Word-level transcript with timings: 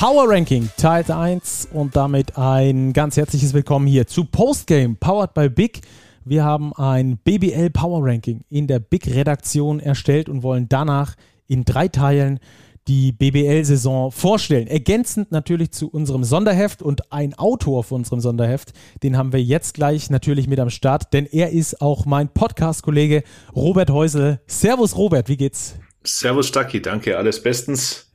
Power 0.00 0.30
Ranking 0.30 0.70
Teil 0.78 1.04
1 1.12 1.68
und 1.74 1.94
damit 1.94 2.38
ein 2.38 2.94
ganz 2.94 3.18
herzliches 3.18 3.52
Willkommen 3.52 3.86
hier 3.86 4.06
zu 4.06 4.24
Postgame, 4.24 4.96
powered 4.98 5.34
by 5.34 5.50
Big. 5.50 5.82
Wir 6.24 6.42
haben 6.42 6.72
ein 6.72 7.18
BBL 7.18 7.68
Power 7.68 8.02
Ranking 8.02 8.42
in 8.48 8.66
der 8.66 8.78
Big 8.78 9.06
Redaktion 9.08 9.78
erstellt 9.78 10.30
und 10.30 10.42
wollen 10.42 10.70
danach 10.70 11.16
in 11.48 11.66
drei 11.66 11.88
Teilen 11.88 12.40
die 12.88 13.12
BBL-Saison 13.12 14.10
vorstellen. 14.10 14.68
Ergänzend 14.68 15.32
natürlich 15.32 15.72
zu 15.72 15.90
unserem 15.90 16.24
Sonderheft 16.24 16.80
und 16.80 17.12
ein 17.12 17.34
Autor 17.34 17.84
von 17.84 17.98
unserem 17.98 18.20
Sonderheft, 18.20 18.72
den 19.02 19.18
haben 19.18 19.34
wir 19.34 19.42
jetzt 19.42 19.74
gleich 19.74 20.08
natürlich 20.08 20.48
mit 20.48 20.60
am 20.60 20.70
Start, 20.70 21.12
denn 21.12 21.26
er 21.26 21.50
ist 21.50 21.82
auch 21.82 22.06
mein 22.06 22.30
Podcast-Kollege 22.30 23.22
Robert 23.54 23.90
Häusel. 23.90 24.40
Servus 24.46 24.96
Robert, 24.96 25.28
wie 25.28 25.36
geht's? 25.36 25.74
Servus 26.04 26.48
Stacki, 26.48 26.80
danke, 26.80 27.18
alles 27.18 27.42
bestens. 27.42 28.09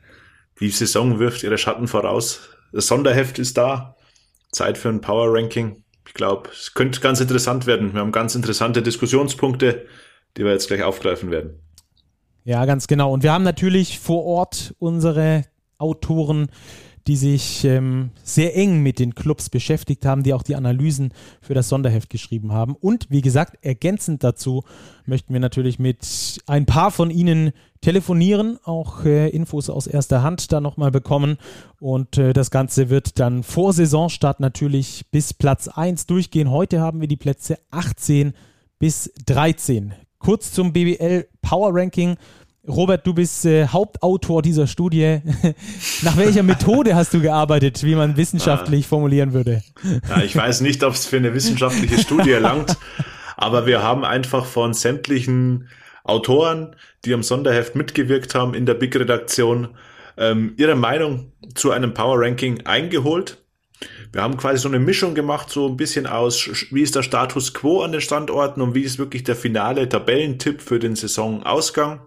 Die 0.60 0.70
Saison 0.70 1.20
wirft 1.20 1.44
ihre 1.44 1.58
Schatten 1.58 1.88
voraus. 1.88 2.50
Das 2.72 2.88
Sonderheft 2.88 3.40
ist 3.40 3.58
da. 3.58 3.96
Zeit 4.52 4.78
für 4.78 4.90
ein 4.90 5.02
Power 5.02 5.34
Ranking. 5.34 5.84
Ich 6.08 6.14
glaube, 6.14 6.50
es 6.50 6.74
könnte 6.74 7.02
ganz 7.02 7.20
interessant 7.20 7.68
werden. 7.68 7.94
Wir 7.94 8.00
haben 8.00 8.12
ganz 8.12 8.36
interessante 8.36 8.82
Diskussionspunkte, 8.82 9.86
die 10.38 10.44
wir 10.44 10.52
jetzt 10.52 10.68
gleich 10.68 10.84
aufgreifen 10.84 11.30
werden. 11.32 11.60
Ja, 12.46 12.66
ganz 12.66 12.88
genau. 12.88 13.12
Und 13.12 13.24
wir 13.24 13.34
haben 13.34 13.44
natürlich 13.44 14.00
vor 14.00 14.24
Ort 14.24 14.76
unsere 14.80 15.46
Autoren, 15.78 16.48
die 17.08 17.16
sich 17.16 17.64
ähm, 17.66 18.10
sehr 18.24 18.56
eng 18.56 18.82
mit 18.82 19.00
den 19.00 19.14
Clubs 19.14 19.50
beschäftigt 19.50 20.06
haben, 20.06 20.24
die 20.24 20.34
auch 20.34 20.42
die 20.42 20.56
Analysen 20.56 21.14
für 21.42 21.54
das 21.54 21.70
Sonderheft 21.70 22.10
geschrieben 22.10 22.52
haben. 22.52 22.76
Und 22.76 23.08
wie 23.10 23.22
gesagt, 23.22 23.64
ergänzend 23.64 24.24
dazu 24.24 24.64
möchten 25.06 25.34
wir 25.34 25.40
natürlich 25.40 25.78
mit 25.78 26.42
ein 26.48 26.66
paar 26.66 26.90
von 26.90 27.12
Ihnen 27.12 27.52
telefonieren, 27.82 28.58
auch 28.64 29.06
äh, 29.06 29.30
Infos 29.30 29.70
aus 29.70 29.86
erster 29.86 30.24
Hand 30.24 30.52
da 30.52 30.60
nochmal 30.60 30.90
bekommen. 30.90 31.38
Und 31.80 32.18
äh, 32.18 32.34
das 32.34 32.50
Ganze 32.50 32.90
wird 32.90 33.20
dann 33.20 33.44
vor 33.44 33.74
Saisonstart 33.74 34.40
natürlich 34.40 35.06
bis 35.12 35.34
Platz 35.34 35.68
1 35.68 36.08
durchgehen. 36.08 36.50
Heute 36.50 36.82
haben 36.82 37.02
wir 37.02 37.08
die 37.08 37.18
Plätze 37.18 37.60
18 37.70 38.34
bis 38.80 39.12
13 39.26 39.94
kurz 40.26 40.52
zum 40.52 40.74
BBL 40.74 41.28
Power 41.44 41.70
Ranking. 41.72 42.18
Robert, 42.68 43.06
du 43.06 43.14
bist 43.14 43.46
äh, 43.46 43.68
Hauptautor 43.68 44.42
dieser 44.42 44.68
Studie. 44.68 45.22
Nach 46.02 46.18
welcher 46.18 46.44
Methode 46.44 46.96
hast 46.96 47.14
du 47.14 47.22
gearbeitet, 47.22 47.84
wie 47.84 47.96
man 47.96 48.18
wissenschaftlich 48.18 48.86
ah. 48.86 48.90
formulieren 48.90 49.34
würde? 49.34 49.64
Ja, 50.10 50.24
ich 50.24 50.36
weiß 50.36 50.62
nicht, 50.62 50.84
ob 50.84 50.94
es 50.94 51.06
für 51.06 51.18
eine 51.18 51.34
wissenschaftliche 51.34 52.00
Studie 52.00 52.32
langt, 52.40 52.78
aber 53.38 53.66
wir 53.66 53.84
haben 53.84 54.04
einfach 54.04 54.46
von 54.46 54.74
sämtlichen 54.74 55.70
Autoren, 56.04 56.76
die 57.04 57.14
am 57.14 57.24
Sonderheft 57.24 57.76
mitgewirkt 57.76 58.36
haben 58.36 58.54
in 58.54 58.66
der 58.66 58.76
Big-Redaktion, 58.76 59.70
ähm, 60.18 60.54
ihre 60.58 60.76
Meinung 60.76 61.32
zu 61.54 61.72
einem 61.72 61.94
Power 61.94 62.20
Ranking 62.20 62.66
eingeholt 62.66 63.38
wir 64.12 64.22
haben 64.22 64.38
quasi 64.38 64.60
so 64.60 64.70
eine 64.70 64.80
Mischung 64.80 65.14
gemacht, 65.14 65.50
so 65.50 65.68
ein 65.68 65.76
bisschen 65.76 66.08
aus, 66.08 66.50
wie 66.72 66.82
ist 66.82 66.96
der 66.96 67.04
Status 67.04 67.54
quo 67.54 67.82
an 67.82 67.92
den 67.92 68.00
Standorten 68.00 68.62
und 68.62 68.74
wie 68.74 68.84
ist 68.84 68.98
wirklich 68.98 69.26
der 69.26 69.36
finale 69.36 69.90
Tabellentipp 69.90 70.62
für 70.62 70.80
den 70.80 70.96
Saisonausgang 70.96 72.00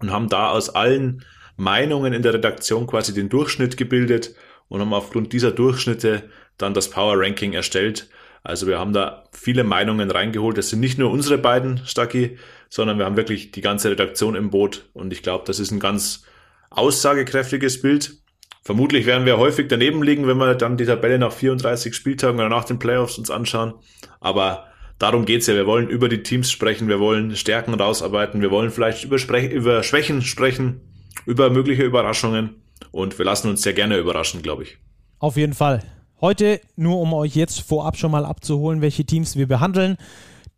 und 0.00 0.10
haben 0.10 0.28
da 0.28 0.50
aus 0.50 0.70
allen 0.70 1.24
Meinungen 1.56 2.12
in 2.12 2.22
der 2.22 2.34
Redaktion 2.34 2.86
quasi 2.86 3.14
den 3.14 3.28
Durchschnitt 3.28 3.76
gebildet 3.76 4.34
und 4.68 4.80
haben 4.80 4.92
aufgrund 4.92 5.32
dieser 5.32 5.52
Durchschnitte 5.52 6.24
dann 6.58 6.74
das 6.74 6.90
Power 6.90 7.14
Ranking 7.18 7.52
erstellt. 7.52 8.08
Also 8.42 8.66
wir 8.66 8.78
haben 8.78 8.92
da 8.92 9.24
viele 9.32 9.64
Meinungen 9.64 10.10
reingeholt. 10.10 10.56
Das 10.58 10.70
sind 10.70 10.80
nicht 10.80 10.98
nur 10.98 11.10
unsere 11.10 11.38
beiden, 11.38 11.84
Stacki, 11.86 12.38
sondern 12.68 12.98
wir 12.98 13.04
haben 13.04 13.16
wirklich 13.16 13.50
die 13.50 13.60
ganze 13.60 13.90
Redaktion 13.90 14.34
im 14.36 14.50
Boot. 14.50 14.88
Und 14.92 15.12
ich 15.12 15.22
glaube, 15.22 15.44
das 15.46 15.58
ist 15.58 15.70
ein 15.70 15.80
ganz 15.80 16.24
aussagekräftiges 16.70 17.80
Bild. 17.80 18.18
Vermutlich 18.62 19.06
werden 19.06 19.26
wir 19.26 19.38
häufig 19.38 19.68
daneben 19.68 20.02
liegen, 20.02 20.26
wenn 20.26 20.38
wir 20.38 20.54
dann 20.54 20.76
die 20.76 20.86
Tabelle 20.86 21.18
nach 21.18 21.32
34 21.32 21.94
Spieltagen 21.94 22.38
oder 22.38 22.48
nach 22.48 22.64
den 22.64 22.78
Playoffs 22.78 23.18
uns 23.18 23.30
anschauen. 23.30 23.74
Aber 24.20 24.66
darum 24.98 25.24
geht's 25.24 25.46
ja. 25.46 25.54
Wir 25.54 25.66
wollen 25.66 25.88
über 25.88 26.08
die 26.08 26.22
Teams 26.22 26.50
sprechen, 26.50 26.88
wir 26.88 27.00
wollen 27.00 27.36
Stärken 27.36 27.74
rausarbeiten, 27.74 28.40
wir 28.40 28.50
wollen 28.50 28.70
vielleicht 28.70 29.04
über, 29.04 29.18
Spre 29.18 29.46
über 29.46 29.82
Schwächen 29.82 30.22
sprechen, 30.22 30.80
über 31.24 31.50
mögliche 31.50 31.82
Überraschungen. 31.82 32.62
Und 32.90 33.18
wir 33.18 33.24
lassen 33.24 33.48
uns 33.48 33.62
sehr 33.62 33.72
gerne 33.72 33.96
überraschen, 33.96 34.42
glaube 34.42 34.64
ich. 34.64 34.78
Auf 35.18 35.36
jeden 35.36 35.54
Fall. 35.54 35.82
Heute, 36.20 36.60
nur 36.76 37.00
um 37.00 37.12
euch 37.12 37.34
jetzt 37.36 37.60
vorab 37.60 37.96
schon 37.96 38.10
mal 38.10 38.24
abzuholen, 38.24 38.80
welche 38.80 39.04
Teams 39.04 39.36
wir 39.36 39.46
behandeln. 39.46 39.96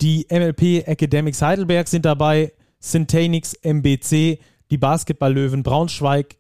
Die 0.00 0.26
MLP 0.30 0.86
Academics 0.86 1.42
Heidelberg 1.42 1.88
sind 1.88 2.04
dabei, 2.04 2.52
Syntanix 2.78 3.54
MBC, 3.54 4.38
die 4.70 4.78
Basketball-Löwen 4.78 5.64
Braunschweig, 5.64 6.36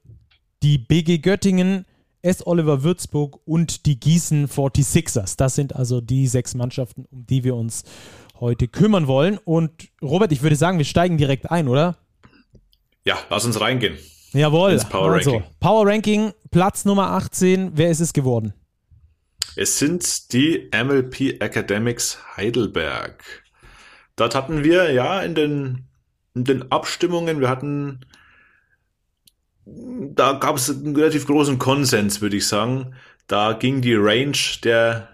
die 0.62 0.78
BG 0.78 1.18
Göttingen, 1.18 1.84
S. 2.22 2.46
Oliver 2.46 2.82
Würzburg 2.82 3.40
und 3.44 3.86
die 3.86 3.98
Gießen 3.98 4.48
46ers. 4.48 5.36
Das 5.36 5.54
sind 5.54 5.76
also 5.76 6.00
die 6.00 6.26
sechs 6.26 6.54
Mannschaften, 6.54 7.06
um 7.10 7.26
die 7.26 7.44
wir 7.44 7.54
uns 7.54 7.84
heute 8.40 8.68
kümmern 8.68 9.06
wollen. 9.06 9.38
Und 9.38 9.88
Robert, 10.02 10.32
ich 10.32 10.42
würde 10.42 10.56
sagen, 10.56 10.78
wir 10.78 10.84
steigen 10.84 11.16
direkt 11.16 11.50
ein, 11.50 11.68
oder? 11.68 11.96
Ja, 13.04 13.18
lass 13.30 13.44
uns 13.44 13.60
reingehen. 13.60 13.96
Jawohl. 14.32 14.72
Ins 14.72 14.84
Power 14.84 15.12
also, 15.12 15.30
Ranking. 15.32 15.50
Power 15.60 15.86
Ranking, 15.86 16.32
Platz 16.50 16.84
Nummer 16.84 17.10
18. 17.12 17.72
Wer 17.74 17.90
ist 17.90 18.00
es 18.00 18.12
geworden? 18.12 18.52
Es 19.56 19.78
sind 19.78 20.32
die 20.32 20.70
MLP 20.72 21.40
Academics 21.40 22.18
Heidelberg. 22.36 23.24
Dort 24.16 24.34
hatten 24.34 24.64
wir 24.64 24.92
ja 24.92 25.20
in 25.22 25.34
den, 25.34 25.88
in 26.34 26.44
den 26.44 26.70
Abstimmungen, 26.70 27.40
wir 27.40 27.48
hatten 27.48 28.00
da 30.14 30.32
gab 30.32 30.56
es 30.56 30.70
einen 30.70 30.96
relativ 30.96 31.26
großen 31.26 31.58
Konsens, 31.58 32.20
würde 32.20 32.36
ich 32.36 32.46
sagen. 32.46 32.94
Da 33.26 33.52
ging 33.52 33.80
die 33.80 33.94
Range 33.94 34.36
der, 34.64 35.08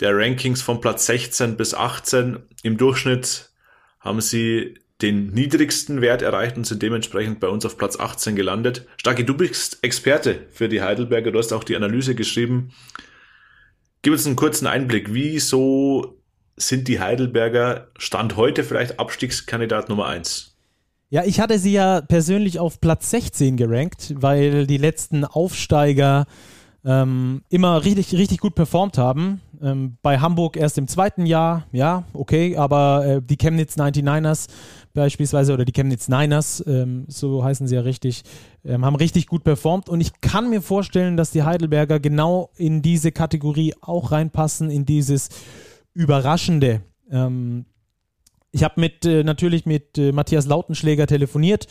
der 0.00 0.16
Rankings 0.16 0.62
von 0.62 0.80
Platz 0.80 1.06
16 1.06 1.56
bis 1.56 1.74
18. 1.74 2.38
Im 2.62 2.76
Durchschnitt 2.76 3.50
haben 4.00 4.20
sie 4.20 4.74
den 5.02 5.32
niedrigsten 5.32 6.00
Wert 6.00 6.22
erreicht 6.22 6.56
und 6.56 6.66
sind 6.66 6.82
dementsprechend 6.82 7.40
bei 7.40 7.48
uns 7.48 7.66
auf 7.66 7.76
Platz 7.76 7.98
18 7.98 8.36
gelandet. 8.36 8.86
Starki, 8.96 9.24
du 9.24 9.36
bist 9.36 9.82
Experte 9.82 10.46
für 10.50 10.68
die 10.68 10.82
Heidelberger, 10.82 11.32
du 11.32 11.38
hast 11.38 11.52
auch 11.52 11.64
die 11.64 11.76
Analyse 11.76 12.14
geschrieben. 12.14 12.72
Gib 14.02 14.12
uns 14.12 14.26
einen 14.26 14.36
kurzen 14.36 14.66
Einblick. 14.66 15.12
Wieso 15.12 16.22
sind 16.56 16.88
die 16.88 17.00
Heidelberger 17.00 17.90
Stand 17.98 18.36
heute 18.36 18.62
vielleicht 18.62 19.00
Abstiegskandidat 19.00 19.88
Nummer 19.88 20.06
1? 20.06 20.53
Ja, 21.10 21.22
ich 21.24 21.38
hatte 21.40 21.58
sie 21.58 21.72
ja 21.72 22.00
persönlich 22.00 22.58
auf 22.58 22.80
Platz 22.80 23.10
16 23.10 23.56
gerankt, 23.56 24.14
weil 24.16 24.66
die 24.66 24.78
letzten 24.78 25.24
Aufsteiger 25.24 26.26
ähm, 26.84 27.42
immer 27.48 27.84
richtig, 27.84 28.14
richtig 28.14 28.38
gut 28.38 28.54
performt 28.54 28.98
haben. 28.98 29.40
Ähm, 29.62 29.96
bei 30.02 30.18
Hamburg 30.18 30.56
erst 30.56 30.76
im 30.76 30.88
zweiten 30.88 31.24
Jahr, 31.24 31.66
ja, 31.72 32.04
okay, 32.12 32.56
aber 32.56 33.06
äh, 33.06 33.22
die 33.22 33.36
Chemnitz 33.36 33.76
99ers 33.76 34.48
beispielsweise 34.92 35.54
oder 35.54 35.64
die 35.64 35.72
Chemnitz 35.72 36.08
Niners, 36.08 36.62
ähm, 36.66 37.04
so 37.08 37.42
heißen 37.42 37.66
sie 37.66 37.76
ja 37.76 37.80
richtig, 37.80 38.22
ähm, 38.64 38.84
haben 38.84 38.96
richtig 38.96 39.26
gut 39.26 39.44
performt 39.44 39.88
und 39.88 40.00
ich 40.00 40.20
kann 40.20 40.50
mir 40.50 40.60
vorstellen, 40.60 41.16
dass 41.16 41.30
die 41.30 41.42
Heidelberger 41.42 42.00
genau 42.00 42.50
in 42.56 42.82
diese 42.82 43.12
Kategorie 43.12 43.74
auch 43.80 44.12
reinpassen, 44.12 44.70
in 44.70 44.84
dieses 44.84 45.30
Überraschende. 45.94 46.82
Ähm, 47.10 47.64
ich 48.54 48.62
habe 48.62 48.80
mit 48.80 49.04
äh, 49.04 49.24
natürlich 49.24 49.66
mit 49.66 49.98
äh, 49.98 50.12
Matthias 50.12 50.46
Lautenschläger 50.46 51.08
telefoniert, 51.08 51.66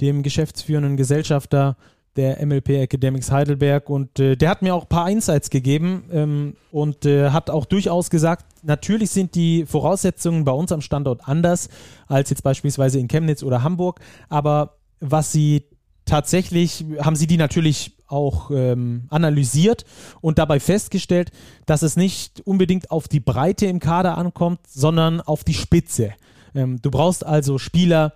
dem 0.00 0.24
geschäftsführenden 0.24 0.96
Gesellschafter 0.96 1.76
der 2.16 2.44
MLP 2.44 2.70
Academics 2.70 3.30
Heidelberg. 3.30 3.88
Und 3.88 4.18
äh, 4.18 4.36
der 4.36 4.50
hat 4.50 4.60
mir 4.60 4.74
auch 4.74 4.82
ein 4.82 4.88
paar 4.88 5.08
Insights 5.08 5.50
gegeben 5.50 6.04
ähm, 6.10 6.56
und 6.72 7.06
äh, 7.06 7.30
hat 7.30 7.48
auch 7.48 7.64
durchaus 7.64 8.10
gesagt, 8.10 8.44
natürlich 8.64 9.10
sind 9.10 9.36
die 9.36 9.66
Voraussetzungen 9.66 10.44
bei 10.44 10.50
uns 10.50 10.72
am 10.72 10.80
Standort 10.80 11.28
anders 11.28 11.68
als 12.08 12.30
jetzt 12.30 12.42
beispielsweise 12.42 12.98
in 12.98 13.06
Chemnitz 13.06 13.44
oder 13.44 13.62
Hamburg, 13.62 14.00
aber 14.28 14.78
was 14.98 15.30
sie 15.30 15.62
tatsächlich, 16.06 16.84
haben 16.98 17.14
sie 17.14 17.28
die 17.28 17.36
natürlich 17.36 17.95
auch 18.08 18.50
ähm, 18.50 19.04
analysiert 19.10 19.84
und 20.20 20.38
dabei 20.38 20.60
festgestellt, 20.60 21.30
dass 21.66 21.82
es 21.82 21.96
nicht 21.96 22.40
unbedingt 22.40 22.90
auf 22.90 23.08
die 23.08 23.20
Breite 23.20 23.66
im 23.66 23.80
Kader 23.80 24.18
ankommt, 24.18 24.60
sondern 24.68 25.20
auf 25.20 25.44
die 25.44 25.54
Spitze. 25.54 26.12
Ähm, 26.54 26.80
du 26.80 26.90
brauchst 26.90 27.24
also 27.24 27.58
Spieler, 27.58 28.14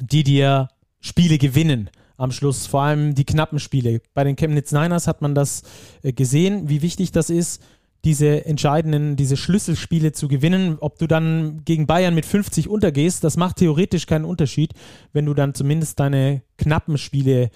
die 0.00 0.24
dir 0.24 0.68
Spiele 1.00 1.38
gewinnen 1.38 1.90
am 2.16 2.30
Schluss, 2.30 2.66
vor 2.66 2.82
allem 2.82 3.14
die 3.14 3.24
knappen 3.24 3.58
Spiele. 3.58 4.00
Bei 4.14 4.24
den 4.24 4.36
Chemnitz 4.36 4.72
Niners 4.72 5.06
hat 5.06 5.22
man 5.22 5.34
das 5.34 5.62
äh, 6.02 6.12
gesehen, 6.12 6.68
wie 6.68 6.82
wichtig 6.82 7.12
das 7.12 7.30
ist, 7.30 7.62
diese 8.04 8.44
entscheidenden, 8.44 9.16
diese 9.16 9.36
Schlüsselspiele 9.36 10.12
zu 10.12 10.28
gewinnen. 10.28 10.76
Ob 10.80 10.98
du 10.98 11.06
dann 11.06 11.62
gegen 11.64 11.86
Bayern 11.86 12.14
mit 12.14 12.26
50 12.26 12.68
untergehst, 12.68 13.24
das 13.24 13.36
macht 13.36 13.56
theoretisch 13.56 14.06
keinen 14.06 14.26
Unterschied, 14.26 14.74
wenn 15.12 15.24
du 15.24 15.34
dann 15.34 15.54
zumindest 15.54 15.98
deine 16.00 16.42
knappen 16.58 16.98
Spiele 16.98 17.50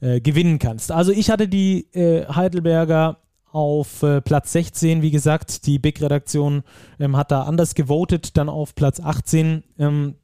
äh, 0.00 0.20
gewinnen 0.20 0.58
kannst. 0.58 0.92
Also 0.92 1.12
ich 1.12 1.30
hatte 1.30 1.48
die 1.48 1.86
äh, 1.92 2.26
Heidelberger 2.26 3.18
auf 3.52 4.02
äh, 4.02 4.20
Platz 4.20 4.52
16, 4.52 5.02
wie 5.02 5.10
gesagt, 5.10 5.66
die 5.66 5.78
Big-Redaktion 5.78 6.62
ähm, 6.98 7.16
hat 7.16 7.30
da 7.30 7.42
anders 7.42 7.74
gewotet, 7.74 8.36
dann 8.36 8.48
auf 8.48 8.74
Platz 8.74 9.00
18. 9.00 9.64
Ähm, 9.78 10.14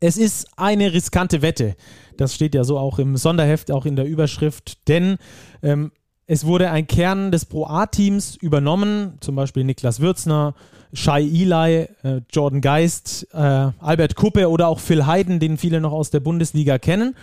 Es 0.00 0.18
ist 0.18 0.48
eine 0.56 0.92
riskante 0.92 1.40
Wette. 1.40 1.76
Das 2.18 2.34
steht 2.34 2.54
ja 2.54 2.64
so 2.64 2.78
auch 2.78 2.98
im 2.98 3.16
Sonderheft, 3.16 3.70
auch 3.70 3.86
in 3.86 3.96
der 3.96 4.06
Überschrift, 4.06 4.86
denn 4.88 5.16
ähm, 5.62 5.92
es 6.26 6.44
wurde 6.44 6.70
ein 6.70 6.86
Kern 6.86 7.30
des 7.30 7.44
Pro 7.46 7.66
A-Teams 7.66 8.36
übernommen, 8.36 9.16
zum 9.20 9.36
Beispiel 9.36 9.64
Niklas 9.64 10.00
Würzner, 10.00 10.54
Shai 10.92 11.22
Eli, 11.22 11.88
äh, 12.02 12.20
Jordan 12.30 12.60
Geist, 12.60 13.28
äh, 13.32 13.38
Albert 13.78 14.16
Kuppe 14.16 14.50
oder 14.50 14.68
auch 14.68 14.80
Phil 14.80 15.06
Hayden, 15.06 15.40
den 15.40 15.56
viele 15.56 15.80
noch 15.80 15.92
aus 15.92 16.10
der 16.10 16.20
Bundesliga 16.20 16.78
kennen. 16.78 17.14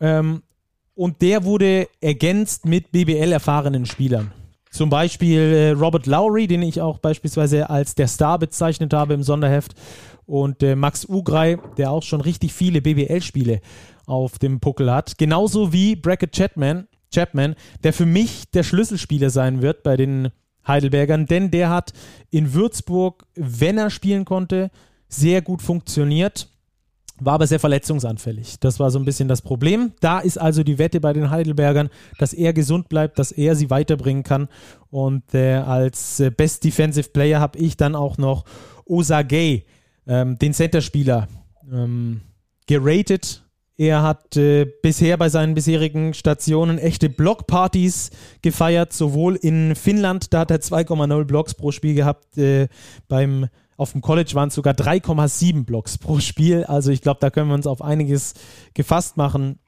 Ähm, 0.00 0.42
und 0.98 1.22
der 1.22 1.44
wurde 1.44 1.86
ergänzt 2.00 2.66
mit 2.66 2.90
BBL-erfahrenen 2.90 3.86
Spielern. 3.86 4.32
Zum 4.72 4.90
Beispiel 4.90 5.38
äh, 5.38 5.70
Robert 5.70 6.06
Lowry, 6.06 6.48
den 6.48 6.60
ich 6.62 6.80
auch 6.80 6.98
beispielsweise 6.98 7.70
als 7.70 7.94
der 7.94 8.08
Star 8.08 8.36
bezeichnet 8.36 8.92
habe 8.92 9.14
im 9.14 9.22
Sonderheft. 9.22 9.76
Und 10.26 10.60
äh, 10.64 10.74
Max 10.74 11.08
Ugrei, 11.08 11.56
der 11.76 11.92
auch 11.92 12.02
schon 12.02 12.20
richtig 12.20 12.52
viele 12.52 12.82
BBL-Spiele 12.82 13.60
auf 14.06 14.40
dem 14.40 14.58
Puckel 14.58 14.90
hat. 14.90 15.18
Genauso 15.18 15.72
wie 15.72 15.94
Brackett 15.94 16.32
Chapman, 16.32 16.88
Chapman, 17.14 17.54
der 17.84 17.92
für 17.92 18.06
mich 18.06 18.50
der 18.50 18.64
Schlüsselspieler 18.64 19.30
sein 19.30 19.62
wird 19.62 19.84
bei 19.84 19.96
den 19.96 20.30
Heidelbergern, 20.66 21.26
denn 21.26 21.52
der 21.52 21.70
hat 21.70 21.92
in 22.30 22.54
Würzburg, 22.54 23.24
wenn 23.36 23.78
er 23.78 23.90
spielen 23.90 24.24
konnte, 24.24 24.72
sehr 25.08 25.42
gut 25.42 25.62
funktioniert, 25.62 26.48
war 27.20 27.34
aber 27.34 27.46
sehr 27.46 27.60
verletzungsanfällig. 27.60 28.60
Das 28.60 28.78
war 28.80 28.90
so 28.90 28.98
ein 28.98 29.04
bisschen 29.04 29.28
das 29.28 29.42
Problem. 29.42 29.92
Da 30.00 30.20
ist 30.20 30.38
also 30.38 30.62
die 30.62 30.78
Wette 30.78 31.00
bei 31.00 31.12
den 31.12 31.30
Heidelbergern, 31.30 31.90
dass 32.18 32.32
er 32.32 32.52
gesund 32.52 32.88
bleibt, 32.88 33.18
dass 33.18 33.32
er 33.32 33.56
sie 33.56 33.70
weiterbringen 33.70 34.22
kann. 34.22 34.48
Und 34.90 35.34
äh, 35.34 35.54
als 35.54 36.20
äh, 36.20 36.30
Best 36.30 36.64
Defensive 36.64 37.10
Player 37.10 37.40
habe 37.40 37.58
ich 37.58 37.76
dann 37.76 37.94
auch 37.94 38.18
noch 38.18 38.44
Osa 38.84 39.22
Gay, 39.22 39.64
ähm, 40.06 40.38
den 40.38 40.54
Centerspieler, 40.54 41.28
ähm, 41.70 42.22
geratet 42.66 43.42
er 43.80 44.02
hat 44.02 44.36
äh, 44.36 44.64
bisher 44.64 45.16
bei 45.16 45.28
seinen 45.28 45.54
bisherigen 45.54 46.12
Stationen 46.12 46.78
echte 46.78 47.08
Blockpartys 47.08 48.10
gefeiert, 48.42 48.92
sowohl 48.92 49.36
in 49.36 49.76
Finnland, 49.76 50.34
da 50.34 50.40
hat 50.40 50.50
er 50.50 50.58
2,0 50.58 51.24
Blocks 51.24 51.54
pro 51.54 51.70
Spiel 51.70 51.94
gehabt, 51.94 52.36
äh, 52.36 52.66
beim 53.06 53.46
auf 53.78 53.92
dem 53.92 54.02
College 54.02 54.32
waren 54.34 54.48
es 54.48 54.54
sogar 54.54 54.74
3,7 54.74 55.64
Blocks 55.64 55.96
pro 55.96 56.18
Spiel. 56.18 56.64
Also 56.64 56.90
ich 56.90 57.00
glaube, 57.00 57.20
da 57.20 57.30
können 57.30 57.48
wir 57.48 57.54
uns 57.54 57.66
auf 57.66 57.80
einiges 57.80 58.34
gefasst 58.74 59.16
machen. 59.16 59.60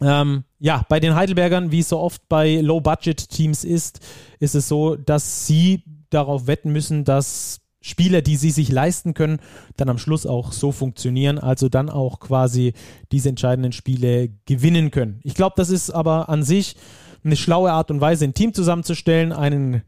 Ähm, 0.00 0.44
ja, 0.60 0.84
bei 0.88 1.00
den 1.00 1.14
Heidelbergern, 1.14 1.72
wie 1.72 1.80
es 1.80 1.88
so 1.88 1.98
oft 1.98 2.28
bei 2.28 2.60
Low-Budget-Teams 2.60 3.64
ist, 3.64 4.00
ist 4.38 4.54
es 4.54 4.68
so, 4.68 4.96
dass 4.96 5.46
sie 5.46 5.82
darauf 6.10 6.46
wetten 6.46 6.72
müssen, 6.72 7.04
dass 7.04 7.62
Spieler, 7.80 8.20
die 8.20 8.36
sie 8.36 8.50
sich 8.50 8.70
leisten 8.70 9.14
können, 9.14 9.38
dann 9.76 9.88
am 9.88 9.98
Schluss 9.98 10.26
auch 10.26 10.52
so 10.52 10.70
funktionieren, 10.70 11.38
also 11.38 11.70
dann 11.70 11.88
auch 11.88 12.20
quasi 12.20 12.74
diese 13.12 13.30
entscheidenden 13.30 13.72
Spiele 13.72 14.28
gewinnen 14.44 14.90
können. 14.90 15.20
Ich 15.24 15.34
glaube, 15.34 15.54
das 15.56 15.70
ist 15.70 15.90
aber 15.90 16.28
an 16.28 16.42
sich 16.42 16.76
eine 17.24 17.36
schlaue 17.36 17.72
Art 17.72 17.90
und 17.90 18.00
Weise, 18.00 18.24
ein 18.24 18.34
Team 18.34 18.52
zusammenzustellen, 18.52 19.32
einen 19.32 19.82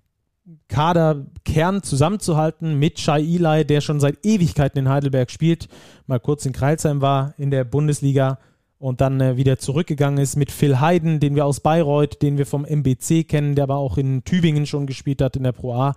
Kaderkern 0.69 1.82
zusammenzuhalten 1.82 2.79
mit 2.79 2.99
Shai 2.99 3.20
Eli, 3.20 3.64
der 3.64 3.81
schon 3.81 4.00
seit 4.00 4.25
Ewigkeiten 4.25 4.79
in 4.79 4.88
Heidelberg 4.88 5.31
spielt, 5.31 5.69
mal 6.06 6.20
kurz 6.20 6.47
in 6.47 6.52
Kreilsheim 6.52 7.00
war 7.00 7.35
in 7.38 7.50
der 7.50 7.64
Bundesliga 7.64 8.38
und 8.79 9.00
dann 9.00 9.20
äh, 9.20 9.37
wieder 9.37 9.58
zurückgegangen 9.58 10.19
ist 10.19 10.37
mit 10.37 10.50
Phil 10.50 10.81
Heiden, 10.81 11.20
den 11.20 11.35
wir 11.35 11.44
aus 11.44 11.61
Bayreuth, 11.61 12.23
den 12.23 12.38
wir 12.38 12.47
vom 12.47 12.64
MBC 12.64 13.29
kennen, 13.29 13.55
der 13.55 13.64
aber 13.64 13.76
auch 13.76 13.99
in 13.99 14.25
Tübingen 14.25 14.67
schon 14.67 14.87
gespielt 14.87 15.20
hat 15.20 15.37
in 15.37 15.43
der 15.43 15.52
Pro 15.52 15.75
A 15.75 15.94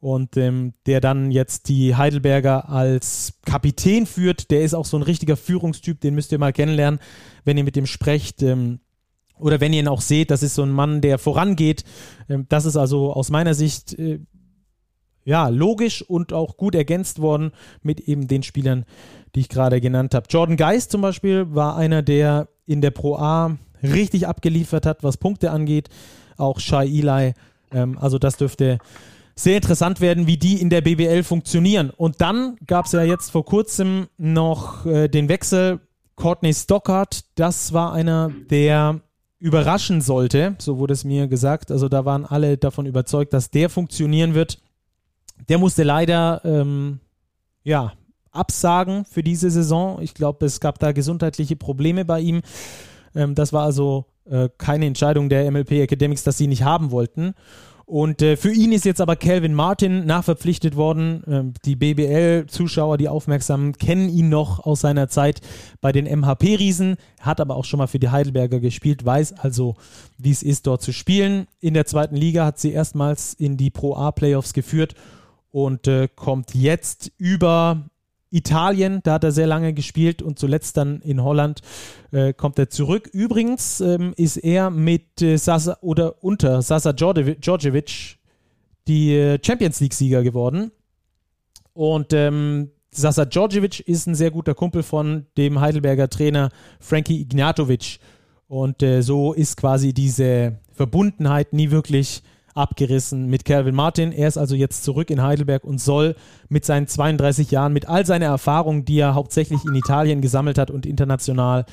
und 0.00 0.36
ähm, 0.36 0.74
der 0.84 1.00
dann 1.00 1.30
jetzt 1.30 1.68
die 1.68 1.96
Heidelberger 1.96 2.68
als 2.68 3.40
Kapitän 3.46 4.04
führt. 4.04 4.50
Der 4.50 4.62
ist 4.62 4.74
auch 4.74 4.84
so 4.84 4.98
ein 4.98 5.02
richtiger 5.02 5.36
Führungstyp, 5.36 6.00
den 6.00 6.14
müsst 6.14 6.30
ihr 6.30 6.38
mal 6.38 6.52
kennenlernen, 6.52 7.00
wenn 7.44 7.56
ihr 7.56 7.64
mit 7.64 7.74
dem 7.74 7.86
sprecht. 7.86 8.42
Ähm, 8.42 8.80
oder 9.38 9.60
wenn 9.60 9.72
ihr 9.72 9.80
ihn 9.80 9.88
auch 9.88 10.00
seht, 10.00 10.30
das 10.30 10.42
ist 10.42 10.54
so 10.54 10.62
ein 10.62 10.70
Mann, 10.70 11.00
der 11.00 11.18
vorangeht. 11.18 11.84
Ähm, 12.28 12.46
das 12.48 12.64
ist 12.64 12.76
also 12.76 13.12
aus 13.12 13.30
meiner 13.30 13.54
Sicht 13.54 13.98
äh, 13.98 14.20
ja 15.24 15.48
logisch 15.48 16.02
und 16.02 16.32
auch 16.32 16.56
gut 16.56 16.74
ergänzt 16.74 17.20
worden 17.20 17.52
mit 17.82 18.00
eben 18.00 18.28
den 18.28 18.42
Spielern, 18.42 18.84
die 19.34 19.40
ich 19.40 19.48
gerade 19.48 19.80
genannt 19.80 20.14
habe. 20.14 20.26
Jordan 20.28 20.56
Geist 20.56 20.90
zum 20.90 21.00
Beispiel 21.00 21.54
war 21.54 21.76
einer, 21.76 22.02
der 22.02 22.48
in 22.66 22.80
der 22.80 22.90
Pro 22.90 23.16
A 23.16 23.56
richtig 23.82 24.26
abgeliefert 24.26 24.86
hat, 24.86 25.02
was 25.02 25.16
Punkte 25.16 25.50
angeht. 25.50 25.88
Auch 26.36 26.60
Shai 26.60 26.86
Eli. 26.86 27.34
Ähm, 27.72 27.98
also 27.98 28.18
das 28.18 28.36
dürfte 28.36 28.78
sehr 29.36 29.56
interessant 29.56 30.00
werden, 30.00 30.26
wie 30.26 30.36
die 30.36 30.60
in 30.60 30.70
der 30.70 30.80
BBL 30.80 31.24
funktionieren. 31.24 31.90
Und 31.90 32.20
dann 32.20 32.56
gab 32.66 32.86
es 32.86 32.92
ja 32.92 33.02
jetzt 33.02 33.30
vor 33.30 33.44
kurzem 33.44 34.06
noch 34.16 34.86
äh, 34.86 35.08
den 35.08 35.28
Wechsel 35.28 35.80
Courtney 36.16 36.54
Stockard. 36.54 37.24
Das 37.34 37.72
war 37.72 37.92
einer, 37.92 38.30
der 38.50 39.00
überraschen 39.44 40.00
sollte, 40.00 40.56
so 40.58 40.78
wurde 40.78 40.94
es 40.94 41.04
mir 41.04 41.28
gesagt. 41.28 41.70
Also 41.70 41.90
da 41.90 42.06
waren 42.06 42.24
alle 42.24 42.56
davon 42.56 42.86
überzeugt, 42.86 43.34
dass 43.34 43.50
der 43.50 43.68
funktionieren 43.68 44.32
wird. 44.32 44.58
Der 45.50 45.58
musste 45.58 45.82
leider 45.82 46.40
ähm, 46.46 47.00
ja 47.62 47.92
absagen 48.30 49.04
für 49.04 49.22
diese 49.22 49.50
Saison. 49.50 50.00
Ich 50.00 50.14
glaube, 50.14 50.46
es 50.46 50.60
gab 50.60 50.78
da 50.78 50.92
gesundheitliche 50.92 51.56
Probleme 51.56 52.06
bei 52.06 52.20
ihm. 52.20 52.40
Ähm, 53.14 53.34
das 53.34 53.52
war 53.52 53.64
also 53.64 54.06
äh, 54.24 54.48
keine 54.56 54.86
Entscheidung 54.86 55.28
der 55.28 55.50
MLP 55.50 55.72
Academics, 55.72 56.24
dass 56.24 56.38
sie 56.38 56.46
nicht 56.46 56.62
haben 56.62 56.90
wollten. 56.90 57.34
Und 57.86 58.22
äh, 58.22 58.36
für 58.36 58.52
ihn 58.52 58.72
ist 58.72 58.86
jetzt 58.86 59.00
aber 59.00 59.14
Calvin 59.16 59.52
Martin 59.52 60.06
nachverpflichtet 60.06 60.74
worden. 60.74 61.22
Ähm, 61.26 61.54
die 61.64 61.76
BBL-Zuschauer, 61.76 62.96
die 62.96 63.08
aufmerksam, 63.08 63.72
kennen 63.72 64.08
ihn 64.08 64.30
noch 64.30 64.60
aus 64.64 64.80
seiner 64.80 65.08
Zeit 65.08 65.42
bei 65.80 65.92
den 65.92 66.06
MHP-Riesen, 66.06 66.96
hat 67.20 67.40
aber 67.40 67.56
auch 67.56 67.64
schon 67.64 67.78
mal 67.78 67.86
für 67.86 67.98
die 67.98 68.08
Heidelberger 68.08 68.60
gespielt, 68.60 69.04
weiß 69.04 69.34
also, 69.34 69.76
wie 70.16 70.30
es 70.30 70.42
ist, 70.42 70.66
dort 70.66 70.80
zu 70.80 70.92
spielen. 70.92 71.46
In 71.60 71.74
der 71.74 71.84
zweiten 71.84 72.16
Liga 72.16 72.46
hat 72.46 72.58
sie 72.58 72.72
erstmals 72.72 73.34
in 73.34 73.58
die 73.58 73.70
Pro 73.70 73.94
A-Playoffs 73.96 74.54
geführt 74.54 74.94
und 75.50 75.86
äh, 75.86 76.08
kommt 76.08 76.54
jetzt 76.54 77.12
über 77.18 77.90
Italien, 78.34 79.00
da 79.04 79.14
hat 79.14 79.24
er 79.24 79.32
sehr 79.32 79.46
lange 79.46 79.72
gespielt 79.72 80.20
und 80.20 80.38
zuletzt 80.38 80.76
dann 80.76 81.00
in 81.02 81.22
Holland 81.22 81.60
äh, 82.10 82.32
kommt 82.32 82.58
er 82.58 82.68
zurück. 82.68 83.08
Übrigens 83.12 83.80
ähm, 83.80 84.12
ist 84.16 84.36
er 84.36 84.70
mit 84.70 85.22
äh, 85.22 85.36
Sasa 85.36 85.78
oder 85.80 86.22
unter 86.22 86.60
Sasa 86.60 86.92
Djordjevic 86.92 88.18
die 88.88 89.14
äh, 89.14 89.38
Champions 89.40 89.80
League-Sieger 89.80 90.22
geworden. 90.22 90.72
Und 91.72 92.12
ähm, 92.12 92.70
Sasa 92.90 93.24
Djordjevic 93.24 93.80
ist 93.80 94.06
ein 94.06 94.14
sehr 94.14 94.30
guter 94.30 94.54
Kumpel 94.54 94.82
von 94.82 95.26
dem 95.36 95.60
Heidelberger 95.60 96.10
Trainer 96.10 96.50
Frankie 96.80 97.20
Ignatovic. 97.20 97.98
Und 98.48 98.82
äh, 98.82 99.00
so 99.02 99.32
ist 99.32 99.56
quasi 99.56 99.94
diese 99.94 100.58
Verbundenheit 100.72 101.52
nie 101.52 101.70
wirklich 101.70 102.22
abgerissen 102.54 103.26
mit 103.26 103.44
Calvin 103.44 103.74
Martin. 103.74 104.12
Er 104.12 104.28
ist 104.28 104.38
also 104.38 104.54
jetzt 104.54 104.84
zurück 104.84 105.10
in 105.10 105.22
Heidelberg 105.22 105.64
und 105.64 105.80
soll 105.80 106.14
mit 106.48 106.64
seinen 106.64 106.86
32 106.86 107.50
Jahren, 107.50 107.72
mit 107.72 107.88
all 107.88 108.06
seiner 108.06 108.26
Erfahrung, 108.26 108.84
die 108.84 108.98
er 108.98 109.14
hauptsächlich 109.14 109.64
in 109.64 109.74
Italien 109.74 110.20
gesammelt 110.20 110.58
hat 110.58 110.70
und 110.70 110.86
international, 110.86 111.66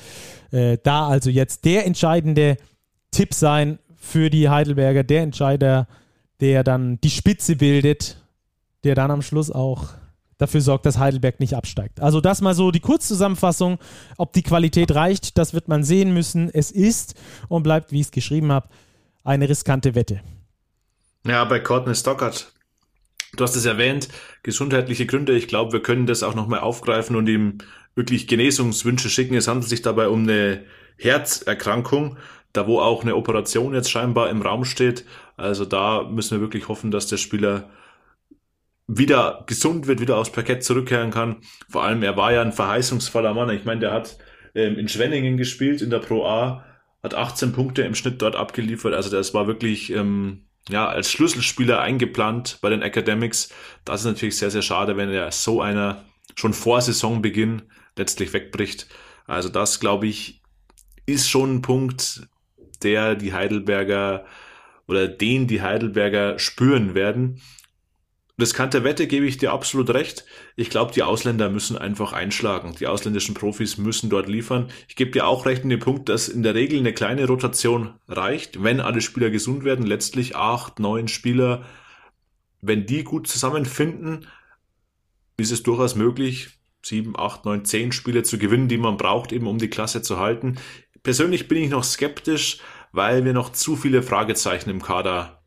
äh, 0.50 0.78
da 0.82 1.06
also 1.06 1.30
jetzt 1.30 1.64
der 1.64 1.86
entscheidende 1.86 2.56
Tipp 3.10 3.34
sein 3.34 3.78
für 3.96 4.30
die 4.30 4.48
Heidelberger, 4.48 5.04
der 5.04 5.22
Entscheider, 5.22 5.86
der 6.40 6.64
dann 6.64 7.00
die 7.02 7.10
Spitze 7.10 7.56
bildet, 7.56 8.16
der 8.82 8.96
dann 8.96 9.12
am 9.12 9.22
Schluss 9.22 9.50
auch 9.50 9.90
dafür 10.38 10.60
sorgt, 10.60 10.86
dass 10.86 10.98
Heidelberg 10.98 11.38
nicht 11.38 11.54
absteigt. 11.54 12.00
Also 12.00 12.20
das 12.20 12.40
mal 12.40 12.54
so 12.54 12.72
die 12.72 12.80
Kurzzusammenfassung. 12.80 13.78
Ob 14.18 14.32
die 14.32 14.42
Qualität 14.42 14.92
reicht, 14.92 15.38
das 15.38 15.54
wird 15.54 15.68
man 15.68 15.84
sehen 15.84 16.12
müssen. 16.12 16.50
Es 16.52 16.72
ist 16.72 17.14
und 17.48 17.62
bleibt, 17.62 17.92
wie 17.92 18.00
ich 18.00 18.06
es 18.06 18.10
geschrieben 18.10 18.50
habe, 18.50 18.68
eine 19.22 19.48
riskante 19.48 19.94
Wette. 19.94 20.20
Ja, 21.24 21.44
bei 21.44 21.60
Courtney 21.60 21.94
Stockard. 21.94 22.52
Du 23.36 23.44
hast 23.44 23.54
es 23.54 23.64
erwähnt, 23.64 24.08
gesundheitliche 24.42 25.06
Gründe. 25.06 25.36
Ich 25.36 25.46
glaube, 25.46 25.72
wir 25.72 25.82
können 25.82 26.06
das 26.06 26.24
auch 26.24 26.34
nochmal 26.34 26.60
aufgreifen 26.60 27.14
und 27.14 27.28
ihm 27.28 27.58
wirklich 27.94 28.26
Genesungswünsche 28.26 29.08
schicken. 29.08 29.36
Es 29.36 29.46
handelt 29.46 29.68
sich 29.68 29.82
dabei 29.82 30.08
um 30.08 30.24
eine 30.24 30.64
Herzerkrankung, 30.98 32.18
da 32.52 32.66
wo 32.66 32.80
auch 32.80 33.02
eine 33.02 33.14
Operation 33.14 33.72
jetzt 33.72 33.90
scheinbar 33.90 34.30
im 34.30 34.42
Raum 34.42 34.64
steht. 34.64 35.04
Also 35.36 35.64
da 35.64 36.02
müssen 36.02 36.38
wir 36.38 36.40
wirklich 36.40 36.66
hoffen, 36.68 36.90
dass 36.90 37.06
der 37.06 37.18
Spieler 37.18 37.70
wieder 38.88 39.44
gesund 39.46 39.86
wird, 39.86 40.00
wieder 40.00 40.16
aufs 40.16 40.32
Parkett 40.32 40.64
zurückkehren 40.64 41.12
kann. 41.12 41.36
Vor 41.68 41.84
allem, 41.84 42.02
er 42.02 42.16
war 42.16 42.32
ja 42.32 42.42
ein 42.42 42.52
verheißungsvoller 42.52 43.32
Mann. 43.32 43.48
Ich 43.50 43.64
meine, 43.64 43.80
der 43.80 43.92
hat 43.92 44.18
ähm, 44.56 44.76
in 44.76 44.88
Schwenningen 44.88 45.36
gespielt, 45.36 45.82
in 45.82 45.90
der 45.90 46.00
Pro 46.00 46.26
A, 46.26 46.64
hat 47.00 47.14
18 47.14 47.52
Punkte 47.52 47.82
im 47.82 47.94
Schnitt 47.94 48.20
dort 48.20 48.34
abgeliefert. 48.34 48.92
Also 48.92 49.08
das 49.08 49.32
war 49.34 49.46
wirklich 49.46 49.90
ähm, 49.92 50.46
ja, 50.68 50.88
als 50.88 51.10
Schlüsselspieler 51.10 51.80
eingeplant 51.80 52.58
bei 52.60 52.70
den 52.70 52.82
Academics. 52.82 53.50
Das 53.84 54.00
ist 54.00 54.06
natürlich 54.06 54.36
sehr, 54.36 54.50
sehr 54.50 54.62
schade, 54.62 54.96
wenn 54.96 55.10
er 55.10 55.32
so 55.32 55.60
einer 55.60 56.04
schon 56.36 56.52
vor 56.52 56.80
Saisonbeginn 56.80 57.62
letztlich 57.96 58.32
wegbricht. 58.32 58.86
Also 59.26 59.48
das, 59.48 59.80
glaube 59.80 60.06
ich, 60.06 60.42
ist 61.06 61.28
schon 61.28 61.56
ein 61.56 61.62
Punkt, 61.62 62.28
der 62.82 63.14
die 63.14 63.32
Heidelberger 63.32 64.24
oder 64.86 65.08
den 65.08 65.46
die 65.46 65.62
Heidelberger 65.62 66.38
spüren 66.38 66.94
werden. 66.94 67.40
Riskante 68.40 68.84
Wette 68.84 69.06
gebe 69.06 69.26
ich 69.26 69.38
dir 69.38 69.52
absolut 69.52 69.90
recht. 69.90 70.24
Ich 70.56 70.70
glaube, 70.70 70.92
die 70.92 71.02
Ausländer 71.02 71.50
müssen 71.50 71.76
einfach 71.76 72.12
einschlagen. 72.12 72.74
Die 72.78 72.86
ausländischen 72.86 73.34
Profis 73.34 73.78
müssen 73.78 74.10
dort 74.10 74.28
liefern. 74.28 74.70
Ich 74.88 74.96
gebe 74.96 75.10
dir 75.10 75.26
auch 75.26 75.46
recht 75.46 75.62
in 75.64 75.70
dem 75.70 75.80
Punkt, 75.80 76.08
dass 76.08 76.28
in 76.28 76.42
der 76.42 76.54
Regel 76.54 76.78
eine 76.78 76.92
kleine 76.92 77.26
Rotation 77.26 77.94
reicht, 78.08 78.62
wenn 78.62 78.80
alle 78.80 79.00
Spieler 79.00 79.30
gesund 79.30 79.64
werden. 79.64 79.86
Letztlich 79.86 80.36
acht, 80.36 80.78
neun 80.78 81.08
Spieler, 81.08 81.64
wenn 82.60 82.86
die 82.86 83.04
gut 83.04 83.26
zusammenfinden, 83.26 84.26
ist 85.36 85.52
es 85.52 85.62
durchaus 85.62 85.94
möglich, 85.94 86.50
sieben, 86.82 87.18
acht, 87.18 87.44
neun, 87.44 87.64
zehn 87.64 87.92
Spiele 87.92 88.22
zu 88.22 88.38
gewinnen, 88.38 88.68
die 88.68 88.78
man 88.78 88.96
braucht, 88.96 89.32
eben 89.32 89.46
um 89.46 89.58
die 89.58 89.70
Klasse 89.70 90.02
zu 90.02 90.18
halten. 90.18 90.56
Persönlich 91.02 91.48
bin 91.48 91.58
ich 91.58 91.70
noch 91.70 91.84
skeptisch, 91.84 92.58
weil 92.92 93.24
wir 93.24 93.32
noch 93.32 93.50
zu 93.50 93.76
viele 93.76 94.02
Fragezeichen 94.02 94.70
im 94.70 94.82
Kader 94.82 95.41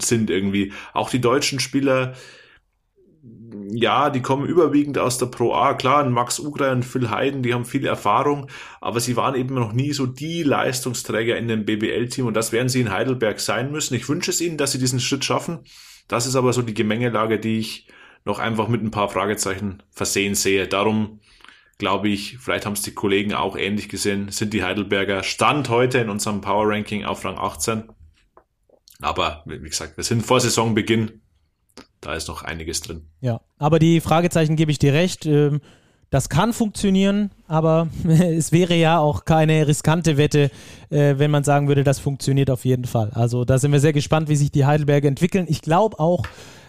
sind 0.00 0.30
irgendwie. 0.30 0.72
Auch 0.92 1.10
die 1.10 1.20
deutschen 1.20 1.60
Spieler, 1.60 2.14
ja, 3.70 4.10
die 4.10 4.22
kommen 4.22 4.46
überwiegend 4.46 4.98
aus 4.98 5.18
der 5.18 5.26
Pro 5.26 5.54
A. 5.54 5.74
Klar, 5.74 6.08
Max 6.08 6.40
Ugra 6.40 6.72
und 6.72 6.84
Phil 6.84 7.10
Heiden, 7.10 7.42
die 7.42 7.54
haben 7.54 7.64
viel 7.64 7.86
Erfahrung, 7.86 8.48
aber 8.80 8.98
sie 8.98 9.16
waren 9.16 9.36
eben 9.36 9.54
noch 9.54 9.72
nie 9.72 9.92
so 9.92 10.06
die 10.06 10.42
Leistungsträger 10.42 11.36
in 11.36 11.46
dem 11.46 11.64
BBL-Team 11.64 12.26
und 12.26 12.34
das 12.34 12.50
werden 12.50 12.68
sie 12.68 12.80
in 12.80 12.90
Heidelberg 12.90 13.38
sein 13.38 13.70
müssen. 13.70 13.94
Ich 13.94 14.08
wünsche 14.08 14.30
es 14.30 14.40
ihnen, 14.40 14.56
dass 14.56 14.72
sie 14.72 14.78
diesen 14.78 15.00
Schritt 15.00 15.24
schaffen. 15.24 15.60
Das 16.08 16.26
ist 16.26 16.34
aber 16.34 16.52
so 16.52 16.62
die 16.62 16.74
Gemengelage, 16.74 17.38
die 17.38 17.58
ich 17.58 17.86
noch 18.24 18.38
einfach 18.38 18.68
mit 18.68 18.82
ein 18.82 18.90
paar 18.90 19.08
Fragezeichen 19.08 19.82
versehen 19.90 20.34
sehe. 20.34 20.66
Darum 20.66 21.20
glaube 21.78 22.08
ich, 22.08 22.38
vielleicht 22.38 22.66
haben 22.66 22.74
es 22.74 22.82
die 22.82 22.94
Kollegen 22.94 23.34
auch 23.34 23.56
ähnlich 23.56 23.88
gesehen, 23.88 24.30
sind 24.30 24.52
die 24.52 24.62
Heidelberger 24.62 25.22
Stand 25.22 25.68
heute 25.68 25.98
in 25.98 26.10
unserem 26.10 26.40
Power 26.40 26.68
Ranking 26.68 27.04
auf 27.04 27.24
Rang 27.24 27.38
18. 27.38 27.84
Aber 29.02 29.42
wie 29.44 29.58
gesagt, 29.58 29.96
wir 29.96 30.04
sind 30.04 30.24
vor 30.24 30.40
Saisonbeginn. 30.40 31.20
Da 32.00 32.14
ist 32.14 32.28
noch 32.28 32.42
einiges 32.42 32.80
drin. 32.80 33.06
Ja, 33.20 33.40
aber 33.58 33.78
die 33.78 34.00
Fragezeichen 34.00 34.56
gebe 34.56 34.70
ich 34.70 34.78
dir 34.78 34.92
recht. 34.92 35.26
Ähm, 35.26 35.60
das 36.10 36.28
kann 36.28 36.52
funktionieren, 36.52 37.30
aber 37.48 37.88
es 38.06 38.52
wäre 38.52 38.74
ja 38.74 38.98
auch 38.98 39.24
keine 39.24 39.66
riskante 39.66 40.16
Wette, 40.16 40.50
äh, 40.90 41.14
wenn 41.18 41.30
man 41.30 41.44
sagen 41.44 41.68
würde, 41.68 41.84
das 41.84 41.98
funktioniert 41.98 42.50
auf 42.50 42.64
jeden 42.64 42.84
Fall. 42.84 43.10
Also 43.14 43.44
da 43.44 43.58
sind 43.58 43.72
wir 43.72 43.80
sehr 43.80 43.92
gespannt, 43.92 44.28
wie 44.28 44.36
sich 44.36 44.50
die 44.50 44.66
Heidelberger 44.66 45.08
entwickeln. 45.08 45.46
Ich 45.48 45.62
glaube 45.62 45.98
auch, 45.98 46.24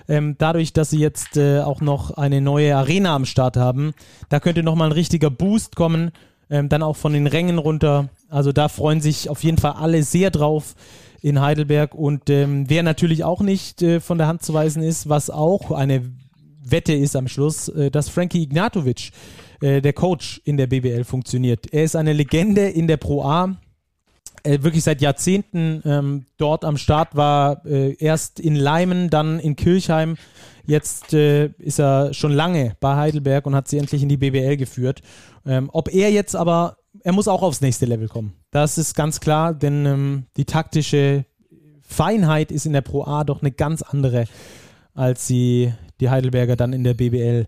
ähm, 0.08 0.36
dadurch, 0.38 0.74
dass 0.74 0.90
sie 0.90 1.00
jetzt 1.00 1.38
äh, 1.38 1.60
auch 1.60 1.82
noch 1.82 2.12
eine 2.12 2.42
neue 2.42 2.76
Arena 2.76 3.16
am 3.16 3.26
Start 3.26 3.58
haben, 3.58 3.94
da 4.30 4.40
könnte 4.40 4.64
nochmal 4.64 4.90
ein 4.90 4.94
richtiger 4.94 5.30
Boost 5.30 5.76
kommen, 5.76 6.12
ähm, 6.50 6.70
dann 6.70 6.84
auch 6.84 6.96
von 6.96 7.14
den 7.14 7.28
Rängen 7.28 7.58
runter. 7.58 8.10
Also 8.30 8.52
da 8.52 8.70
freuen 8.70 9.02
sich 9.02 9.30
auf 9.30 9.44
jeden 9.44 9.58
Fall 9.58 9.74
alle 9.74 10.04
sehr 10.04 10.32
drauf 10.32 10.76
in 11.24 11.42
Heidelberg. 11.42 11.96
Und 11.96 12.30
ähm, 12.30 12.70
wer 12.70 12.84
natürlich 12.84 13.24
auch 13.24 13.42
nicht 13.42 13.82
äh, 13.82 14.00
von 14.00 14.18
der 14.18 14.28
Hand 14.28 14.44
zu 14.44 14.54
weisen 14.54 14.84
ist, 14.84 15.10
was 15.10 15.30
auch 15.30 15.72
eine 15.72 16.04
Wette 16.64 16.94
ist 16.94 17.16
am 17.16 17.28
Schluss, 17.28 17.70
äh, 17.70 17.90
dass 17.90 18.10
Frankie 18.10 18.44
Ignatovic, 18.44 19.12
äh, 19.62 19.82
der 19.82 19.94
Coach 19.94 20.42
in 20.44 20.58
der 20.58 20.68
BBL, 20.68 21.06
funktioniert. 21.06 21.74
Er 21.74 21.86
ist 21.86 21.96
eine 21.96 22.14
Legende 22.14 22.68
in 22.68 22.88
der 22.88 22.98
Pro 22.98 23.24
A. 23.24 23.56
Äh, 24.44 24.64
wirklich 24.64 24.84
seit 24.84 25.02
Jahrzehnten 25.02 25.82
ähm, 25.86 26.26
dort 26.38 26.66
am 26.66 26.76
Start 26.76 27.16
war, 27.16 27.66
äh, 27.66 27.96
erst 27.96 28.42
in 28.42 28.56
Leimen, 28.56 29.10
dann 29.10 29.40
in 29.40 29.56
Kirchheim. 29.56 30.18
Jetzt 30.66 31.14
äh, 31.14 31.48
ist 31.58 31.80
er 31.80 32.14
schon 32.14 32.34
lange 32.34 32.76
bei 32.82 32.98
Heidelberg 32.98 33.46
und 33.46 33.56
hat 33.56 33.70
sie 33.70 33.78
endlich 33.78 34.04
in 34.04 34.10
die 34.10 34.18
BBL 34.18 34.58
geführt. 34.58 35.02
Ähm, 35.46 35.70
ob 35.72 35.94
er 35.94 36.12
jetzt 36.12 36.36
aber 36.36 36.78
er 37.04 37.12
muss 37.12 37.28
auch 37.28 37.42
aufs 37.42 37.62
nächste 37.62 37.86
Level 37.86 38.08
kommen. 38.08 38.34
Das 38.52 38.78
ist 38.78 38.96
ganz 38.96 39.20
klar, 39.20 39.54
denn 39.54 39.86
ähm, 39.86 40.26
die 40.38 40.46
taktische 40.46 41.26
Feinheit 41.82 42.52
ist 42.52 42.66
in 42.66 42.74
der 42.74 42.82
Pro 42.82 43.04
A 43.04 43.24
doch 43.24 43.42
eine 43.42 43.52
ganz 43.52 43.82
andere, 43.82 44.26
als 44.94 45.28
sie 45.28 45.74
die 46.00 46.10
Heidelberger 46.10 46.56
dann 46.56 46.74
in 46.74 46.84
der 46.84 46.94
BBL 46.94 47.46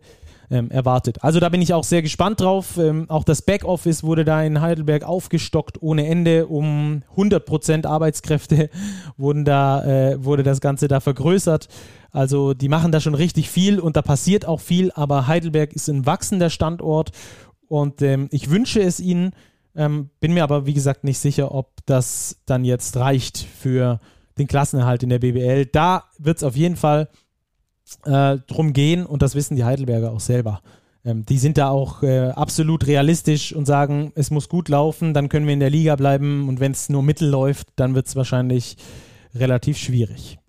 ähm, 0.52 0.70
erwartet. 0.70 1.24
Also 1.24 1.40
da 1.40 1.50
bin 1.50 1.62
ich 1.62 1.74
auch 1.74 1.84
sehr 1.84 2.02
gespannt 2.02 2.42
drauf. 2.42 2.78
Ähm, 2.78 3.10
auch 3.10 3.24
das 3.24 3.42
Backoffice 3.42 4.04
wurde 4.04 4.26
da 4.26 4.44
in 4.44 4.62
Heidelberg 4.62 5.04
aufgestockt 5.04 5.82
ohne 5.82 6.06
Ende. 6.08 6.48
Um 6.48 7.04
100% 7.16 7.88
Arbeitskräfte 7.88 8.70
wurden 9.18 9.46
da, 9.46 9.84
äh, 9.84 10.24
wurde 10.24 10.44
das 10.44 10.62
Ganze 10.62 10.88
da 10.88 11.00
vergrößert. 11.00 11.68
Also 12.12 12.54
die 12.54 12.70
machen 12.70 12.92
da 12.92 13.02
schon 13.02 13.16
richtig 13.16 13.50
viel 13.50 13.80
und 13.80 13.98
da 13.98 14.02
passiert 14.02 14.48
auch 14.48 14.62
viel, 14.62 14.90
aber 14.94 15.28
Heidelberg 15.28 15.74
ist 15.74 15.90
ein 15.90 16.06
wachsender 16.06 16.50
Standort 16.50 17.12
und 17.68 18.02
ähm, 18.02 18.28
ich 18.32 18.50
wünsche 18.50 18.82
es 18.82 19.00
ihnen, 19.00 19.32
ähm, 19.76 20.10
bin 20.20 20.34
mir 20.34 20.44
aber 20.44 20.66
wie 20.66 20.74
gesagt 20.74 21.04
nicht 21.04 21.20
sicher, 21.20 21.54
ob 21.54 21.72
das 21.86 22.42
dann 22.46 22.66
jetzt 22.66 22.98
reicht 22.98 23.38
für 23.38 24.00
den 24.38 24.48
Klassenerhalt 24.48 25.04
in 25.04 25.10
der 25.10 25.20
BBL. 25.20 25.66
Da 25.66 26.06
wird 26.18 26.38
es 26.38 26.44
auf 26.44 26.56
jeden 26.56 26.76
Fall 26.76 27.10
äh, 28.06 28.38
drum 28.48 28.74
gehen 28.74 29.06
und 29.06 29.22
das 29.22 29.36
wissen 29.36 29.56
die 29.56 29.64
Heidelberger 29.64 30.12
auch 30.12 30.20
selber. 30.20 30.62
Ähm, 31.06 31.26
die 31.26 31.38
sind 31.38 31.58
da 31.58 31.70
auch 31.70 32.04
äh, 32.04 32.30
absolut 32.30 32.88
realistisch 32.88 33.54
und 33.54 33.66
sagen, 33.66 34.12
es 34.16 34.32
muss 34.32 34.50
gut 34.50 34.70
laufen, 34.70 35.14
dann 35.14 35.30
können 35.30 35.46
wir 35.46 35.54
in 35.54 35.60
der 35.60 35.70
Liga 35.70 35.96
bleiben 35.96 36.50
und 36.50 36.60
wenn 36.60 36.72
es 36.72 36.90
nur 36.90 37.04
mittel 37.04 37.30
läuft, 37.30 37.68
dann 37.76 37.96
wird 37.96 38.08
es 38.08 38.16
wahrscheinlich 38.16 38.78
relativ 39.36 39.78
schwierig. 39.78 40.40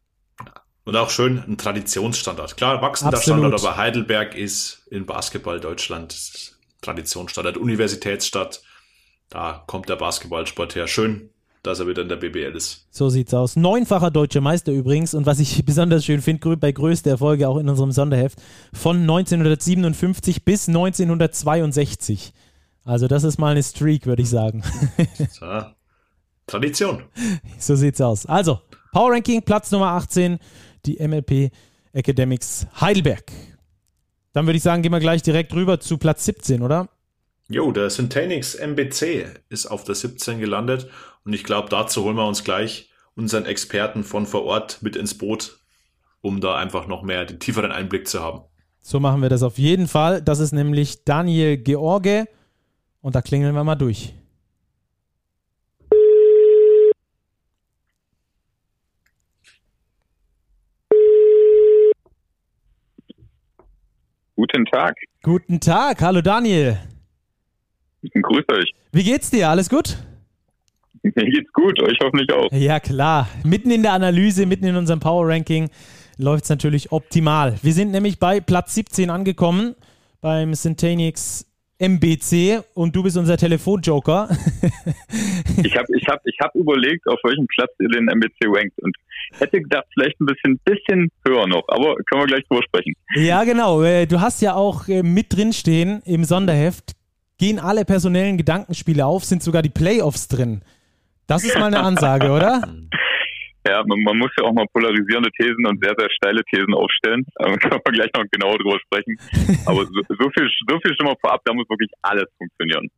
Und 0.85 0.95
auch 0.97 1.11
schön 1.11 1.43
ein 1.47 1.59
Traditionsstandard. 1.59 2.57
Klar, 2.57 2.81
wachsender 2.81 3.17
Absolut. 3.17 3.41
Standard, 3.41 3.61
aber 3.61 3.77
Heidelberg 3.77 4.37
ist 4.37 4.87
in 4.89 5.05
Basketball 5.05 5.59
Deutschland 5.59 6.56
Traditionsstadt, 6.87 7.57
Universitätsstadt. 7.57 8.63
Da 9.29 9.65
kommt 9.67 9.89
der 9.89 9.97
Basketballsport 9.97 10.77
her. 10.77 10.87
Schön, 10.87 11.31
dass 11.63 11.81
er 11.81 11.89
wieder 11.89 12.03
in 12.03 12.09
der 12.09 12.17
BBL 12.17 12.55
ist. 12.55 12.87
So 12.91 13.09
sieht's 13.09 13.35
aus. 13.35 13.57
Neunfacher 13.57 14.11
deutscher 14.11 14.41
Meister 14.41 14.73
übrigens 14.73 15.13
und 15.15 15.27
was 15.27 15.41
ich 15.41 15.65
besonders 15.67 16.05
schön 16.05 16.23
finde, 16.23 16.57
bei 16.57 16.71
größter 16.73 17.11
Erfolge 17.11 17.49
auch 17.49 17.59
in 17.59 17.69
unserem 17.69 17.91
Sonderheft, 17.93 18.39
von 18.73 19.01
1957 19.01 20.45
bis 20.45 20.69
1962. 20.69 22.33
Also 22.85 23.09
das 23.09 23.25
ist 23.25 23.39
mal 23.39 23.51
eine 23.51 23.63
Streak, 23.63 24.07
würde 24.07 24.23
ich 24.23 24.31
sagen. 24.31 24.63
So. 25.31 25.63
Tradition. 26.47 27.03
So 27.59 27.75
sieht's 27.75 28.01
aus. 28.01 28.25
Also, 28.27 28.61
Power 28.93 29.11
Ranking, 29.11 29.43
Platz 29.43 29.73
Nummer 29.73 29.89
18, 29.89 30.39
die 30.85 31.05
MLP 31.05 31.51
Academics 31.93 32.69
Heidelberg. 32.81 33.25
Dann 34.37 34.45
würde 34.45 34.59
ich 34.59 34.63
sagen, 34.63 34.83
gehen 34.83 34.93
wir 34.93 35.01
gleich 35.01 35.23
direkt 35.23 35.55
rüber 35.55 35.81
zu 35.81 35.97
Platz 35.97 36.27
17, 36.27 36.61
oder? 36.61 36.91
Jo, 37.49 37.73
der 37.73 37.89
Syntanix 37.89 38.55
MBC 38.55 39.25
ist 39.49 39.65
auf 39.65 39.85
der 39.85 39.95
17 39.95 40.41
gelandet 40.41 40.91
und 41.25 41.33
ich 41.33 41.43
glaube, 41.43 41.71
dazu 41.71 42.05
holen 42.05 42.17
wir 42.17 42.29
uns 42.29 42.45
gleich 42.45 42.91
unseren 43.15 43.47
Experten 43.47 44.05
von 44.05 44.27
vor 44.27 44.45
Ort 44.45 44.83
mit 44.83 44.95
ins 44.95 45.17
Boot, 45.17 45.61
um 46.21 46.43
da 46.43 46.55
einfach 46.55 46.87
noch 46.87 47.03
mehr 47.03 47.25
den 47.25 47.41
tieferen 47.41 47.73
Einblick 47.73 48.07
zu 48.09 48.21
haben. 48.21 48.43
So 48.83 49.01
machen 49.01 49.23
wir 49.23 49.31
das 49.31 49.43
auf 49.43 49.57
jeden 49.57 49.89
Fall. 49.89 50.21
Das 50.21 50.39
ist 50.39 50.53
nämlich 50.53 51.07
Daniel 51.07 51.57
George 51.57 52.29
und 53.01 53.15
da 53.15 53.23
klingeln 53.23 53.55
wir 53.55 53.65
mal 53.65 53.75
durch. 53.75 54.13
Guten 64.37 64.67
Tag. 64.67 64.95
Guten 65.23 65.61
Tag, 65.61 66.03
hallo 66.03 66.21
Daniel. 66.21 66.77
Grüß 68.03 68.45
euch. 68.53 68.71
Wie 68.93 69.03
geht's 69.03 69.31
dir? 69.31 69.49
Alles 69.49 69.71
gut? 69.71 69.97
Mir 71.03 71.13
geht's 71.13 71.51
gut, 71.55 71.81
euch 71.83 71.97
hoffentlich 72.03 72.31
auch. 72.31 72.53
Ja, 72.53 72.79
klar. 72.79 73.31
Mitten 73.45 73.71
in 73.71 73.83
der 73.83 73.95
Analyse, 73.95 74.45
mitten 74.45 74.67
in 74.67 74.77
unserem 74.77 75.01
Power 75.01 75.27
Ranking 75.27 75.71
läuft 76.19 76.45
es 76.45 76.51
natürlich 76.51 76.93
optimal. 76.93 77.57
Wir 77.63 77.73
sind 77.73 77.93
nämlich 77.93 78.19
bei 78.19 78.41
Platz 78.41 78.75
17 78.75 79.09
angekommen 79.09 79.75
beim 80.21 80.53
Syntanix 80.53 81.47
MBC 81.79 82.63
und 82.75 82.95
du 82.95 83.03
bist 83.03 83.17
unser 83.17 83.39
Telefonjoker. 83.39 84.29
ich 85.65 85.77
habe 85.77 85.87
ich 85.97 86.07
hab, 86.09 86.21
ich 86.27 86.37
hab 86.41 86.55
überlegt, 86.55 87.07
auf 87.09 87.21
welchem 87.25 87.47
Platz 87.47 87.71
ihr 87.79 87.89
den 87.89 88.07
MBC 88.09 88.45
rankt 88.49 88.79
und 88.81 88.95
hätte 89.39 89.61
gedacht, 89.61 89.87
vielleicht 89.95 90.21
ein 90.21 90.27
bisschen, 90.27 90.61
bisschen 90.65 91.11
höher 91.27 91.47
noch, 91.47 91.65
aber 91.69 91.97
können 92.07 92.23
wir 92.23 92.27
gleich 92.27 92.45
drüber 92.49 92.63
sprechen. 92.63 92.95
Ja, 93.17 93.45
genau. 93.45 93.83
Äh, 93.83 94.07
du 94.07 94.21
hast 94.21 94.43
ja 94.43 94.55
auch 94.55 94.89
äh, 94.89 95.03
mit 95.03 95.35
drin 95.35 95.53
stehen 95.53 96.03
im 96.05 96.25
Sonderheft, 96.25 96.93
gehen 97.39 97.59
alle 97.59 97.85
personellen 97.85 98.37
Gedankenspiele 98.39 99.05
auf, 99.05 99.25
sind 99.25 99.43
sogar 99.43 99.63
die 99.63 99.71
Playoffs 99.71 100.29
drin. 100.29 100.63
Das 101.27 101.45
ist 101.45 101.59
mal 101.59 101.67
eine 101.67 101.81
Ansage, 101.83 102.31
oder? 102.31 102.63
Ja, 103.67 103.83
man, 103.85 104.01
man, 104.03 104.19
muss 104.19 104.31
ja 104.39 104.45
auch 104.45 104.53
mal 104.53 104.67
polarisierende 104.73 105.31
Thesen 105.33 105.67
und 105.67 105.83
sehr, 105.83 105.95
sehr 105.99 106.09
steile 106.11 106.43
Thesen 106.45 106.75
aufstellen. 106.75 107.25
Da 107.39 107.57
können 107.57 107.81
wir 107.85 107.93
gleich 107.93 108.11
noch 108.17 108.25
genauer 108.31 108.59
drüber 108.59 108.79
sprechen. 108.81 109.17
Aber 109.67 109.85
so, 109.85 109.93
so, 110.09 110.31
viel, 110.31 110.49
so 110.69 110.79
viel 110.81 110.95
schon 110.97 111.07
mal 111.07 111.17
vorab, 111.21 111.41
da 111.45 111.55
muss 111.55 111.69
wirklich 111.69 111.91
alles 112.03 112.27
funktionieren. 112.39 112.91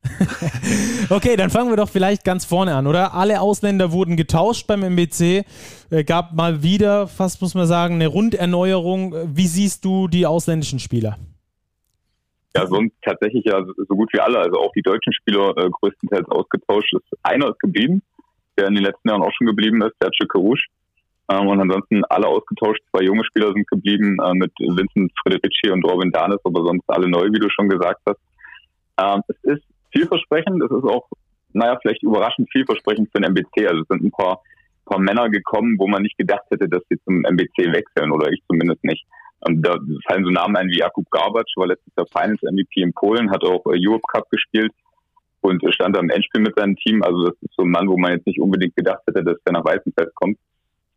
okay, 1.10 1.36
dann 1.36 1.50
fangen 1.50 1.70
wir 1.70 1.76
doch 1.76 1.88
vielleicht 1.88 2.24
ganz 2.24 2.44
vorne 2.44 2.74
an, 2.74 2.86
oder? 2.86 3.14
Alle 3.14 3.40
Ausländer 3.40 3.92
wurden 3.92 4.16
getauscht 4.16 4.66
beim 4.66 4.82
MBC. 4.82 5.44
Äh, 5.90 6.04
gab 6.04 6.34
mal 6.34 6.62
wieder, 6.62 7.06
fast 7.06 7.40
muss 7.40 7.54
man 7.54 7.66
sagen, 7.66 7.94
eine 7.94 8.08
Runderneuerung. 8.08 9.14
Wie 9.34 9.46
siehst 9.46 9.84
du 9.84 10.08
die 10.08 10.26
ausländischen 10.26 10.78
Spieler? 10.78 11.16
Ja, 12.56 12.66
sonst 12.66 12.94
tatsächlich 13.02 13.44
ja 13.44 13.64
so 13.64 13.94
gut 13.94 14.10
wie 14.12 14.20
alle, 14.20 14.38
also 14.38 14.58
auch 14.58 14.72
die 14.72 14.82
deutschen 14.82 15.12
Spieler 15.12 15.56
äh, 15.56 15.68
größtenteils 15.70 16.28
ausgetauscht. 16.28 16.92
Ist, 16.94 17.18
einer 17.22 17.50
ist 17.50 17.60
geblieben, 17.60 18.02
der 18.58 18.68
in 18.68 18.74
den 18.74 18.84
letzten 18.84 19.08
Jahren 19.08 19.22
auch 19.22 19.32
schon 19.36 19.46
geblieben 19.46 19.82
ist, 19.82 19.94
der 20.02 20.10
Karouche. 20.28 20.66
Ähm, 21.30 21.46
und 21.46 21.60
ansonsten 21.60 22.04
alle 22.08 22.26
ausgetauscht. 22.26 22.80
Zwei 22.90 23.04
junge 23.04 23.24
Spieler 23.24 23.52
sind 23.52 23.66
geblieben 23.68 24.16
äh, 24.22 24.34
mit 24.34 24.52
Vincent 24.58 25.12
Frederici 25.22 25.70
und 25.70 25.84
Robin 25.84 26.10
Danes, 26.10 26.40
aber 26.44 26.64
sonst 26.64 26.88
alle 26.88 27.08
neu, 27.08 27.26
wie 27.26 27.38
du 27.38 27.48
schon 27.50 27.68
gesagt 27.68 28.00
hast. 28.06 28.20
Ähm, 29.00 29.22
es 29.28 29.56
ist 29.56 29.64
vielversprechend. 29.92 30.62
Es 30.62 30.70
ist 30.70 30.84
auch, 30.84 31.06
naja, 31.52 31.78
vielleicht 31.80 32.02
überraschend 32.02 32.48
vielversprechend 32.50 33.10
für 33.12 33.20
den 33.20 33.32
MBC. 33.32 33.68
Also 33.68 33.82
es 33.82 33.88
sind 33.88 34.04
ein 34.04 34.10
paar, 34.10 34.40
paar 34.86 34.98
Männer 34.98 35.28
gekommen, 35.28 35.76
wo 35.78 35.86
man 35.86 36.02
nicht 36.02 36.16
gedacht 36.16 36.44
hätte, 36.50 36.68
dass 36.68 36.82
sie 36.88 36.98
zum 37.04 37.24
MBC 37.24 37.72
wechseln 37.72 38.10
oder 38.10 38.30
ich 38.32 38.42
zumindest 38.48 38.82
nicht. 38.84 39.04
Und 39.40 39.62
da 39.62 39.78
fallen 40.08 40.24
so 40.24 40.30
Namen 40.30 40.56
ein 40.56 40.68
wie 40.68 40.78
Jakub 40.78 41.08
Garbac, 41.10 41.46
war 41.56 41.68
letztes 41.68 41.92
Jahr 41.96 42.06
Finals 42.06 42.42
MVP 42.42 42.80
in 42.80 42.92
Polen, 42.92 43.30
hat 43.30 43.44
auch 43.44 43.64
äh, 43.66 43.78
Europe 43.78 44.02
Cup 44.10 44.28
gespielt 44.30 44.72
und 45.48 45.62
stand 45.74 45.96
am 45.96 46.10
Endspiel 46.10 46.42
mit 46.42 46.54
seinem 46.56 46.76
Team. 46.76 47.02
Also 47.02 47.26
das 47.26 47.34
ist 47.40 47.54
so 47.56 47.62
ein 47.64 47.70
Mann, 47.70 47.88
wo 47.88 47.96
man 47.96 48.12
jetzt 48.12 48.26
nicht 48.26 48.40
unbedingt 48.40 48.76
gedacht 48.76 49.02
hätte, 49.06 49.24
dass 49.24 49.36
der 49.44 49.52
nach 49.52 49.64
Weißenfeld 49.64 50.14
kommt 50.14 50.38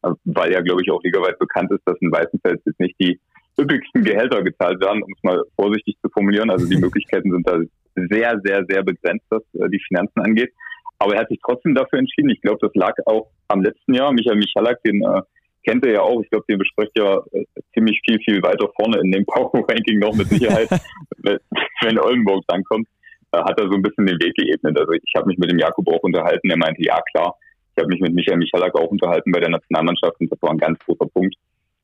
weil 0.02 0.52
ja, 0.52 0.62
glaube 0.62 0.82
ich, 0.82 0.92
auch 0.92 1.04
ligaweit 1.04 1.38
bekannt 1.40 1.72
ist, 1.72 1.82
dass 1.86 1.98
in 2.02 2.12
Weißenfels 2.12 2.62
jetzt 2.66 2.80
nicht 2.80 2.96
die 3.00 3.20
üppigsten 3.60 4.04
Gehälter 4.04 4.42
gezahlt 4.42 4.82
werden, 4.82 5.04
um 5.04 5.14
es 5.16 5.24
mal 5.24 5.42
vorsichtig 5.56 5.96
zu 6.02 6.10
formulieren. 6.10 6.50
Also 6.50 6.68
die 6.68 6.78
Möglichkeiten 6.82 7.32
sind 7.32 7.48
da 7.48 7.60
sehr, 7.96 8.40
sehr, 8.44 8.66
sehr 8.68 8.84
begrenzt, 8.84 9.26
was 9.30 9.44
äh, 9.54 9.70
die 9.70 9.82
Finanzen 9.88 10.22
angeht. 10.22 10.52
Aber 11.00 11.16
er 11.16 11.22
hat 11.22 11.30
sich 11.30 11.40
trotzdem 11.44 11.76
dafür 11.76 12.00
entschieden. 12.00 12.30
Ich 12.30 12.42
glaube, 12.42 12.60
das 12.62 12.72
lag 12.76 12.94
auch 13.06 13.28
am 13.48 13.62
letzten 13.62 13.94
Jahr. 13.94 14.12
Michael 14.12 14.38
Michalak, 14.38 14.82
den 14.84 15.02
äh, 15.04 15.22
kennt 15.66 15.86
er 15.86 15.94
ja 15.94 16.02
auch. 16.02 16.22
Ich 16.22 16.30
glaube, 16.30 16.46
den 16.48 16.60
bespricht 16.60 16.92
ja 16.98 17.18
äh, 17.34 17.46
ziemlich 17.74 18.00
viel, 18.06 18.20
viel 18.24 18.42
weiter 18.42 18.70
vorne 18.80 19.00
in 19.04 19.12
dem 19.12 19.26
Power-Ranking 19.28 20.00
noch 20.00 20.16
mit 20.16 20.28
Sicherheit, 20.28 20.70
wenn 21.18 22.00
Oldenburg 22.00 22.44
drankommt. 22.48 22.88
Äh, 23.32 23.40
hat 23.40 23.60
er 23.60 23.70
so 23.70 23.76
ein 23.76 23.82
bisschen 23.82 24.06
den 24.06 24.20
Weg 24.20 24.36
geebnet. 24.36 24.78
Also 24.78 24.92
ich 24.92 25.14
habe 25.16 25.28
mich 25.28 25.38
mit 25.38 25.52
dem 25.52 25.60
Jakob 25.60 25.88
auch 25.88 26.04
unterhalten. 26.04 26.50
Er 26.50 26.58
meinte, 26.58 26.84
ja 26.84 27.00
klar, 27.12 27.36
ich 27.76 27.82
habe 27.82 27.88
mich 27.88 28.02
mit 28.02 28.14
Michael 28.14 28.38
Michalak 28.38 28.76
auch 28.76 28.90
unterhalten 28.90 29.32
bei 29.32 29.40
der 29.40 29.50
Nationalmannschaft 29.50 30.20
und 30.20 30.32
das 30.32 30.42
war 30.42 30.52
ein 30.52 30.58
ganz 30.58 30.78
großer 30.80 31.08
Punkt, 31.08 31.36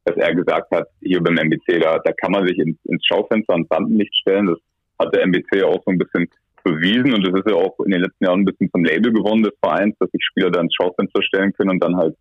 dass 0.04 0.18
er 0.18 0.36
gesagt 0.36 0.70
hat, 0.72 0.88
hier 1.02 1.22
beim 1.22 1.38
MBC, 1.38 1.80
da, 1.80 2.00
da 2.00 2.12
kann 2.14 2.32
man 2.32 2.46
sich 2.46 2.58
ins, 2.58 2.78
ins 2.86 3.06
Schaufenster 3.06 3.54
und 3.54 3.72
Rampenlicht 3.72 4.14
stellen. 4.16 4.48
Das 4.48 4.60
hat 5.00 5.16
der 5.16 5.24
MBC 5.24 5.64
auch 5.64 5.82
so 5.86 5.92
ein 5.92 5.98
bisschen 5.98 6.28
bewiesen 6.64 7.14
und 7.14 7.26
das 7.26 7.34
ist 7.40 7.50
ja 7.50 7.56
auch 7.56 7.80
in 7.86 7.92
den 7.92 8.02
letzten 8.02 8.26
Jahren 8.26 8.42
ein 8.42 8.46
bisschen 8.46 8.70
zum 8.72 8.84
Label 8.84 9.14
geworden 9.14 9.44
des 9.44 9.54
Vereins, 9.64 9.96
dass 10.00 10.12
sich 10.12 10.22
Spieler 10.24 10.52
da 10.52 10.60
ins 10.60 10.76
Schaufenster 10.76 11.24
stellen 11.24 11.54
können 11.54 11.72
und 11.72 11.84
dann 11.84 11.96
halt 11.96 12.16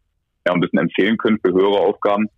ja, 0.46 0.54
ein 0.54 0.60
bisschen 0.60 0.78
empfehlen 0.78 1.16
können 1.16 1.40
für 1.44 1.52
höhere 1.52 1.80
Aufgaben. 1.80 2.28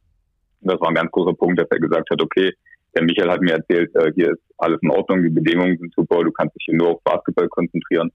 Das 0.63 0.81
war 0.81 0.89
ein 0.89 0.95
ganz 0.95 1.11
großer 1.11 1.35
Punkt, 1.35 1.61
dass 1.61 1.69
er 1.71 1.79
gesagt 1.79 2.09
hat, 2.11 2.23
okay, 2.23 2.53
der 2.99 3.05
Michael 3.05 3.31
hat 3.31 3.41
mir 3.41 3.55
erzählt, 3.55 3.95
äh, 3.95 4.13
hier 4.15 4.33
ist 4.33 4.43
alles 4.59 4.79
in 4.83 4.91
Ordnung, 4.91 5.23
die 5.23 5.31
Bedingungen 5.31 5.79
sind 5.79 5.95
super, 5.95 6.25
du 6.25 6.33
kannst 6.33 6.57
dich 6.57 6.65
hier 6.67 6.77
nur 6.77 6.89
auf 6.89 7.03
Basketball 7.05 7.49
konzentrieren. 7.49 8.11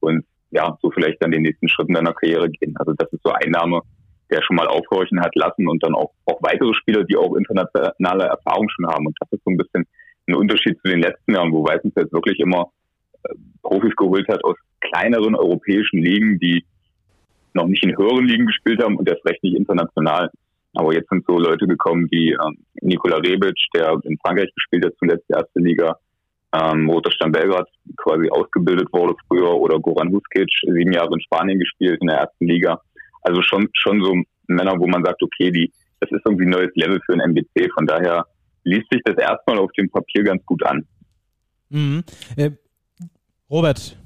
Und 0.00 0.24
ja, 0.50 0.76
so 0.80 0.90
vielleicht 0.90 1.22
dann 1.22 1.32
den 1.32 1.42
nächsten 1.42 1.68
Schritt 1.68 1.88
in 1.88 1.94
deiner 1.94 2.14
Karriere 2.14 2.48
gehen. 2.48 2.74
Also 2.76 2.94
das 2.94 3.12
ist 3.12 3.22
so 3.22 3.30
ein 3.30 3.50
Name, 3.50 3.80
der 4.30 4.42
schon 4.42 4.56
mal 4.56 4.66
aufhorchen 4.66 5.20
hat 5.20 5.34
lassen 5.34 5.68
und 5.68 5.82
dann 5.84 5.94
auch, 5.94 6.12
auch 6.24 6.38
weitere 6.40 6.72
Spieler, 6.74 7.04
die 7.04 7.16
auch 7.16 7.36
internationale 7.36 8.24
Erfahrung 8.24 8.68
schon 8.70 8.86
haben. 8.86 9.06
Und 9.06 9.16
das 9.20 9.30
ist 9.32 9.44
so 9.44 9.50
ein 9.50 9.58
bisschen 9.58 9.84
ein 10.26 10.34
Unterschied 10.34 10.78
zu 10.82 10.90
den 10.90 11.02
letzten 11.02 11.34
Jahren, 11.34 11.52
wo 11.52 11.62
Weißenfels 11.64 12.10
wirklich 12.12 12.38
immer 12.40 12.70
äh, 13.24 13.34
Profis 13.62 13.94
geholt 13.96 14.26
hat 14.28 14.42
aus 14.44 14.56
kleineren 14.80 15.34
europäischen 15.34 16.00
Ligen, 16.02 16.38
die 16.38 16.64
noch 17.52 17.66
nicht 17.66 17.84
in 17.84 17.96
höheren 17.96 18.24
Ligen 18.24 18.46
gespielt 18.46 18.82
haben 18.82 18.96
und 18.96 19.08
erst 19.08 19.24
recht 19.26 19.42
nicht 19.42 19.56
international. 19.56 20.30
Aber 20.74 20.94
jetzt 20.94 21.08
sind 21.10 21.24
so 21.26 21.38
Leute 21.38 21.66
gekommen 21.66 22.08
wie 22.10 22.32
ähm, 22.32 22.58
Nikola 22.80 23.16
Rebic, 23.18 23.56
der 23.74 23.98
in 24.04 24.18
Frankreich 24.18 24.50
gespielt 24.54 24.86
hat, 24.86 24.94
zuletzt 24.98 25.24
die 25.28 25.34
erste 25.34 25.60
Liga, 25.60 25.98
ähm, 26.54 26.88
Roter 26.88 27.10
Stern 27.12 27.32
Belgrad 27.32 27.68
quasi 27.96 28.28
ausgebildet 28.30 28.88
wurde 28.92 29.14
früher 29.26 29.54
oder 29.54 29.78
Goran 29.78 30.12
Huskic, 30.12 30.48
sieben 30.62 30.92
Jahre 30.92 31.14
in 31.14 31.20
Spanien 31.20 31.58
gespielt 31.58 31.98
in 32.00 32.08
der 32.08 32.18
ersten 32.18 32.46
Liga. 32.46 32.80
Also 33.22 33.42
schon, 33.42 33.68
schon 33.72 34.02
so 34.02 34.14
Männer, 34.48 34.78
wo 34.78 34.86
man 34.86 35.04
sagt, 35.04 35.22
okay, 35.22 35.50
die, 35.50 35.72
das 36.00 36.10
ist 36.10 36.22
irgendwie 36.24 36.44
ein 36.44 36.50
neues 36.50 36.72
Level 36.74 37.00
für 37.06 37.14
ein 37.14 37.20
MBC. 37.20 37.70
Von 37.72 37.86
daher 37.86 38.26
liest 38.64 38.86
sich 38.90 39.02
das 39.04 39.16
erstmal 39.16 39.58
auf 39.58 39.72
dem 39.72 39.90
Papier 39.90 40.24
ganz 40.24 40.44
gut 40.44 40.62
an. 40.64 40.86
Mhm. 41.70 42.04
Äh, 42.36 42.50
Robert. 43.50 43.96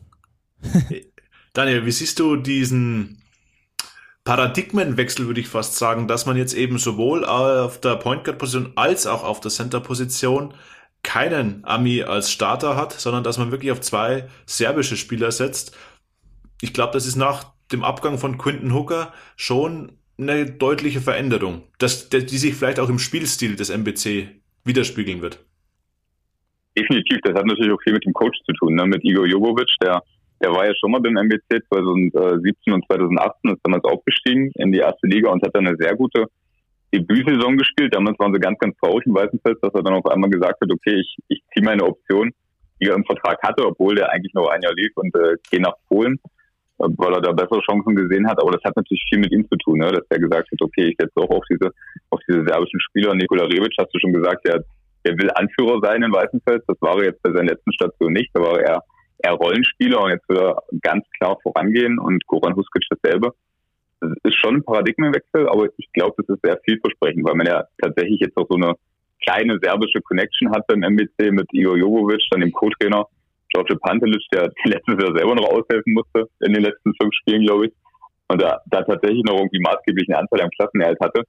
Daniel, 1.52 1.84
wie 1.84 1.90
siehst 1.90 2.18
du 2.20 2.36
diesen 2.36 3.22
Paradigmenwechsel, 4.26 5.28
würde 5.28 5.40
ich 5.40 5.48
fast 5.48 5.76
sagen, 5.76 6.08
dass 6.08 6.26
man 6.26 6.36
jetzt 6.36 6.52
eben 6.52 6.78
sowohl 6.78 7.24
auf 7.24 7.80
der 7.80 7.94
Point 7.94 8.24
Guard 8.24 8.38
Position 8.38 8.72
als 8.74 9.06
auch 9.06 9.22
auf 9.22 9.40
der 9.40 9.52
Center 9.52 9.80
Position 9.80 10.52
keinen 11.04 11.64
Ami 11.64 12.02
als 12.02 12.32
Starter 12.32 12.76
hat, 12.76 12.92
sondern 12.92 13.22
dass 13.22 13.38
man 13.38 13.52
wirklich 13.52 13.70
auf 13.70 13.80
zwei 13.80 14.28
serbische 14.44 14.96
Spieler 14.96 15.30
setzt. 15.30 15.78
Ich 16.60 16.74
glaube, 16.74 16.92
das 16.92 17.06
ist 17.06 17.14
nach 17.14 17.52
dem 17.70 17.84
Abgang 17.84 18.18
von 18.18 18.36
Quinton 18.36 18.74
Hooker 18.74 19.12
schon 19.36 19.92
eine 20.18 20.44
deutliche 20.44 21.00
Veränderung, 21.00 21.62
dass, 21.78 22.08
die 22.08 22.38
sich 22.38 22.56
vielleicht 22.56 22.80
auch 22.80 22.88
im 22.88 22.98
Spielstil 22.98 23.54
des 23.54 23.70
MBC 23.70 24.28
widerspiegeln 24.64 25.22
wird. 25.22 25.44
Definitiv, 26.76 27.18
das 27.22 27.36
hat 27.36 27.46
natürlich 27.46 27.72
auch 27.72 27.82
viel 27.82 27.92
mit 27.92 28.04
dem 28.04 28.12
Coach 28.12 28.38
zu 28.44 28.52
tun, 28.54 28.74
ne? 28.74 28.86
mit 28.86 29.04
Igor 29.04 29.26
Jogovic, 29.26 29.70
der, 29.80 30.02
der 30.42 30.52
war 30.52 30.66
ja 30.66 30.72
schon 30.78 30.90
mal 30.90 31.00
beim 31.00 31.16
MBC 31.16 31.64
2017 31.68 32.72
und 32.72 32.84
2018, 32.86 33.52
ist 33.52 33.60
damals 33.62 33.84
aufgestiegen 33.84 34.50
in 34.56 34.72
die 34.72 34.78
erste 34.78 35.06
Liga 35.06 35.30
und 35.30 35.42
hat 35.42 35.54
dann 35.54 35.66
eine 35.66 35.76
sehr 35.78 35.94
gute 35.94 36.26
Debütsaison 36.92 37.56
gespielt. 37.56 37.94
Damals 37.94 38.18
waren 38.18 38.32
sie 38.32 38.40
ganz, 38.40 38.58
ganz 38.58 38.76
traurig 38.78 39.06
im 39.06 39.14
Weißenfest, 39.14 39.62
dass 39.62 39.74
er 39.74 39.82
dann 39.82 39.94
auf 39.94 40.06
einmal 40.06 40.30
gesagt 40.30 40.60
hat, 40.60 40.70
okay, 40.70 41.00
ich, 41.00 41.16
ich 41.28 41.42
ziehe 41.52 41.64
meine 41.64 41.84
Option, 41.84 42.32
die 42.80 42.88
er 42.88 42.94
im 42.94 43.04
Vertrag 43.04 43.38
hatte, 43.42 43.66
obwohl 43.66 43.94
der 43.94 44.10
eigentlich 44.12 44.34
noch 44.34 44.48
ein 44.48 44.62
Jahr 44.62 44.74
lief 44.74 44.92
und 44.96 45.14
äh, 45.16 45.36
gehe 45.50 45.60
nach 45.60 45.74
Polen, 45.88 46.20
äh, 46.78 46.84
weil 46.96 47.14
er 47.14 47.20
da 47.20 47.32
bessere 47.32 47.60
Chancen 47.60 47.96
gesehen 47.96 48.28
hat. 48.28 48.40
Aber 48.40 48.52
das 48.52 48.62
hat 48.64 48.76
natürlich 48.76 49.04
viel 49.08 49.18
mit 49.18 49.32
ihm 49.32 49.48
zu 49.48 49.56
tun, 49.56 49.78
ne? 49.78 49.90
dass 49.90 50.04
er 50.10 50.18
gesagt 50.18 50.50
hat, 50.50 50.62
okay, 50.62 50.88
ich 50.88 50.96
setze 50.98 51.16
auch 51.16 51.30
auf 51.30 51.44
diese, 51.50 51.72
auf 52.10 52.20
diese 52.28 52.44
serbischen 52.44 52.80
Spieler. 52.80 53.14
Nikola 53.14 53.44
Rebic, 53.44 53.72
hast 53.78 53.92
du 53.92 53.98
schon 53.98 54.12
gesagt, 54.12 54.46
der, 54.46 54.62
der 55.06 55.16
will 55.16 55.30
Anführer 55.34 55.80
sein 55.82 56.02
in 56.02 56.12
Weißenfels. 56.12 56.64
Das 56.66 56.76
war 56.80 56.96
er 56.98 57.06
jetzt 57.06 57.22
bei 57.22 57.30
seiner 57.30 57.52
letzten 57.52 57.72
Station 57.72 58.12
nicht. 58.12 58.30
Da 58.34 58.42
war 58.42 58.60
er 58.60 58.82
eher 59.26 59.34
Rollenspieler 59.34 60.02
und 60.02 60.10
jetzt 60.10 60.28
will 60.28 60.38
er 60.38 60.62
ganz 60.82 61.04
klar 61.18 61.36
vorangehen 61.42 61.98
und 61.98 62.26
Goran 62.26 62.56
Huskic 62.56 62.84
dasselbe 62.90 63.32
das 64.00 64.12
ist 64.24 64.36
schon 64.36 64.56
ein 64.56 64.64
Paradigmenwechsel, 64.64 65.48
aber 65.48 65.68
ich 65.76 65.90
glaube, 65.92 66.14
das 66.18 66.28
ist 66.28 66.42
sehr 66.42 66.58
vielversprechend, 66.64 67.24
weil 67.24 67.34
man 67.34 67.46
ja 67.46 67.64
tatsächlich 67.80 68.20
jetzt 68.20 68.36
auch 68.36 68.46
so 68.48 68.56
eine 68.56 68.74
kleine 69.24 69.58
serbische 69.60 70.00
Connection 70.02 70.50
hat 70.50 70.66
beim 70.66 70.82
MBC 70.82 71.32
mit 71.32 71.46
Igor 71.52 71.76
Jovovic, 71.76 72.20
dann 72.30 72.40
dem 72.40 72.52
Co-Trainer 72.52 73.06
George 73.52 73.76
Pantelic, 73.80 74.22
der 74.32 74.52
letztes 74.64 75.02
Jahr 75.02 75.16
selber 75.16 75.34
noch 75.34 75.48
aushelfen 75.48 75.94
musste 75.94 76.28
in 76.40 76.52
den 76.52 76.62
letzten 76.62 76.92
fünf 77.00 77.14
Spielen, 77.14 77.44
glaube 77.44 77.66
ich. 77.66 77.72
Und 78.28 78.42
da, 78.42 78.60
da 78.66 78.82
tatsächlich 78.82 79.22
noch 79.24 79.38
irgendwie 79.38 79.60
maßgeblichen 79.60 80.14
Anteil 80.14 80.42
am 80.42 80.50
Klassenerhalt 80.50 80.98
hatte. 81.00 81.22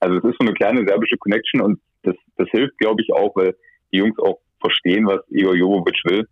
Also 0.00 0.18
es 0.18 0.24
ist 0.24 0.36
so 0.38 0.46
eine 0.46 0.54
kleine 0.54 0.86
serbische 0.86 1.16
Connection 1.16 1.62
und 1.62 1.80
das, 2.02 2.14
das 2.36 2.48
hilft, 2.50 2.76
glaube 2.78 3.00
ich, 3.02 3.12
auch, 3.12 3.34
weil 3.34 3.56
die 3.92 3.98
Jungs 3.98 4.18
auch 4.18 4.38
verstehen, 4.60 5.06
was 5.06 5.20
Igor 5.30 5.54
Jovovic 5.54 5.96
will. 6.04 6.28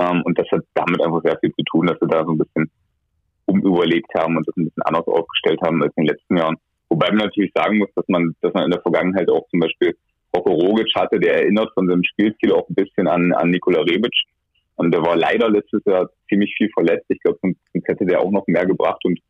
Ähm, 0.00 0.22
und 0.24 0.38
das 0.38 0.46
hat 0.50 0.62
damit 0.74 1.02
einfach 1.02 1.22
sehr 1.22 1.38
viel 1.38 1.52
zu 1.54 1.62
tun, 1.64 1.86
dass 1.86 1.98
sie 2.00 2.08
da 2.08 2.24
so 2.24 2.32
ein 2.32 2.38
bisschen 2.38 2.70
umüberlegt 3.46 4.12
haben 4.16 4.36
und 4.36 4.46
das 4.48 4.56
ein 4.56 4.64
bisschen 4.64 4.82
anders 4.84 5.06
aufgestellt 5.06 5.60
haben 5.62 5.82
als 5.82 5.92
in 5.96 6.04
den 6.04 6.14
letzten 6.14 6.36
Jahren. 6.36 6.56
Wobei 6.88 7.08
man 7.08 7.26
natürlich 7.26 7.52
sagen 7.54 7.78
muss, 7.78 7.88
dass 7.94 8.06
man, 8.08 8.34
dass 8.40 8.52
man 8.54 8.64
in 8.64 8.70
der 8.70 8.82
Vergangenheit 8.82 9.30
auch 9.30 9.46
zum 9.50 9.60
Beispiel 9.60 9.96
Rocco 10.34 10.52
Rogic 10.52 10.92
hatte, 10.94 11.18
der 11.18 11.42
erinnert 11.42 11.72
von 11.74 11.88
seinem 11.88 12.04
Spielstil 12.04 12.52
auch 12.52 12.68
ein 12.68 12.74
bisschen 12.74 13.08
an, 13.08 13.32
an 13.32 13.50
Nikola 13.50 13.80
Rebic. 13.80 14.14
Und 14.76 14.92
der 14.94 15.02
war 15.02 15.16
leider 15.16 15.50
letztes 15.50 15.82
Jahr 15.84 16.08
ziemlich 16.28 16.54
viel 16.56 16.70
verletzt. 16.72 17.04
Ich 17.08 17.20
glaube, 17.20 17.38
sonst 17.42 17.58
hätte 17.86 18.06
der 18.06 18.20
auch 18.20 18.30
noch 18.30 18.46
mehr 18.46 18.64
gebracht 18.64 19.04
und 19.04 19.20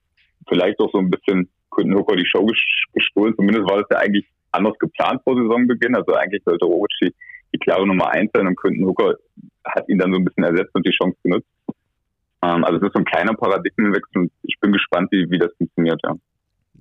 vielleicht 0.49 0.79
auch 0.79 0.91
so 0.93 0.99
ein 0.99 1.11
bisschen 1.11 1.51
Quinton 1.71 1.99
Hooker 1.99 2.17
die 2.17 2.27
Show 2.27 2.47
gestohlen. 2.93 3.35
Zumindest 3.35 3.69
war 3.69 3.79
das 3.79 3.89
ja 3.91 3.99
eigentlich 3.99 4.27
anders 4.53 4.79
geplant 4.79 5.21
vor 5.25 5.37
Saisonbeginn. 5.37 5.97
Also 5.97 6.13
eigentlich 6.15 6.43
sollte 6.45 6.67
Rogic 6.67 6.91
die, 7.03 7.15
die 7.53 7.59
klare 7.59 7.87
Nummer 7.87 8.11
eins 8.11 8.31
sein 8.35 8.47
und 8.47 8.57
Quinton 8.57 8.87
Hooker 8.87 9.15
hat 9.65 9.89
ihn 9.89 9.99
dann 9.99 10.13
so 10.13 10.19
ein 10.19 10.25
bisschen 10.25 10.45
ersetzt 10.45 10.75
und 10.75 10.87
die 10.87 10.93
Chance 10.93 11.17
genutzt. 11.23 11.49
Ähm, 12.43 12.65
also 12.65 12.79
es 12.79 12.83
ist 12.83 12.93
so 12.95 12.99
ein 12.99 13.05
kleiner 13.05 13.35
Paradigmenwechsel 13.35 14.23
und 14.23 14.33
ich 14.43 14.57
bin 14.61 14.73
gespannt, 14.73 15.09
wie, 15.11 15.31
wie 15.31 15.39
das 15.39 15.53
funktioniert, 15.59 16.01
ja. 16.05 16.15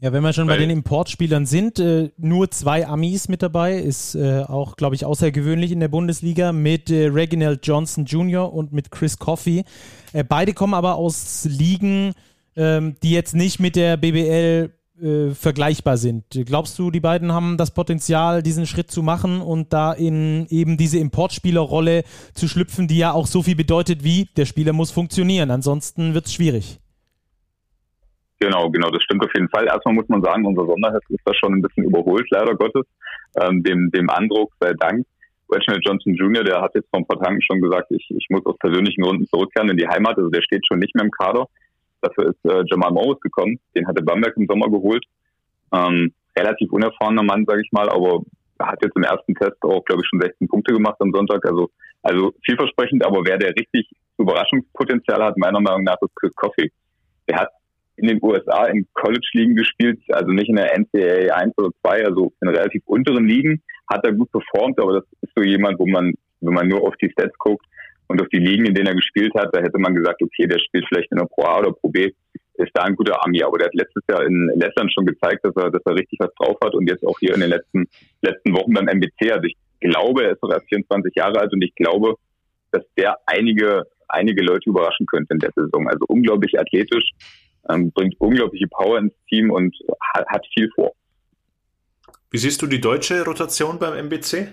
Ja, 0.02 0.14
wenn 0.14 0.24
wir 0.24 0.32
schon 0.32 0.48
bei 0.48 0.56
den 0.56 0.70
Importspielern 0.70 1.46
sind, 1.46 1.78
äh, 1.78 2.10
nur 2.16 2.50
zwei 2.52 2.88
Amis 2.88 3.28
mit 3.28 3.44
dabei, 3.44 3.76
ist 3.76 4.16
äh, 4.16 4.44
auch, 4.48 4.78
glaube 4.78 4.96
ich, 4.96 5.04
außergewöhnlich 5.04 5.74
in 5.74 5.82
der 5.82 5.90
Bundesliga 5.90 6.54
mit 6.54 6.90
äh, 6.90 7.08
Reginald 7.08 7.68
Johnson 7.68 8.06
Jr. 8.06 8.54
und 8.54 8.72
mit 8.72 8.92
Chris 8.92 9.20
Coffey. 9.20 9.66
Äh, 10.14 10.24
beide 10.24 10.54
kommen 10.54 10.74
aber 10.74 10.96
aus 10.96 11.44
Ligen, 11.44 12.14
ähm, 12.56 12.96
die 13.04 13.12
jetzt 13.12 13.36
nicht 13.36 13.60
mit 13.60 13.76
der 13.76 13.98
BBL 13.98 14.72
äh, 15.02 15.32
vergleichbar 15.34 15.98
sind. 15.98 16.26
Glaubst 16.46 16.78
du, 16.80 16.92
die 16.92 17.00
beiden 17.00 17.32
haben 17.32 17.58
das 17.58 17.74
Potenzial, 17.74 18.44
diesen 18.44 18.66
Schritt 18.66 18.92
zu 18.92 19.02
machen 19.04 19.42
und 19.42 19.74
da 19.74 19.94
in 19.94 20.46
eben 20.50 20.78
diese 20.78 21.00
Importspielerrolle 21.00 22.04
zu 22.34 22.48
schlüpfen, 22.48 22.88
die 22.88 22.98
ja 22.98 23.12
auch 23.12 23.28
so 23.28 23.42
viel 23.44 23.56
bedeutet 23.56 24.04
wie, 24.04 24.30
der 24.38 24.46
Spieler 24.46 24.74
muss 24.74 24.92
funktionieren, 24.92 25.52
ansonsten 25.52 26.14
wird 26.14 26.26
es 26.26 26.34
schwierig. 26.34 26.80
Genau, 28.40 28.70
genau, 28.70 28.90
das 28.90 29.04
stimmt 29.04 29.24
auf 29.24 29.32
jeden 29.36 29.50
Fall. 29.50 29.66
Erstmal 29.66 29.96
muss 29.96 30.08
man 30.08 30.22
sagen, 30.22 30.46
unser 30.46 30.66
Sonderheft 30.66 31.10
ist 31.10 31.22
da 31.26 31.34
schon 31.34 31.56
ein 31.56 31.62
bisschen 31.62 31.84
überholt, 31.84 32.26
leider 32.32 32.56
Gottes. 32.56 32.86
Ähm, 33.42 33.64
dem, 33.64 33.92
dem 33.92 34.10
Andruck 34.10 34.54
sei 34.60 34.74
Dank. 34.74 35.06
Reginald 35.52 35.84
Johnson 35.86 36.14
Jr., 36.14 36.44
der 36.44 36.62
hat 36.62 36.74
jetzt 36.76 36.90
vor 36.90 37.00
ein 37.00 37.06
paar 37.06 37.20
Tagen 37.20 37.42
schon 37.42 37.60
gesagt, 37.60 37.92
ich, 37.92 38.08
ich 38.10 38.28
muss 38.30 38.46
aus 38.46 38.58
persönlichen 38.60 39.02
Gründen 39.02 39.28
zurückkehren 39.28 39.70
in 39.70 39.78
die 39.78 39.88
Heimat. 39.88 40.18
Also 40.18 40.30
der 40.30 40.42
steht 40.42 40.66
schon 40.66 40.80
nicht 40.80 40.96
mehr 40.96 41.04
im 41.04 41.12
Kader. 41.12 41.48
Dafür 42.02 42.30
ist 42.30 42.46
äh, 42.46 42.64
Jamal 42.68 42.92
Morris 42.92 43.20
gekommen. 43.22 43.60
Den 43.76 43.88
hatte 43.88 44.04
Bamberg 44.04 44.36
im 44.38 44.48
Sommer 44.48 44.70
geholt. 44.70 45.04
Ähm, 45.74 46.14
relativ 46.38 46.72
unerfahrener 46.72 47.24
Mann, 47.24 47.46
sage 47.46 47.62
ich 47.62 47.72
mal, 47.72 47.90
aber 47.90 48.24
hat 48.62 48.80
jetzt 48.84 48.96
im 48.96 49.04
ersten 49.04 49.36
Test 49.36 49.62
auch, 49.62 49.84
glaube 49.86 50.02
ich, 50.02 50.08
schon 50.10 50.22
16 50.22 50.48
Punkte 50.48 50.74
gemacht 50.74 50.98
am 51.00 51.12
Sonntag. 51.14 51.46
Also, 51.46 51.70
also 52.02 52.34
vielversprechend, 52.44 53.06
aber 53.06 53.24
wer 53.26 53.38
der 53.38 53.56
richtig 53.56 53.90
Überraschungspotenzial 54.18 55.24
hat, 55.24 55.38
meiner 55.38 55.62
Meinung 55.62 55.84
nach, 55.84 55.98
ist 56.02 56.16
Chris 56.16 56.36
Coffey. 56.36 56.72
Der 57.28 57.38
hat 57.38 57.50
in 57.96 58.08
den 58.08 58.20
USA 58.22 58.66
in 58.66 58.88
College-Ligen 58.94 59.56
gespielt, 59.56 60.00
also 60.10 60.32
nicht 60.32 60.50
in 60.50 60.56
der 60.56 60.78
NCAA 60.78 61.36
1 61.36 61.58
oder 61.58 61.70
2, 61.82 62.06
also 62.06 62.34
in 62.42 62.50
relativ 62.50 62.82
unteren 62.86 63.28
Ligen, 63.28 63.62
hat 63.90 64.06
er 64.06 64.14
gut 64.14 64.32
performt, 64.32 64.80
aber 64.80 64.94
das 64.94 65.04
ist 65.22 65.32
so 65.36 65.44
jemand, 65.44 65.80
wo 65.80 65.86
man, 65.86 66.14
wenn 66.42 66.54
man 66.54 66.68
nur 66.68 66.82
auf 66.88 66.96
die 66.98 67.10
Stats 67.12 67.38
guckt 67.38 67.66
und 68.10 68.22
auf 68.22 68.28
die 68.30 68.40
Ligen, 68.40 68.66
in 68.66 68.74
denen 68.74 68.88
er 68.88 68.96
gespielt 68.96 69.34
hat, 69.36 69.50
da 69.54 69.62
hätte 69.62 69.78
man 69.78 69.94
gesagt, 69.94 70.22
okay, 70.22 70.48
der 70.48 70.60
spielt 70.60 70.86
vielleicht 70.90 71.12
in 71.12 71.20
der 71.20 71.26
Pro 71.26 71.44
A 71.46 71.60
oder 71.60 71.72
Pro 71.72 71.90
B, 71.90 72.12
ist 72.56 72.72
da 72.74 72.84
ein 72.84 72.96
guter 72.96 73.24
Ami, 73.24 73.42
aber 73.44 73.60
der 73.60 73.68
hat 73.68 73.76
letztes 73.76 74.04
Jahr 74.10 74.26
in 74.26 74.52
Lettland 74.56 74.92
schon 74.92 75.06
gezeigt, 75.06 75.46
dass 75.46 75.56
er, 75.56 75.70
dass 75.70 75.82
er 75.86 75.96
richtig 75.96 76.20
was 76.20 76.34
drauf 76.36 76.58
hat 76.64 76.74
und 76.74 76.90
jetzt 76.90 77.06
auch 77.06 77.18
hier 77.20 77.36
in 77.36 77.42
den 77.42 77.52
letzten, 77.52 77.88
letzten 78.22 78.54
Wochen 78.54 78.74
beim 78.74 78.88
MBC. 78.88 79.32
Also 79.32 79.44
ich 79.44 79.56
glaube, 79.80 80.24
er 80.24 80.32
ist 80.32 80.44
noch 80.44 80.52
erst 80.52 80.68
24 80.68 81.16
Jahre 81.16 81.40
alt 81.40 81.54
und 81.54 81.64
ich 81.64 81.74
glaube, 81.76 82.16
dass 82.72 82.84
der 82.98 83.16
einige, 83.28 83.84
einige 84.08 84.44
Leute 84.44 84.70
überraschen 84.70 85.06
könnte 85.06 85.36
in 85.36 85.40
der 85.40 85.52
Saison. 85.56 85.88
Also 85.88 86.06
unglaublich 86.08 86.60
athletisch, 86.60 87.12
ähm, 87.70 87.92
bringt 87.92 88.16
unglaubliche 88.20 88.68
Power 88.68 88.98
ins 88.98 89.14
Team 89.30 89.52
und 89.52 89.76
hat, 90.14 90.28
hat 90.28 90.46
viel 90.54 90.70
vor. 90.74 90.94
Wie 92.32 92.38
siehst 92.40 92.62
du 92.62 92.68
die 92.68 92.82
deutsche 92.82 93.24
Rotation 93.24 93.80
beim 93.80 93.94
MBC? 94.06 94.48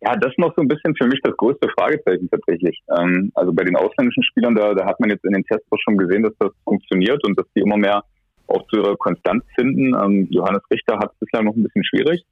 Ja, 0.00 0.14
das 0.14 0.30
ist 0.30 0.38
noch 0.38 0.54
so 0.54 0.62
ein 0.62 0.68
bisschen 0.68 0.94
für 0.96 1.08
mich 1.08 1.20
das 1.22 1.36
größte 1.36 1.68
Fragezeichen 1.76 2.30
tatsächlich. 2.30 2.80
Ähm, 2.96 3.32
also 3.34 3.52
bei 3.52 3.64
den 3.64 3.76
ausländischen 3.76 4.22
Spielern, 4.22 4.54
da, 4.54 4.72
da 4.74 4.86
hat 4.86 5.00
man 5.00 5.10
jetzt 5.10 5.24
in 5.24 5.32
den 5.32 5.44
Tests 5.44 5.66
schon 5.82 5.96
gesehen, 5.96 6.22
dass 6.22 6.34
das 6.38 6.52
funktioniert 6.64 7.24
und 7.26 7.36
dass 7.38 7.46
die 7.54 7.60
immer 7.60 7.76
mehr 7.76 8.04
auch 8.46 8.66
zu 8.68 8.76
ihrer 8.76 8.96
Konstanz 8.96 9.44
finden. 9.56 9.94
Ähm, 9.94 10.28
Johannes 10.30 10.62
Richter 10.70 10.98
hat 10.98 11.12
es 11.12 11.18
bislang 11.18 11.46
noch 11.46 11.56
ein 11.56 11.64
bisschen 11.64 11.84
schwierig. 11.84 12.24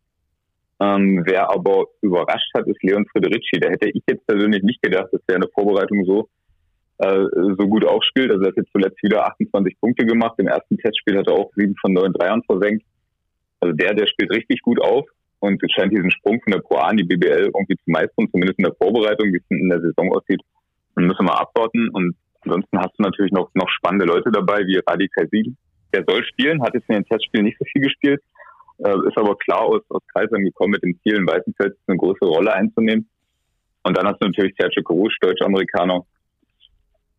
Ähm, 0.78 1.24
wer 1.26 1.50
aber 1.50 1.86
überrascht 2.02 2.50
hat, 2.54 2.66
ist 2.68 2.82
Leon 2.82 3.06
Frederici. 3.06 3.58
Da 3.60 3.70
hätte 3.70 3.88
ich 3.88 4.02
jetzt 4.08 4.26
persönlich 4.26 4.62
nicht 4.62 4.82
gedacht, 4.82 5.08
dass 5.12 5.24
der 5.26 5.36
in 5.36 5.42
der 5.42 5.50
Vorbereitung 5.50 6.04
so 6.04 6.28
äh, 6.98 7.24
so 7.58 7.68
gut 7.68 7.84
aufspielt. 7.84 8.30
Also 8.30 8.42
er 8.42 8.48
hat 8.48 8.56
jetzt 8.56 8.72
zuletzt 8.72 9.02
wieder 9.02 9.26
28 9.26 9.78
Punkte 9.80 10.06
gemacht. 10.06 10.34
Im 10.38 10.46
ersten 10.46 10.78
Testspiel 10.78 11.18
hat 11.18 11.26
er 11.26 11.34
auch 11.34 11.50
sieben 11.56 11.74
von 11.80 11.92
neun 11.92 12.12
Dreiern 12.12 12.42
versenkt. 12.44 12.84
Also 13.60 13.74
der, 13.74 13.94
der 13.94 14.06
spielt 14.06 14.30
richtig 14.30 14.62
gut 14.62 14.80
auf 14.80 15.06
und 15.40 15.62
es 15.62 15.70
scheint 15.72 15.92
diesen 15.92 16.10
Sprung 16.10 16.40
von 16.42 16.52
der 16.52 16.60
Pro 16.60 16.76
A 16.76 16.90
in 16.90 16.98
die 16.98 17.04
BBL 17.04 17.50
irgendwie 17.52 17.76
zu 17.76 17.90
meistern, 17.90 18.28
zumindest 18.30 18.58
in 18.58 18.64
der 18.64 18.74
Vorbereitung, 18.74 19.32
wie 19.32 19.38
es 19.38 19.44
in 19.48 19.68
der 19.68 19.80
Saison 19.80 20.12
aussieht. 20.12 20.40
Dann 20.94 21.06
müssen 21.06 21.26
wir 21.26 21.38
abwarten 21.38 21.88
und 21.90 22.16
ansonsten 22.42 22.78
hast 22.78 22.94
du 22.98 23.02
natürlich 23.02 23.32
noch, 23.32 23.50
noch 23.54 23.68
spannende 23.68 24.06
Leute 24.06 24.30
dabei, 24.30 24.58
wie 24.66 24.80
Radi 24.86 25.08
Kaisil. 25.08 25.54
Der 25.92 26.04
soll 26.06 26.24
spielen, 26.24 26.62
hat 26.62 26.74
jetzt 26.74 26.88
in 26.88 26.96
den 26.96 27.04
Testspielen 27.04 27.46
nicht 27.46 27.58
so 27.58 27.64
viel 27.72 27.82
gespielt, 27.82 28.20
äh, 28.78 29.08
ist 29.08 29.16
aber 29.16 29.36
klar 29.36 29.62
aus, 29.62 29.82
aus 29.88 30.02
Kreisern 30.12 30.42
gekommen 30.42 30.72
mit 30.72 30.82
dem 30.82 30.98
Ziel, 31.02 31.16
in 31.16 31.26
Weißenfeld 31.26 31.76
eine 31.86 31.96
größere 31.96 32.28
Rolle 32.28 32.52
einzunehmen. 32.52 33.08
Und 33.84 33.96
dann 33.96 34.06
hast 34.06 34.20
du 34.20 34.26
natürlich 34.26 34.54
Sergio 34.58 34.82
Carouche, 34.82 35.16
Deutsch-Amerikaner, 35.20 36.02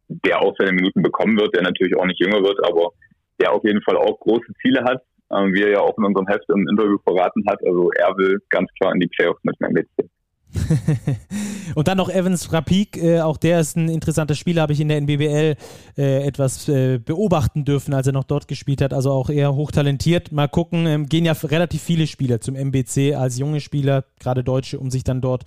der 0.09 0.41
auch 0.41 0.53
seine 0.57 0.73
Minuten 0.73 1.01
bekommen 1.01 1.37
wird, 1.39 1.55
der 1.55 1.63
natürlich 1.63 1.95
auch 1.95 2.05
nicht 2.05 2.19
jünger 2.19 2.43
wird, 2.43 2.59
aber 2.65 2.91
der 3.39 3.53
auf 3.53 3.63
jeden 3.63 3.81
Fall 3.81 3.97
auch 3.97 4.19
große 4.19 4.51
Ziele 4.61 4.83
hat, 4.83 5.01
äh, 5.29 5.35
wie 5.53 5.63
er 5.63 5.71
ja 5.71 5.79
auch 5.79 5.97
in 5.97 6.05
unserem 6.05 6.27
Heft 6.27 6.49
im 6.49 6.67
Interview 6.67 6.97
verraten 7.03 7.43
hat. 7.47 7.59
Also 7.65 7.89
er 7.97 8.17
will 8.17 8.39
ganz 8.49 8.69
klar 8.79 8.93
in 8.93 8.99
die 8.99 9.07
Playoffs 9.07 9.43
mit 9.43 9.55
dem 9.59 9.69
MBC. 9.69 10.09
und 11.75 11.87
dann 11.87 11.97
noch 11.97 12.09
Evans 12.09 12.51
Rapik, 12.51 12.97
äh, 12.97 13.19
auch 13.19 13.37
der 13.37 13.59
ist 13.59 13.75
ein 13.75 13.89
interessanter 13.89 14.35
Spieler, 14.35 14.61
habe 14.61 14.73
ich 14.73 14.79
in 14.79 14.87
der 14.87 14.97
NBBL 14.97 15.55
äh, 15.97 16.25
etwas 16.25 16.67
äh, 16.69 16.99
beobachten 16.99 17.65
dürfen, 17.65 17.93
als 17.93 18.07
er 18.07 18.13
noch 18.13 18.23
dort 18.23 18.47
gespielt 18.47 18.81
hat, 18.81 18.93
also 18.93 19.11
auch 19.11 19.29
eher 19.29 19.53
hochtalentiert. 19.55 20.31
Mal 20.31 20.47
gucken, 20.47 20.85
ähm, 20.85 21.05
gehen 21.07 21.25
ja 21.25 21.33
relativ 21.33 21.81
viele 21.81 22.07
Spieler 22.07 22.39
zum 22.39 22.55
MBC 22.55 23.15
als 23.15 23.37
junge 23.37 23.59
Spieler, 23.59 24.05
gerade 24.19 24.43
Deutsche, 24.43 24.79
um 24.79 24.89
sich 24.89 25.03
dann 25.03 25.21
dort 25.21 25.43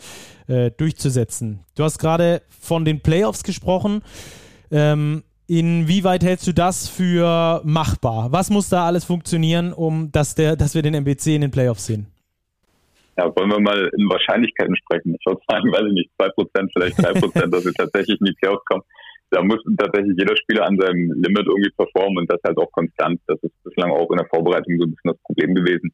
äh, 0.46 0.70
durchzusetzen. 0.70 1.60
Du 1.74 1.84
hast 1.84 1.98
gerade 1.98 2.42
von 2.48 2.84
den 2.84 3.00
Playoffs 3.00 3.42
gesprochen. 3.42 4.02
Ähm, 4.70 5.24
Inwieweit 5.50 6.22
hältst 6.22 6.46
du 6.46 6.54
das 6.54 6.88
für 6.88 7.60
machbar? 7.64 8.30
Was 8.30 8.50
muss 8.50 8.68
da 8.68 8.86
alles 8.86 9.04
funktionieren, 9.04 9.72
um 9.72 10.12
dass, 10.12 10.36
der, 10.36 10.54
dass 10.54 10.76
wir 10.76 10.82
den 10.82 10.94
MBC 10.94 11.34
in 11.34 11.40
den 11.40 11.50
Playoffs 11.50 11.86
sehen? 11.86 12.06
Ja, 13.18 13.24
wollen 13.34 13.50
wir 13.50 13.58
mal 13.58 13.90
in 13.98 14.08
Wahrscheinlichkeiten 14.08 14.76
sprechen. 14.76 15.16
Ich 15.18 15.26
würde 15.26 15.40
sagen, 15.48 15.72
weiß 15.72 15.82
ich 15.88 15.92
nicht, 15.92 16.10
2%, 16.20 16.70
vielleicht 16.72 16.98
3%, 17.00 17.50
dass 17.50 17.64
wir 17.64 17.72
tatsächlich 17.72 18.20
in 18.20 18.26
die 18.26 18.36
Playoffs 18.40 18.64
kommen. 18.64 18.84
Da 19.30 19.42
muss 19.42 19.58
tatsächlich 19.76 20.14
jeder 20.16 20.36
Spieler 20.36 20.66
an 20.68 20.78
seinem 20.78 21.10
Limit 21.14 21.44
irgendwie 21.44 21.74
performen 21.76 22.18
und 22.18 22.30
das 22.30 22.38
halt 22.46 22.56
auch 22.56 22.70
konstant. 22.70 23.20
Das 23.26 23.42
ist 23.42 23.64
bislang 23.64 23.90
auch 23.90 24.08
in 24.12 24.18
der 24.18 24.28
Vorbereitung 24.28 24.78
so 24.78 24.86
ein 24.86 24.94
bisschen 24.94 25.10
das 25.10 25.22
Problem 25.24 25.56
gewesen. 25.56 25.90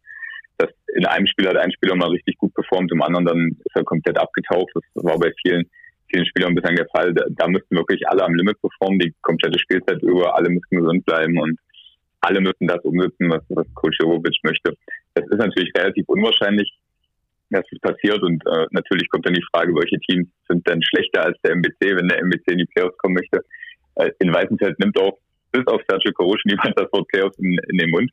Dass 0.58 0.68
in 0.94 1.06
einem 1.06 1.26
Spiel 1.26 1.48
hat 1.48 1.56
ein 1.56 1.72
Spieler 1.72 1.96
mal 1.96 2.10
richtig 2.10 2.36
gut 2.36 2.52
performt, 2.52 2.92
im 2.92 3.00
anderen 3.00 3.24
dann 3.24 3.56
ist 3.64 3.74
er 3.74 3.84
komplett 3.84 4.18
abgetaucht. 4.18 4.70
Das 4.74 4.84
war 5.02 5.18
bei 5.18 5.32
vielen 5.40 5.64
vielen 6.10 6.26
Spielern 6.26 6.54
bislang 6.54 6.76
der 6.76 6.88
Fall. 6.88 7.12
Da, 7.14 7.24
da 7.30 7.48
müssten 7.48 7.76
wirklich 7.76 8.06
alle 8.08 8.24
am 8.24 8.34
Limit 8.34 8.60
performen, 8.60 8.98
die 8.98 9.14
komplette 9.22 9.58
Spielzeit 9.58 10.02
über, 10.02 10.36
alle 10.36 10.48
müssen 10.48 10.78
gesund 10.78 11.04
bleiben 11.04 11.38
und 11.38 11.58
alle 12.20 12.40
müssen 12.40 12.66
das 12.66 12.82
umsetzen, 12.84 13.30
was, 13.30 13.42
was 13.50 13.66
Coach 13.74 13.98
Jovovic 14.00 14.36
möchte. 14.42 14.76
Das 15.14 15.24
ist 15.26 15.38
natürlich 15.38 15.70
relativ 15.76 16.04
unwahrscheinlich, 16.08 16.70
dass 17.50 17.64
das 17.70 17.80
passiert 17.80 18.22
und 18.22 18.44
äh, 18.46 18.66
natürlich 18.70 19.08
kommt 19.08 19.26
dann 19.26 19.34
die 19.34 19.44
Frage, 19.52 19.72
welche 19.74 19.98
Teams 20.00 20.28
sind 20.48 20.66
denn 20.66 20.82
schlechter 20.82 21.24
als 21.24 21.38
der 21.42 21.52
MBC, 21.52 21.96
wenn 21.96 22.08
der 22.08 22.20
MBC 22.22 22.52
in 22.52 22.58
die 22.58 22.66
Playoffs 22.66 22.98
kommen 22.98 23.14
möchte. 23.14 23.44
Äh, 23.96 24.10
in 24.18 24.34
Weißenfeld 24.34 24.78
nimmt 24.80 24.98
auch 24.98 25.16
bis 25.52 25.66
auf 25.68 25.80
Sergio 25.88 26.12
Karusch 26.12 26.42
niemand 26.44 26.72
das 26.76 26.92
Wort 26.92 27.06
Playoffs 27.08 27.38
in, 27.38 27.56
in 27.68 27.78
den 27.78 27.90
Mund. 27.90 28.10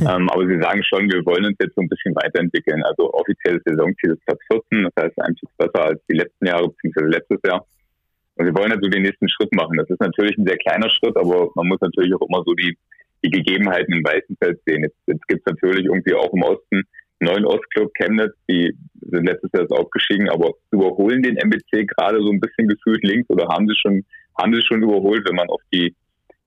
Ähm, 0.00 0.28
aber 0.30 0.46
sie 0.46 0.60
sagen 0.60 0.82
schon, 0.84 1.10
wir 1.10 1.24
wollen 1.26 1.46
uns 1.46 1.56
jetzt 1.60 1.74
so 1.74 1.82
ein 1.82 1.88
bisschen 1.88 2.14
weiterentwickeln. 2.14 2.82
Also 2.84 3.12
offizielles 3.12 3.62
Saisonziel 3.64 4.12
ist 4.12 4.24
Platz 4.26 4.40
14, 4.50 4.84
das 4.84 5.04
heißt 5.04 5.20
ein 5.20 5.36
Stück 5.36 5.50
besser 5.58 5.84
als 5.86 6.00
die 6.10 6.16
letzten 6.16 6.46
Jahre 6.46 6.68
bzw. 6.68 7.06
letztes 7.06 7.40
Jahr. 7.46 7.66
Und 8.36 8.46
wir 8.46 8.54
wollen 8.54 8.72
also 8.72 8.88
den 8.88 9.02
nächsten 9.02 9.28
Schritt 9.28 9.52
machen. 9.54 9.76
Das 9.76 9.90
ist 9.90 10.00
natürlich 10.00 10.36
ein 10.38 10.46
sehr 10.46 10.56
kleiner 10.56 10.88
Schritt, 10.90 11.16
aber 11.16 11.50
man 11.54 11.68
muss 11.68 11.80
natürlich 11.80 12.14
auch 12.14 12.26
immer 12.26 12.42
so 12.46 12.54
die, 12.54 12.76
die 13.24 13.30
Gegebenheiten 13.30 13.92
im 13.92 14.04
Weißenfeld 14.04 14.60
sehen. 14.64 14.82
Jetzt, 14.82 14.96
jetzt 15.06 15.28
gibt 15.28 15.42
es 15.44 15.52
natürlich 15.52 15.84
irgendwie 15.84 16.14
auch 16.14 16.32
im 16.32 16.42
Osten 16.42 16.82
neuen 17.22 17.46
Ostclub 17.46 17.92
Chemnitz, 17.94 18.34
die 18.50 18.76
sind 19.00 19.24
letztes 19.24 19.50
Jahr 19.54 19.66
aufgestiegen, 19.70 20.28
aber 20.28 20.52
überholen 20.70 21.22
den 21.22 21.36
MBC 21.36 21.86
gerade 21.86 22.20
so 22.20 22.30
ein 22.30 22.40
bisschen 22.40 22.68
gefühlt 22.68 23.02
links 23.04 23.30
oder 23.30 23.46
haben 23.48 23.66
sie 23.68 23.76
schon, 23.80 24.04
haben 24.36 24.52
sie 24.52 24.62
schon 24.62 24.82
überholt, 24.82 25.26
wenn 25.28 25.36
man 25.36 25.48
auf 25.48 25.62
die 25.72 25.94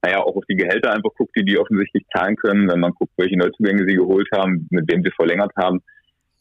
naja, 0.06 0.22
auch 0.22 0.36
auf 0.36 0.46
die 0.48 0.56
Gehälter 0.56 0.94
einfach 0.94 1.10
guckt, 1.18 1.36
die 1.36 1.44
die 1.44 1.58
offensichtlich 1.58 2.06
zahlen 2.16 2.36
können, 2.36 2.70
wenn 2.70 2.80
man 2.80 2.92
guckt, 2.92 3.14
welche 3.18 3.38
Neuzugänge 3.38 3.86
sie 3.88 3.96
geholt 3.96 4.28
haben, 4.34 4.68
mit 4.70 4.92
wem 4.92 5.02
sie 5.02 5.12
verlängert 5.12 5.52
haben. 5.58 5.82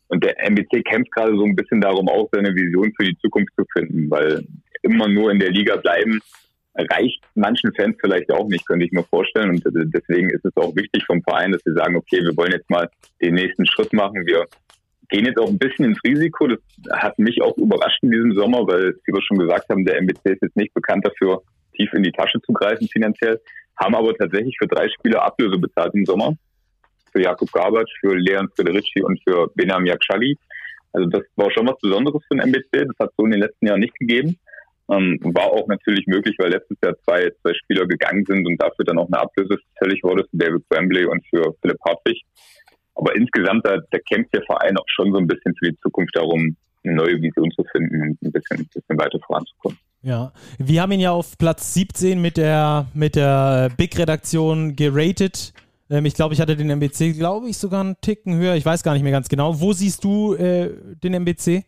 Und 0.08 0.22
der 0.22 0.38
MBC 0.46 0.84
kämpft 0.84 1.10
gerade 1.12 1.34
so 1.34 1.44
ein 1.44 1.56
bisschen 1.56 1.80
darum, 1.80 2.08
auch 2.08 2.28
seine 2.30 2.54
Vision 2.54 2.92
für 2.94 3.06
die 3.06 3.16
Zukunft 3.18 3.54
zu 3.56 3.64
finden, 3.72 4.10
weil 4.10 4.44
immer 4.82 5.08
nur 5.08 5.30
in 5.30 5.38
der 5.38 5.50
Liga 5.50 5.76
bleiben 5.76 6.20
reicht 6.76 7.22
manchen 7.34 7.72
Fans 7.74 7.96
vielleicht 8.00 8.30
auch 8.32 8.48
nicht, 8.48 8.66
könnte 8.66 8.84
ich 8.84 8.92
mir 8.92 9.04
vorstellen. 9.04 9.50
Und 9.50 9.64
deswegen 9.64 10.28
ist 10.28 10.44
es 10.44 10.56
auch 10.56 10.74
wichtig 10.76 11.04
vom 11.06 11.22
Verein, 11.22 11.52
dass 11.52 11.62
sie 11.64 11.72
sagen, 11.72 11.96
okay, 11.96 12.20
wir 12.22 12.36
wollen 12.36 12.52
jetzt 12.52 12.68
mal 12.68 12.90
den 13.22 13.34
nächsten 13.34 13.64
Schritt 13.66 13.92
machen. 13.92 14.26
Wir 14.26 14.44
gehen 15.08 15.24
jetzt 15.24 15.38
auch 15.38 15.48
ein 15.48 15.58
bisschen 15.58 15.86
ins 15.86 16.02
Risiko. 16.04 16.48
Das 16.48 16.58
hat 16.92 17.18
mich 17.18 17.40
auch 17.40 17.56
überrascht 17.56 18.02
in 18.02 18.10
diesem 18.10 18.34
Sommer, 18.34 18.66
weil, 18.66 18.94
wie 19.06 19.12
wir 19.12 19.22
schon 19.22 19.38
gesagt 19.38 19.68
haben, 19.70 19.84
der 19.84 19.98
MBC 19.98 20.32
ist 20.32 20.42
jetzt 20.42 20.56
nicht 20.56 20.74
bekannt 20.74 21.06
dafür, 21.06 21.42
tief 21.76 21.92
in 21.92 22.02
die 22.02 22.12
Tasche 22.12 22.40
zu 22.42 22.52
greifen 22.52 22.88
finanziell, 22.88 23.40
haben 23.76 23.94
aber 23.94 24.14
tatsächlich 24.14 24.56
für 24.58 24.68
drei 24.68 24.88
Spieler 24.88 25.22
Ablöse 25.22 25.58
bezahlt 25.58 25.94
im 25.94 26.04
Sommer. 26.04 26.34
Für 27.12 27.22
Jakub 27.22 27.50
Gabatsch, 27.52 27.92
für 28.00 28.16
Leon 28.16 28.48
Federici 28.56 29.02
und 29.02 29.20
für 29.22 29.48
Benam 29.54 29.86
Yakshali. 29.86 30.36
Also 30.92 31.08
das 31.08 31.22
war 31.36 31.50
schon 31.50 31.66
was 31.66 31.78
Besonderes 31.80 32.22
für 32.26 32.36
den 32.36 32.48
MBC. 32.48 32.86
Das 32.86 32.98
hat 32.98 33.10
es 33.10 33.16
so 33.16 33.24
in 33.24 33.32
den 33.32 33.40
letzten 33.40 33.66
Jahren 33.66 33.80
nicht 33.80 33.94
gegeben. 33.98 34.38
Ähm, 34.90 35.18
war 35.22 35.46
auch 35.46 35.66
natürlich 35.66 36.06
möglich, 36.06 36.36
weil 36.38 36.50
letztes 36.50 36.76
Jahr 36.82 36.94
zwei, 37.04 37.30
zwei 37.42 37.54
Spieler 37.54 37.86
gegangen 37.86 38.24
sind 38.26 38.46
und 38.46 38.60
dafür 38.60 38.84
dann 38.84 38.98
auch 38.98 39.06
eine 39.06 39.18
Ablöse 39.18 39.58
fällig 39.78 40.02
wurde 40.02 40.24
für 40.30 40.36
David 40.36 40.62
Wembley 40.70 41.06
und 41.06 41.24
für 41.28 41.54
Philipp 41.62 41.78
Hartwig. 41.86 42.22
Aber 42.94 43.14
insgesamt, 43.16 43.66
da, 43.66 43.78
da 43.90 43.98
kämpft 43.98 44.34
der 44.34 44.42
Verein 44.42 44.76
auch 44.76 44.88
schon 44.88 45.10
so 45.12 45.18
ein 45.18 45.26
bisschen 45.26 45.54
für 45.56 45.70
die 45.70 45.78
Zukunft 45.78 46.14
darum, 46.14 46.56
eine 46.84 46.94
neue 46.94 47.20
Vision 47.20 47.50
zu 47.52 47.64
finden 47.72 48.02
und 48.02 48.22
ein 48.22 48.32
bisschen, 48.32 48.60
ein 48.60 48.68
bisschen 48.72 48.98
weiter 48.98 49.18
voranzukommen. 49.26 49.78
Ja, 50.04 50.32
wir 50.58 50.82
haben 50.82 50.92
ihn 50.92 51.00
ja 51.00 51.12
auf 51.12 51.38
Platz 51.38 51.72
17 51.72 52.20
mit 52.20 52.36
der, 52.36 52.88
mit 52.92 53.16
der 53.16 53.70
Big-Redaktion 53.74 54.76
geratet. 54.76 55.54
Ähm, 55.88 56.04
ich 56.04 56.12
glaube, 56.12 56.34
ich 56.34 56.42
hatte 56.42 56.56
den 56.56 56.68
MBC, 56.68 57.16
glaube 57.16 57.48
ich, 57.48 57.56
sogar 57.56 57.80
einen 57.80 57.96
Ticken 58.02 58.36
höher. 58.36 58.54
Ich 58.54 58.66
weiß 58.66 58.82
gar 58.82 58.92
nicht 58.92 59.02
mehr 59.02 59.12
ganz 59.12 59.30
genau. 59.30 59.58
Wo 59.58 59.72
siehst 59.72 60.04
du 60.04 60.34
äh, 60.34 60.68
den 61.02 61.14
MBC? 61.14 61.64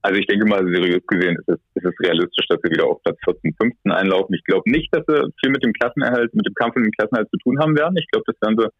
Also 0.00 0.18
ich 0.18 0.26
denke 0.26 0.46
mal, 0.46 0.64
seriös 0.66 1.06
gesehen 1.06 1.36
ist 1.36 1.48
es, 1.48 1.60
ist 1.74 1.84
es 1.84 2.00
realistisch, 2.00 2.46
dass 2.48 2.58
wir 2.62 2.70
wieder 2.70 2.86
auf 2.86 3.02
Platz 3.02 3.18
14, 3.24 3.54
15 3.60 3.92
einlaufen. 3.92 4.34
Ich 4.34 4.44
glaube 4.44 4.70
nicht, 4.70 4.88
dass 4.94 5.06
wir 5.06 5.28
viel 5.42 5.50
mit 5.50 5.62
dem 5.62 5.74
Klassenerhalt, 5.74 6.34
mit 6.34 6.46
dem 6.46 6.54
Kampf 6.54 6.76
um 6.76 6.82
den 6.82 6.92
Klassenerhalt 6.92 7.28
zu 7.28 7.36
tun 7.44 7.58
haben 7.60 7.76
werden. 7.76 7.98
Ich 7.98 8.08
glaube, 8.10 8.24
das 8.26 8.40
werden 8.40 8.56
wir 8.56 8.72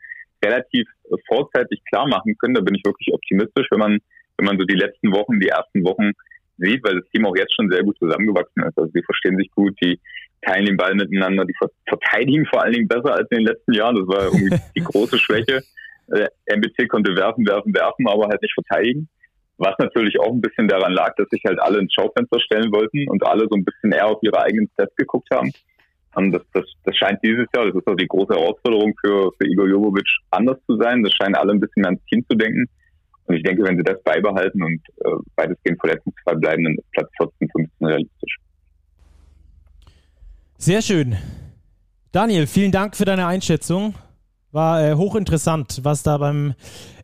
relativ 0.42 0.88
vorzeitig 1.28 1.82
klar 1.90 2.08
machen 2.08 2.34
können. 2.38 2.54
Da 2.54 2.62
bin 2.62 2.74
ich 2.74 2.82
wirklich 2.86 3.12
optimistisch, 3.12 3.66
wenn 3.70 3.80
man, 3.80 3.98
wenn 4.38 4.46
man 4.46 4.58
so 4.58 4.64
die 4.64 4.76
letzten 4.76 5.12
Wochen, 5.12 5.38
die 5.38 5.48
ersten 5.48 5.84
Wochen 5.84 6.12
sieht, 6.58 6.84
weil 6.84 7.00
das 7.00 7.08
Team 7.10 7.26
auch 7.26 7.36
jetzt 7.36 7.54
schon 7.54 7.70
sehr 7.70 7.82
gut 7.82 7.98
zusammengewachsen 7.98 8.62
ist. 8.62 8.78
Also 8.78 8.90
die 8.92 9.02
verstehen 9.02 9.36
sich 9.36 9.50
gut, 9.50 9.74
die 9.82 9.98
teilen 10.42 10.66
den 10.66 10.76
Ball 10.76 10.94
miteinander, 10.94 11.44
die 11.44 11.54
verteidigen 11.88 12.46
vor 12.46 12.62
allen 12.62 12.72
Dingen 12.72 12.88
besser 12.88 13.14
als 13.14 13.30
in 13.30 13.38
den 13.38 13.46
letzten 13.46 13.72
Jahren. 13.72 13.96
Das 13.96 14.06
war 14.06 14.24
irgendwie 14.32 14.56
die 14.76 14.84
große 14.84 15.18
Schwäche. 15.18 15.62
Äh, 16.08 16.28
MBC 16.46 16.88
konnte 16.88 17.16
werfen, 17.16 17.46
werfen, 17.46 17.74
werfen, 17.74 18.08
aber 18.08 18.28
halt 18.28 18.42
nicht 18.42 18.54
verteidigen. 18.54 19.08
Was 19.56 19.74
natürlich 19.78 20.18
auch 20.18 20.32
ein 20.32 20.40
bisschen 20.40 20.66
daran 20.68 20.92
lag, 20.92 21.14
dass 21.16 21.28
sich 21.28 21.42
halt 21.46 21.60
alle 21.60 21.78
ins 21.78 21.94
Schaufenster 21.94 22.40
stellen 22.40 22.72
wollten 22.72 23.08
und 23.08 23.24
alle 23.24 23.46
so 23.48 23.56
ein 23.56 23.64
bisschen 23.64 23.92
eher 23.92 24.08
auf 24.08 24.18
ihre 24.22 24.42
eigenen 24.42 24.68
Stats 24.74 24.94
geguckt 24.96 25.28
haben. 25.32 25.52
Und 26.16 26.32
das, 26.32 26.42
das, 26.52 26.64
das 26.84 26.96
scheint 26.96 27.20
dieses 27.24 27.46
Jahr, 27.54 27.66
das 27.66 27.74
ist 27.74 27.86
auch 27.86 27.96
die 27.96 28.06
große 28.06 28.34
Herausforderung 28.34 28.94
für, 29.00 29.30
für 29.32 29.48
Igor 29.48 29.68
Jovovic, 29.68 30.08
anders 30.30 30.58
zu 30.66 30.76
sein. 30.76 31.02
Das 31.02 31.12
scheinen 31.12 31.34
alle 31.34 31.52
ein 31.52 31.60
bisschen 31.60 31.82
mehr 31.82 31.90
ans 31.90 32.04
Team 32.06 32.24
zu 32.28 32.36
denken. 32.36 32.66
Und 33.26 33.36
ich 33.36 33.42
denke, 33.42 33.62
wenn 33.64 33.76
sie 33.76 33.82
das 33.82 34.02
beibehalten 34.02 34.62
und 34.62 34.80
äh, 35.04 35.10
weitestgehend 35.36 35.80
verletzungsfrei 35.80 36.34
bleiben, 36.34 36.64
dann 36.64 36.74
ist 36.74 36.90
Platz 36.92 37.10
14, 37.16 37.48
15 37.50 37.86
realistisch. 37.86 38.36
Sehr 40.58 40.82
schön. 40.82 41.16
Daniel, 42.12 42.46
vielen 42.46 42.72
Dank 42.72 42.96
für 42.96 43.04
deine 43.04 43.26
Einschätzung. 43.26 43.94
War 44.52 44.86
äh, 44.86 44.94
hochinteressant, 44.94 45.80
was 45.82 46.02
da 46.02 46.16
beim 46.18 46.54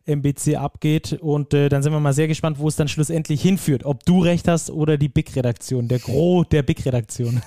MBC 0.05 0.55
abgeht. 0.55 1.17
Und 1.21 1.53
äh, 1.53 1.69
dann 1.69 1.83
sind 1.83 1.91
wir 1.91 1.99
mal 1.99 2.13
sehr 2.13 2.27
gespannt, 2.27 2.59
wo 2.59 2.67
es 2.67 2.75
dann 2.75 2.87
schlussendlich 2.87 3.41
hinführt. 3.41 3.83
Ob 3.83 4.05
du 4.05 4.21
recht 4.21 4.47
hast 4.47 4.69
oder 4.69 4.97
die 4.97 5.09
Big-Redaktion, 5.09 5.87
der 5.87 5.99
Gros 5.99 6.47
der 6.49 6.63
Big-Redaktion. 6.63 7.41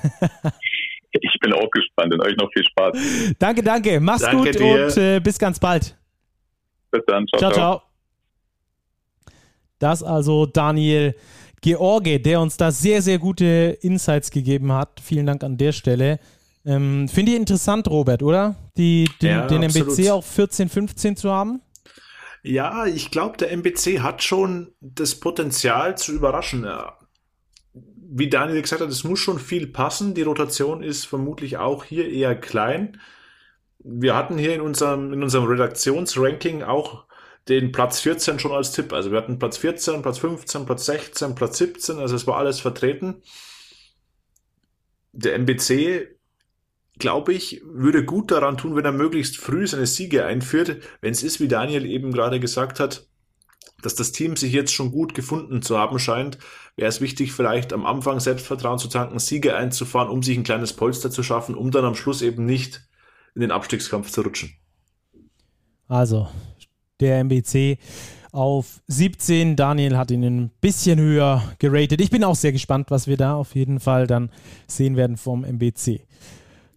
ich 1.12 1.40
bin 1.40 1.52
auch 1.52 1.70
gespannt 1.70 2.12
und 2.12 2.20
euch 2.20 2.36
noch 2.36 2.50
viel 2.52 2.64
Spaß. 2.64 3.34
Danke, 3.38 3.62
danke. 3.62 4.00
Mach's 4.00 4.22
danke 4.22 4.50
gut 4.50 4.60
dir. 4.60 4.84
und 4.84 4.96
äh, 4.96 5.20
bis 5.20 5.38
ganz 5.38 5.58
bald. 5.58 5.96
Bis 6.90 7.02
dann. 7.06 7.26
Ciao, 7.28 7.38
ciao. 7.38 7.52
ciao. 7.52 7.93
Das 9.84 10.02
also 10.02 10.46
Daniel 10.46 11.14
George, 11.60 12.18
der 12.18 12.40
uns 12.40 12.56
da 12.56 12.70
sehr, 12.70 13.02
sehr 13.02 13.18
gute 13.18 13.78
Insights 13.82 14.30
gegeben 14.30 14.72
hat. 14.72 15.00
Vielen 15.02 15.26
Dank 15.26 15.44
an 15.44 15.58
der 15.58 15.72
Stelle. 15.72 16.18
Ähm, 16.64 17.06
Finde 17.06 17.32
ich 17.32 17.38
interessant, 17.38 17.88
Robert, 17.88 18.22
oder? 18.22 18.54
Die, 18.78 19.08
die 19.20 19.26
ja, 19.26 19.46
den 19.46 19.62
absolut. 19.62 19.98
MBC 19.98 20.10
auch 20.10 20.24
14, 20.24 20.70
15 20.70 21.16
zu 21.16 21.30
haben? 21.30 21.60
Ja, 22.42 22.86
ich 22.86 23.10
glaube, 23.10 23.36
der 23.36 23.52
MBC 23.52 24.00
hat 24.00 24.22
schon 24.22 24.72
das 24.80 25.14
Potenzial 25.16 25.98
zu 25.98 26.12
überraschen. 26.12 26.66
Wie 27.74 28.30
Daniel 28.30 28.62
gesagt 28.62 28.80
hat, 28.80 28.88
es 28.88 29.04
muss 29.04 29.20
schon 29.20 29.38
viel 29.38 29.66
passen. 29.66 30.14
Die 30.14 30.22
Rotation 30.22 30.82
ist 30.82 31.06
vermutlich 31.06 31.58
auch 31.58 31.84
hier 31.84 32.10
eher 32.10 32.34
klein. 32.34 33.00
Wir 33.80 34.16
hatten 34.16 34.38
hier 34.38 34.54
in 34.54 34.62
unserem, 34.62 35.12
in 35.12 35.22
unserem 35.22 35.44
Redaktionsranking 35.44 36.62
auch 36.62 37.04
den 37.48 37.72
Platz 37.72 38.00
14 38.00 38.38
schon 38.38 38.52
als 38.52 38.72
Tipp. 38.72 38.92
Also 38.92 39.10
wir 39.10 39.18
hatten 39.18 39.38
Platz 39.38 39.58
14, 39.58 40.02
Platz 40.02 40.18
15, 40.18 40.66
Platz 40.66 40.86
16, 40.86 41.34
Platz 41.34 41.58
17, 41.58 41.98
also 41.98 42.16
es 42.16 42.26
war 42.26 42.36
alles 42.36 42.60
vertreten. 42.60 43.22
Der 45.12 45.34
MBC, 45.38 46.08
glaube 46.98 47.32
ich, 47.32 47.62
würde 47.64 48.04
gut 48.04 48.30
daran 48.30 48.56
tun, 48.56 48.76
wenn 48.76 48.84
er 48.84 48.92
möglichst 48.92 49.36
früh 49.36 49.66
seine 49.66 49.86
Siege 49.86 50.24
einführt. 50.24 50.82
Wenn 51.00 51.12
es 51.12 51.22
ist, 51.22 51.40
wie 51.40 51.48
Daniel 51.48 51.86
eben 51.86 52.12
gerade 52.12 52.40
gesagt 52.40 52.80
hat, 52.80 53.06
dass 53.82 53.94
das 53.94 54.12
Team 54.12 54.36
sich 54.36 54.52
jetzt 54.52 54.72
schon 54.72 54.90
gut 54.90 55.14
gefunden 55.14 55.60
zu 55.60 55.78
haben 55.78 55.98
scheint, 55.98 56.38
wäre 56.76 56.88
es 56.88 57.00
wichtig, 57.00 57.32
vielleicht 57.32 57.72
am 57.72 57.84
Anfang 57.84 58.18
Selbstvertrauen 58.18 58.78
zu 58.78 58.88
tanken, 58.88 59.18
Siege 59.18 59.54
einzufahren, 59.56 60.08
um 60.08 60.22
sich 60.22 60.38
ein 60.38 60.44
kleines 60.44 60.72
Polster 60.72 61.10
zu 61.10 61.22
schaffen, 61.22 61.54
um 61.54 61.70
dann 61.70 61.84
am 61.84 61.94
Schluss 61.94 62.22
eben 62.22 62.46
nicht 62.46 62.80
in 63.34 63.42
den 63.42 63.50
Abstiegskampf 63.50 64.10
zu 64.10 64.22
rutschen. 64.22 64.56
Also, 65.86 66.28
der 67.00 67.20
MBC 67.20 67.78
auf 68.32 68.80
17. 68.88 69.54
Daniel 69.54 69.96
hat 69.96 70.10
ihn 70.10 70.24
ein 70.24 70.50
bisschen 70.60 70.98
höher 70.98 71.42
geratet. 71.58 72.00
Ich 72.00 72.10
bin 72.10 72.24
auch 72.24 72.34
sehr 72.34 72.52
gespannt, 72.52 72.90
was 72.90 73.06
wir 73.06 73.16
da 73.16 73.36
auf 73.36 73.54
jeden 73.54 73.78
Fall 73.78 74.06
dann 74.06 74.30
sehen 74.66 74.96
werden 74.96 75.16
vom 75.16 75.44
MBC. 75.44 76.00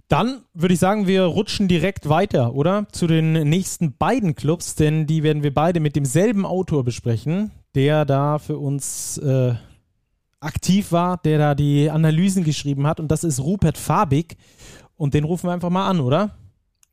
Dann 0.07 0.43
würde 0.53 0.75
ich 0.75 0.79
sagen, 0.79 1.07
wir 1.07 1.23
rutschen 1.23 1.67
direkt 1.67 2.07
weiter, 2.07 2.53
oder? 2.53 2.87
Zu 2.91 3.07
den 3.07 3.33
nächsten 3.49 3.97
beiden 3.97 4.35
Clubs, 4.35 4.75
denn 4.75 5.05
die 5.05 5.23
werden 5.23 5.43
wir 5.43 5.53
beide 5.53 5.79
mit 5.79 5.95
demselben 5.95 6.45
Autor 6.45 6.83
besprechen, 6.83 7.51
der 7.75 8.05
da 8.05 8.37
für 8.37 8.57
uns 8.57 9.17
äh, 9.17 9.55
aktiv 10.39 10.91
war, 10.91 11.17
der 11.17 11.39
da 11.39 11.55
die 11.55 11.89
Analysen 11.89 12.43
geschrieben 12.43 12.87
hat. 12.87 12.99
Und 12.99 13.09
das 13.09 13.23
ist 13.23 13.39
Rupert 13.41 13.77
Fabig. 13.77 14.37
Und 14.95 15.13
den 15.13 15.23
rufen 15.23 15.47
wir 15.49 15.53
einfach 15.53 15.69
mal 15.69 15.89
an, 15.89 15.99
oder? 15.99 16.37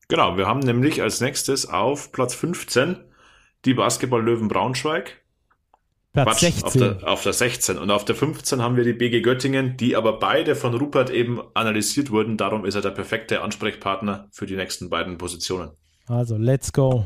Genau, 0.08 0.36
wir 0.36 0.46
haben 0.46 0.60
nämlich 0.60 1.00
als 1.00 1.20
nächstes 1.20 1.66
auf 1.66 2.12
Platz 2.12 2.34
15 2.34 2.96
die 3.64 3.74
Basketball-Löwen 3.74 4.48
Braunschweig. 4.48 5.20
Platz 6.12 6.38
Quatsch, 6.38 6.40
16. 6.40 6.64
Auf 6.64 6.72
der, 6.98 7.08
auf 7.08 7.22
der 7.24 7.32
16. 7.32 7.78
Und 7.78 7.90
auf 7.90 8.04
der 8.04 8.14
15 8.14 8.62
haben 8.62 8.76
wir 8.76 8.84
die 8.84 8.92
BG 8.92 9.20
Göttingen, 9.20 9.76
die 9.76 9.96
aber 9.96 10.20
beide 10.20 10.54
von 10.54 10.72
Rupert 10.74 11.10
eben 11.10 11.40
analysiert 11.54 12.12
wurden. 12.12 12.36
Darum 12.36 12.64
ist 12.64 12.76
er 12.76 12.82
der 12.82 12.90
perfekte 12.90 13.42
Ansprechpartner 13.42 14.28
für 14.30 14.46
die 14.46 14.54
nächsten 14.54 14.90
beiden 14.90 15.18
Positionen. 15.18 15.72
Also, 16.06 16.36
let's 16.36 16.72
go. 16.72 17.04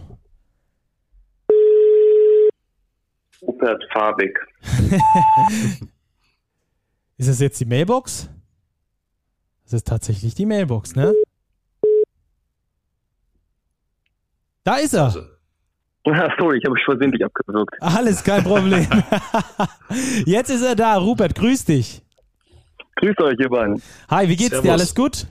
Rupert 3.40 3.82
Fabig. 3.92 4.38
ist 7.16 7.28
das 7.28 7.40
jetzt 7.40 7.60
die 7.60 7.64
Mailbox? 7.64 8.28
Das 9.64 9.72
ist 9.72 9.86
tatsächlich 9.86 10.34
die 10.34 10.44
Mailbox, 10.44 10.96
ne? 10.96 11.14
Da 14.64 14.76
ist 14.76 14.92
er. 14.92 15.04
Also, 15.04 15.37
sorry, 16.38 16.58
ich 16.58 16.64
habe 16.64 16.74
mich 16.74 16.84
versehentlich 16.84 17.24
abgewürgt. 17.24 17.74
Alles 17.80 18.22
kein 18.22 18.42
Problem. 18.42 18.86
Jetzt 20.26 20.50
ist 20.50 20.62
er 20.62 20.76
da. 20.76 20.96
Rupert, 20.96 21.34
grüß 21.34 21.64
dich. 21.64 22.02
Grüß 22.96 23.14
euch, 23.20 23.38
ihr 23.38 23.48
beiden. 23.48 23.80
Hi, 24.10 24.28
wie 24.28 24.36
geht's 24.36 24.50
Servus. 24.50 24.64
dir? 24.64 24.72
Alles 24.72 24.94
gut? 24.94 25.26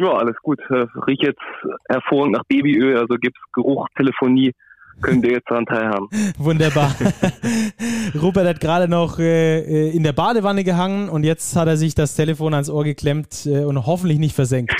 Ja, 0.00 0.12
alles 0.12 0.36
gut. 0.42 0.60
Äh, 0.70 0.86
Riecht 1.06 1.22
jetzt 1.22 1.40
hervorragend 1.88 2.36
nach 2.36 2.44
Babyöl, 2.48 2.98
also 2.98 3.16
gibt's 3.20 3.40
Geruch, 3.52 3.86
Telefonie. 3.96 4.52
Können 5.00 5.22
wir 5.22 5.30
jetzt 5.30 5.48
daran 5.48 5.64
teilhaben. 5.64 6.08
Wunderbar. 6.38 6.92
Rupert 8.20 8.48
hat 8.48 8.60
gerade 8.60 8.88
noch 8.88 9.20
äh, 9.20 9.60
äh, 9.60 9.96
in 9.96 10.02
der 10.02 10.12
Badewanne 10.12 10.64
gehangen 10.64 11.08
und 11.08 11.22
jetzt 11.22 11.54
hat 11.54 11.68
er 11.68 11.76
sich 11.76 11.94
das 11.94 12.16
Telefon 12.16 12.52
ans 12.52 12.68
Ohr 12.68 12.82
geklemmt 12.82 13.46
äh, 13.46 13.64
und 13.64 13.86
hoffentlich 13.86 14.18
nicht 14.18 14.34
versenkt. 14.34 14.74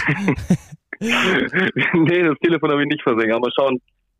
nee, 1.01 2.23
das 2.23 2.37
Telefon 2.43 2.71
habe 2.73 2.83
ich 2.83 2.89
nicht 2.89 3.03
versenkt. 3.03 3.33
Aber 3.33 3.49
schauen, 3.57 3.79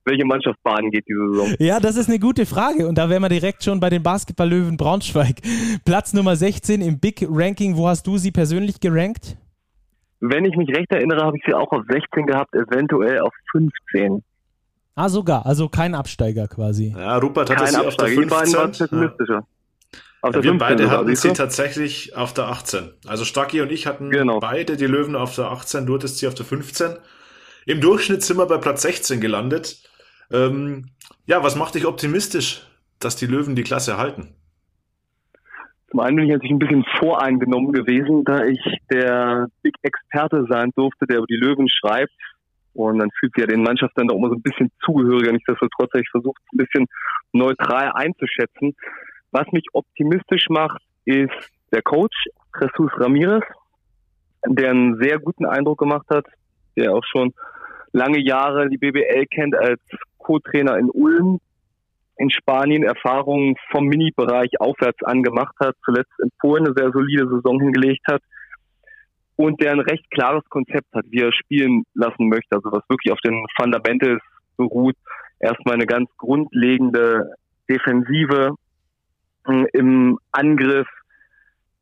welche 0.09 0.25
Mannschaft 0.25 0.63
baden 0.63 0.91
geht 0.91 1.05
diese 1.09 1.29
Saison? 1.31 1.55
Ja, 1.59 1.81
das 1.81 1.97
ist 1.97 2.09
eine 2.09 2.19
gute 2.19 2.47
Frage. 2.47 2.89
Und 2.89 2.97
da 2.97 3.09
wären 3.09 3.23
wir 3.23 3.29
direkt 3.29 3.63
schon 3.63 3.81
bei 3.81 3.91
den 3.91 4.03
Basketball-Löwen 4.03 4.77
Braunschweig. 4.77 5.37
Platz 5.85 6.13
Nummer 6.13 6.37
16 6.37 6.81
im 6.81 6.99
Big 6.99 7.27
Ranking. 7.29 7.77
Wo 7.77 7.89
hast 7.89 8.07
du 8.07 8.19
sie 8.19 8.31
persönlich 8.31 8.81
gerankt? 8.81 9.37
Wenn 10.21 10.45
ich 10.45 10.57
mich 10.57 10.69
recht 10.75 10.91
erinnere, 10.91 11.25
habe 11.25 11.37
ich 11.37 11.43
sie 11.47 11.55
auch 11.55 11.71
auf 11.71 11.83
16 11.89 12.27
gehabt, 12.27 12.53
eventuell 12.55 13.21
auf 13.21 13.33
15. 13.53 14.23
Ah, 14.97 15.09
sogar. 15.09 15.47
Also 15.47 15.69
kein 15.69 15.95
Absteiger 15.95 16.49
quasi. 16.49 16.93
Ja, 16.97 17.19
Rupert 17.19 17.51
hatte 17.51 17.65
kein 17.65 17.73
sie 17.73 17.77
Absteiger. 17.77 17.89
auf 17.89 17.97
der 17.97 18.07
15. 18.09 18.23
Die 18.23 18.29
beiden 18.29 18.53
waren 18.55 18.73
pessimistischer. 18.73 19.35
Ja. 19.35 19.47
Ja, 20.23 20.43
wir 20.43 20.59
beide 20.59 20.91
hatten 20.91 21.15
sie 21.15 21.33
tatsächlich 21.33 22.17
auf 22.17 22.35
der 22.35 22.49
18. 22.49 22.91
Also 23.07 23.25
Stucky 23.25 23.61
und 23.61 23.71
ich 23.71 23.87
hatten 23.87 24.11
genau. 24.11 24.41
beide 24.41 24.77
die 24.77 24.87
Löwen 24.87 25.15
auf 25.15 25.37
der 25.37 25.47
18, 25.53 25.87
du 25.87 25.95
hattest 25.95 26.19
sie 26.19 26.27
auf 26.27 26.35
der 26.35 26.45
15. 26.45 26.97
Im 27.67 27.81
Durchschnitt 27.81 28.25
sind 28.25 28.39
wir 28.39 28.47
bei 28.47 28.59
Platz 28.59 28.83
16 28.83 29.21
gelandet. 29.21 29.88
Ähm, 30.31 30.87
ja, 31.27 31.43
was 31.43 31.57
macht 31.57 31.75
dich 31.75 31.87
optimistisch, 31.87 32.67
dass 32.99 33.17
die 33.17 33.27
Löwen 33.27 33.57
die 33.57 33.63
Klasse 33.63 33.97
halten? 33.97 34.35
Zum 35.91 36.01
einen 36.01 36.17
bin 36.17 36.27
ich 36.27 36.33
natürlich 36.33 36.53
ein 36.53 36.59
bisschen 36.59 36.85
voreingenommen 36.99 37.73
gewesen, 37.73 38.25
da 38.25 38.45
ich 38.45 38.61
der 38.91 39.49
Big 39.63 39.75
Experte 39.83 40.45
sein 40.49 40.71
durfte, 40.77 41.07
der 41.07 41.19
über 41.19 41.27
die 41.27 41.37
Löwen 41.37 41.69
schreibt. 41.69 42.13
Und 42.75 42.99
dann 42.99 43.11
fühlt 43.19 43.35
sich 43.35 43.41
ja 43.41 43.47
den 43.47 43.63
Mannschaften 43.63 43.95
dann 43.97 44.11
auch 44.11 44.19
immer 44.19 44.29
so 44.29 44.35
ein 44.35 44.43
bisschen 44.43 44.71
zugehöriger. 44.85 45.33
Nichtsdestotrotz 45.33 45.91
habe 45.93 46.03
ich 46.03 46.11
versucht, 46.11 46.41
ein 46.53 46.59
bisschen 46.59 46.87
neutral 47.33 47.91
einzuschätzen. 47.95 48.77
Was 49.31 49.51
mich 49.53 49.65
optimistisch 49.73 50.49
macht, 50.51 50.83
ist 51.05 51.33
der 51.73 51.83
Coach, 51.83 52.17
Jesus 52.61 52.93
Ramirez, 52.99 53.45
der 54.47 54.71
einen 54.71 54.99
sehr 55.01 55.19
guten 55.19 55.47
Eindruck 55.47 55.79
gemacht 55.79 56.07
hat, 56.11 56.27
der 56.77 56.95
auch 56.95 57.05
schon 57.05 57.33
lange 57.99 58.21
Jahre 58.21 58.69
die 58.71 58.79
BBL 58.79 59.27
kennt 59.27 59.55
als 59.57 59.81
Co-Trainer 60.19 60.79
in 60.79 60.91
Ulm, 60.91 61.41
in 62.17 62.31
Spanien 62.31 62.83
Erfahrungen 62.83 63.57
vom 63.71 63.87
Mini-Bereich 63.87 64.61
aufwärts 64.61 65.03
angemacht 65.03 65.55
hat, 65.61 65.77
zuletzt 65.85 66.13
in 66.23 66.31
Polen 66.41 66.67
eine 66.67 66.75
sehr 66.77 66.91
solide 66.93 67.29
Saison 67.29 67.61
hingelegt 67.61 68.03
hat 68.09 68.23
und 69.37 69.61
der 69.61 69.73
ein 69.73 69.81
recht 69.81 70.11
klares 70.11 70.45
Konzept 70.49 70.93
hat, 70.95 71.05
wie 71.11 71.21
er 71.21 71.33
spielen 71.33 71.85
lassen 71.95 72.29
möchte, 72.29 72.57
also 72.57 72.73
was 72.73 72.83
wirklich 72.89 73.13
auf 73.13 73.21
den 73.21 73.45
Fundamentals 73.57 74.21
beruht. 74.57 74.97
Erstmal 75.39 75.75
eine 75.75 75.87
ganz 75.87 76.11
grundlegende 76.17 77.35
Defensive 77.71 78.55
hm, 79.45 79.67
im 79.73 80.19
Angriff, 80.33 80.89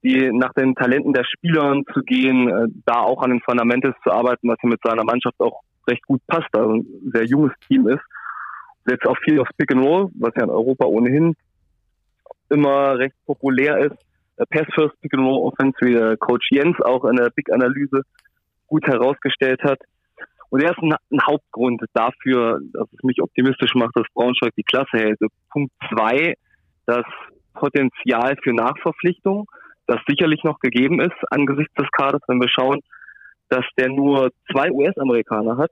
die 0.02 0.30
nach 0.32 0.52
den 0.52 0.74
Talenten 0.74 1.14
der 1.14 1.24
Spieler 1.24 1.80
zu 1.94 2.02
gehen, 2.02 2.48
äh, 2.48 2.66
da 2.84 3.00
auch 3.00 3.22
an 3.22 3.30
den 3.30 3.40
Fundamentals 3.40 3.96
zu 4.04 4.10
arbeiten, 4.10 4.48
was 4.48 4.58
er 4.62 4.68
mit 4.68 4.80
seiner 4.84 5.04
Mannschaft 5.04 5.40
auch 5.40 5.62
recht 5.88 6.04
gut 6.06 6.20
passt, 6.26 6.48
also 6.52 6.74
ein 6.74 6.86
sehr 7.12 7.24
junges 7.24 7.52
Team 7.68 7.88
ist 7.88 8.02
setzt 8.86 9.06
auch 9.06 9.18
viel 9.24 9.40
aufs 9.40 9.52
Pick 9.56 9.72
and 9.72 9.84
Roll, 9.84 10.08
was 10.14 10.32
ja 10.36 10.44
in 10.44 10.50
Europa 10.50 10.86
ohnehin 10.86 11.34
immer 12.48 12.98
recht 12.98 13.14
populär 13.26 13.78
ist. 13.78 13.96
Pass 14.50 14.66
First 14.74 15.00
Pick 15.00 15.14
and 15.14 15.24
Roll 15.24 15.46
Offense, 15.46 15.76
wie 15.80 15.94
der 15.94 16.16
Coach 16.16 16.48
Jens 16.50 16.80
auch 16.80 17.04
in 17.04 17.16
der 17.16 17.30
Big 17.30 17.52
Analyse 17.52 18.02
gut 18.66 18.86
herausgestellt 18.86 19.62
hat. 19.62 19.78
Und 20.50 20.62
er 20.62 20.70
ist 20.70 20.78
ein, 20.78 20.94
ein, 21.10 21.26
Hauptgrund 21.26 21.82
dafür, 21.92 22.60
dass 22.72 22.86
es 22.92 23.02
mich 23.02 23.20
optimistisch 23.20 23.74
macht, 23.74 23.96
dass 23.96 24.06
Braunschweig 24.14 24.54
die 24.56 24.62
Klasse 24.62 24.98
hält. 24.98 25.18
Punkt 25.50 25.72
zwei, 25.88 26.34
das 26.86 27.04
Potenzial 27.54 28.36
für 28.42 28.52
Nachverpflichtung, 28.52 29.50
das 29.86 29.98
sicherlich 30.06 30.44
noch 30.44 30.60
gegeben 30.60 31.00
ist 31.00 31.16
angesichts 31.30 31.74
des 31.74 31.90
Kaders, 31.90 32.22
wenn 32.28 32.40
wir 32.40 32.48
schauen, 32.48 32.80
dass 33.48 33.64
der 33.78 33.88
nur 33.88 34.30
zwei 34.50 34.70
US-Amerikaner 34.70 35.56
hat, 35.56 35.70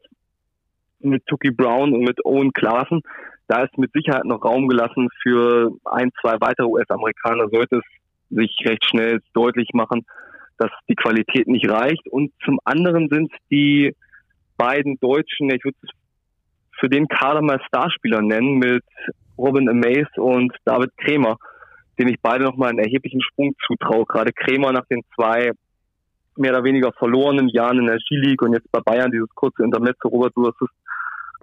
mit 1.01 1.27
Tuki 1.27 1.51
Brown 1.51 1.93
und 1.93 2.05
mit 2.05 2.25
Owen 2.25 2.53
Klaassen. 2.53 3.03
Da 3.47 3.63
ist 3.63 3.77
mit 3.77 3.93
Sicherheit 3.93 4.25
noch 4.25 4.43
Raum 4.43 4.69
gelassen 4.69 5.09
für 5.23 5.73
ein, 5.85 6.11
zwei 6.21 6.41
weitere 6.41 6.67
US-Amerikaner, 6.67 7.49
sollte 7.51 7.77
es 7.77 7.85
sich 8.31 8.57
recht 8.65 8.85
schnell 8.87 9.21
deutlich 9.35 9.69
machen, 9.75 10.07
dass 10.59 10.71
die 10.89 10.95
Qualität 10.95 11.47
nicht 11.47 11.69
reicht. 11.69 12.09
Und 12.09 12.33
zum 12.45 12.59
anderen 12.65 13.09
sind 13.11 13.31
die 13.51 13.95
beiden 14.57 14.99
Deutschen, 14.99 15.51
ich 15.51 15.65
würde 15.65 15.77
es 15.83 15.91
für 16.79 16.89
den 16.89 17.07
Kader 17.07 17.43
mal 17.43 17.61
Starspieler 17.67 18.23
nennen, 18.23 18.59
mit 18.59 18.85
Robin 19.37 19.69
Amaze 19.69 20.09
und 20.17 20.55
David 20.65 20.97
Kremer, 20.97 21.37
den 21.99 22.09
ich 22.09 22.17
beide 22.21 22.45
nochmal 22.45 22.71
einen 22.71 22.79
erheblichen 22.79 23.21
Sprung 23.21 23.55
zutraue. 23.67 24.05
Gerade 24.07 24.33
Kremer 24.33 24.73
nach 24.73 24.87
den 24.87 25.03
zwei 25.15 25.53
mehr 26.37 26.53
oder 26.53 26.64
weniger 26.64 26.92
verlorenen 26.92 27.49
Jahren 27.49 27.79
in 27.79 27.87
der 27.87 28.01
Ski-League 28.01 28.42
und 28.42 28.53
jetzt 28.53 28.70
bei 28.73 28.81
Bayern 28.81 29.11
dieses 29.11 29.29
kurze 29.35 29.62
Intermezzo, 29.62 30.09
Robert, 30.09 30.33
du 30.37 30.47
hast 30.47 30.61
es 30.61 30.68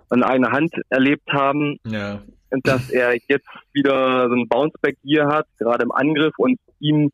an 0.10 0.24
einer 0.24 0.52
Hand 0.52 0.74
erlebt 0.90 1.32
haben. 1.32 1.78
Ja. 1.86 2.22
Und 2.50 2.68
dass 2.68 2.90
er 2.90 3.16
jetzt 3.28 3.48
wieder 3.72 4.28
so 4.28 4.36
ein 4.36 4.48
Bounceback 4.50 4.98
hier 5.04 5.28
hat, 5.28 5.48
gerade 5.58 5.84
im 5.84 5.92
Angriff 5.92 6.34
und 6.38 6.60
ihm 6.80 7.12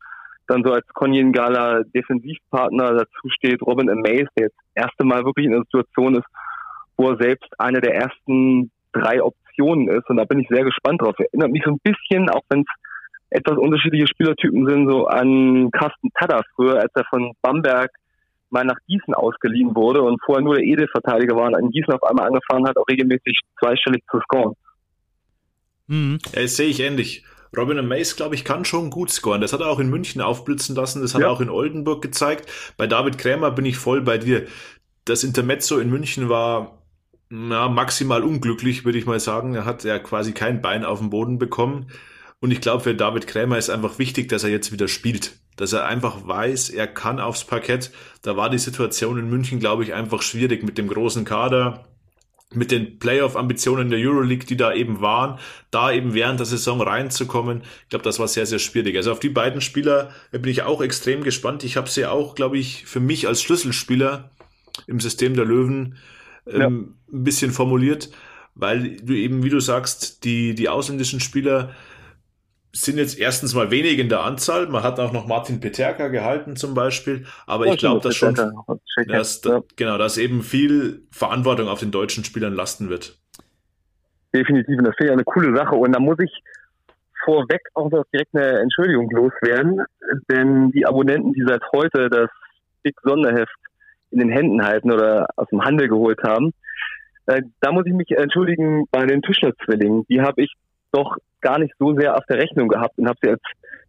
dann 0.48 0.64
so 0.64 0.72
als 0.72 0.88
Konjungaler 0.94 1.84
Defensivpartner 1.84 2.94
dazu 2.94 3.30
steht 3.30 3.62
Robin 3.62 3.90
Amaze, 3.90 4.28
der 4.38 4.46
jetzt 4.46 4.58
das 4.74 4.86
erste 4.86 5.04
Mal 5.04 5.26
wirklich 5.26 5.46
in 5.46 5.54
einer 5.54 5.64
Situation 5.64 6.16
ist, 6.16 6.26
wo 6.96 7.10
er 7.10 7.18
selbst 7.18 7.48
eine 7.60 7.82
der 7.82 7.96
ersten 7.96 8.72
drei 8.94 9.22
Optionen 9.22 9.90
ist. 9.90 10.10
Und 10.10 10.18
da 10.18 10.24
bin 10.24 10.40
ich 10.40 10.48
sehr 10.48 10.64
gespannt 10.64 11.02
drauf. 11.02 11.16
Erinnert 11.20 11.52
mich 11.52 11.64
so 11.64 11.72
ein 11.72 11.80
bisschen, 11.84 12.30
auch 12.30 12.44
wenn 12.50 12.62
es 12.62 12.68
etwas 13.30 13.58
unterschiedliche 13.58 14.08
Spielertypen 14.08 14.68
sind, 14.68 14.90
so 14.90 15.08
an 15.08 15.70
Carsten 15.72 16.10
Tada 16.18 16.42
früher, 16.56 16.80
als 16.80 16.92
er 16.96 17.06
von 17.10 17.34
Bamberg 17.42 17.92
mal 18.50 18.64
nach 18.64 18.78
Gießen 18.88 19.14
ausgeliehen 19.14 19.76
wurde 19.76 20.02
und 20.02 20.22
vorher 20.26 20.44
nur 20.44 20.56
der 20.56 20.64
Edelverteidiger 20.64 21.36
war 21.36 21.48
und 21.48 21.56
an 21.56 21.70
Gießen 21.70 21.94
auf 21.94 22.04
einmal 22.04 22.28
angefangen 22.28 22.68
hat, 22.68 22.78
auch 22.78 22.88
regelmäßig 22.90 23.42
zweistellig 23.60 24.04
zu 24.10 24.20
scoren. 24.22 24.54
Mhm. 25.88 26.20
Ja, 26.34 26.42
das 26.42 26.56
sehe 26.56 26.68
ich 26.68 26.80
ähnlich. 26.80 27.26
Robin 27.56 27.86
Mace, 27.88 28.16
glaube 28.16 28.36
ich, 28.36 28.44
kann 28.44 28.66
schon 28.66 28.90
gut 28.90 29.10
scoren. 29.10 29.42
Das 29.42 29.54
hat 29.54 29.62
er 29.62 29.70
auch 29.70 29.80
in 29.80 29.90
München 29.90 30.22
aufblitzen 30.22 30.76
lassen. 30.76 31.02
Das 31.02 31.14
hat 31.14 31.22
ja. 31.22 31.28
er 31.28 31.32
auch 31.32 31.42
in 31.42 31.50
Oldenburg 31.50 32.02
gezeigt. 32.02 32.50
Bei 32.78 32.88
David 32.88 33.18
Krämer 33.18 33.52
bin 33.52 33.66
ich 33.66 33.78
voll 33.78 34.02
bei 34.02 34.18
dir. 34.18 34.48
Das 35.06 35.24
Intermezzo 35.24 35.80
in 35.80 35.90
München 35.90 36.30
war 36.30 36.84
na, 37.30 37.68
maximal 37.70 38.24
unglücklich, 38.24 38.86
würde 38.86 38.98
ich 38.98 39.06
mal 39.06 39.20
sagen. 39.20 39.56
Er 39.56 39.66
hat 39.66 39.84
ja 39.84 40.00
quasi 40.00 40.34
kein 40.34 40.62
Bein 40.62 40.86
auf 40.86 41.00
dem 41.00 41.10
Boden 41.10 41.40
bekommen. 41.40 41.88
Und 42.40 42.52
ich 42.52 42.62
glaube, 42.62 42.84
für 42.84 42.96
David 42.96 43.28
Krämer 43.28 43.58
ist 43.58 43.70
einfach 43.70 43.98
wichtig, 44.00 44.30
dass 44.30 44.44
er 44.44 44.50
jetzt 44.50 44.72
wieder 44.72 44.88
spielt. 44.88 45.40
Dass 45.56 45.74
er 45.74 45.86
einfach 45.86 46.28
weiß, 46.28 46.70
er 46.70 46.86
kann 46.86 47.20
aufs 47.20 47.44
Parkett. 47.44 47.92
Da 48.22 48.38
war 48.38 48.50
die 48.50 48.60
Situation 48.60 49.18
in 49.18 49.30
München, 49.30 49.60
glaube 49.60 49.84
ich, 49.84 49.94
einfach 49.94 50.22
schwierig 50.22 50.64
mit 50.64 50.78
dem 50.78 50.88
großen 50.88 51.26
Kader 51.26 51.86
mit 52.54 52.72
den 52.72 52.98
Playoff-Ambitionen 52.98 53.90
der 53.90 54.00
Euroleague, 54.00 54.46
die 54.46 54.56
da 54.56 54.74
eben 54.74 55.02
waren, 55.02 55.38
da 55.70 55.92
eben 55.92 56.14
während 56.14 56.40
der 56.40 56.46
Saison 56.46 56.82
reinzukommen. 56.82 57.64
Ich 57.84 57.90
glaube, 57.90 58.04
das 58.04 58.20
war 58.20 58.28
sehr, 58.28 58.46
sehr 58.46 58.60
schwierig. 58.60 58.96
Also 58.96 59.12
auf 59.12 59.20
die 59.20 59.30
beiden 59.30 59.60
Spieler 59.60 60.12
bin 60.32 60.46
ich 60.46 60.64
auch 60.64 60.82
extrem 60.82 61.24
gespannt. 61.24 61.66
Ich 61.66 61.76
habe 61.76 61.90
sie 61.90 62.06
auch, 62.06 62.36
glaube 62.36 62.58
ich, 62.58 62.86
für 62.86 63.02
mich 63.02 63.28
als 63.28 63.42
Schlüsselspieler 63.42 64.32
im 64.88 65.00
System 65.00 65.34
der 65.34 65.44
Löwen 65.44 65.98
ähm, 66.48 66.60
ja. 66.60 66.68
ein 66.68 66.96
bisschen 67.24 67.52
formuliert, 67.52 68.12
weil 68.56 68.96
du 68.98 69.14
eben, 69.14 69.44
wie 69.44 69.50
du 69.50 69.60
sagst, 69.60 70.24
die, 70.24 70.56
die 70.56 70.70
ausländischen 70.70 71.20
Spieler 71.20 71.76
sind 72.82 72.98
jetzt 72.98 73.20
erstens 73.20 73.56
mal 73.56 73.72
wenig 73.72 74.00
in 74.00 74.10
der 74.10 74.22
Anzahl. 74.22 74.68
Man 74.68 74.84
hat 74.84 75.00
auch 75.00 75.12
noch 75.12 75.28
Martin 75.28 75.60
Peterka 75.60 76.08
gehalten 76.10 76.56
zum 76.56 76.74
Beispiel. 76.74 77.26
Aber 77.46 77.66
ja, 77.66 77.74
ich 77.74 77.80
glaube, 77.80 78.02
dass 78.02 78.16
schon, 78.16 78.36
dass, 79.08 79.42
ja. 79.44 79.62
genau, 79.76 79.98
dass 79.98 80.18
eben 80.18 80.44
viel 80.44 81.02
Verantwortung 81.12 81.68
auf 81.68 81.80
den 81.80 81.92
deutschen 81.92 82.24
Spielern 82.24 82.54
lasten 82.54 82.90
wird. 82.90 83.18
Definitiv. 84.34 84.78
Und 84.78 84.86
das 84.86 84.96
finde 84.96 85.12
ich 85.12 85.14
eine 85.14 85.24
coole 85.24 85.56
Sache. 85.56 85.76
Und 85.76 85.94
da 85.94 86.00
muss 86.00 86.20
ich 86.20 86.32
vorweg 87.26 87.62
auch 87.74 87.90
noch 87.90 88.06
direkt 88.14 88.36
eine 88.36 88.60
Entschuldigung 88.60 89.10
loswerden. 89.12 89.82
Denn 90.30 90.72
die 90.72 90.86
Abonnenten, 90.86 91.34
die 91.34 91.44
seit 91.48 91.62
heute 91.74 92.10
das 92.10 92.30
Big 92.84 92.96
Sonderheft 93.04 93.56
in 94.12 94.20
den 94.20 94.30
Händen 94.30 94.64
halten 94.64 94.92
oder 94.92 95.28
aus 95.36 95.48
dem 95.50 95.64
Handel 95.64 95.90
geholt 95.90 96.22
haben, 96.24 96.54
äh, 97.26 97.42
da 97.60 97.72
muss 97.72 97.86
ich 97.86 97.94
mich 97.94 98.12
entschuldigen 98.12 98.86
bei 98.92 99.06
den 99.06 99.22
Tischler-Zwillingen. 99.22 100.06
Die 100.10 100.22
habe 100.22 100.44
ich 100.44 100.54
doch 100.92 101.18
gar 101.42 101.60
nicht 101.60 101.74
so 101.80 101.96
sehr 101.96 102.16
auf 102.16 102.26
der 102.30 102.38
Rechnung 102.38 102.68
gehabt 102.68 102.98
und 102.98 103.08
habe 103.08 103.20
sie 103.22 103.30
als 103.30 103.42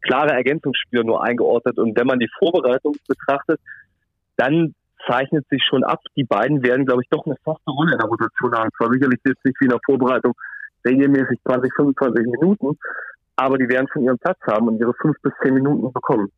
klare 0.02 0.32
Ergänzungsspieler 0.32 1.04
nur 1.04 1.24
eingeordnet. 1.24 1.78
Und 1.78 1.98
wenn 1.98 2.06
man 2.06 2.18
die 2.18 2.30
Vorbereitung 2.38 2.94
betrachtet, 3.06 3.60
dann 4.36 4.74
zeichnet 5.06 5.46
sich 5.48 5.62
schon 5.68 5.84
ab, 5.84 6.00
die 6.16 6.24
beiden 6.24 6.62
werden, 6.62 6.84
glaube 6.84 7.02
ich, 7.02 7.08
doch 7.08 7.24
eine 7.24 7.36
feste 7.36 7.70
Rolle 7.70 7.92
in 7.92 7.98
der 7.98 8.08
Rotation 8.08 8.54
haben. 8.54 8.70
Zwar 8.76 8.90
sicherlich 8.90 9.20
jetzt 9.24 9.44
nicht 9.44 9.60
wie 9.60 9.64
in 9.64 9.70
der 9.70 9.80
Vorbereitung 9.84 10.34
regelmäßig 10.86 11.38
20, 11.44 11.72
25 11.74 12.26
Minuten, 12.26 12.78
aber 13.36 13.58
die 13.58 13.68
werden 13.68 13.88
von 13.92 14.02
ihrem 14.02 14.18
Platz 14.18 14.38
haben 14.46 14.68
und 14.68 14.80
ihre 14.80 14.94
fünf 14.94 15.16
bis 15.22 15.32
zehn 15.42 15.54
Minuten 15.54 15.92
bekommen. 15.92 16.30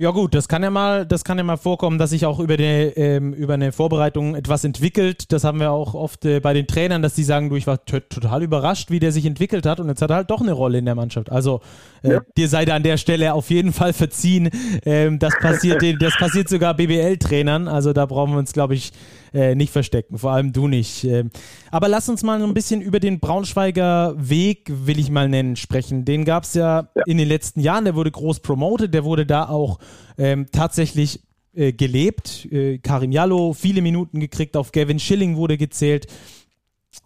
Ja 0.00 0.12
gut, 0.12 0.32
das 0.32 0.46
kann 0.46 0.62
ja 0.62 0.70
mal, 0.70 1.04
das 1.04 1.24
kann 1.24 1.38
ja 1.38 1.44
mal 1.44 1.56
vorkommen, 1.56 1.98
dass 1.98 2.10
sich 2.10 2.24
auch 2.24 2.38
über, 2.38 2.56
die, 2.56 2.62
ähm, 2.62 3.32
über 3.34 3.54
eine 3.54 3.72
Vorbereitung 3.72 4.36
etwas 4.36 4.62
entwickelt. 4.62 5.32
Das 5.32 5.42
haben 5.42 5.58
wir 5.58 5.72
auch 5.72 5.94
oft 5.94 6.24
äh, 6.24 6.38
bei 6.38 6.54
den 6.54 6.68
Trainern, 6.68 7.02
dass 7.02 7.14
die 7.14 7.24
sagen, 7.24 7.50
du, 7.50 7.56
ich 7.56 7.66
war 7.66 7.84
total 7.84 8.44
überrascht, 8.44 8.92
wie 8.92 9.00
der 9.00 9.10
sich 9.10 9.26
entwickelt 9.26 9.66
hat 9.66 9.80
und 9.80 9.88
jetzt 9.88 10.00
hat 10.00 10.10
er 10.10 10.16
halt 10.16 10.30
doch 10.30 10.40
eine 10.40 10.52
Rolle 10.52 10.78
in 10.78 10.84
der 10.84 10.94
Mannschaft. 10.94 11.32
Also 11.32 11.62
äh, 12.04 12.12
ja. 12.12 12.20
dir 12.36 12.48
sei 12.48 12.64
da 12.64 12.76
an 12.76 12.84
der 12.84 12.96
Stelle 12.96 13.34
auf 13.34 13.50
jeden 13.50 13.72
Fall 13.72 13.92
verziehen. 13.92 14.50
Ähm, 14.84 15.18
das 15.18 15.34
passiert, 15.40 15.82
das 16.00 16.16
passiert 16.16 16.48
sogar 16.48 16.74
BBL-Trainern. 16.74 17.66
Also 17.66 17.92
da 17.92 18.06
brauchen 18.06 18.34
wir 18.34 18.38
uns, 18.38 18.52
glaube 18.52 18.74
ich, 18.74 18.92
äh, 19.32 19.54
nicht 19.54 19.72
verstecken, 19.72 20.18
vor 20.18 20.32
allem 20.32 20.52
du 20.52 20.68
nicht. 20.68 21.04
Äh, 21.04 21.24
aber 21.70 21.88
lass 21.88 22.08
uns 22.08 22.22
mal 22.22 22.40
so 22.40 22.46
ein 22.46 22.54
bisschen 22.54 22.80
über 22.80 23.00
den 23.00 23.20
Braunschweiger 23.20 24.14
Weg, 24.18 24.70
will 24.70 24.98
ich 24.98 25.10
mal 25.10 25.28
nennen, 25.28 25.56
sprechen. 25.56 26.04
Den 26.04 26.24
gab 26.24 26.44
es 26.44 26.54
ja, 26.54 26.88
ja, 26.94 27.02
in 27.06 27.18
den 27.18 27.28
letzten 27.28 27.60
Jahren, 27.60 27.84
der 27.84 27.94
wurde 27.94 28.10
groß 28.10 28.40
promoted, 28.40 28.92
der 28.94 29.04
wurde 29.04 29.26
da 29.26 29.48
auch 29.48 29.78
ähm, 30.16 30.46
tatsächlich 30.52 31.22
äh, 31.54 31.72
gelebt. 31.72 32.46
Äh, 32.50 32.78
Karim 32.78 33.12
Jallo, 33.12 33.52
viele 33.52 33.82
Minuten 33.82 34.20
gekriegt, 34.20 34.56
auf 34.56 34.72
Gavin 34.72 34.98
Schilling 34.98 35.36
wurde 35.36 35.56
gezählt. 35.58 36.06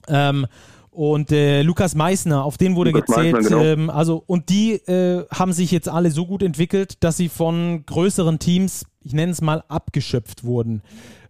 Ähm, 0.09 0.47
und 0.91 1.33
äh, 1.33 1.63
Lukas 1.63 1.95
Meissner, 1.95 2.45
auf 2.45 2.59
den 2.59 2.77
wurde 2.77 2.91
Lukas 2.91 3.17
gezählt. 3.17 3.33
Meissner, 3.33 3.59
genau. 3.59 3.63
ähm, 3.65 3.91
also 3.91 4.23
und 4.27 4.51
die 4.51 4.73
äh, 4.75 5.27
haben 5.31 5.55
sich 5.55 5.71
jetzt 5.71 5.89
alle 5.89 6.11
so 6.11 6.27
gut 6.27 6.43
entwickelt, 6.43 7.03
dass 7.03 7.17
sie 7.17 7.31
von 7.31 7.87
größeren 7.87 8.39
Teams, 8.39 8.85
ich 9.03 9.15
nenne 9.15 9.33
es 9.33 9.41
mal, 9.41 9.65
abgeschöpft 9.69 10.45
wurden. 10.45 10.83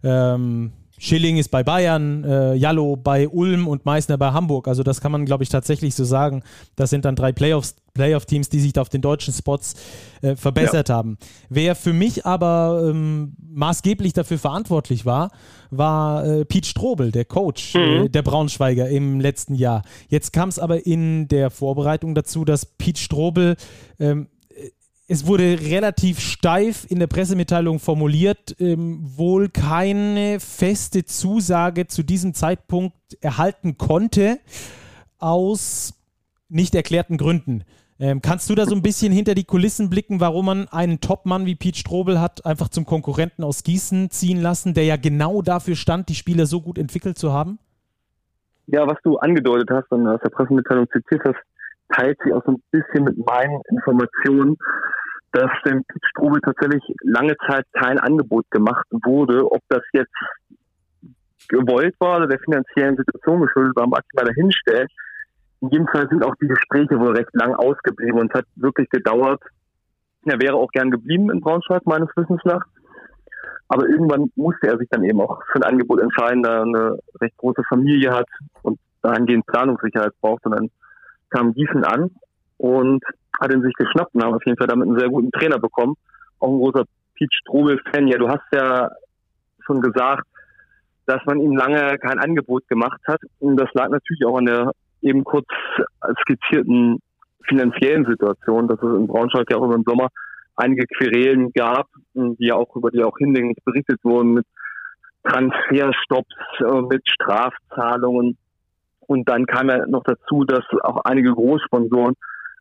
Ähm, 0.03 0.73
Schilling 1.03 1.35
ist 1.35 1.49
bei 1.49 1.63
Bayern, 1.63 2.23
äh, 2.23 2.53
Jallo 2.53 2.95
bei 2.95 3.27
Ulm 3.27 3.67
und 3.67 3.85
Meißner 3.85 4.17
bei 4.17 4.31
Hamburg. 4.31 4.69
Also 4.69 4.83
das 4.83 5.01
kann 5.01 5.11
man, 5.11 5.25
glaube 5.25 5.43
ich, 5.43 5.49
tatsächlich 5.49 5.95
so 5.95 6.05
sagen. 6.05 6.43
Das 6.77 6.91
sind 6.91 7.03
dann 7.03 7.17
drei 7.17 7.33
Playoffs, 7.33 7.75
Playoff-Teams, 7.93 8.47
die 8.47 8.61
sich 8.61 8.71
da 8.71 8.79
auf 8.79 8.87
den 8.87 9.01
deutschen 9.01 9.33
Spots 9.33 9.75
äh, 10.21 10.37
verbessert 10.37 10.87
ja. 10.87 10.95
haben. 10.95 11.17
Wer 11.49 11.75
für 11.75 11.91
mich 11.91 12.25
aber 12.25 12.87
ähm, 12.89 13.33
maßgeblich 13.37 14.13
dafür 14.13 14.37
verantwortlich 14.37 15.05
war, 15.05 15.31
war 15.71 16.25
äh, 16.25 16.45
Pete 16.45 16.69
Strobel, 16.69 17.11
der 17.11 17.25
Coach 17.25 17.75
äh, 17.75 18.03
mhm. 18.03 18.11
der 18.13 18.21
Braunschweiger 18.21 18.87
im 18.87 19.19
letzten 19.19 19.55
Jahr. 19.55 19.81
Jetzt 20.07 20.31
kam 20.31 20.47
es 20.47 20.57
aber 20.57 20.85
in 20.85 21.27
der 21.27 21.49
Vorbereitung 21.49 22.15
dazu, 22.15 22.45
dass 22.45 22.65
Pete 22.65 23.01
Strobel 23.01 23.57
ähm, 23.99 24.27
es 25.13 25.27
wurde 25.27 25.59
relativ 25.69 26.19
steif 26.19 26.89
in 26.89 26.97
der 26.97 27.05
Pressemitteilung 27.05 27.77
formuliert, 27.77 28.55
ähm, 28.59 28.99
wohl 29.03 29.47
keine 29.47 30.39
feste 30.39 31.05
Zusage 31.05 31.85
zu 31.85 32.01
diesem 32.01 32.33
Zeitpunkt 32.33 32.95
erhalten 33.21 33.77
konnte, 33.77 34.39
aus 35.19 35.93
nicht 36.49 36.73
erklärten 36.73 37.17
Gründen. 37.17 37.63
Ähm, 37.99 38.23
kannst 38.23 38.49
du 38.49 38.55
da 38.55 38.65
so 38.65 38.73
ein 38.73 38.81
bisschen 38.81 39.13
hinter 39.13 39.35
die 39.35 39.43
Kulissen 39.43 39.91
blicken, 39.91 40.19
warum 40.19 40.47
man 40.47 40.67
einen 40.69 40.99
Topmann 40.99 41.45
wie 41.45 41.53
Pete 41.53 41.77
Strobel 41.77 42.19
hat 42.19 42.43
einfach 42.43 42.69
zum 42.69 42.85
Konkurrenten 42.85 43.43
aus 43.43 43.63
Gießen 43.63 44.09
ziehen 44.09 44.41
lassen, 44.41 44.73
der 44.73 44.85
ja 44.85 44.95
genau 44.95 45.43
dafür 45.43 45.75
stand, 45.75 46.09
die 46.09 46.15
Spieler 46.15 46.47
so 46.47 46.59
gut 46.59 46.79
entwickelt 46.79 47.19
zu 47.19 47.31
haben? 47.31 47.59
Ja, 48.65 48.87
was 48.87 48.97
du 49.03 49.17
angedeutet 49.17 49.69
hast 49.69 49.91
und 49.91 50.07
aus 50.07 50.21
der 50.23 50.31
Pressemitteilung 50.31 50.87
zitiert 50.91 51.21
hast, 51.23 51.37
teilt 51.95 52.17
sich 52.23 52.33
auch 52.33 52.43
so 52.45 52.53
ein 52.53 52.63
bisschen 52.71 53.03
mit 53.03 53.23
meinen 53.23 53.61
Informationen, 53.69 54.57
dass 55.33 55.49
dem 55.65 55.83
Pete 55.83 56.07
Strobel 56.09 56.39
tatsächlich 56.41 56.83
lange 57.01 57.35
Zeit 57.47 57.65
kein 57.73 57.99
Angebot 57.99 58.49
gemacht 58.51 58.85
wurde. 58.91 59.43
Ob 59.51 59.61
das 59.67 59.81
jetzt 59.91 60.13
gewollt 61.49 61.95
war 61.99 62.17
oder 62.17 62.27
der 62.27 62.39
finanziellen 62.39 62.95
Situation 62.95 63.41
geschuldet 63.41 63.75
war, 63.75 63.87
mag 63.87 64.03
ich 64.07 64.15
mal 64.15 64.25
dahinstellen. 64.25 64.87
in 65.61 65.69
jedem 65.69 65.87
Fall 65.87 66.07
sind 66.07 66.23
auch 66.23 66.35
die 66.41 66.47
Gespräche 66.47 66.99
wohl 66.99 67.17
recht 67.17 67.33
lang 67.33 67.55
ausgeblieben 67.55 68.19
und 68.19 68.31
es 68.31 68.39
hat 68.39 68.45
wirklich 68.55 68.89
gedauert. 68.89 69.41
Er 70.25 70.39
wäre 70.39 70.55
auch 70.55 70.71
gern 70.71 70.91
geblieben 70.91 71.31
in 71.31 71.41
Braunschweig, 71.41 71.85
meines 71.85 72.09
Wissens 72.15 72.41
nach. 72.45 72.63
Aber 73.69 73.89
irgendwann 73.89 74.31
musste 74.35 74.67
er 74.67 74.77
sich 74.77 74.87
dann 74.89 75.03
eben 75.03 75.19
auch 75.19 75.41
für 75.51 75.55
ein 75.55 75.63
Angebot 75.63 75.99
entscheiden, 75.99 76.43
da 76.43 76.57
er 76.57 76.61
eine 76.61 76.99
recht 77.19 77.35
große 77.37 77.63
Familie 77.67 78.11
hat 78.11 78.27
und 78.61 78.79
dahingehend 79.01 79.47
Planungssicherheit 79.47 80.13
braucht. 80.21 80.45
Und 80.45 80.51
dann 80.51 80.69
kam 81.31 81.53
Gießen 81.53 81.83
an 81.83 82.11
und 82.57 83.03
hat 83.39 83.53
ihn 83.53 83.61
sich 83.61 83.73
geschnappt 83.73 84.13
und 84.15 84.23
haben 84.23 84.33
auf 84.33 84.45
jeden 84.45 84.57
Fall 84.57 84.67
damit 84.67 84.87
einen 84.87 84.99
sehr 84.99 85.09
guten 85.09 85.31
Trainer 85.31 85.59
bekommen. 85.59 85.95
Auch 86.39 86.49
ein 86.49 86.59
großer 86.59 86.83
Pete 87.15 87.35
Strobel-Fan. 87.41 88.07
Ja, 88.07 88.17
du 88.17 88.29
hast 88.29 88.43
ja 88.53 88.89
schon 89.65 89.81
gesagt, 89.81 90.27
dass 91.05 91.23
man 91.25 91.39
ihm 91.39 91.55
lange 91.55 91.97
kein 91.97 92.19
Angebot 92.19 92.67
gemacht 92.67 93.01
hat. 93.07 93.21
Und 93.39 93.57
das 93.57 93.69
lag 93.73 93.89
natürlich 93.89 94.25
auch 94.25 94.37
an 94.37 94.45
der 94.45 94.71
eben 95.01 95.23
kurz 95.23 95.47
skizzierten 96.21 96.99
finanziellen 97.47 98.05
Situation, 98.05 98.67
dass 98.67 98.81
es 98.81 98.97
in 98.97 99.07
Braunschweig 99.07 99.49
ja 99.49 99.57
auch 99.57 99.65
über 99.65 99.75
den 99.75 99.83
Sommer 99.83 100.07
einige 100.55 100.85
Querelen 100.87 101.51
gab, 101.53 101.87
die 102.13 102.47
ja 102.47 102.55
auch 102.55 102.75
über 102.75 102.91
die 102.91 103.03
auch 103.03 103.17
hinlänglich 103.17 103.57
berichtet 103.65 103.99
wurden 104.03 104.33
mit 104.33 104.45
Transferstopps, 105.25 106.35
äh, 106.59 106.81
mit 106.81 107.01
Strafzahlungen. 107.07 108.37
Und 109.07 109.27
dann 109.27 109.45
kam 109.45 109.69
ja 109.69 109.85
noch 109.87 110.03
dazu, 110.03 110.43
dass 110.45 110.63
auch 110.83 111.01
einige 111.03 111.31
Großsponsoren 111.31 112.15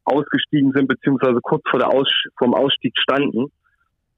ausgestiegen 0.05 0.73
sind, 0.73 0.89
beziehungsweise 0.89 1.39
kurz 1.43 1.63
vor 1.71 1.79
der 1.79 1.89
Aus 1.89 2.09
vom 2.39 2.55
Ausstieg 2.55 2.95
standen. 2.99 3.47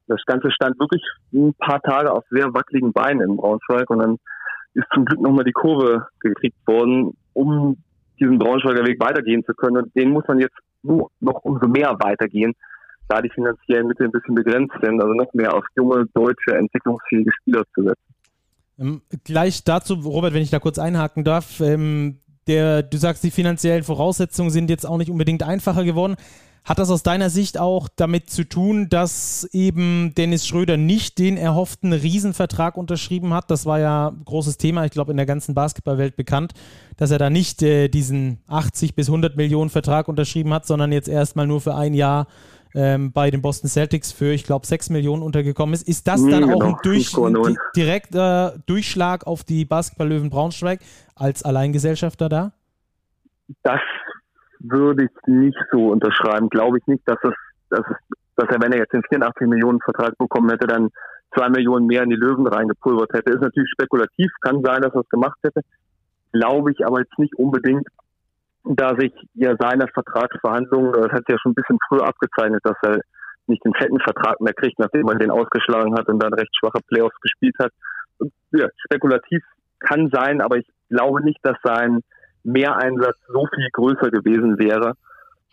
Das 0.07 0.23
Ganze 0.25 0.51
stand 0.51 0.79
wirklich 0.79 1.03
ein 1.33 1.53
paar 1.55 1.81
Tage 1.81 2.11
auf 2.11 2.23
sehr 2.29 2.53
wackeligen 2.53 2.93
Beinen 2.93 3.21
in 3.21 3.37
Braunschweig 3.37 3.89
und 3.89 3.99
dann 3.99 4.17
ist 4.73 4.87
zum 4.93 5.05
Glück 5.05 5.21
nochmal 5.21 5.45
die 5.45 5.51
Kurve 5.51 6.07
gekriegt 6.19 6.57
worden, 6.67 7.17
um 7.33 7.77
diesen 8.19 8.37
Braunschweiger 8.37 8.85
Weg 8.85 8.99
weitergehen 8.99 9.43
zu 9.45 9.53
können. 9.53 9.77
Und 9.77 9.95
den 9.95 10.11
muss 10.11 10.27
man 10.27 10.39
jetzt 10.39 10.57
nur 10.83 11.09
noch 11.19 11.43
umso 11.43 11.67
mehr 11.67 11.95
weitergehen, 11.99 12.53
da 13.07 13.21
die 13.21 13.29
finanziellen 13.29 13.87
Mittel 13.87 14.07
ein 14.07 14.11
bisschen 14.11 14.35
begrenzt 14.35 14.75
sind, 14.81 15.01
also 15.01 15.13
noch 15.13 15.33
mehr 15.33 15.53
auf 15.53 15.65
junge, 15.75 16.05
deutsche, 16.13 16.55
entwicklungsfähige 16.55 17.31
Spieler 17.41 17.63
zu 17.73 17.83
setzen. 17.83 18.15
Ähm, 18.77 19.01
gleich 19.23 19.63
dazu, 19.63 19.93
Robert, 19.93 20.33
wenn 20.33 20.41
ich 20.41 20.51
da 20.51 20.59
kurz 20.59 20.79
einhaken 20.79 21.23
darf, 21.23 21.61
ähm, 21.61 22.19
der, 22.47 22.83
du 22.83 22.97
sagst, 22.97 23.23
die 23.23 23.31
finanziellen 23.31 23.83
Voraussetzungen 23.83 24.49
sind 24.49 24.69
jetzt 24.69 24.85
auch 24.85 24.97
nicht 24.97 25.11
unbedingt 25.11 25.43
einfacher 25.43 25.83
geworden. 25.83 26.15
Hat 26.65 26.79
das 26.79 26.89
aus 26.89 27.03
deiner 27.03 27.29
Sicht 27.29 27.59
auch 27.59 27.87
damit 27.95 28.31
zu 28.31 28.43
tun, 28.43 28.89
dass 28.89 29.47
eben 29.51 30.13
Dennis 30.15 30.47
Schröder 30.47 30.77
nicht 30.77 31.19
den 31.19 31.37
erhofften 31.37 31.93
Riesenvertrag 31.93 32.75
unterschrieben 32.75 33.35
hat? 33.35 33.51
Das 33.51 33.67
war 33.67 33.79
ja 33.79 34.11
großes 34.25 34.57
Thema, 34.57 34.83
ich 34.83 34.91
glaube, 34.91 35.11
in 35.11 35.17
der 35.17 35.27
ganzen 35.27 35.53
Basketballwelt 35.53 36.15
bekannt, 36.15 36.53
dass 36.97 37.11
er 37.11 37.19
da 37.19 37.29
nicht 37.29 37.61
äh, 37.61 37.87
diesen 37.87 38.39
80 38.47 38.95
bis 38.95 39.09
100 39.09 39.37
Millionen 39.37 39.69
Vertrag 39.69 40.07
unterschrieben 40.07 40.53
hat, 40.55 40.65
sondern 40.65 40.91
jetzt 40.91 41.07
erstmal 41.07 41.45
nur 41.45 41.61
für 41.61 41.75
ein 41.75 41.93
Jahr 41.93 42.25
ähm, 42.75 43.13
bei 43.13 43.31
den 43.31 43.41
Boston 43.41 43.69
Celtics 43.69 44.11
für, 44.11 44.33
ich 44.33 44.43
glaube, 44.43 44.67
6 44.67 44.89
Millionen 44.89 45.23
untergekommen 45.23 45.73
ist. 45.73 45.87
Ist 45.87 46.07
das 46.07 46.21
dann 46.21 46.41
genau, 46.41 46.57
auch 46.57 46.63
ein, 46.63 46.75
Durch, 46.83 47.17
ein 47.17 47.57
direkter 47.75 48.55
Durchschlag 48.65 49.25
auf 49.25 49.43
die 49.43 49.63
Basketball-Löwen 49.65 50.29
Braunschweig 50.29 50.81
als 51.15 51.43
Alleingesellschafter 51.43 52.27
da? 52.27 52.51
Das 53.63 53.79
würde 54.59 55.05
ich 55.05 55.27
nicht 55.27 55.57
so 55.71 55.89
unterschreiben. 55.89 56.49
Glaube 56.49 56.77
ich 56.79 56.87
nicht, 56.87 57.07
dass 57.07 57.17
es, 57.23 57.33
dass 57.69 57.85
es, 57.89 58.17
dass 58.35 58.49
er, 58.49 58.61
wenn 58.61 58.73
er 58.73 58.79
jetzt 58.79 58.93
den 58.93 59.03
84 59.03 59.47
Millionen 59.47 59.79
Vertrag 59.79 60.17
bekommen 60.17 60.49
hätte, 60.49 60.67
dann 60.67 60.89
zwei 61.33 61.49
Millionen 61.49 61.87
mehr 61.87 62.03
in 62.03 62.09
die 62.09 62.15
Löwen 62.15 62.45
reingepulvert 62.45 63.13
hätte. 63.13 63.31
Ist 63.31 63.41
natürlich 63.41 63.69
spekulativ, 63.71 64.31
kann 64.41 64.61
sein, 64.63 64.81
dass 64.81 64.93
er 64.93 65.01
es 65.01 65.09
gemacht 65.09 65.37
hätte. 65.43 65.61
Glaube 66.33 66.71
ich 66.71 66.85
aber 66.85 66.99
jetzt 66.99 67.17
nicht 67.17 67.35
unbedingt, 67.35 67.87
da 68.65 68.95
sich 68.97 69.13
ja 69.33 69.55
seine 69.59 69.87
Vertragsverhandlungen, 69.87 70.93
das 70.93 71.11
hat 71.11 71.23
ja 71.29 71.37
schon 71.39 71.51
ein 71.51 71.55
bisschen 71.55 71.77
früher 71.87 72.07
abgezeichnet, 72.07 72.61
dass 72.63 72.77
er 72.83 72.99
nicht 73.47 73.63
den 73.63 73.73
fetten 73.73 73.99
Vertrag 73.99 74.41
mehr 74.41 74.53
kriegt, 74.53 74.79
nachdem 74.79 75.07
er 75.07 75.15
den 75.15 75.31
ausgeschlagen 75.31 75.95
hat 75.95 76.07
und 76.07 76.21
dann 76.21 76.33
recht 76.33 76.55
schwache 76.57 76.79
Playoffs 76.87 77.19
gespielt 77.21 77.55
hat. 77.59 77.71
Ja, 78.51 78.67
spekulativ 78.85 79.43
kann 79.79 80.09
sein, 80.11 80.41
aber 80.41 80.57
ich 80.57 80.67
glaube 80.89 81.23
nicht, 81.23 81.39
dass 81.43 81.57
sein 81.63 82.01
Mehreinsatz 82.43 83.17
so 83.27 83.47
viel 83.53 83.69
größer 83.71 84.09
gewesen 84.09 84.57
wäre, 84.57 84.93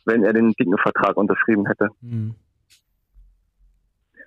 wenn 0.07 0.25
er 0.25 0.33
den 0.33 0.53
dicken 0.53 0.79
Vertrag 0.79 1.17
unterschrieben 1.17 1.67
hätte. 1.67 1.89
Mhm. 2.01 2.35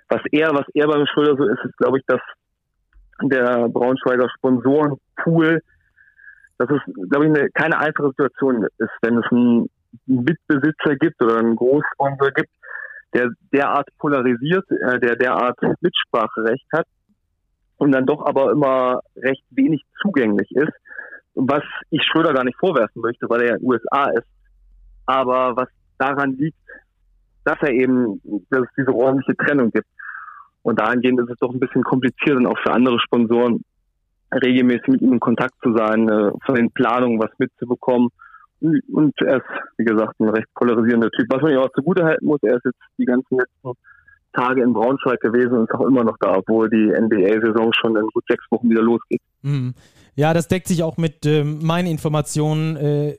Was 0.10 0.22
er, 0.32 0.54
was 0.54 0.66
er 0.74 0.88
beim 0.88 1.06
Schröder 1.08 1.36
so 1.36 1.46
ist, 1.46 1.66
ist, 1.66 1.78
glaube 1.78 1.98
ich, 1.98 2.06
dass 2.06 2.22
der 3.22 3.68
Braunschweiger 3.70 4.30
Sponsorenpool, 4.38 5.62
dass 6.58 6.70
es, 6.70 7.10
glaube 7.10 7.26
ich, 7.26 7.32
eine, 7.32 7.50
keine 7.52 7.78
einfache 7.80 8.10
Situation 8.10 8.68
ist, 8.78 8.92
wenn 9.02 9.18
es 9.18 9.26
einen 9.32 9.70
Mitbesitzer 10.06 10.96
gibt 10.96 11.22
oder 11.24 11.38
einen 11.38 11.56
Großsponsor 11.56 12.32
gibt, 12.32 12.52
der 13.14 13.30
derart 13.54 13.88
polarisiert, 13.98 14.66
äh, 14.72 15.00
der 15.00 15.16
derart 15.16 15.58
Mitspracherecht 15.82 16.66
hat 16.74 16.86
und 17.78 17.92
dann 17.92 18.06
doch 18.06 18.26
aber 18.26 18.52
immer 18.52 19.02
recht 19.16 19.44
wenig 19.52 19.84
zugänglich 20.02 20.52
ist 20.52 20.74
was 21.36 21.64
ich 21.92 22.02
Schröder 22.04 22.34
gar 22.34 22.44
nicht 22.44 22.58
vorwerfen 22.58 23.02
möchte, 23.02 23.30
weil 23.30 23.42
er 23.42 23.48
ja 23.48 23.54
in 23.56 23.62
den 23.62 23.70
USA 23.70 24.10
ist. 24.12 24.28
Aber 25.06 25.56
was 25.56 25.70
daran 25.98 26.36
liegt, 26.38 26.58
dass 27.44 27.58
er 27.62 27.72
eben, 27.72 28.22
dass 28.50 28.64
es 28.64 28.70
diese 28.78 28.92
räumliche 28.92 29.36
Trennung 29.36 29.70
gibt. 29.72 29.88
Und 30.64 30.80
dahingehend 30.80 31.20
ist 31.20 31.30
es 31.30 31.38
doch 31.38 31.54
ein 31.54 31.60
bisschen 31.60 31.84
kompliziert 31.84 32.38
und 32.38 32.48
auch 32.48 32.58
für 32.60 32.72
andere 32.72 33.00
Sponsoren 33.00 33.64
regelmäßig 34.42 34.88
mit 34.88 35.02
ihm 35.02 35.14
in 35.14 35.20
Kontakt 35.20 35.54
zu 35.64 35.74
sein, 35.76 36.10
äh, 36.10 36.32
von 36.46 36.56
den 36.56 36.72
Planungen 36.72 37.20
was 37.20 37.32
mitzubekommen. 37.38 38.10
Und 38.62 39.14
er 39.22 39.38
ist, 39.38 39.46
wie 39.78 39.86
gesagt, 39.86 40.20
ein 40.20 40.30
recht 40.30 40.48
polarisierender 40.56 41.10
Typ. 41.12 41.28
Was 41.30 41.42
man 41.42 41.52
ja 41.52 41.60
auch 41.60 41.72
zugute 41.76 42.04
halten 42.04 42.26
muss, 42.26 42.40
er 42.42 42.56
ist 42.56 42.66
jetzt 42.66 42.80
die 42.98 43.06
ganzen 43.06 43.38
letzten 43.38 43.74
Tage 44.34 44.64
in 44.64 44.74
Braunschweig 44.74 45.20
gewesen 45.22 45.58
und 45.58 45.70
ist 45.70 45.76
auch 45.76 45.86
immer 45.86 46.04
noch 46.04 46.18
da, 46.20 46.38
obwohl 46.38 46.70
die 46.70 46.92
NBA-Saison 46.92 47.72
schon 47.74 47.96
in 47.96 48.08
gut 48.14 48.24
sechs 48.28 48.44
Wochen 48.52 48.70
wieder 48.70 48.82
losgeht. 48.82 49.22
Mhm. 49.42 49.74
Ja, 50.16 50.34
das 50.34 50.48
deckt 50.48 50.68
sich 50.68 50.84
auch 50.84 50.98
mit 50.98 51.26
äh, 51.26 51.44
meinen 51.44 51.88
Informationen. 51.88 52.78
Äh, 52.78 53.18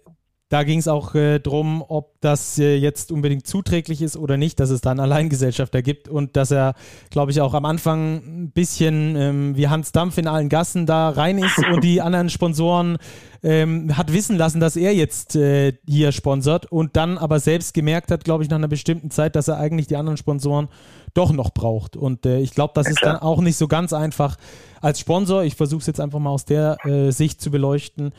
da 0.48 0.62
ging 0.62 0.78
es 0.78 0.86
auch 0.86 1.16
äh, 1.16 1.40
drum, 1.40 1.82
ob 1.86 2.20
das 2.20 2.56
äh, 2.58 2.76
jetzt 2.76 3.10
unbedingt 3.10 3.48
zuträglich 3.48 4.00
ist 4.00 4.16
oder 4.16 4.36
nicht, 4.36 4.60
dass 4.60 4.70
es 4.70 4.80
da 4.80 4.92
einen 4.92 5.00
Alleingesellschafter 5.00 5.82
gibt 5.82 6.08
und 6.08 6.36
dass 6.36 6.52
er, 6.52 6.74
glaube 7.10 7.32
ich, 7.32 7.40
auch 7.40 7.52
am 7.52 7.64
Anfang 7.64 8.44
ein 8.44 8.50
bisschen 8.52 9.16
ähm, 9.16 9.56
wie 9.56 9.66
Hans 9.66 9.90
Dampf 9.90 10.18
in 10.18 10.28
allen 10.28 10.48
Gassen 10.48 10.86
da 10.86 11.08
rein 11.08 11.38
ist 11.38 11.58
und 11.58 11.82
die 11.82 12.00
anderen 12.00 12.30
Sponsoren 12.30 12.98
ähm, 13.42 13.96
hat 13.96 14.12
wissen 14.12 14.36
lassen, 14.36 14.60
dass 14.60 14.76
er 14.76 14.94
jetzt 14.94 15.34
äh, 15.34 15.72
hier 15.84 16.12
sponsert 16.12 16.70
und 16.70 16.96
dann 16.96 17.18
aber 17.18 17.40
selbst 17.40 17.74
gemerkt 17.74 18.12
hat, 18.12 18.22
glaube 18.22 18.44
ich, 18.44 18.50
nach 18.50 18.58
einer 18.58 18.68
bestimmten 18.68 19.10
Zeit, 19.10 19.34
dass 19.34 19.48
er 19.48 19.58
eigentlich 19.58 19.88
die 19.88 19.96
anderen 19.96 20.16
Sponsoren 20.16 20.68
doch 21.12 21.32
noch 21.32 21.50
braucht. 21.50 21.96
Und 21.96 22.24
äh, 22.24 22.38
ich 22.38 22.52
glaube, 22.52 22.72
das 22.76 22.88
ist 22.88 23.02
dann 23.02 23.16
auch 23.16 23.40
nicht 23.40 23.56
so 23.56 23.66
ganz 23.66 23.92
einfach 23.92 24.36
als 24.80 25.00
Sponsor. 25.00 25.42
Ich 25.42 25.56
versuche 25.56 25.80
es 25.80 25.86
jetzt 25.86 26.00
einfach 26.00 26.20
mal 26.20 26.30
aus 26.30 26.44
der 26.44 26.76
äh, 26.84 27.10
Sicht 27.10 27.40
zu 27.40 27.50
beleuchten 27.50 28.12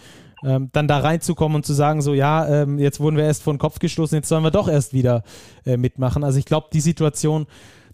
ähm, 0.43 0.69
dann 0.71 0.87
da 0.87 0.99
reinzukommen 0.99 1.55
und 1.55 1.65
zu 1.65 1.73
sagen, 1.73 2.01
so 2.01 2.13
ja, 2.13 2.47
ähm, 2.47 2.79
jetzt 2.79 2.99
wurden 2.99 3.17
wir 3.17 3.23
erst 3.23 3.43
vor 3.43 3.53
den 3.53 3.59
Kopf 3.59 3.79
gestoßen, 3.79 4.15
jetzt 4.15 4.29
sollen 4.29 4.43
wir 4.43 4.51
doch 4.51 4.67
erst 4.67 4.93
wieder 4.93 5.23
äh, 5.65 5.77
mitmachen. 5.77 6.23
Also 6.23 6.39
ich 6.39 6.45
glaube, 6.45 6.67
die 6.73 6.81
Situation 6.81 7.47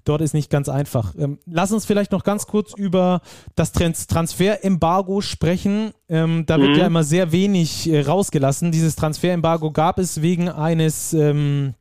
dort 0.04 0.22
ist 0.22 0.34
nicht 0.34 0.50
ganz 0.50 0.70
einfach. 0.70 1.14
Ähm, 1.18 1.40
lass 1.46 1.72
uns 1.72 1.86
vielleicht 1.86 2.12
noch 2.12 2.24
ganz 2.24 2.48
kurz 2.48 2.74
über 2.76 3.22
das 3.56 3.72
Trans 3.72 4.08
Transferembargo 4.08 5.22
sprechen. 5.22 5.92
Ähm, 6.10 6.46
da 6.46 6.60
wird 6.60 6.72
mhm. 6.72 6.80
ja 6.80 6.88
immer 6.88 7.04
sehr 7.04 7.32
wenig 7.32 7.90
äh, 7.90 8.02
rausgelassen. 8.02 8.72
Dieses 8.72 8.96
Transferembargo 8.96 9.72
gab 9.72 10.00
es 10.00 10.22
wegen 10.22 10.50
eines 10.50 11.14
ähm, 11.14 11.74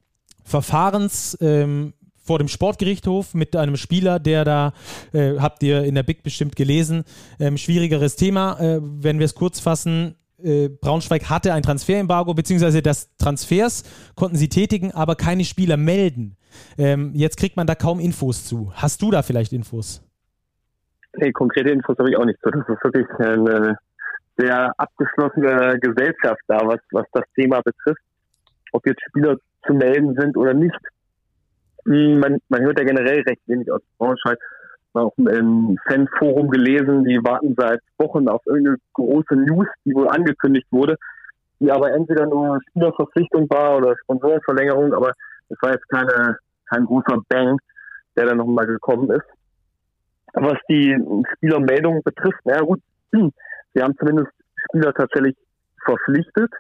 Verfahrens 0.45 1.37
ähm, 1.41 1.95
vor 2.25 2.39
dem 2.39 2.49
Sportgerichtshof 2.49 3.35
mit 3.35 3.57
einem 3.57 3.77
Spieler, 3.77 4.21
der 4.21 4.45
da, 4.45 4.73
äh, 5.13 5.39
habt 5.39 5.63
ihr 5.63 5.83
in 5.83 5.97
der 5.97 6.05
Big 6.05 6.23
bestimmt 6.23 6.55
gelesen, 6.55 7.05
ähm, 7.41 7.59
schwierigeres 7.59 8.17
Thema. 8.17 8.59
Äh, 8.61 8.81
wenn 8.81 9.19
wir 9.19 9.27
es 9.27 9.35
kurz 9.35 9.59
fassen, 9.59 10.15
äh, 10.45 10.69
Braunschweig 10.69 11.29
hatte 11.31 11.53
ein 11.53 11.63
Transferembargo, 11.63 12.35
beziehungsweise 12.35 12.83
das 12.83 13.15
Transfers 13.17 13.85
konnten 14.15 14.37
sie 14.37 14.49
tätigen, 14.49 14.93
aber 14.93 15.17
keine 15.17 15.45
Spieler 15.45 15.77
melden. 15.77 16.37
Ähm, 16.79 17.13
jetzt 17.15 17.37
kriegt 17.37 17.57
man 17.57 17.67
da 17.67 17.75
kaum 17.75 18.01
Infos 18.01 18.45
zu. 18.45 18.73
Hast 18.75 19.03
du 19.03 19.11
da 19.11 19.23
vielleicht 19.23 19.53
Infos? 19.53 20.03
Nee, 21.17 21.33
konkrete 21.33 21.71
Infos 21.71 21.99
habe 21.99 22.11
ich 22.11 22.17
auch 22.17 22.25
nicht. 22.25 22.39
Das 22.43 22.55
ist 22.55 22.69
wirklich 22.69 23.07
eine 23.19 23.77
sehr 24.37 24.73
abgeschlossene 24.79 25.79
Gesellschaft 25.81 26.41
da, 26.49 26.59
was, 26.65 26.81
was 26.91 27.07
das 27.13 27.25
Thema 27.35 27.61
betrifft. 27.63 28.03
Ob 28.73 28.87
jetzt 28.87 29.03
Spieler 29.09 29.37
zu 29.67 29.75
melden 29.75 30.15
sind 30.19 30.37
oder 30.37 30.55
nicht. 30.55 30.79
Hm, 31.85 32.21
man, 32.21 32.39
man 32.49 32.63
hört 32.63 32.79
ja 32.79 32.85
generell 32.85 33.21
recht 33.23 33.43
wenig 33.47 33.71
aus 33.71 33.83
Braunschweig 33.99 34.39
auch 34.95 35.13
im 35.17 35.77
Fanforum 35.87 36.51
gelesen, 36.51 37.05
die 37.05 37.19
warten 37.25 37.55
seit 37.57 37.81
Wochen 37.99 38.29
auf 38.29 38.45
irgendeine 38.47 38.77
große 38.93 39.35
News, 39.35 39.67
die 39.85 39.95
wohl 39.95 40.09
angekündigt 40.09 40.67
wurde, 40.71 40.97
die 41.61 41.71
aber 41.71 41.93
entweder 41.93 42.27
nur 42.27 42.61
Spielerverpflichtung 42.69 43.49
war 43.51 43.79
oder 43.79 43.97
Sponsorenverlängerung, 44.03 44.93
aber 44.93 45.13
es 45.49 45.57
war 45.63 45.73
jetzt 45.73 45.89
keine, 45.89 46.37
kein 46.69 46.85
großer 46.85 47.21
Bang, 47.29 47.59
der 48.17 48.27
dann 48.27 48.39
nochmal 48.39 48.67
gekommen 48.67 49.11
ist. 49.11 49.27
Was 50.35 50.59
die 50.69 50.97
Spielermeldung 51.35 52.03
betrifft, 52.03 52.45
naja 52.45 52.63
gut, 52.63 52.81
sie 53.13 53.83
haben 53.83 53.97
zumindest 53.99 54.31
Spieler 54.69 54.93
tatsächlich 54.95 55.37
verpflichtet 55.85 56.53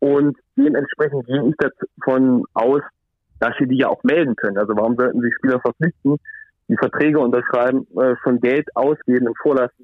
Und 0.00 0.36
dementsprechend 0.56 1.26
gehe 1.26 1.48
ich 1.48 1.54
davon 1.56 2.44
aus, 2.54 2.82
dass 3.40 3.54
sie 3.58 3.66
die 3.66 3.78
ja 3.78 3.88
auch 3.88 4.02
melden 4.02 4.36
können. 4.36 4.58
Also 4.58 4.76
warum 4.76 4.96
sollten 4.96 5.20
sie 5.20 5.32
Spieler 5.32 5.60
verpflichten, 5.60 6.16
die 6.68 6.76
Verträge 6.76 7.18
unterschreiben, 7.18 7.86
äh, 7.98 8.14
schon 8.22 8.40
Geld 8.40 8.68
ausgeben 8.76 9.28
in 9.28 9.34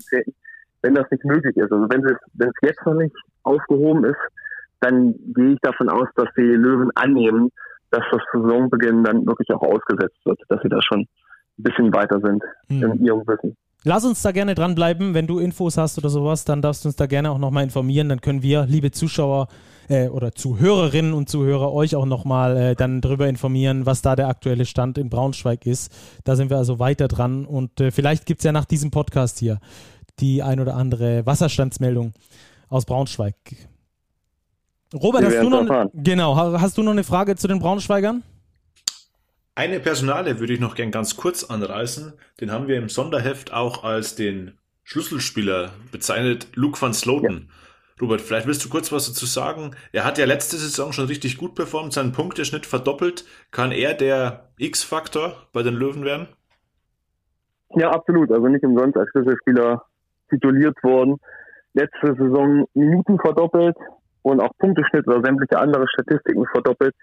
treten, 0.07 0.35
wenn 0.83 0.95
das 0.95 1.11
nicht 1.11 1.25
möglich 1.25 1.57
ist. 1.57 1.73
Also 1.73 1.89
wenn 1.89 2.05
es, 2.05 2.17
wenn 2.35 2.49
es 2.49 2.55
jetzt 2.63 2.85
noch 2.85 2.95
nicht 2.95 3.15
aufgehoben 3.43 4.05
ist, 4.05 4.21
dann 4.81 5.15
gehe 5.35 5.55
ich 5.55 5.61
davon 5.63 5.89
aus, 5.89 6.09
dass 6.15 6.29
die 6.37 6.43
Löwen 6.43 6.91
annehmen, 6.95 7.51
dass 7.91 8.05
das 8.11 8.21
Saisonbeginn 8.33 9.03
dann 9.03 9.27
wirklich 9.27 9.51
auch 9.51 9.63
ausgesetzt 9.63 10.19
wird, 10.25 10.41
dass 10.49 10.61
sie 10.63 10.69
da 10.69 10.81
schon 10.83 11.01
ein 11.01 11.63
bisschen 11.63 11.95
weiter 11.95 12.21
sind 12.21 12.43
hm. 12.69 12.83
in 12.83 13.05
ihrem 13.05 13.27
Wissen. 13.27 13.57
Lass 13.87 14.05
uns 14.07 14.23
da 14.23 14.33
gerne 14.33 14.55
dranbleiben. 14.55 15.13
Wenn 15.13 15.27
du 15.27 15.39
Infos 15.39 15.77
hast 15.77 15.99
oder 15.99 16.09
sowas, 16.09 16.47
dann 16.47 16.63
darfst 16.63 16.85
du 16.85 16.89
uns 16.89 16.97
da 16.97 17.05
gerne 17.05 17.31
auch 17.31 17.39
nochmal 17.39 17.65
informieren. 17.65 18.09
Dann 18.09 18.23
können 18.23 18.43
wir, 18.43 18.65
liebe 18.65 18.91
Zuschauer 18.91 19.49
äh, 19.91 20.09
oder 20.09 20.35
Zuhörerinnen 20.35 21.13
und 21.13 21.29
Zuhörer, 21.29 21.71
euch 21.71 21.95
auch 21.95 22.07
nochmal 22.07 22.57
äh, 22.57 22.75
dann 22.75 23.03
darüber 23.03 23.29
informieren, 23.29 23.85
was 23.85 24.01
da 24.01 24.17
der 24.17 24.29
aktuelle 24.29 24.65
Stand 24.65 24.97
in 24.97 25.11
Braunschweig 25.11 25.67
ist. 25.67 25.93
Da 26.25 26.35
sind 26.35 26.49
wir 26.49 26.57
also 26.57 26.79
weiter 26.79 27.09
dran. 27.09 27.45
Und 27.45 27.79
äh, 27.79 27.91
vielleicht 27.91 28.25
gibt 28.25 28.41
es 28.41 28.45
ja 28.45 28.53
nach 28.53 28.65
diesem 28.65 28.91
Podcast 28.91 29.39
hier 29.39 29.61
die 30.19 30.43
ein 30.43 30.61
oder 30.61 30.77
andere 30.77 31.27
Wasserstandsmeldung 31.27 32.15
aus 32.71 32.87
Braunschweig. 32.87 33.35
Robert, 34.95 35.25
hast 35.25 35.43
du, 35.43 35.51
noch, 35.51 35.91
genau, 35.93 36.37
hast 36.37 36.79
du 36.79 36.83
noch 36.83 36.93
eine 36.93 37.05
Frage 37.05 37.37
zu 37.37 37.49
den 37.49 37.59
Braunschweigern? 37.59 38.23
Eine 39.57 39.79
Personale 39.79 40.41
würde 40.41 40.53
ich 40.53 40.61
noch 40.61 40.75
gern 40.75 40.91
ganz 40.91 41.17
kurz 41.17 41.45
anreißen. 41.45 42.15
Den 42.41 42.51
haben 42.51 42.67
wir 42.67 42.77
im 42.77 42.89
Sonderheft 42.89 43.53
auch 43.53 43.85
als 43.85 44.17
den 44.17 44.59
Schlüsselspieler 44.83 45.71
bezeichnet, 45.93 46.49
Luke 46.55 46.81
van 46.81 46.93
Sloten. 46.93 47.49
Ja. 47.49 47.55
Robert, 48.03 48.21
vielleicht 48.21 48.49
willst 48.49 48.65
du 48.65 48.69
kurz 48.69 48.91
was 48.91 49.07
dazu 49.07 49.27
sagen. 49.27 49.77
Er 49.93 50.05
hat 50.05 50.19
ja 50.19 50.25
letzte 50.25 50.57
Saison 50.57 50.93
schon 50.93 51.07
richtig 51.07 51.39
gut 51.39 51.55
performt, 51.55 51.93
seinen 51.93 52.11
Punkteschnitt 52.11 52.67
verdoppelt. 52.67 53.25
Kann 53.53 53.71
er 53.71 53.95
der 53.95 54.51
X-Faktor 54.59 55.47
bei 55.53 55.63
den 55.63 55.75
Löwen 55.75 56.05
werden? 56.05 56.27
Ja, 57.77 57.91
absolut. 57.91 58.33
Also 58.33 58.49
nicht 58.49 58.65
umsonst 58.65 58.97
als 58.97 59.09
Schlüsselspieler 59.11 59.85
tituliert 60.31 60.77
worden. 60.83 61.19
Letzte 61.75 62.17
Saison 62.19 62.67
Minuten 62.75 63.19
verdoppelt 63.21 63.77
und 64.23 64.41
auch 64.41 64.51
Punkteschnitt 64.59 65.07
oder 65.07 65.23
sämtliche 65.25 65.59
andere 65.59 65.87
Statistiken 65.89 66.45
verdoppelt. 66.47 66.95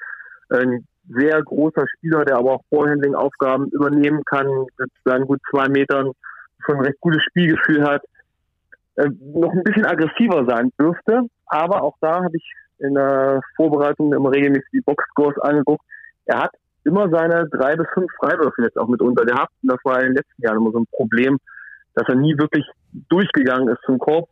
Ein 0.49 0.85
sehr 1.07 1.41
großer 1.41 1.85
Spieler, 1.97 2.25
der 2.25 2.37
aber 2.37 2.53
auch 2.53 2.63
Vorhandling-Aufgaben 2.69 3.69
übernehmen 3.69 4.23
kann, 4.25 4.47
mit 4.77 4.91
seinen 5.03 5.25
gut 5.25 5.41
zwei 5.49 5.67
Metern 5.69 6.11
schon 6.65 6.77
ein 6.77 6.85
recht 6.85 6.99
gutes 6.99 7.23
Spielgefühl 7.29 7.83
hat, 7.83 8.03
äh, 8.95 9.09
noch 9.33 9.51
ein 9.51 9.63
bisschen 9.63 9.85
aggressiver 9.85 10.45
sein 10.45 10.71
dürfte. 10.79 11.21
Aber 11.47 11.83
auch 11.83 11.95
da 12.01 12.23
habe 12.23 12.37
ich 12.37 12.53
in 12.79 12.95
der 12.95 13.41
Vorbereitung 13.55 14.13
immer 14.13 14.31
regelmäßig 14.31 14.69
die 14.73 14.81
Boxscores 14.81 15.37
angeguckt. 15.39 15.83
Er 16.25 16.39
hat 16.39 16.51
immer 16.83 17.09
seine 17.09 17.47
drei 17.49 17.75
bis 17.75 17.87
fünf 17.93 18.11
Freiwürfe 18.19 18.63
jetzt 18.63 18.77
auch 18.77 18.87
mitunter 18.87 19.25
gehabt. 19.25 19.53
Und 19.61 19.71
das 19.71 19.79
war 19.83 19.99
in 19.99 20.07
den 20.07 20.15
letzten 20.15 20.41
Jahren 20.41 20.57
immer 20.57 20.71
so 20.71 20.79
ein 20.79 20.87
Problem, 20.91 21.37
dass 21.93 22.07
er 22.07 22.15
nie 22.15 22.37
wirklich 22.37 22.65
durchgegangen 23.09 23.67
ist 23.69 23.81
zum 23.85 23.99
Korb. 23.99 24.29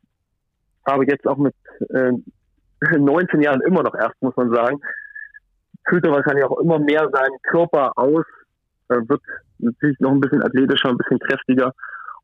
Aber 0.84 1.04
jetzt 1.06 1.28
auch 1.28 1.38
mit 1.38 1.54
äh, 1.90 2.12
19 2.98 3.42
Jahren 3.42 3.62
immer 3.62 3.84
noch 3.84 3.94
erst, 3.94 4.22
muss 4.22 4.36
man 4.36 4.54
sagen, 4.54 4.80
füllt 5.88 6.06
er 6.06 6.12
wahrscheinlich 6.12 6.46
auch 6.46 6.60
immer 6.60 6.80
mehr 6.80 7.10
seinen 7.12 7.38
Körper 7.44 7.92
aus, 7.98 8.26
wird 8.88 9.22
natürlich 9.60 10.00
noch 10.00 10.12
ein 10.12 10.20
bisschen 10.20 10.44
athletischer, 10.44 10.90
ein 10.90 10.98
bisschen 10.98 11.20
kräftiger 11.20 11.74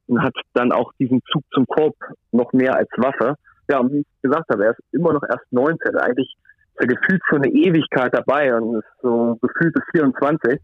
und 0.08 0.22
hat 0.22 0.34
dann 0.54 0.72
auch 0.72 0.92
diesen 1.00 1.22
Zug 1.32 1.44
zum 1.52 1.66
Korb 1.68 1.96
noch 2.32 2.52
mehr 2.54 2.76
als 2.76 2.90
Waffe. 2.98 3.36
Ja, 3.70 3.80
und 3.80 3.92
wie 3.92 4.00
ich 4.00 4.22
gesagt 4.22 4.50
habe, 4.50 4.66
er 4.66 4.72
ist 4.72 4.80
immer 4.92 5.14
noch 5.14 5.24
erst 5.24 5.52
19. 5.52 5.96
Eigentlich 5.98 6.36
ist 6.76 6.82
er 6.82 6.88
gefühlt 6.88 7.22
schon 7.28 7.44
eine 7.44 7.52
Ewigkeit 7.52 8.14
dabei 8.14 8.56
und 8.56 8.78
ist 8.78 9.02
so 9.02 9.38
gefühlt 9.42 9.74
bis 9.74 9.84
24, 9.92 10.60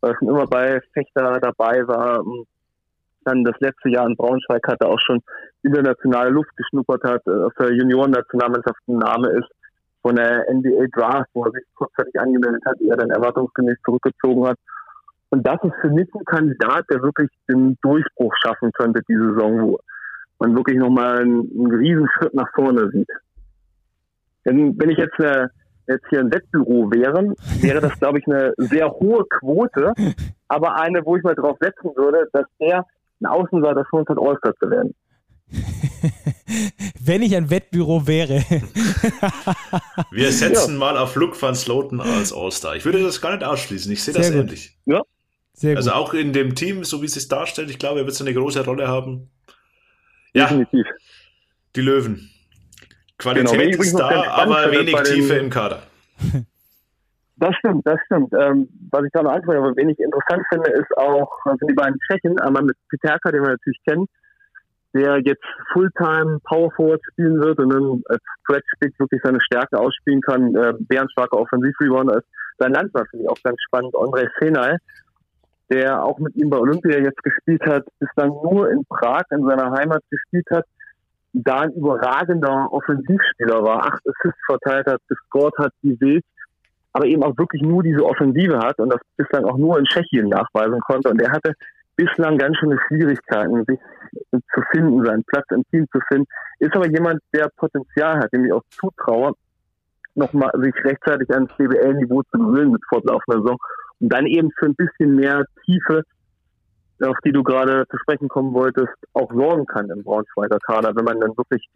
weil 0.00 0.10
er 0.10 0.16
schon 0.18 0.28
immer 0.28 0.46
bei 0.46 0.80
Fechter 0.92 1.38
dabei 1.40 1.86
war. 1.86 2.24
Dann 3.24 3.44
das 3.44 3.58
letzte 3.60 3.90
Jahr 3.90 4.06
in 4.06 4.16
Braunschweig 4.16 4.66
hatte 4.66 4.86
auch 4.86 4.98
schon 5.04 5.22
internationale 5.62 6.30
Luft 6.30 6.56
geschnuppert 6.56 7.04
hat, 7.04 7.26
äh, 7.26 7.48
der 7.58 7.74
Junioren-Nationalmannschaft 7.74 8.80
ein 8.88 8.98
Name 8.98 9.28
ist 9.30 9.48
von 10.02 10.16
der 10.16 10.46
NBA 10.52 10.86
Draft, 10.92 11.28
wo 11.34 11.44
er 11.44 11.52
sich 11.52 11.64
kurzzeitig 11.74 12.18
angemeldet 12.18 12.62
hat, 12.64 12.80
er 12.80 12.96
dann 12.96 13.10
erwartungsgemäß 13.10 13.76
zurückgezogen 13.84 14.46
hat. 14.46 14.58
Und 15.30 15.46
das 15.46 15.62
ist 15.62 15.74
für 15.80 15.90
mich 15.90 16.08
ein 16.14 16.24
Kandidat, 16.24 16.86
der 16.90 17.02
wirklich 17.02 17.30
den 17.48 17.76
Durchbruch 17.82 18.34
schaffen 18.42 18.72
könnte, 18.72 19.00
diese 19.08 19.34
Saison, 19.34 19.62
wo 19.62 19.78
man 20.40 20.56
wirklich 20.56 20.78
nochmal 20.78 21.20
einen, 21.20 21.50
einen 21.52 21.74
riesen 21.74 22.08
Schritt 22.14 22.34
nach 22.34 22.50
vorne 22.54 22.90
sieht. 22.90 23.10
Denn 24.44 24.78
wenn 24.80 24.90
ich 24.90 24.98
jetzt, 24.98 25.20
eine, 25.20 25.50
jetzt 25.86 26.06
hier 26.08 26.20
ein 26.20 26.32
Wettbüro 26.32 26.90
wäre, 26.90 27.34
wäre 27.60 27.80
das, 27.80 27.98
glaube 28.00 28.18
ich, 28.18 28.26
eine 28.26 28.54
sehr 28.56 28.90
hohe 28.90 29.24
Quote, 29.26 29.92
aber 30.48 30.76
eine, 30.80 31.04
wo 31.04 31.16
ich 31.16 31.22
mal 31.22 31.34
drauf 31.34 31.58
setzen 31.60 31.90
würde, 31.94 32.28
dass 32.32 32.46
der 32.58 32.86
ein 33.20 33.26
Außenseiter 33.26 33.84
schon 33.90 34.06
hat, 34.08 34.18
All-Star 34.18 34.54
zu 34.56 34.70
werden. 34.70 34.94
Wenn 37.00 37.22
ich 37.22 37.34
ein 37.36 37.50
Wettbüro 37.50 38.06
wäre. 38.06 38.44
Wir 40.10 40.32
setzen 40.32 40.72
ja. 40.72 40.78
mal 40.78 40.96
auf 40.96 41.14
Luke 41.16 41.40
van 41.40 41.54
Sloten 41.54 42.00
als 42.00 42.32
All-Star. 42.32 42.76
Ich 42.76 42.84
würde 42.84 43.02
das 43.02 43.20
gar 43.20 43.32
nicht 43.32 43.44
ausschließen. 43.44 43.90
Ich 43.92 44.02
sehe 44.02 44.14
das 44.14 44.30
gut. 44.30 44.40
ähnlich. 44.40 44.76
Ja. 44.86 45.02
Sehr 45.52 45.76
also 45.76 45.92
auch 45.92 46.14
in 46.14 46.32
dem 46.32 46.54
Team, 46.54 46.84
so 46.84 47.02
wie 47.02 47.06
es 47.06 47.12
sich 47.12 47.28
darstellt, 47.28 47.70
ich 47.70 47.78
glaube, 47.78 48.00
er 48.00 48.06
wird 48.06 48.16
so 48.16 48.24
eine 48.24 48.32
große 48.32 48.64
Rolle 48.64 48.88
haben. 48.88 49.30
Ja. 50.32 50.44
Definitiv. 50.44 50.86
Die 51.76 51.82
Löwen. 51.82 52.30
Qualität 53.18 53.72
genau, 53.72 53.82
ist 53.82 53.98
da, 53.98 54.30
aber 54.30 54.70
wenig 54.72 54.96
Tiefe 55.02 55.34
im 55.34 55.50
Kader. 55.50 55.82
Das 57.36 57.54
stimmt, 57.56 57.86
das 57.86 57.98
stimmt. 58.04 58.32
Ähm, 58.34 58.68
was 58.90 59.04
ich 59.04 59.10
da 59.12 59.22
noch 59.22 59.32
anspreche, 59.32 59.58
aber 59.58 59.74
wenig 59.76 59.98
interessant 59.98 60.42
finde, 60.52 60.70
ist 60.72 60.96
auch, 60.98 61.30
also 61.44 61.66
die 61.66 61.74
beiden 61.74 61.98
Tschechen, 62.00 62.38
einmal 62.40 62.62
mit 62.62 62.76
Peterka, 62.90 63.30
den 63.30 63.42
wir 63.42 63.50
natürlich 63.50 63.80
kennen, 63.86 64.06
der 64.94 65.18
jetzt 65.20 65.44
Fulltime 65.72 66.38
Power 66.44 66.70
Forward 66.72 67.00
spielen 67.12 67.40
wird 67.40 67.58
und 67.58 67.70
dann 67.70 68.02
als 68.06 68.22
Stretch 68.42 68.70
Big 68.80 68.98
wirklich 68.98 69.20
seine 69.22 69.40
Stärke 69.40 69.78
ausspielen 69.78 70.20
kann, 70.20 70.54
äh, 70.54 70.72
bärenstarker 70.80 71.38
Offensiv-Rebounder 71.38 72.18
ist. 72.18 72.26
Sein 72.58 72.72
Landmann 72.72 73.06
finde 73.10 73.24
ich 73.24 73.30
auch 73.30 73.42
ganz 73.42 73.60
spannend, 73.62 73.94
André 73.94 74.28
Senay, 74.38 74.76
der 75.70 76.02
auch 76.04 76.18
mit 76.18 76.34
ihm 76.36 76.50
bei 76.50 76.58
Olympia 76.58 76.98
jetzt 76.98 77.22
gespielt 77.22 77.62
hat, 77.66 77.84
bislang 78.00 78.30
nur 78.30 78.70
in 78.70 78.84
Prag 78.86 79.22
in 79.30 79.46
seiner 79.46 79.70
Heimat 79.70 80.02
gespielt 80.10 80.46
hat, 80.50 80.64
da 81.32 81.60
ein 81.60 81.72
überragender 81.72 82.72
Offensivspieler 82.72 83.62
war, 83.62 83.84
acht 83.84 84.02
Assists 84.06 84.44
verteilt 84.46 84.86
hat, 84.86 85.00
gescored 85.08 85.56
hat, 85.58 85.72
wie 85.82 85.98
wild, 86.00 86.24
aber 86.92 87.06
eben 87.06 87.22
auch 87.22 87.36
wirklich 87.38 87.62
nur 87.62 87.84
diese 87.84 88.04
Offensive 88.04 88.58
hat 88.58 88.78
und 88.78 88.92
das 88.92 89.00
bislang 89.16 89.44
auch 89.44 89.56
nur 89.56 89.78
in 89.78 89.84
Tschechien 89.84 90.28
nachweisen 90.28 90.80
konnte. 90.80 91.08
Und 91.10 91.22
er 91.22 91.30
hatte 91.30 91.54
bislang 92.00 92.38
ganz 92.38 92.56
schöne 92.56 92.78
Schwierigkeiten, 92.88 93.64
sich 93.66 93.78
zu 94.32 94.62
finden, 94.72 95.04
seinen 95.04 95.24
Platz 95.24 95.44
im 95.50 95.64
Team 95.70 95.86
zu 95.92 96.00
finden. 96.08 96.26
Ist 96.58 96.74
aber 96.74 96.88
jemand, 96.88 97.20
der 97.34 97.50
Potenzial 97.56 98.18
hat, 98.18 98.32
dem 98.32 98.46
ich 98.46 98.52
auch 98.52 98.64
zutraue, 98.70 99.34
nochmal 100.14 100.50
sich 100.62 100.74
rechtzeitig 100.84 101.30
ans 101.30 101.52
BBL-Niveau 101.56 102.22
zu 102.22 102.38
gewöhnen 102.38 102.72
mit 102.72 102.82
fortlaufender 102.88 103.42
Saison 103.42 103.58
und 104.00 104.12
dann 104.12 104.26
eben 104.26 104.50
für 104.58 104.66
ein 104.66 104.74
bisschen 104.74 105.14
mehr 105.14 105.44
Tiefe, 105.64 106.02
auf 107.02 107.16
die 107.24 107.32
du 107.32 107.42
gerade 107.42 107.84
zu 107.90 107.98
sprechen 107.98 108.28
kommen 108.28 108.52
wolltest, 108.52 108.92
auch 109.12 109.32
sorgen 109.32 109.66
kann 109.66 109.90
im 109.90 110.02
Braunschweiger 110.02 110.58
Kader, 110.58 110.96
wenn 110.96 111.04
man 111.04 111.20
dann 111.20 111.36
wirklich 111.36 111.68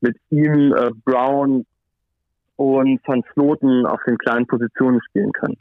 mit 0.00 0.16
ihm, 0.30 0.74
äh, 0.74 0.90
Brown 1.04 1.66
und 2.56 3.00
Van 3.06 3.24
Sloten 3.32 3.86
auf 3.86 4.00
den 4.06 4.18
kleinen 4.18 4.46
Positionen 4.46 5.00
spielen 5.08 5.32
kann. 5.32 5.56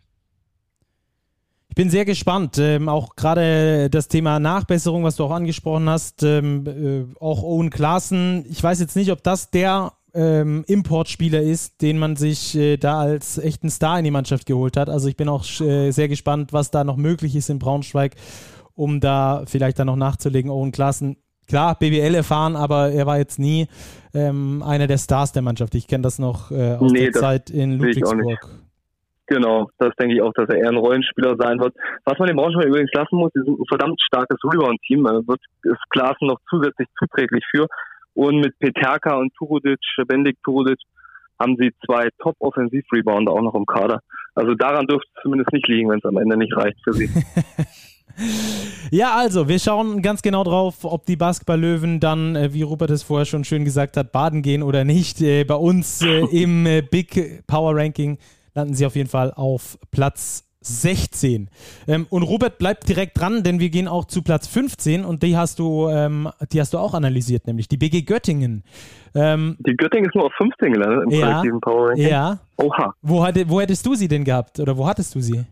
Ich 1.70 1.76
bin 1.76 1.90
sehr 1.90 2.04
gespannt. 2.04 2.58
Ähm, 2.58 2.90
auch 2.90 3.16
gerade 3.16 3.90
das 3.90 4.08
Thema 4.08 4.40
Nachbesserung, 4.40 5.04
was 5.04 5.16
du 5.16 5.24
auch 5.24 5.32
angesprochen 5.32 5.88
hast, 5.88 6.24
ähm, 6.24 6.66
äh, 6.68 7.06
auch 7.20 7.44
Owen 7.44 7.70
Klaassen. 7.70 8.46
Ich 8.50 8.62
weiß 8.62 8.80
jetzt 8.80 8.96
nicht, 8.96 9.12
ob 9.12 9.24
das 9.24 9.52
der 9.52 9.94
ähm, 10.14 10.64
Importspieler 10.68 11.42
ist, 11.42 11.82
den 11.82 12.00
man 12.00 12.16
sich 12.16 12.56
äh, 12.56 12.78
da 12.78 13.00
als 13.00 13.38
echten 13.38 13.70
Star 13.70 14.00
in 14.00 14.06
die 14.06 14.12
Mannschaft 14.12 14.46
geholt 14.46 14.78
hat. 14.78 14.90
Also 14.90 15.08
ich 15.08 15.16
bin 15.16 15.30
auch 15.30 15.46
äh, 15.62 15.92
sehr 15.92 16.08
gespannt, 16.08 16.54
was 16.54 16.72
da 16.72 16.84
noch 16.84 16.98
möglich 16.98 17.36
ist 17.36 17.50
in 17.50 17.60
Braunschweig, 17.60 18.16
um 18.74 19.00
da 19.00 19.44
vielleicht 19.46 19.80
dann 19.80 19.88
noch 19.88 19.96
nachzulegen. 19.96 20.50
Owen 20.50 20.72
Klaassen, 20.72 21.18
klar, 21.48 21.76
BBL 21.76 22.16
erfahren, 22.16 22.56
aber 22.56 22.92
er 22.92 23.06
war 23.06 23.20
jetzt 23.20 23.38
nie 23.38 23.68
ähm, 24.14 24.64
einer 24.64 24.88
der 24.88 24.98
Stars 24.98 25.32
der 25.32 25.44
Mannschaft. 25.44 25.76
Ich 25.76 25.88
kenne 25.88 26.02
das 26.02 26.18
noch 26.18 26.52
äh, 26.52 26.76
aus 26.76 26.92
nee, 26.92 27.12
der 27.12 27.14
Zeit 27.14 27.50
in 27.52 27.74
Ludwigsburg. 27.74 28.50
Genau, 29.30 29.70
das 29.78 29.92
denke 30.00 30.16
ich 30.16 30.22
auch, 30.24 30.34
dass 30.34 30.50
er 30.50 30.58
eher 30.58 30.70
ein 30.70 30.78
Rollenspieler 30.78 31.36
sein 31.38 31.60
wird. 31.60 31.76
Was 32.04 32.18
man 32.18 32.28
den 32.28 32.36
Braunschweig 32.36 32.66
übrigens 32.66 32.92
lassen 32.94 33.16
muss, 33.16 33.32
die 33.36 33.42
sind 33.42 33.60
ein 33.60 33.66
verdammt 33.70 34.02
starkes 34.02 34.40
Rebound-Team. 34.44 35.04
Da 35.04 35.14
wird 35.28 35.40
ist 35.64 35.90
Klaassen 35.92 36.28
noch 36.28 36.40
zusätzlich 36.50 36.88
zuträglich 36.98 37.44
für. 37.52 37.68
Und 38.16 38.40
mit 38.40 38.58
Peterka 38.58 39.18
und 39.18 39.32
Turudic, 39.36 39.80
Bendik 40.08 40.38
Turudic, 40.44 40.80
haben 41.40 41.56
sie 41.60 41.72
zwei 41.86 42.10
Top-Offensiv-Rebounder 42.24 43.32
auch 43.32 43.44
noch 43.44 43.54
im 43.54 43.68
Kader. 43.68 44.02
Also 44.34 44.56
daran 44.56 44.88
dürfte 44.88 45.08
es 45.16 45.22
zumindest 45.22 45.54
nicht 45.54 45.68
liegen, 45.68 45.90
wenn 45.90 46.00
es 46.00 46.06
am 46.06 46.18
Ende 46.18 46.36
nicht 46.36 46.58
reicht 46.58 46.78
für 46.84 46.94
sie. 46.94 47.10
Ja, 48.92 49.16
also, 49.16 49.48
wir 49.48 49.60
schauen 49.60 50.02
ganz 50.02 50.22
genau 50.22 50.44
drauf, 50.44 50.84
ob 50.84 51.06
die 51.06 51.16
Basketball-Löwen 51.16 52.02
dann, 52.02 52.36
äh, 52.36 52.54
wie 52.54 52.64
Rupert 52.64 52.90
es 52.90 53.04
vorher 53.04 53.26
schon 53.26 53.46
schön 53.46 53.64
gesagt 53.64 53.96
hat, 53.96 54.12
baden 54.12 54.42
gehen 54.42 54.62
oder 54.62 54.84
nicht. 54.84 55.22
Äh, 55.22 55.46
bei 55.46 55.56
uns 55.56 56.02
äh, 56.02 56.26
im 56.32 56.68
Big 56.92 57.46
Power 57.48 57.78
Ranking 57.78 58.18
landen 58.54 58.74
sie 58.74 58.86
auf 58.86 58.96
jeden 58.96 59.10
Fall 59.10 59.34
auf 59.34 59.78
Platz 59.92 60.50
16. 60.62 61.50
Ähm, 61.88 62.06
und 62.10 62.24
Robert 62.24 62.58
bleibt 62.58 62.90
direkt 62.90 63.20
dran, 63.20 63.44
denn 63.44 63.60
wir 63.60 63.70
gehen 63.70 63.88
auch 63.88 64.06
zu 64.06 64.22
Platz 64.22 64.48
15 64.48 65.06
und 65.06 65.24
die 65.24 65.38
hast 65.38 65.60
du, 65.60 65.88
ähm, 65.88 66.30
die 66.52 66.60
hast 66.60 66.74
du 66.74 66.78
auch 66.78 66.94
analysiert, 66.94 67.48
nämlich 67.48 67.68
die 67.68 67.78
BG 67.78 68.02
Göttingen. 68.02 68.64
Ähm, 69.16 69.56
die 69.60 69.76
Göttingen 69.78 70.10
ist 70.10 70.16
nur 70.16 70.26
auf 70.26 70.34
15 70.38 70.74
gelandet 70.74 71.04
im 71.06 71.12
ja, 71.12 71.28
kollektiven 71.28 71.62
Power 71.62 71.90
Ranking. 71.90 72.08
Ja. 72.08 72.40
Oha. 72.58 72.94
Wo, 73.02 73.24
hatte, 73.24 73.50
wo 73.50 73.62
hättest 73.62 73.86
du 73.86 73.96
sie 73.96 74.08
denn 74.08 74.26
gehabt 74.26 74.60
oder 74.60 74.78
wo 74.78 74.86
hattest 74.86 75.16
du 75.16 75.22
sie? 75.22 75.46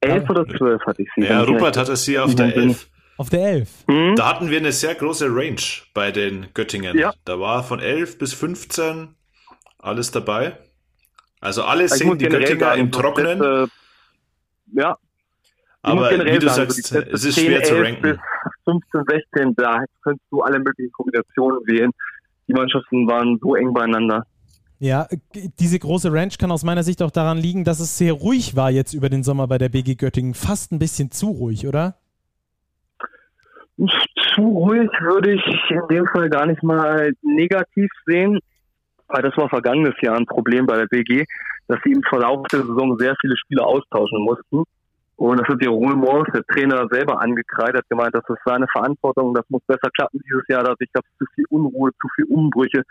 11 0.00 0.30
oder 0.30 0.46
12 0.46 0.82
hatte 0.86 1.02
ich 1.02 1.08
sie. 1.14 1.22
Ja, 1.24 1.42
Rupert 1.42 1.76
hatte 1.76 1.94
sie 1.94 2.18
auf 2.18 2.34
der 2.34 2.56
11. 2.56 2.88
Auf 3.18 3.28
der 3.28 3.46
11. 3.46 3.84
Mhm. 3.86 4.14
Da 4.16 4.30
hatten 4.30 4.50
wir 4.50 4.58
eine 4.58 4.72
sehr 4.72 4.94
große 4.94 5.26
Range 5.26 5.60
bei 5.92 6.10
den 6.10 6.46
Göttingen. 6.54 6.98
Ja. 6.98 7.12
Da 7.26 7.38
war 7.38 7.62
von 7.62 7.78
11 7.78 8.18
bis 8.18 8.32
15 8.32 9.14
alles 9.80 10.10
dabei. 10.10 10.58
Also 11.40 11.64
alle 11.64 11.84
ich 11.84 11.90
sehen 11.90 12.18
die 12.18 12.26
Göttinger 12.26 12.74
im 12.74 12.92
Trocknen. 12.92 13.68
Ja. 14.72 14.96
Aber 15.82 16.10
wie 16.10 16.38
du 16.38 16.48
sagen, 16.48 16.70
sagst, 16.70 16.92
es 16.92 17.24
ist 17.24 17.34
10, 17.36 17.46
schwer 17.46 17.62
zu 17.62 17.74
ranken. 17.80 18.02
Bis 18.02 18.18
15, 18.64 19.04
16, 19.08 19.54
da 19.56 19.82
könntest 20.02 20.26
du 20.30 20.42
alle 20.42 20.58
möglichen 20.58 20.92
Kombinationen 20.92 21.60
wählen. 21.66 21.90
Die 22.48 22.52
Mannschaften 22.52 23.08
waren 23.08 23.38
so 23.40 23.54
eng 23.54 23.72
beieinander. 23.72 24.26
Ja, 24.78 25.08
diese 25.58 25.78
große 25.78 26.12
Ranch 26.12 26.38
kann 26.38 26.50
aus 26.50 26.64
meiner 26.64 26.82
Sicht 26.82 27.02
auch 27.02 27.10
daran 27.10 27.38
liegen, 27.38 27.64
dass 27.64 27.80
es 27.80 27.96
sehr 27.98 28.12
ruhig 28.12 28.56
war 28.56 28.70
jetzt 28.70 28.94
über 28.94 29.08
den 29.08 29.22
Sommer 29.22 29.46
bei 29.46 29.58
der 29.58 29.68
BG 29.68 29.94
Göttingen. 29.94 30.34
Fast 30.34 30.72
ein 30.72 30.78
bisschen 30.78 31.10
zu 31.10 31.28
ruhig, 31.28 31.66
oder? 31.66 31.96
Zu 33.76 34.42
ruhig 34.42 34.90
würde 35.00 35.34
ich 35.34 35.42
in 35.70 35.88
dem 35.90 36.06
Fall 36.06 36.28
gar 36.28 36.46
nicht 36.46 36.62
mal 36.62 37.12
negativ 37.22 37.90
sehen, 38.06 38.40
weil 39.10 39.22
das 39.22 39.36
war 39.36 39.48
vergangenes 39.48 39.94
Jahr 40.00 40.16
ein 40.16 40.26
Problem 40.26 40.66
bei 40.66 40.76
der 40.76 40.86
BG, 40.86 41.24
dass 41.68 41.78
sie 41.84 41.92
im 41.92 42.02
Verlauf 42.02 42.46
der 42.48 42.60
Saison 42.60 42.96
sehr 42.98 43.14
viele 43.20 43.36
Spieler 43.36 43.66
austauschen 43.66 44.22
mussten. 44.24 44.64
Und 45.16 45.38
das 45.38 45.48
hat 45.48 45.62
ja 45.62 45.70
Roel 45.70 45.96
Morris, 45.96 46.32
der 46.32 46.44
Trainer, 46.44 46.88
selber 46.90 47.20
angekreidet, 47.20 47.76
hat 47.76 47.88
gemeint, 47.90 48.14
das 48.14 48.24
ist 48.26 48.40
seine 48.44 48.66
Verantwortung, 48.72 49.34
das 49.34 49.44
muss 49.50 49.62
besser 49.66 49.90
klappen 49.94 50.20
dieses 50.24 50.48
Jahr, 50.48 50.64
da 50.64 50.74
ich 50.78 50.90
glaube 50.92 51.06
zu 51.18 51.26
viel 51.34 51.44
Unruhe, 51.50 51.90
zu 52.00 52.08
viel 52.16 52.24
Umbrüche 52.24 52.82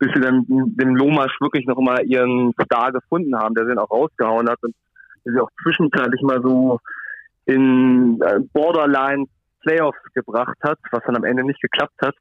bis 0.00 0.10
sie 0.14 0.20
dann 0.20 0.44
dem 0.48 0.96
Lomasch 0.96 1.38
wirklich 1.40 1.66
noch 1.66 1.78
mal 1.78 2.02
ihren 2.04 2.52
Star 2.64 2.90
gefunden 2.90 3.36
haben, 3.36 3.54
der 3.54 3.66
den 3.66 3.78
auch 3.78 3.90
rausgehauen 3.90 4.48
hat 4.48 4.58
und 4.62 4.74
der 5.24 5.34
sie 5.34 5.40
auch 5.40 5.50
zwischenzeitlich 5.62 6.22
mal 6.22 6.40
so 6.42 6.80
in 7.44 8.18
äh, 8.22 8.40
Borderline 8.52 9.26
Playoffs 9.60 10.00
gebracht 10.14 10.56
hat, 10.62 10.78
was 10.90 11.02
dann 11.04 11.16
am 11.16 11.24
Ende 11.24 11.44
nicht 11.44 11.60
geklappt 11.60 12.00
hat. 12.02 12.14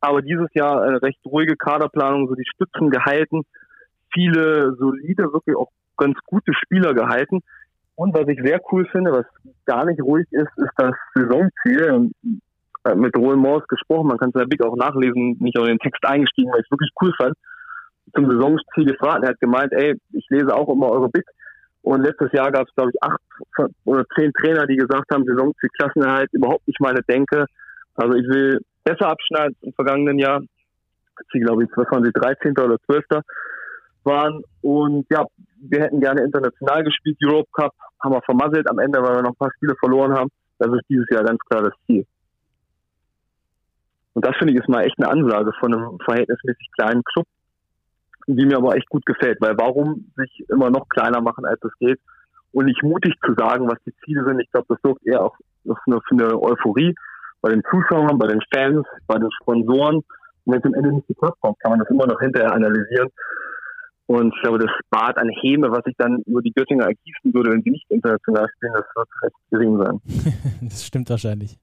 Aber 0.00 0.22
dieses 0.22 0.48
Jahr 0.54 0.82
eine 0.82 1.02
recht 1.02 1.20
ruhige 1.26 1.56
Kaderplanung, 1.56 2.28
so 2.28 2.34
die 2.34 2.48
Stützen 2.54 2.90
gehalten, 2.90 3.42
viele 4.12 4.74
solide, 4.78 5.32
wirklich 5.32 5.56
auch 5.56 5.70
ganz 5.96 6.18
gute 6.26 6.52
Spieler 6.54 6.94
gehalten. 6.94 7.40
Und 7.94 8.14
was 8.14 8.26
ich 8.28 8.40
sehr 8.42 8.60
cool 8.72 8.86
finde, 8.86 9.12
was 9.12 9.26
gar 9.66 9.84
nicht 9.84 10.00
ruhig 10.02 10.26
ist, 10.30 10.50
ist 10.56 10.72
das 10.76 10.94
Saisonziel. 11.14 11.92
Und 11.92 12.14
äh, 12.84 12.94
mit 12.94 13.14
Roel 13.16 13.36
Morse 13.36 13.66
gesprochen, 13.68 14.08
man 14.08 14.16
kann 14.16 14.30
es 14.30 14.34
in 14.34 14.40
der 14.40 14.46
Big 14.46 14.64
auch 14.64 14.74
nachlesen, 14.74 15.36
nicht 15.38 15.56
in 15.56 15.64
den 15.64 15.78
Text 15.78 16.02
eingestiegen, 16.06 16.50
weil 16.50 16.60
ich 16.60 16.66
es 16.66 16.70
wirklich 16.70 16.90
cool 17.02 17.12
fand, 17.18 17.34
zum 18.14 18.30
Saisonziel 18.30 18.86
gefragt. 18.86 19.22
Er 19.22 19.30
hat 19.30 19.40
gemeint, 19.40 19.72
ey, 19.72 20.00
ich 20.12 20.26
lese 20.30 20.54
auch 20.54 20.68
immer 20.72 20.90
eure 20.90 21.10
Big. 21.10 21.24
Und 21.82 22.02
letztes 22.02 22.32
Jahr 22.32 22.50
gab 22.50 22.66
es, 22.66 22.74
glaube 22.74 22.90
ich, 22.92 23.02
acht 23.02 23.20
oder 23.84 24.04
zehn 24.16 24.32
Trainer, 24.32 24.66
die 24.66 24.76
gesagt 24.76 25.12
haben, 25.12 25.24
Saisonziel 25.24 25.68
Klassenerhalt 25.78 26.32
überhaupt 26.32 26.66
nicht 26.66 26.80
meine 26.80 27.02
Denke. 27.02 27.44
Also 27.96 28.16
ich 28.16 28.26
will 28.28 28.60
besser 28.84 29.08
abschneiden 29.08 29.56
im 29.62 29.72
vergangenen 29.72 30.18
Jahr. 30.18 30.40
Sie, 31.32 31.40
glaube 31.40 31.64
ich, 31.64 31.70
was 31.76 31.90
waren 31.90 32.04
sie, 32.04 32.12
13. 32.12 32.52
oder 32.58 32.78
12. 32.86 33.04
waren. 34.04 34.42
Und 34.62 35.06
ja, 35.10 35.24
wir 35.60 35.82
hätten 35.82 36.00
gerne 36.00 36.22
international 36.22 36.84
gespielt, 36.84 37.18
Europe 37.22 37.50
Cup, 37.52 37.72
haben 38.02 38.14
wir 38.14 38.22
vermasselt 38.22 38.68
am 38.70 38.78
Ende, 38.78 39.02
weil 39.02 39.16
wir 39.16 39.22
noch 39.22 39.32
ein 39.32 39.36
paar 39.36 39.52
Spiele 39.56 39.74
verloren 39.78 40.14
haben. 40.14 40.30
Das 40.58 40.72
ist 40.72 40.88
dieses 40.88 41.06
Jahr 41.10 41.24
ganz 41.24 41.38
klar 41.40 41.62
das 41.62 41.74
Ziel. 41.86 42.06
Und 44.14 44.24
das 44.24 44.36
finde 44.36 44.52
ich 44.52 44.60
ist 44.60 44.68
mal 44.68 44.84
echt 44.84 44.98
eine 44.98 45.10
Ansage 45.10 45.52
von 45.60 45.74
einem 45.74 45.98
verhältnismäßig 46.04 46.70
kleinen 46.76 47.02
Club, 47.04 47.26
die 48.26 48.46
mir 48.46 48.56
aber 48.56 48.76
echt 48.76 48.88
gut 48.88 49.06
gefällt, 49.06 49.40
weil 49.40 49.56
warum 49.56 50.12
sich 50.16 50.44
immer 50.48 50.70
noch 50.70 50.88
kleiner 50.88 51.20
machen, 51.20 51.44
als 51.44 51.62
es 51.62 51.72
geht 51.78 52.00
und 52.52 52.64
nicht 52.64 52.82
mutig 52.82 53.14
zu 53.24 53.34
sagen, 53.34 53.68
was 53.68 53.78
die 53.86 53.94
Ziele 54.04 54.24
sind. 54.24 54.40
Ich 54.40 54.50
glaube, 54.50 54.66
das 54.68 54.78
sorgt 54.82 55.06
eher 55.06 55.22
auch 55.22 55.36
für 55.64 56.00
eine 56.10 56.42
Euphorie 56.42 56.94
bei 57.40 57.50
den 57.50 57.62
Zuschauern, 57.70 58.18
bei 58.18 58.26
den 58.26 58.40
Fans, 58.52 58.86
bei 59.06 59.18
den 59.18 59.30
Sponsoren. 59.40 59.96
Und 59.96 60.04
wenn 60.46 60.58
es 60.58 60.64
am 60.64 60.74
Ende 60.74 60.92
nicht 60.92 61.08
geklappt 61.08 61.38
hat, 61.42 61.58
kann 61.60 61.70
man 61.70 61.80
das 61.80 61.90
immer 61.90 62.06
noch 62.06 62.20
hinterher 62.20 62.52
analysieren. 62.52 63.08
Und 64.06 64.34
ich 64.34 64.42
glaube, 64.42 64.58
das 64.58 64.70
Bad 64.90 65.18
an 65.18 65.28
Häme, 65.28 65.70
was 65.70 65.84
sich 65.84 65.94
dann 65.96 66.20
über 66.26 66.42
die 66.42 66.52
Göttinger 66.52 66.86
ergießen 66.86 67.32
würde, 67.32 67.52
wenn 67.52 67.62
sie 67.62 67.70
nicht 67.70 67.84
international 67.90 68.48
spielen, 68.56 68.72
das 68.72 68.84
wird 68.96 69.08
recht 69.22 69.36
gering 69.50 69.78
sein. 69.78 70.00
das 70.62 70.84
stimmt 70.84 71.08
wahrscheinlich. 71.10 71.58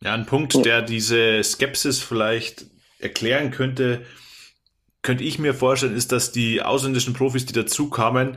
Ja, 0.00 0.14
ein 0.14 0.26
Punkt, 0.26 0.64
der 0.64 0.82
diese 0.82 1.42
Skepsis 1.42 2.00
vielleicht 2.00 2.66
erklären 3.00 3.50
könnte, 3.50 4.02
könnte 5.02 5.24
ich 5.24 5.38
mir 5.38 5.54
vorstellen, 5.54 5.96
ist, 5.96 6.12
dass 6.12 6.32
die 6.32 6.62
ausländischen 6.62 7.14
Profis, 7.14 7.46
die 7.46 7.52
dazu 7.52 7.90
kamen, 7.90 8.36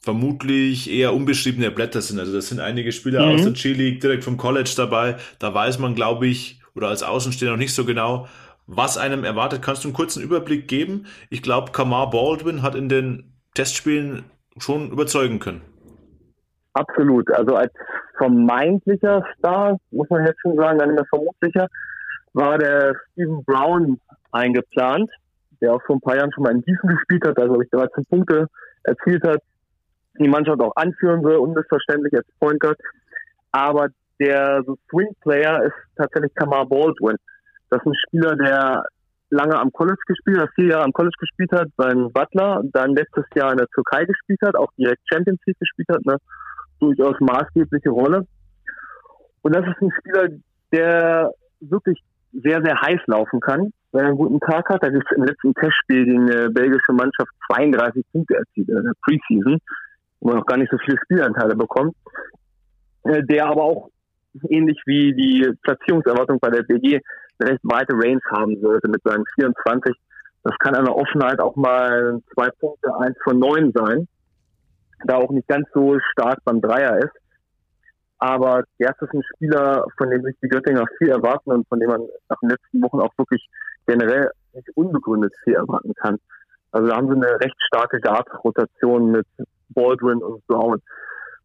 vermutlich 0.00 0.90
eher 0.90 1.14
unbeschriebene 1.14 1.70
Blätter 1.70 2.00
sind. 2.00 2.18
Also 2.18 2.32
das 2.32 2.48
sind 2.48 2.60
einige 2.60 2.92
Spieler 2.92 3.26
mhm. 3.26 3.34
aus 3.34 3.42
der 3.42 3.52
G-League 3.52 4.00
direkt 4.00 4.24
vom 4.24 4.36
College 4.36 4.72
dabei. 4.76 5.16
Da 5.38 5.52
weiß 5.52 5.78
man, 5.78 5.94
glaube 5.94 6.26
ich, 6.26 6.60
oder 6.74 6.88
als 6.88 7.02
Außenstehender 7.02 7.52
noch 7.52 7.58
nicht 7.58 7.74
so 7.74 7.84
genau, 7.84 8.28
was 8.66 8.98
einem 8.98 9.24
erwartet. 9.24 9.62
Kannst 9.62 9.84
du 9.84 9.88
einen 9.88 9.96
kurzen 9.96 10.22
Überblick 10.22 10.68
geben? 10.68 11.06
Ich 11.30 11.42
glaube, 11.42 11.72
Kamar 11.72 12.10
Baldwin 12.10 12.62
hat 12.62 12.74
in 12.74 12.88
den 12.88 13.32
Testspielen 13.54 14.24
schon 14.58 14.90
überzeugen 14.90 15.38
können. 15.38 15.62
Absolut. 16.74 17.30
Also 17.32 17.56
als 17.56 17.72
vermeintlicher 18.16 19.24
Star, 19.38 19.78
muss 19.90 20.08
man 20.10 20.26
jetzt 20.26 20.40
schon 20.40 20.56
sagen, 20.56 20.78
dann 20.78 20.90
immer 20.90 21.04
vermutlicher, 21.06 21.66
war 22.34 22.58
der 22.58 22.94
Stephen 23.12 23.42
Brown 23.44 23.98
eingeplant, 24.32 25.10
der 25.60 25.74
auch 25.74 25.82
vor 25.86 25.96
ein 25.96 26.00
paar 26.00 26.16
Jahren 26.16 26.32
schon 26.32 26.44
mal 26.44 26.52
in 26.52 26.62
Gießen 26.62 26.88
gespielt 26.88 27.26
hat, 27.26 27.38
also 27.38 27.60
ich 27.60 27.70
13 27.70 28.04
Punkte 28.08 28.46
erzielt 28.84 29.24
hat, 29.26 29.40
die 30.24 30.28
Mannschaft 30.28 30.60
auch 30.60 30.74
anführen 30.76 31.22
soll, 31.22 31.36
unmissverständlich 31.36 32.14
als 32.14 32.26
Point 32.40 32.60
Guard. 32.60 32.78
Aber 33.52 33.88
der 34.20 34.62
so 34.66 34.76
Swing 34.90 35.14
Player 35.22 35.62
ist 35.64 35.74
tatsächlich 35.96 36.34
Kamar 36.34 36.66
Baldwin. 36.66 37.16
Das 37.70 37.80
ist 37.80 37.86
ein 37.86 37.94
Spieler, 38.06 38.36
der 38.36 38.84
lange 39.30 39.58
am 39.58 39.72
College 39.72 40.00
gespielt 40.06 40.40
hat, 40.40 40.50
vier 40.54 40.68
Jahre 40.68 40.84
am 40.84 40.92
College 40.92 41.16
gespielt 41.18 41.52
hat, 41.52 41.68
beim 41.76 42.10
Butler, 42.12 42.62
dann 42.72 42.94
letztes 42.94 43.24
Jahr 43.34 43.52
in 43.52 43.58
der 43.58 43.66
Türkei 43.68 44.04
gespielt 44.04 44.40
hat, 44.42 44.56
auch 44.56 44.72
direkt 44.78 45.02
Champions 45.12 45.40
League 45.46 45.58
gespielt 45.58 45.88
hat, 45.90 46.04
ne? 46.06 46.16
durchaus 46.80 47.16
maßgebliche 47.20 47.90
Rolle. 47.90 48.26
Und 49.42 49.54
das 49.54 49.66
ist 49.66 49.82
ein 49.82 49.92
Spieler, 49.98 50.28
der 50.72 51.32
wirklich 51.60 52.00
sehr, 52.32 52.62
sehr 52.62 52.80
heiß 52.80 53.00
laufen 53.06 53.40
kann, 53.40 53.72
wenn 53.92 54.02
er 54.02 54.08
einen 54.08 54.16
guten 54.16 54.40
Tag 54.40 54.68
hat. 54.68 54.82
Da 54.82 54.88
gibt 54.88 55.04
es 55.10 55.16
im 55.16 55.24
letzten 55.24 55.54
Testspiel 55.54 56.04
gegen 56.04 56.30
eine 56.30 56.50
belgische 56.50 56.92
Mannschaft 56.92 57.30
32 57.50 58.04
Punkte 58.12 58.36
erzielt 58.36 58.68
in 58.68 58.84
der 58.84 58.92
Preseason, 59.02 59.58
wo 60.20 60.28
man 60.28 60.38
noch 60.38 60.46
gar 60.46 60.56
nicht 60.56 60.70
so 60.70 60.78
viele 60.84 60.98
Spielanteile 61.04 61.56
bekommt. 61.56 61.94
Äh, 63.04 63.22
der 63.24 63.46
aber 63.46 63.62
auch 63.62 63.90
ähnlich 64.48 64.80
wie 64.86 65.14
die 65.14 65.52
Platzierungserwartung 65.62 66.38
bei 66.40 66.50
der 66.50 66.62
BG 66.62 67.00
eine 67.38 67.50
recht 67.50 67.60
weite 67.62 67.94
Range 67.94 68.20
haben 68.30 68.60
sollte 68.60 68.88
mit 68.88 69.02
seinen 69.04 69.24
24. 69.34 69.94
Das 70.44 70.56
kann 70.58 70.74
an 70.74 70.84
der 70.84 70.96
Offenheit 70.96 71.40
auch 71.40 71.56
mal 71.56 72.20
zwei 72.34 72.48
Punkte, 72.60 72.90
eins 72.98 73.16
von 73.24 73.38
neun 73.38 73.72
sein 73.74 74.08
da 75.04 75.16
auch 75.16 75.30
nicht 75.30 75.48
ganz 75.48 75.68
so 75.72 75.98
stark 76.12 76.38
beim 76.44 76.60
Dreier 76.60 76.98
ist. 76.98 77.14
Aber 78.18 78.64
der 78.80 78.90
ist 78.90 79.14
ein 79.14 79.22
Spieler, 79.34 79.84
von 79.96 80.10
dem 80.10 80.22
sich 80.22 80.36
die 80.42 80.48
Göttinger 80.48 80.84
viel 80.98 81.10
erwarten 81.10 81.52
und 81.52 81.68
von 81.68 81.78
dem 81.78 81.88
man 81.88 82.02
nach 82.28 82.38
den 82.40 82.50
letzten 82.50 82.82
Wochen 82.82 83.00
auch 83.00 83.16
wirklich 83.16 83.46
generell 83.86 84.30
nicht 84.54 84.68
unbegründet 84.74 85.32
viel 85.44 85.54
erwarten 85.54 85.94
kann. 85.94 86.18
Also 86.72 86.88
da 86.88 86.96
haben 86.96 87.08
sie 87.08 87.14
eine 87.14 87.40
recht 87.40 87.54
starke 87.66 88.00
Guard-Rotation 88.00 89.12
mit 89.12 89.26
Baldwin 89.70 90.18
und 90.18 90.46
Brown. 90.46 90.80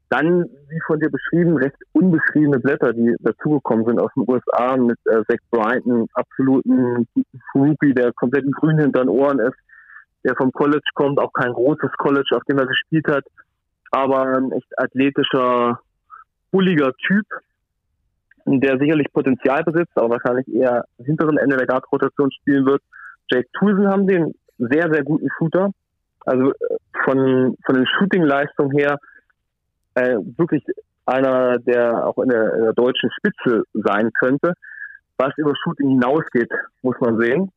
Dann, 0.09 0.43
wie 0.69 0.79
von 0.85 0.99
dir 0.99 1.09
beschrieben, 1.09 1.57
recht 1.57 1.75
unbeschriebene 1.93 2.59
Blätter, 2.59 2.93
die 2.93 3.15
dazugekommen 3.19 3.85
sind 3.85 3.99
aus 3.99 4.11
den 4.15 4.25
USA 4.27 4.77
mit 4.77 4.99
äh, 5.05 5.23
Zach 5.27 5.39
Bryant, 5.49 6.09
absoluten 6.13 7.07
Rookie, 7.55 7.93
der 7.93 8.13
komplett 8.13 8.45
grün 8.51 8.77
hinter 8.77 9.01
den 9.01 9.09
Ohren 9.09 9.39
ist 9.39 9.57
der 10.23 10.35
vom 10.35 10.51
College 10.51 10.87
kommt, 10.95 11.19
auch 11.19 11.33
kein 11.33 11.53
großes 11.53 11.91
College, 11.97 12.35
auf 12.35 12.43
dem 12.43 12.57
er 12.57 12.67
gespielt 12.67 13.07
hat, 13.07 13.25
aber 13.91 14.37
ein 14.37 14.51
echt 14.51 14.79
athletischer, 14.79 15.79
bulliger 16.51 16.93
Typ, 17.05 17.25
der 18.45 18.77
sicherlich 18.77 19.11
Potenzial 19.11 19.63
besitzt, 19.63 19.95
aber 19.95 20.11
wahrscheinlich 20.11 20.47
eher 20.47 20.85
hinteren 20.97 21.37
Ende 21.37 21.57
der 21.57 21.67
Guard-Rotation 21.67 22.31
spielen 22.31 22.65
wird. 22.65 22.81
Jake 23.31 23.47
Toulson 23.57 23.87
haben 23.87 24.07
den 24.07 24.33
sehr, 24.57 24.91
sehr 24.91 25.03
guten 25.03 25.29
Shooter. 25.37 25.71
Also 26.25 26.51
äh, 26.51 26.77
von, 27.03 27.55
von 27.65 27.75
den 27.75 27.87
Shooting-Leistungen 27.87 28.71
her 28.77 28.99
äh, 29.95 30.17
wirklich 30.37 30.63
einer, 31.05 31.59
der 31.59 32.05
auch 32.07 32.17
in 32.17 32.29
der, 32.29 32.53
in 32.53 32.61
der 32.63 32.73
deutschen 32.73 33.09
Spitze 33.11 33.63
sein 33.73 34.11
könnte. 34.19 34.53
Was 35.17 35.37
über 35.37 35.53
Shooting 35.63 35.89
hinausgeht, 35.89 36.51
muss 36.81 36.95
man 36.99 37.19
sehen. 37.19 37.51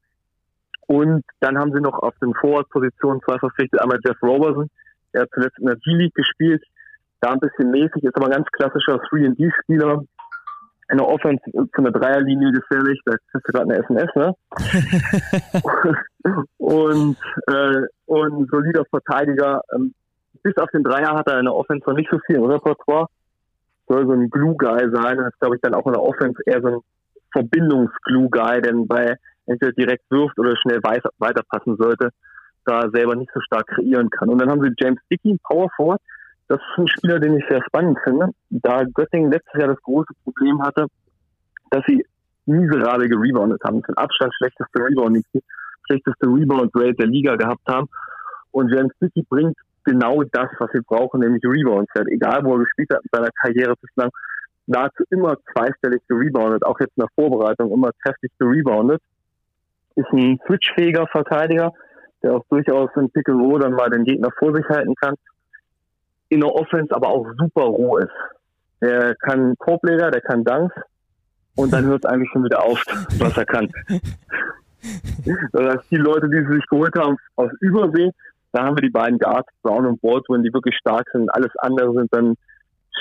Und 0.86 1.24
dann 1.40 1.58
haben 1.58 1.72
sie 1.72 1.80
noch 1.80 1.98
auf 1.98 2.14
den 2.20 2.34
Forward-Positionen 2.34 3.20
zwei 3.26 3.38
verpflichtet. 3.38 3.80
Einmal 3.80 3.98
Jeff 4.04 4.20
Robertson, 4.22 4.68
der 5.12 5.22
hat 5.22 5.30
zuletzt 5.32 5.58
in 5.58 5.66
der 5.66 5.76
G-League 5.76 6.14
gespielt, 6.14 6.62
da 7.20 7.32
ein 7.32 7.40
bisschen 7.40 7.70
mäßig, 7.70 8.04
ist 8.04 8.16
aber 8.16 8.26
ein 8.26 8.32
ganz 8.32 8.46
klassischer 8.52 8.96
3D-Spieler. 8.96 10.02
In 10.88 10.98
der 10.98 11.08
Offense 11.08 11.42
von 11.74 11.84
der 11.84 11.92
Dreierlinie 11.92 12.52
gefährlich, 12.52 13.00
da 13.04 13.16
kriegst 13.32 13.48
du 13.48 13.52
gerade 13.52 13.70
eine 13.70 13.82
SMS, 13.82 14.14
ne? 14.14 14.34
und, 16.58 17.16
äh, 17.48 17.86
und 18.06 18.50
solider 18.50 18.84
Verteidiger. 18.90 19.62
Ähm, 19.74 19.94
bis 20.42 20.56
auf 20.58 20.70
den 20.70 20.84
Dreier 20.84 21.14
hat 21.14 21.28
er 21.28 21.40
in 21.40 21.46
der 21.46 21.54
Offense 21.54 21.84
noch 21.88 21.96
nicht 21.96 22.10
so 22.10 22.20
viel 22.26 22.36
im 22.36 22.44
Repertoire. 22.44 23.08
Soll 23.88 24.06
so 24.06 24.12
ein 24.12 24.30
Glue-Guy 24.30 24.90
sein. 24.92 25.16
Das 25.16 25.28
ist, 25.28 25.40
glaube 25.40 25.56
ich, 25.56 25.62
dann 25.62 25.74
auch 25.74 25.86
in 25.86 25.92
der 25.92 26.02
Offense 26.02 26.40
eher 26.46 26.60
so 26.60 26.68
ein 26.68 26.80
Verbindungs-Glue-Guy, 27.32 28.62
denn 28.62 28.86
bei 28.86 29.16
entweder 29.46 29.72
direkt 29.72 30.10
wirft 30.10 30.38
oder 30.38 30.56
schnell 30.56 30.80
weiter, 30.82 31.10
weiterpassen 31.18 31.76
sollte, 31.76 32.10
da 32.64 32.88
selber 32.92 33.14
nicht 33.14 33.30
so 33.32 33.40
stark 33.40 33.66
kreieren 33.66 34.10
kann. 34.10 34.28
Und 34.28 34.40
dann 34.40 34.50
haben 34.50 34.62
sie 34.62 34.74
James 34.78 35.00
Dickey, 35.10 35.38
Power 35.42 35.68
Forward. 35.76 36.00
Das 36.48 36.60
ist 36.60 36.78
ein 36.78 36.88
Spieler, 36.88 37.18
den 37.18 37.38
ich 37.38 37.44
sehr 37.48 37.62
spannend 37.66 37.98
finde. 38.04 38.30
Da 38.50 38.84
Göttingen 38.94 39.32
letztes 39.32 39.60
Jahr 39.60 39.68
das 39.68 39.82
große 39.82 40.12
Problem 40.24 40.62
hatte, 40.62 40.86
dass 41.70 41.84
sie 41.86 42.04
miserabel 42.46 43.08
gereboundet 43.08 43.62
haben. 43.64 43.78
Ist 43.78 43.98
Abstand 43.98 44.32
schlechteste 44.36 44.78
Rebound, 44.78 45.24
schlechteste 45.86 46.26
Rebound-Rate 46.26 46.94
der 46.94 47.06
Liga 47.06 47.36
gehabt 47.36 47.66
haben. 47.68 47.88
Und 48.52 48.72
James 48.72 48.92
Dickey 49.00 49.24
bringt 49.28 49.56
genau 49.84 50.22
das, 50.22 50.48
was 50.58 50.72
wir 50.72 50.82
brauchen, 50.82 51.20
nämlich 51.20 51.42
Rebounds. 51.44 51.90
Er 51.94 52.02
hat, 52.02 52.08
egal 52.08 52.44
wo 52.44 52.54
er 52.54 52.60
gespielt 52.60 52.90
hat 52.90 53.02
in 53.02 53.10
seiner 53.12 53.30
Karriere 53.42 53.74
bislang, 53.80 54.10
nahezu 54.66 55.04
immer 55.10 55.36
zweistellig 55.52 56.02
gereboundet, 56.08 56.64
auch 56.64 56.78
jetzt 56.80 56.96
in 56.96 57.02
der 57.02 57.10
Vorbereitung 57.14 57.72
immer 57.72 57.90
kräftig 58.02 58.30
gereboundet 58.38 59.02
ist 59.96 60.12
ein 60.12 60.38
switchfähiger 60.46 61.06
Verteidiger, 61.08 61.72
der 62.22 62.34
auch 62.34 62.44
durchaus 62.48 62.90
in 62.96 63.10
Pick 63.10 63.28
and 63.28 63.62
dann 63.62 63.72
mal 63.72 63.90
den 63.90 64.04
Gegner 64.04 64.30
vor 64.38 64.54
sich 64.54 64.66
halten 64.68 64.94
kann. 65.00 65.14
In 66.28 66.40
der 66.40 66.54
Offense 66.54 66.94
aber 66.94 67.08
auch 67.08 67.26
super 67.38 67.62
roh 67.62 67.98
ist. 67.98 68.10
Der 68.80 69.14
kann 69.16 69.54
Korbleger, 69.58 70.10
der 70.10 70.20
kann 70.20 70.44
Dunks 70.44 70.74
und 71.56 71.72
dann 71.72 71.86
hört 71.86 72.04
es 72.04 72.10
eigentlich 72.10 72.30
schon 72.32 72.44
wieder 72.44 72.62
auf, 72.62 72.82
was 73.18 73.36
er 73.36 73.46
kann. 73.46 73.70
Das 75.52 75.84
die 75.88 75.96
Leute, 75.96 76.28
die 76.28 76.46
sie 76.46 76.56
sich 76.58 76.66
geholt 76.68 76.94
haben 76.96 77.16
aus 77.34 77.50
Übersee, 77.60 78.12
da 78.52 78.64
haben 78.64 78.76
wir 78.76 78.82
die 78.82 78.90
beiden 78.90 79.18
Guards, 79.18 79.48
Brown 79.62 79.86
und 79.86 80.00
Baldwin, 80.00 80.42
die 80.42 80.52
wirklich 80.52 80.76
stark 80.76 81.08
sind. 81.12 81.28
Alles 81.34 81.50
andere 81.58 81.92
sind 81.92 82.12
dann 82.12 82.36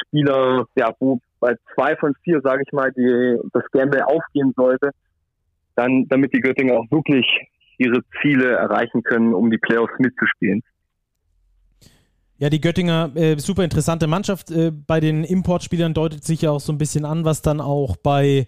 Spieler, 0.02 0.66
ja, 0.76 0.94
wo 1.00 1.20
bei 1.40 1.56
zwei 1.74 1.96
von 1.96 2.14
vier, 2.24 2.42
sage 2.42 2.64
ich 2.66 2.74
mal, 2.74 2.92
die 2.92 3.40
das 3.54 3.64
Gamble 3.72 4.06
aufgehen 4.06 4.54
sollte, 4.56 4.92
dann, 5.76 6.08
damit 6.10 6.34
die 6.34 6.42
Göttinger 6.42 6.74
auch 6.74 6.92
wirklich 6.92 7.26
ihre 7.78 8.02
Ziele 8.22 8.54
erreichen 8.54 9.04
können, 9.04 9.34
um 9.34 9.52
die 9.52 9.58
Playoffs 9.58 9.94
mitzuspielen. 10.00 10.64
Ja, 12.38 12.50
die 12.50 12.60
Göttinger, 12.60 13.12
äh, 13.16 13.40
super 13.40 13.64
interessante 13.64 14.08
Mannschaft. 14.08 14.52
Äh, 14.52 14.72
bei 14.72 15.00
den 15.00 15.24
Importspielern 15.24 15.94
deutet 15.94 16.26
sich 16.26 16.42
ja 16.42 16.52
auch 16.52 16.60
so 16.60 16.74
ein 16.74 16.78
bisschen 16.78 17.06
an, 17.06 17.24
was 17.24 17.42
dann 17.42 17.62
auch 17.62 17.96
bei 17.96 18.46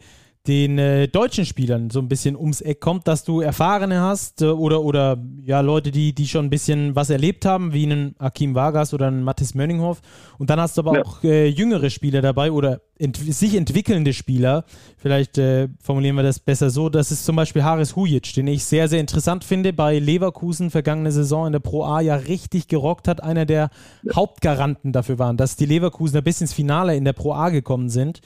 den 0.47 0.77
äh, 0.77 1.07
deutschen 1.07 1.45
Spielern 1.45 1.89
so 1.89 1.99
ein 1.99 2.07
bisschen 2.07 2.35
ums 2.35 2.61
Eck 2.61 2.81
kommt, 2.81 3.07
dass 3.07 3.23
du 3.23 3.41
Erfahrene 3.41 4.01
hast 4.01 4.41
äh, 4.41 4.45
oder, 4.45 4.81
oder 4.81 5.17
ja, 5.43 5.61
Leute, 5.61 5.91
die, 5.91 6.13
die 6.13 6.27
schon 6.27 6.45
ein 6.45 6.49
bisschen 6.49 6.95
was 6.95 7.09
erlebt 7.09 7.45
haben, 7.45 7.73
wie 7.73 7.83
einen 7.83 8.15
Akim 8.17 8.55
Vargas 8.55 8.93
oder 8.93 9.07
einen 9.07 9.23
Mathis 9.23 9.53
Mönninghoff. 9.53 10.01
Und 10.37 10.49
dann 10.49 10.59
hast 10.59 10.77
du 10.77 10.81
aber 10.81 10.95
ja. 10.95 11.03
auch 11.03 11.23
äh, 11.23 11.47
jüngere 11.47 11.89
Spieler 11.89 12.21
dabei 12.21 12.51
oder 12.51 12.81
ent 12.99 13.17
sich 13.17 13.55
entwickelnde 13.55 14.13
Spieler. 14.13 14.65
Vielleicht 14.97 15.37
äh, 15.37 15.67
formulieren 15.81 16.15
wir 16.15 16.23
das 16.23 16.39
besser 16.39 16.69
so. 16.69 16.89
Das 16.89 17.11
ist 17.11 17.25
zum 17.25 17.35
Beispiel 17.35 17.63
Haris 17.63 17.95
Hujic, 17.95 18.33
den 18.33 18.47
ich 18.47 18.65
sehr, 18.65 18.87
sehr 18.87 18.99
interessant 18.99 19.43
finde. 19.43 19.73
Bei 19.73 19.99
Leverkusen 19.99 20.71
vergangene 20.71 21.11
Saison 21.11 21.45
in 21.47 21.53
der 21.53 21.59
Pro 21.59 21.83
A 21.83 22.01
ja 22.01 22.15
richtig 22.15 22.67
gerockt 22.67 23.07
hat. 23.07 23.21
Einer 23.23 23.45
der. 23.45 23.69
Hauptgaranten 24.13 24.91
dafür 24.91 25.19
waren, 25.19 25.37
dass 25.37 25.55
die 25.55 25.65
Leverkusener 25.65 26.21
bis 26.21 26.41
ins 26.41 26.53
Finale 26.53 26.95
in 26.95 27.05
der 27.05 27.13
Pro 27.13 27.33
A 27.33 27.49
gekommen 27.49 27.89
sind. 27.89 28.21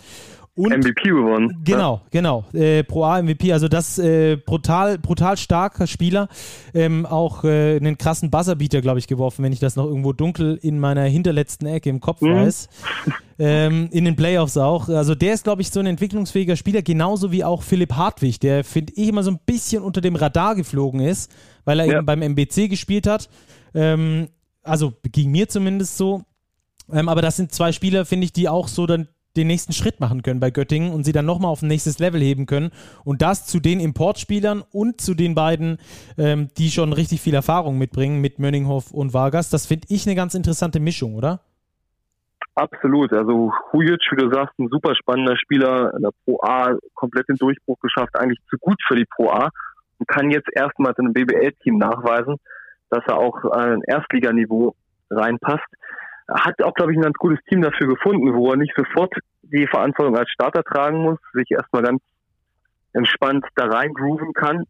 Und 0.54 0.78
MVP 0.78 1.10
gewonnen. 1.10 1.62
Genau, 1.64 2.02
genau. 2.12 2.44
Äh, 2.54 2.84
Pro 2.84 3.06
A 3.06 3.22
MVP, 3.22 3.54
also 3.54 3.70
das 3.70 3.98
äh, 3.98 4.36
brutal, 4.36 4.98
brutal 4.98 5.38
starker 5.38 5.88
Spieler. 5.88 6.28
Ähm, 6.74 7.06
auch 7.06 7.46
äh, 7.46 7.78
einen 7.78 7.98
krassen 7.98 8.30
Buzzerbeater, 8.30 8.82
glaube 8.82 9.00
ich, 9.00 9.08
geworfen, 9.08 9.44
wenn 9.44 9.54
ich 9.54 9.60
das 9.60 9.78
noch 9.78 9.86
irgendwo 9.86 10.12
dunkel 10.12 10.60
in 10.62 10.78
meiner 10.78 11.04
hinterletzten 11.04 11.68
Ecke 11.68 11.90
im 11.90 12.02
Kopf 12.02 12.22
mhm. 12.22 12.36
weiß. 12.36 12.70
Ähm, 13.40 13.90
in 13.92 14.06
den 14.06 14.16
Playoffs 14.16 14.56
auch. 14.58 14.90
Also 14.90 15.16
der 15.16 15.34
ist, 15.34 15.46
glaube 15.46 15.62
ich, 15.62 15.72
so 15.72 15.80
ein 15.80 15.88
entwicklungsfähiger 15.88 16.56
Spieler, 16.56 16.82
genauso 16.82 17.32
wie 17.32 17.44
auch 17.44 17.64
Philipp 17.64 17.94
Hartwig, 17.94 18.40
der, 18.40 18.64
finde 18.64 18.94
ich, 18.96 19.08
immer 19.08 19.24
so 19.24 19.32
ein 19.32 19.40
bisschen 19.46 19.82
unter 19.82 20.02
dem 20.02 20.16
Radar 20.16 20.56
geflogen 20.56 21.00
ist, 21.00 21.32
weil 21.66 21.80
er 21.80 21.86
ja. 21.86 21.98
eben 21.98 22.06
beim 22.06 22.22
MBC 22.22 22.70
gespielt 22.70 23.08
hat. 23.08 23.30
Ähm, 23.74 24.28
also 24.64 24.94
ging 25.12 25.32
mir 25.32 25.50
zumindest 25.50 25.98
so. 25.98 26.24
Ähm, 26.92 27.10
aber 27.10 27.22
das 27.22 27.38
sind 27.38 27.52
zwei 27.52 27.72
Spieler, 27.72 28.06
finde 28.06 28.26
ich, 28.26 28.34
die 28.34 28.50
auch 28.50 28.68
so 28.68 28.86
dann 28.86 29.08
den 29.38 29.48
nächsten 29.48 29.74
Schritt 29.74 30.00
machen 30.00 30.24
können 30.24 30.40
bei 30.40 30.52
Göttingen 30.52 30.92
und 30.92 31.04
sie 31.04 31.12
dann 31.12 31.26
nochmal 31.26 31.52
auf 31.52 31.62
ein 31.62 31.68
nächstes 31.68 32.00
Level 32.00 32.22
heben 32.22 32.46
können. 32.46 32.72
Und 33.06 33.22
das 33.22 33.46
zu 33.46 33.60
den 33.60 33.80
Importspielern 33.80 34.64
und 34.72 35.02
zu 35.02 35.14
den 35.14 35.36
beiden, 35.36 35.78
ähm, 36.18 36.50
die 36.58 36.70
schon 36.70 36.94
richtig 36.94 37.22
viel 37.22 37.34
Erfahrung 37.34 37.78
mitbringen, 37.78 38.22
mit 38.22 38.40
Mönninghoff 38.40 38.92
und 38.92 39.14
Vargas. 39.14 39.50
Das 39.50 39.66
finde 39.66 39.88
ich 39.90 40.06
eine 40.06 40.16
ganz 40.16 40.34
interessante 40.34 40.80
Mischung, 40.80 41.16
oder? 41.16 41.40
Absolut. 42.56 43.14
Also 43.14 43.54
Hujic, 43.72 44.02
wie 44.12 44.18
du 44.18 44.32
sagst, 44.32 44.58
ein 44.60 44.68
super 44.70 44.94
spannender 44.96 45.38
Spieler 45.38 45.94
in 45.96 46.02
der 46.02 46.12
Pro 46.26 46.40
A, 46.42 46.76
komplett 46.94 47.30
den 47.30 47.38
Durchbruch 47.38 47.80
geschafft, 47.80 48.16
eigentlich 48.16 48.40
zu 48.50 48.58
gut 48.60 48.80
für 48.88 48.96
die 48.96 49.06
Pro 49.06 49.30
A 49.30 49.50
und 49.98 50.08
kann 50.08 50.32
jetzt 50.32 50.50
erstmals 50.54 50.98
in 50.98 51.06
einem 51.06 51.14
BBL-Team 51.14 51.78
nachweisen, 51.78 52.36
dass 52.90 53.04
er 53.08 53.18
auch 53.18 53.46
ein 53.46 53.82
Erstliganiveau 53.88 54.76
reinpasst 55.10 55.64
hat 56.28 56.62
auch, 56.64 56.74
glaube 56.74 56.92
ich, 56.92 56.98
ein 56.98 57.04
ganz 57.04 57.18
gutes 57.18 57.44
Team 57.46 57.62
dafür 57.62 57.88
gefunden, 57.88 58.34
wo 58.34 58.52
er 58.52 58.58
nicht 58.58 58.74
sofort 58.76 59.14
die 59.42 59.68
Verantwortung 59.68 60.18
als 60.18 60.30
Starter 60.32 60.64
tragen 60.64 61.00
muss, 61.00 61.20
sich 61.34 61.52
erstmal 61.52 61.84
ganz 61.84 62.02
entspannt 62.94 63.46
da 63.56 63.66
reingrooven 63.66 64.34
kann, 64.34 64.66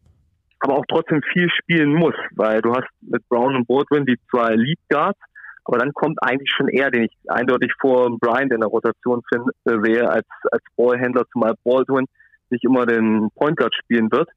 aber 0.60 0.78
auch 0.78 0.84
trotzdem 0.88 1.22
viel 1.32 1.48
spielen 1.50 1.94
muss, 1.94 2.14
weil 2.36 2.60
du 2.62 2.72
hast 2.72 2.88
mit 3.00 3.28
Brown 3.28 3.56
und 3.56 3.66
Baldwin 3.66 4.06
die 4.06 4.18
zwei 4.30 4.54
Lead 4.54 4.78
Guards, 4.88 5.18
aber 5.64 5.78
dann 5.78 5.92
kommt 5.92 6.18
eigentlich 6.22 6.50
schon 6.56 6.68
er, 6.68 6.90
den 6.90 7.04
ich 7.04 7.16
eindeutig 7.28 7.72
vor 7.80 8.16
Brian 8.18 8.50
in 8.50 8.60
der 8.60 8.68
Rotation 8.68 9.22
find, 9.32 9.48
äh, 9.64 9.78
sehe, 9.82 10.08
als, 10.08 10.26
als 10.50 10.62
Ballhändler, 10.76 11.24
zumal 11.32 11.54
Baldwin 11.64 12.06
nicht 12.50 12.64
immer 12.64 12.86
den 12.86 13.28
Point 13.34 13.56
Guard 13.56 13.74
spielen 13.74 14.10
wird. 14.10 14.28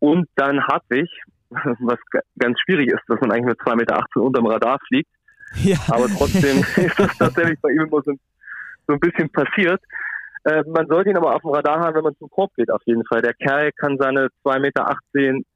Und 0.00 0.28
dann 0.36 0.62
Hartwig, 0.66 1.08
was 1.50 1.98
ganz 2.38 2.58
schwierig 2.60 2.88
ist, 2.88 3.02
dass 3.08 3.20
man 3.20 3.32
eigentlich 3.32 3.56
mit 3.56 3.60
2,18 3.60 3.76
Meter 3.76 4.04
unterm 4.16 4.46
Radar 4.46 4.78
fliegt, 4.86 5.10
ja. 5.62 5.76
Aber 5.88 6.08
trotzdem 6.08 6.58
ist 6.76 6.98
das 6.98 7.18
tatsächlich 7.18 7.60
bei 7.60 7.70
ihm 7.70 7.82
immer 7.82 8.02
so, 8.02 8.12
so 8.86 8.92
ein 8.94 9.00
bisschen 9.00 9.30
passiert. 9.30 9.80
Äh, 10.44 10.62
man 10.66 10.86
sollte 10.88 11.10
ihn 11.10 11.16
aber 11.16 11.34
auf 11.34 11.42
dem 11.42 11.50
Radar 11.50 11.80
haben, 11.80 11.94
wenn 11.94 12.04
man 12.04 12.16
zum 12.16 12.30
Korb 12.30 12.54
geht, 12.56 12.70
auf 12.70 12.82
jeden 12.84 13.04
Fall. 13.06 13.22
Der 13.22 13.34
Kerl 13.34 13.72
kann 13.72 13.96
seine 13.98 14.28
2,18 14.44 14.60
Meter 14.60 14.96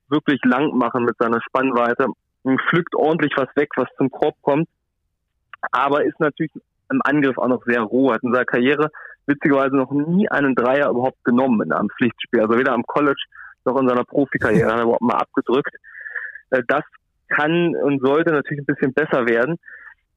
wirklich 0.08 0.40
lang 0.44 0.76
machen 0.76 1.04
mit 1.04 1.16
seiner 1.18 1.40
Spannweite 1.42 2.06
und 2.42 2.60
pflückt 2.68 2.94
ordentlich 2.94 3.32
was 3.36 3.48
weg, 3.56 3.68
was 3.76 3.88
zum 3.96 4.10
Korb 4.10 4.34
kommt. 4.40 4.68
Aber 5.72 6.04
ist 6.04 6.18
natürlich 6.20 6.52
im 6.90 7.02
Angriff 7.04 7.36
auch 7.36 7.48
noch 7.48 7.64
sehr 7.66 7.82
roh. 7.82 8.12
Hat 8.12 8.22
in 8.22 8.32
seiner 8.32 8.46
Karriere 8.46 8.90
witzigerweise 9.26 9.76
noch 9.76 9.90
nie 9.90 10.28
einen 10.30 10.54
Dreier 10.54 10.88
überhaupt 10.88 11.22
genommen 11.24 11.60
in 11.62 11.72
einem 11.72 11.90
Pflichtspiel. 11.90 12.40
Also 12.40 12.58
weder 12.58 12.72
am 12.72 12.84
College 12.84 13.22
noch 13.64 13.78
in 13.78 13.88
seiner 13.88 14.04
Profikarriere 14.04 14.70
hat 14.70 14.78
er 14.78 14.84
überhaupt 14.84 15.02
mal 15.02 15.18
abgedrückt. 15.18 15.74
Äh, 16.50 16.62
das 16.66 16.84
kann 17.28 17.76
und 17.76 18.00
sollte 18.00 18.32
natürlich 18.32 18.62
ein 18.62 18.74
bisschen 18.74 18.94
besser 18.94 19.26
werden. 19.26 19.58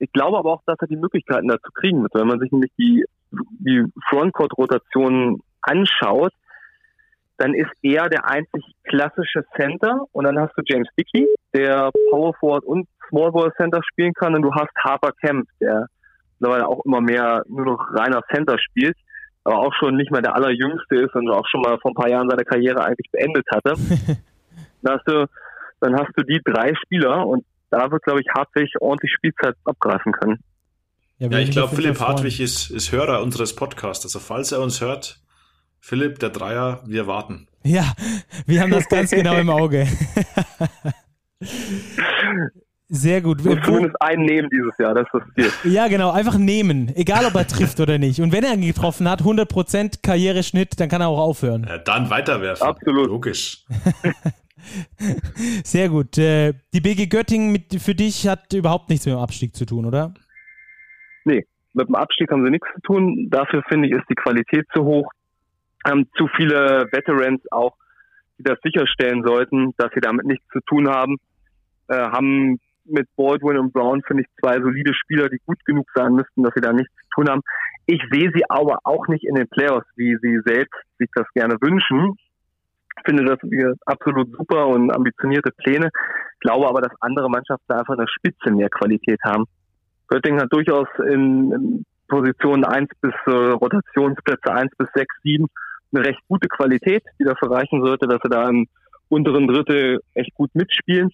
Ich 0.01 0.11
glaube 0.13 0.39
aber 0.39 0.51
auch, 0.51 0.63
dass 0.65 0.77
er 0.79 0.87
die 0.87 0.97
Möglichkeiten 0.97 1.47
dazu 1.47 1.71
kriegen 1.75 2.01
wird. 2.01 2.15
Wenn 2.15 2.27
man 2.27 2.39
sich 2.39 2.51
nämlich 2.51 2.71
die, 2.75 3.05
die 3.29 3.85
Frontcourt-Rotation 4.09 5.41
anschaut, 5.61 6.33
dann 7.37 7.53
ist 7.53 7.69
er 7.83 8.09
der 8.09 8.27
einzig 8.27 8.63
klassische 8.83 9.43
Center 9.55 10.05
und 10.11 10.25
dann 10.25 10.39
hast 10.39 10.53
du 10.57 10.63
James 10.65 10.87
Dickey, 10.97 11.27
der 11.53 11.91
Power 12.09 12.33
Forward 12.39 12.63
und 12.63 12.87
Small 13.09 13.31
Ball 13.31 13.53
Center 13.57 13.81
spielen 13.83 14.13
kann 14.13 14.33
und 14.33 14.41
du 14.41 14.51
hast 14.53 14.71
Harper 14.83 15.11
Kemp, 15.21 15.47
der 15.59 15.85
mittlerweile 16.39 16.67
auch 16.67 16.83
immer 16.83 17.01
mehr 17.01 17.43
nur 17.47 17.65
noch 17.65 17.93
reiner 17.93 18.21
Center 18.33 18.57
spielt, 18.57 18.97
aber 19.43 19.59
auch 19.59 19.73
schon 19.75 19.97
nicht 19.97 20.11
mehr 20.11 20.23
der 20.23 20.35
allerjüngste 20.35 20.95
ist 20.95 21.13
und 21.13 21.29
auch 21.29 21.47
schon 21.47 21.61
mal 21.61 21.77
vor 21.79 21.91
ein 21.91 21.95
paar 21.95 22.09
Jahren 22.09 22.29
seine 22.29 22.43
Karriere 22.43 22.83
eigentlich 22.83 23.11
beendet 23.11 23.45
hatte. 23.53 23.73
dann 24.81 24.95
hast 24.95 25.07
du, 25.07 25.27
dann 25.79 25.95
hast 25.95 26.11
du 26.15 26.23
die 26.23 26.41
drei 26.43 26.73
Spieler 26.73 27.27
und 27.27 27.45
da 27.71 27.89
wird, 27.91 28.03
glaube 28.03 28.21
ich, 28.21 28.27
Hartwig 28.35 28.69
ordentlich 28.79 29.11
Spielzeit 29.13 29.55
abgreifen 29.65 30.11
können. 30.11 30.39
Ja, 31.17 31.29
ja 31.29 31.39
ich 31.39 31.51
glaube, 31.51 31.75
Philipp 31.75 31.99
Hartwig 31.99 32.39
ist, 32.39 32.69
ist 32.69 32.91
Hörer 32.91 33.21
unseres 33.23 33.55
Podcasts. 33.55 34.05
Also 34.05 34.19
falls 34.19 34.51
er 34.51 34.61
uns 34.61 34.81
hört, 34.81 35.21
Philipp, 35.79 36.19
der 36.19 36.29
Dreier, 36.29 36.81
wir 36.85 37.07
warten. 37.07 37.47
Ja, 37.63 37.93
wir 38.45 38.61
haben 38.61 38.71
das 38.71 38.87
ganz 38.89 39.11
genau 39.11 39.35
im 39.37 39.49
Auge. 39.49 39.87
Sehr 42.93 43.21
gut. 43.21 43.43
Muss 43.45 43.57
zumindest 43.63 43.95
einen 44.01 44.25
nehmen 44.25 44.49
dieses 44.49 44.77
Jahr, 44.77 44.93
das 44.93 45.07
ist 45.13 45.13
das 45.13 45.53
Ziel. 45.61 45.71
Ja, 45.71 45.87
genau, 45.87 46.11
einfach 46.11 46.37
nehmen, 46.37 46.91
egal 46.95 47.25
ob 47.25 47.35
er 47.35 47.47
trifft 47.47 47.79
oder 47.79 47.97
nicht. 47.97 48.19
Und 48.19 48.33
wenn 48.33 48.43
er 48.43 48.53
ihn 48.53 48.61
getroffen 48.61 49.09
hat, 49.09 49.21
100% 49.21 50.01
Karriereschnitt, 50.03 50.77
dann 50.77 50.89
kann 50.89 50.99
er 50.99 51.07
auch 51.07 51.19
aufhören. 51.19 51.65
Ja, 51.69 51.77
dann 51.77 52.09
weiterwerfen. 52.09 52.67
Absolut. 52.67 53.07
Logisch. 53.07 53.63
Sehr 55.63 55.89
gut. 55.89 56.17
Äh, 56.17 56.53
die 56.73 56.81
BG 56.81 57.07
Göttingen 57.07 57.51
mit, 57.51 57.81
für 57.81 57.95
dich 57.95 58.27
hat 58.27 58.53
überhaupt 58.53 58.89
nichts 58.89 59.05
mit 59.05 59.15
dem 59.15 59.19
Abstieg 59.19 59.55
zu 59.55 59.65
tun, 59.65 59.85
oder? 59.85 60.13
Nee, 61.25 61.45
mit 61.73 61.87
dem 61.87 61.95
Abstieg 61.95 62.31
haben 62.31 62.43
sie 62.43 62.51
nichts 62.51 62.67
zu 62.75 62.81
tun. 62.81 63.27
Dafür 63.29 63.63
finde 63.69 63.87
ich, 63.87 63.93
ist 63.93 64.09
die 64.09 64.15
Qualität 64.15 64.65
zu 64.73 64.83
hoch. 64.83 65.11
Haben 65.85 66.07
zu 66.15 66.27
viele 66.35 66.87
Veterans 66.91 67.41
auch, 67.51 67.75
die 68.37 68.43
das 68.43 68.59
sicherstellen 68.63 69.23
sollten, 69.23 69.73
dass 69.77 69.91
sie 69.93 70.01
damit 70.01 70.25
nichts 70.25 70.45
zu 70.51 70.59
tun 70.67 70.89
haben. 70.89 71.17
Äh, 71.87 71.95
haben 71.95 72.59
mit 72.85 73.07
Baldwin 73.15 73.57
und 73.57 73.73
Brown, 73.73 74.01
finde 74.03 74.23
ich, 74.23 74.29
zwei 74.39 74.59
solide 74.59 74.93
Spieler, 74.93 75.29
die 75.29 75.39
gut 75.45 75.63
genug 75.65 75.87
sein 75.93 76.13
müssten, 76.13 76.43
dass 76.43 76.53
sie 76.55 76.61
da 76.61 76.73
nichts 76.73 76.93
zu 76.93 77.09
tun 77.15 77.29
haben. 77.29 77.41
Ich 77.85 78.01
sehe 78.11 78.31
sie 78.33 78.43
aber 78.49 78.79
auch 78.83 79.07
nicht 79.07 79.23
in 79.23 79.35
den 79.35 79.47
Playoffs, 79.47 79.87
wie 79.95 80.17
sie 80.21 80.39
selbst 80.45 80.79
sich 80.97 81.09
das 81.13 81.27
gerne 81.33 81.55
wünschen. 81.61 82.15
Finde 83.05 83.25
das 83.25 83.39
absolut 83.85 84.31
super 84.37 84.67
und 84.67 84.91
ambitionierte 84.91 85.51
Pläne. 85.51 85.89
Glaube 86.39 86.67
aber, 86.67 86.81
dass 86.81 86.91
andere 87.01 87.29
Mannschaften 87.29 87.65
da 87.67 87.79
einfach 87.79 87.97
eine 87.97 88.07
Spitze 88.07 88.51
mehr 88.51 88.69
Qualität 88.69 89.19
haben. 89.23 89.45
Göttingen 90.07 90.41
hat 90.41 90.51
durchaus 90.51 90.87
in, 91.07 91.51
in 91.51 91.85
Positionen 92.07 92.65
1 92.65 92.89
bis 93.01 93.13
äh, 93.27 93.31
Rotationsplätze 93.31 94.51
1 94.51 94.71
bis 94.77 94.87
6, 94.93 95.15
7 95.23 95.47
eine 95.93 96.05
recht 96.05 96.19
gute 96.27 96.47
Qualität, 96.47 97.03
die 97.19 97.23
dafür 97.23 97.51
reichen 97.51 97.83
sollte, 97.83 98.07
dass 98.07 98.19
sie 98.23 98.29
da 98.29 98.47
im 98.47 98.67
unteren 99.09 99.47
Drittel 99.47 99.99
echt 100.13 100.33
gut 100.35 100.53
mitspielen. 100.53 101.09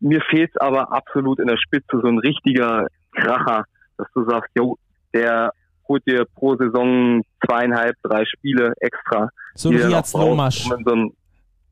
Mir 0.00 0.20
fehlt 0.22 0.50
es 0.54 0.60
aber 0.60 0.92
absolut 0.92 1.38
in 1.38 1.46
der 1.46 1.58
Spitze 1.58 2.00
so 2.00 2.08
ein 2.08 2.18
richtiger 2.18 2.86
Kracher, 3.12 3.64
dass 3.98 4.08
du 4.14 4.24
sagst, 4.28 4.50
jo, 4.56 4.76
der 5.14 5.52
holt 5.88 6.06
dir 6.06 6.24
pro 6.34 6.56
Saison 6.56 7.22
zweieinhalb, 7.46 7.96
drei 8.02 8.24
Spiele 8.24 8.72
extra. 8.80 9.28
So 9.54 9.70
ein 9.70 9.76
Riaz 9.76 10.12
Lomasch. 10.12 10.64
So 10.64 10.74
ein, 10.74 11.12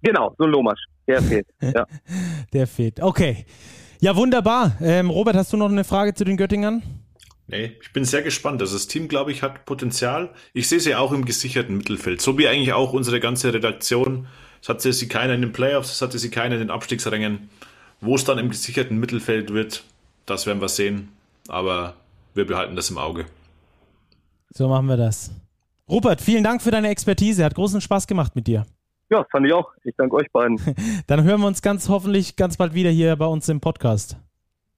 genau, 0.02 0.34
so 0.38 0.44
ein 0.44 0.50
Lomasch. 0.50 0.80
Der 1.06 1.22
fehlt. 1.22 1.46
ja. 1.60 1.86
Der 2.52 2.66
fehlt. 2.66 3.00
Okay. 3.00 3.44
Ja, 4.00 4.16
wunderbar. 4.16 4.76
Ähm, 4.80 5.10
Robert, 5.10 5.36
hast 5.36 5.52
du 5.52 5.56
noch 5.56 5.70
eine 5.70 5.84
Frage 5.84 6.14
zu 6.14 6.24
den 6.24 6.36
Göttingern? 6.36 6.82
Nee, 7.46 7.76
ich 7.80 7.92
bin 7.92 8.04
sehr 8.04 8.22
gespannt. 8.22 8.60
Also 8.62 8.74
das 8.74 8.86
Team, 8.86 9.08
glaube 9.08 9.30
ich, 9.30 9.42
hat 9.42 9.66
Potenzial. 9.66 10.30
Ich 10.54 10.68
sehe 10.68 10.80
sie 10.80 10.94
auch 10.94 11.12
im 11.12 11.24
gesicherten 11.24 11.76
Mittelfeld. 11.76 12.20
So 12.20 12.38
wie 12.38 12.48
eigentlich 12.48 12.72
auch 12.72 12.92
unsere 12.92 13.20
ganze 13.20 13.52
Redaktion. 13.52 14.26
Es 14.62 14.68
hatte 14.70 14.92
sie 14.92 15.08
keiner 15.08 15.34
in 15.34 15.42
den 15.42 15.52
Playoffs, 15.52 15.92
es 15.92 16.00
hatte 16.00 16.18
sie 16.18 16.30
keiner 16.30 16.54
in 16.54 16.62
den 16.62 16.70
Abstiegsrängen. 16.70 17.50
Wo 18.00 18.14
es 18.14 18.24
dann 18.24 18.38
im 18.38 18.48
gesicherten 18.48 18.98
Mittelfeld 18.98 19.52
wird, 19.52 19.84
das 20.24 20.46
werden 20.46 20.60
wir 20.60 20.68
sehen. 20.68 21.10
Aber 21.48 21.96
wir 22.34 22.46
behalten 22.46 22.76
das 22.76 22.88
im 22.88 22.96
Auge. 22.96 23.26
So 24.50 24.68
machen 24.68 24.86
wir 24.86 24.96
das. 24.96 25.30
Rupert, 25.88 26.22
vielen 26.22 26.42
Dank 26.42 26.62
für 26.62 26.70
deine 26.70 26.88
Expertise. 26.88 27.44
Hat 27.44 27.54
großen 27.54 27.80
Spaß 27.80 28.06
gemacht 28.06 28.34
mit 28.34 28.46
dir. 28.46 28.64
Ja, 29.10 29.24
fand 29.30 29.46
ich 29.46 29.52
auch. 29.52 29.70
Ich 29.84 29.94
danke 29.96 30.16
euch 30.16 30.30
beiden. 30.32 30.58
Dann 31.06 31.24
hören 31.24 31.40
wir 31.40 31.46
uns 31.46 31.60
ganz 31.60 31.88
hoffentlich 31.88 32.36
ganz 32.36 32.56
bald 32.56 32.74
wieder 32.74 32.90
hier 32.90 33.14
bei 33.16 33.26
uns 33.26 33.48
im 33.48 33.60
Podcast. 33.60 34.16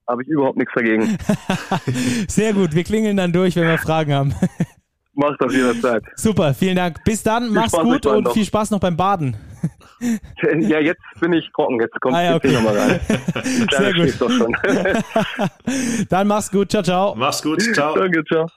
Habe 0.07 0.23
ich 0.23 0.29
überhaupt 0.29 0.57
nichts 0.57 0.73
dagegen. 0.75 1.17
Sehr 2.27 2.53
gut. 2.53 2.73
Wir 2.73 2.83
klingeln 2.83 3.17
dann 3.17 3.33
durch, 3.33 3.57
wenn 3.57 3.67
wir 3.67 3.77
Fragen 3.77 4.13
haben. 4.13 4.33
Macht 5.13 5.41
auf 5.41 5.51
jederzeit. 5.51 6.03
Super, 6.15 6.53
vielen 6.53 6.75
Dank. 6.75 7.03
Bis 7.03 7.23
dann, 7.23 7.45
viel 7.45 7.53
mach's 7.53 7.71
Spaß 7.71 7.83
gut 7.83 8.05
und 8.05 8.23
noch. 8.25 8.33
viel 8.33 8.45
Spaß 8.45 8.71
noch 8.71 8.79
beim 8.79 8.95
Baden. 8.95 9.35
Ja, 10.59 10.79
jetzt 10.79 11.01
bin 11.19 11.33
ich 11.33 11.49
trocken, 11.53 11.81
jetzt 11.81 11.99
kommt 11.99 12.15
ah, 12.15 12.23
ja, 12.23 12.35
okay. 12.35 12.53
nochmal 12.53 12.77
rein. 12.77 12.99
Sehr 13.71 13.93
gut. 13.93 14.21
Doch 14.21 14.29
schon. 14.29 14.55
dann 16.09 16.27
mach's 16.27 16.51
gut, 16.51 16.69
ciao, 16.69 16.83
ciao. 16.83 17.15
Mach's 17.15 17.41
gut, 17.41 17.61
ciao. 17.73 17.95
Danke, 17.95 18.23
ciao. 18.25 18.47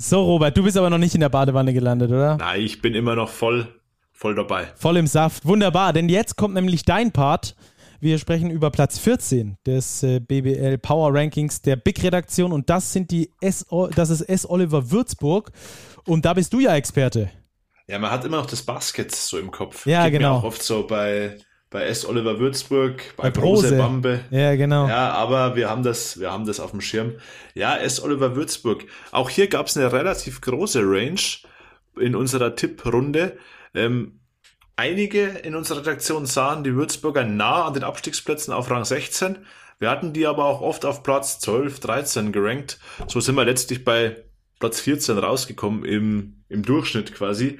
So, 0.00 0.22
Robert, 0.22 0.56
du 0.56 0.62
bist 0.62 0.76
aber 0.76 0.90
noch 0.90 0.98
nicht 0.98 1.16
in 1.16 1.20
der 1.20 1.28
Badewanne 1.28 1.74
gelandet, 1.74 2.10
oder? 2.10 2.36
Nein, 2.36 2.60
ich 2.60 2.80
bin 2.80 2.94
immer 2.94 3.16
noch 3.16 3.28
voll, 3.28 3.66
voll 4.12 4.36
dabei. 4.36 4.68
Voll 4.76 4.96
im 4.96 5.08
Saft. 5.08 5.44
Wunderbar, 5.44 5.92
denn 5.92 6.08
jetzt 6.08 6.36
kommt 6.36 6.54
nämlich 6.54 6.84
dein 6.84 7.10
Part. 7.10 7.56
Wir 7.98 8.18
sprechen 8.18 8.48
über 8.48 8.70
Platz 8.70 9.00
14 9.00 9.56
des 9.66 10.04
äh, 10.04 10.20
BBL 10.20 10.78
Power 10.78 11.12
Rankings 11.12 11.62
der 11.62 11.74
Big-Redaktion 11.74 12.52
und 12.52 12.70
das 12.70 12.92
sind 12.92 13.10
die 13.10 13.32
S 13.40 13.66
das 13.96 14.10
ist 14.10 14.20
S. 14.20 14.48
Oliver 14.48 14.92
Würzburg 14.92 15.50
und 16.06 16.24
da 16.24 16.34
bist 16.34 16.52
du 16.52 16.60
ja 16.60 16.76
Experte. 16.76 17.32
Ja, 17.88 17.98
man 17.98 18.12
hat 18.12 18.24
immer 18.24 18.36
noch 18.36 18.46
das 18.46 18.62
Basket 18.62 19.12
so 19.12 19.36
im 19.36 19.50
Kopf. 19.50 19.84
Ja, 19.84 20.04
Geht 20.04 20.20
genau. 20.20 20.36
Auch 20.36 20.44
oft 20.44 20.62
so 20.62 20.86
bei, 20.86 21.38
bei 21.70 21.84
S. 21.84 22.06
Oliver 22.06 22.38
Würzburg, 22.38 23.02
bei, 23.16 23.24
bei 23.24 23.30
Brose 23.30 23.76
Bambe. 23.76 24.20
Ja, 24.30 24.56
genau. 24.56 24.88
Ja, 24.88 25.10
aber 25.12 25.56
wir 25.56 25.68
haben 25.68 25.82
das, 25.82 26.18
wir 26.18 26.32
haben 26.32 26.46
das 26.46 26.60
auf 26.60 26.70
dem 26.70 26.80
Schirm. 26.80 27.14
Ja, 27.54 27.76
S. 27.76 28.02
Oliver 28.02 28.36
Würzburg. 28.36 28.84
Auch 29.12 29.30
hier 29.30 29.48
gab 29.48 29.66
es 29.66 29.76
eine 29.76 29.92
relativ 29.92 30.40
große 30.40 30.80
Range 30.82 31.20
in 31.98 32.14
unserer 32.14 32.54
Tipprunde. 32.56 33.36
Ähm, 33.74 34.18
Einige 34.78 35.24
in 35.24 35.56
unserer 35.56 35.80
Redaktion 35.80 36.24
sahen 36.24 36.62
die 36.62 36.72
Würzburger 36.76 37.24
nah 37.24 37.64
an 37.64 37.74
den 37.74 37.82
Abstiegsplätzen 37.82 38.54
auf 38.54 38.70
Rang 38.70 38.84
16. 38.84 39.38
Wir 39.80 39.90
hatten 39.90 40.12
die 40.12 40.24
aber 40.24 40.44
auch 40.44 40.60
oft 40.60 40.84
auf 40.84 41.02
Platz 41.02 41.40
12, 41.40 41.80
13 41.80 42.30
gerankt. 42.30 42.78
So 43.08 43.18
sind 43.18 43.34
wir 43.34 43.44
letztlich 43.44 43.84
bei 43.84 44.22
Platz 44.60 44.78
14 44.78 45.18
rausgekommen 45.18 45.84
im, 45.84 46.44
im 46.48 46.62
Durchschnitt 46.62 47.12
quasi. 47.12 47.58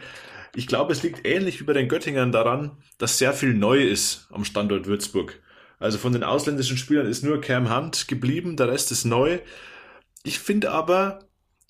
Ich 0.54 0.66
glaube, 0.66 0.92
es 0.92 1.02
liegt 1.02 1.26
ähnlich 1.26 1.60
wie 1.60 1.64
bei 1.64 1.72
den 1.72 1.88
Göttingern 1.88 2.32
daran, 2.32 2.78
dass 2.98 3.18
sehr 3.18 3.32
viel 3.32 3.54
neu 3.54 3.82
ist 3.82 4.26
am 4.30 4.44
Standort 4.44 4.86
Würzburg. 4.86 5.40
Also 5.78 5.98
von 5.98 6.12
den 6.12 6.24
ausländischen 6.24 6.76
Spielern 6.76 7.06
ist 7.06 7.22
nur 7.22 7.40
Cam 7.40 7.74
Hunt 7.74 8.08
geblieben, 8.08 8.56
der 8.56 8.68
Rest 8.68 8.90
ist 8.90 9.04
neu. 9.04 9.38
Ich 10.24 10.38
finde 10.38 10.72
aber, 10.72 11.20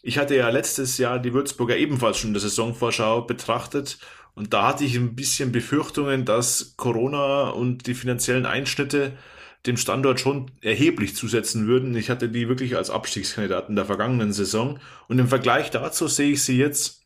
ich 0.03 0.19
hatte 0.19 0.37
ja 0.37 0.49
letztes 0.49 0.97
Jahr 0.99 1.19
die 1.19 1.35
Würzburger 1.35 1.77
ebenfalls 1.77 2.19
schon 2.19 2.31
in 2.31 2.35
der 2.35 2.41
Saisonvorschau 2.41 3.23
betrachtet 3.23 3.99
und 4.39 4.55
da 4.55 4.69
hatte 4.69 4.85
ich 4.85 4.95
ein 4.95 5.17
bisschen 5.17 5.51
Befürchtungen, 5.51 6.25
dass 6.25 6.75
Corona 6.77 7.51
und 7.51 7.89
die 7.89 7.95
finanziellen 7.95 8.47
Einschnitte 8.47 9.19
dem 9.67 9.77
Standort 9.77 10.21
schon 10.21 10.53
erheblich 10.63 11.17
zusetzen 11.17 11.67
würden. 11.67 11.97
Ich 11.97 12.09
hatte 12.09 12.29
die 12.29 12.49
wirklich 12.49 12.77
als 12.77 12.89
Abstiegskandidaten 12.89 13.75
der 13.75 13.85
vergangenen 13.85 14.33
Saison. 14.33 14.79
Und 15.09 15.19
im 15.19 15.27
Vergleich 15.27 15.71
dazu 15.71 16.07
sehe 16.07 16.31
ich 16.31 16.45
sie 16.45 16.57
jetzt 16.57 17.03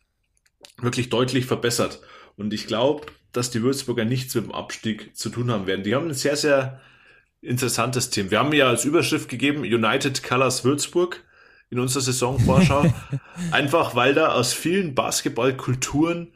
wirklich 0.78 1.10
deutlich 1.10 1.46
verbessert. 1.46 2.00
Und 2.36 2.52
ich 2.52 2.66
glaube, 2.66 3.06
dass 3.32 3.50
die 3.50 3.62
Würzburger 3.62 4.04
nichts 4.04 4.34
mit 4.34 4.44
dem 4.44 4.52
Abstieg 4.52 5.16
zu 5.16 5.30
tun 5.30 5.50
haben 5.50 5.66
werden. 5.66 5.84
Die 5.84 5.94
haben 5.94 6.08
ein 6.08 6.14
sehr, 6.14 6.36
sehr 6.36 6.80
interessantes 7.40 8.10
Team. 8.10 8.30
Wir 8.30 8.38
haben 8.38 8.52
ja 8.52 8.68
als 8.68 8.84
Überschrift 8.84 9.28
gegeben 9.28 9.60
United 9.60 10.22
Colors 10.22 10.64
Würzburg 10.64 11.24
in 11.70 11.80
unserer 11.80 12.02
Saisonvorschau. 12.02 12.92
Einfach 13.50 13.94
weil 13.94 14.14
da 14.14 14.32
aus 14.32 14.52
vielen 14.52 14.94
Basketballkulturen 14.94 16.32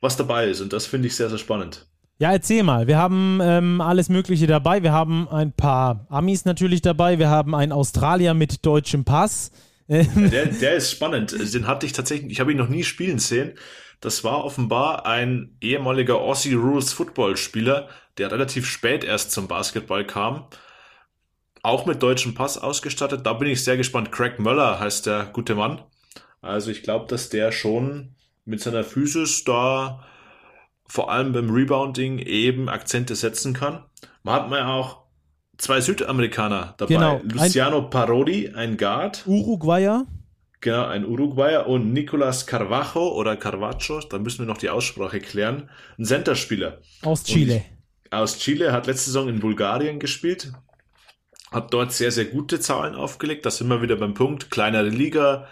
was 0.00 0.16
dabei 0.16 0.48
ist. 0.48 0.60
Und 0.60 0.72
das 0.72 0.86
finde 0.86 1.08
ich 1.08 1.16
sehr, 1.16 1.28
sehr 1.28 1.38
spannend. 1.38 1.86
Ja, 2.18 2.30
erzähl 2.32 2.62
mal. 2.62 2.86
Wir 2.86 2.98
haben 2.98 3.40
ähm, 3.42 3.80
alles 3.80 4.08
Mögliche 4.08 4.46
dabei. 4.46 4.82
Wir 4.82 4.92
haben 4.92 5.28
ein 5.28 5.52
paar 5.52 6.06
Amis 6.08 6.44
natürlich 6.44 6.82
dabei. 6.82 7.18
Wir 7.18 7.30
haben 7.30 7.54
einen 7.54 7.72
Australier 7.72 8.34
mit 8.34 8.64
deutschem 8.64 9.04
Pass. 9.04 9.50
Der, 9.88 10.46
der 10.60 10.74
ist 10.74 10.90
spannend. 10.90 11.32
Den 11.32 11.66
hatte 11.66 11.86
ich 11.86 11.92
tatsächlich, 11.92 12.32
ich 12.32 12.40
habe 12.40 12.52
ihn 12.52 12.58
noch 12.58 12.68
nie 12.68 12.84
spielen 12.84 13.18
sehen. 13.18 13.54
Das 14.00 14.24
war 14.24 14.44
offenbar 14.44 15.06
ein 15.06 15.56
ehemaliger 15.60 16.16
Aussie 16.16 16.54
Rules 16.54 16.92
Football 16.92 17.36
Spieler, 17.36 17.88
der 18.18 18.32
relativ 18.32 18.66
spät 18.66 19.04
erst 19.04 19.30
zum 19.30 19.46
Basketball 19.46 20.04
kam. 20.04 20.46
Auch 21.62 21.86
mit 21.86 22.02
deutschem 22.02 22.34
Pass 22.34 22.58
ausgestattet. 22.58 23.24
Da 23.24 23.34
bin 23.34 23.48
ich 23.48 23.62
sehr 23.62 23.76
gespannt. 23.76 24.10
Craig 24.10 24.40
Möller 24.40 24.80
heißt 24.80 25.06
der 25.06 25.26
gute 25.26 25.54
Mann. 25.54 25.82
Also 26.40 26.72
ich 26.72 26.82
glaube, 26.82 27.06
dass 27.06 27.28
der 27.28 27.52
schon 27.52 28.16
mit 28.44 28.60
seiner 28.60 28.82
Physis 28.82 29.44
da 29.44 30.04
vor 30.88 31.10
allem 31.10 31.32
beim 31.32 31.50
Rebounding 31.50 32.18
eben 32.18 32.68
Akzente 32.68 33.14
setzen 33.14 33.54
kann. 33.54 33.84
Man 34.24 34.34
hat 34.34 34.50
man 34.50 34.64
auch 34.64 35.01
zwei 35.58 35.80
Südamerikaner 35.80 36.74
dabei. 36.76 36.94
Genau. 36.94 37.20
Luciano 37.24 37.84
ein 37.84 37.90
Parodi, 37.90 38.50
ein 38.54 38.76
Guard. 38.76 39.24
Uruguayer. 39.26 40.06
Genau, 40.60 40.86
ein 40.86 41.04
Uruguayer 41.04 41.66
und 41.66 41.92
Nicolas 41.92 42.46
Carvajo 42.46 43.08
oder 43.14 43.36
Carvacho, 43.36 43.98
da 44.00 44.18
müssen 44.18 44.40
wir 44.40 44.46
noch 44.46 44.58
die 44.58 44.70
Aussprache 44.70 45.18
klären, 45.18 45.68
ein 45.98 46.04
Centerspieler. 46.04 46.78
Aus 47.02 47.24
Chile. 47.24 47.64
Und 48.04 48.18
aus 48.18 48.38
Chile, 48.38 48.72
hat 48.72 48.86
letzte 48.86 49.06
Saison 49.06 49.28
in 49.28 49.40
Bulgarien 49.40 49.98
gespielt, 49.98 50.52
hat 51.50 51.74
dort 51.74 51.92
sehr, 51.92 52.12
sehr 52.12 52.26
gute 52.26 52.60
Zahlen 52.60 52.94
aufgelegt, 52.94 53.44
da 53.44 53.50
sind 53.50 53.66
wir 53.68 53.82
wieder 53.82 53.96
beim 53.96 54.14
Punkt, 54.14 54.52
kleinere 54.52 54.88
Liga, 54.88 55.48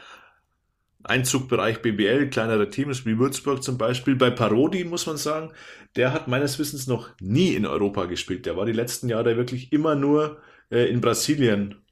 Einzugbereich 1.03 1.83
BBL, 1.83 2.31
kleinere 2.31 2.69
Teams 2.71 3.07
wie 3.07 3.19
Würzburg 3.19 3.63
zum 3.63 3.79
Beispiel. 3.79 4.17
Bei 4.17 4.31
Parodi 4.31 4.85
muss 4.85 5.07
man 5.07 5.17
sagen, 5.17 5.51
der 5.97 6.13
hat 6.13 6.29
meines 6.29 6.59
Wissens 6.59 6.87
noch 6.87 7.11
nie 7.21 7.55
in 7.55 7.67
Europa 7.67 8.05
gespielt. 8.07 8.47
Der 8.47 8.57
war 8.57 8.67
die 8.67 8.73
letzten 8.73 9.09
Jahre 9.09 9.37
wirklich 9.37 9.73
immer 9.73 9.95
nur 9.95 10.41
äh, 10.71 10.89
in 10.89 11.01
Brasilien 11.01 11.83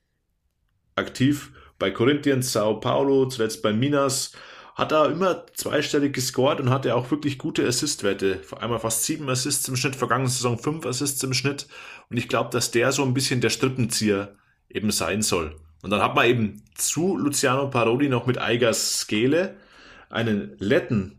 aktiv. 0.94 1.52
Bei 1.78 1.90
Corinthians, 1.90 2.52
Sao 2.52 2.80
Paulo, 2.80 3.26
zuletzt 3.26 3.62
bei 3.62 3.72
Minas, 3.72 4.32
hat 4.74 4.92
er 4.92 5.10
immer 5.10 5.44
zweistellig 5.54 6.12
gescored 6.12 6.60
und 6.60 6.70
hatte 6.70 6.94
auch 6.94 7.10
wirklich 7.10 7.36
gute 7.38 7.66
Assist-Werte. 7.66 8.42
Einmal 8.60 8.78
fast 8.78 9.04
sieben 9.04 9.28
Assists 9.28 9.66
im 9.66 9.74
Schnitt, 9.74 9.96
vergangene 9.96 10.28
Saison 10.28 10.56
fünf 10.56 10.86
Assists 10.86 11.22
im 11.24 11.34
Schnitt. 11.34 11.66
Und 12.10 12.16
ich 12.16 12.28
glaube, 12.28 12.50
dass 12.50 12.70
der 12.70 12.92
so 12.92 13.02
ein 13.02 13.14
bisschen 13.14 13.40
der 13.40 13.50
Strippenzieher 13.50 14.36
eben 14.68 14.92
sein 14.92 15.22
soll. 15.22 15.56
Und 15.82 15.90
dann 15.90 16.02
hat 16.02 16.14
man 16.14 16.26
eben 16.26 16.62
zu 16.74 17.16
Luciano 17.16 17.70
Parodi 17.70 18.08
noch 18.08 18.26
mit 18.26 18.40
Eigas 18.40 19.00
Skele 19.00 19.56
einen 20.10 20.56
Letten 20.58 21.17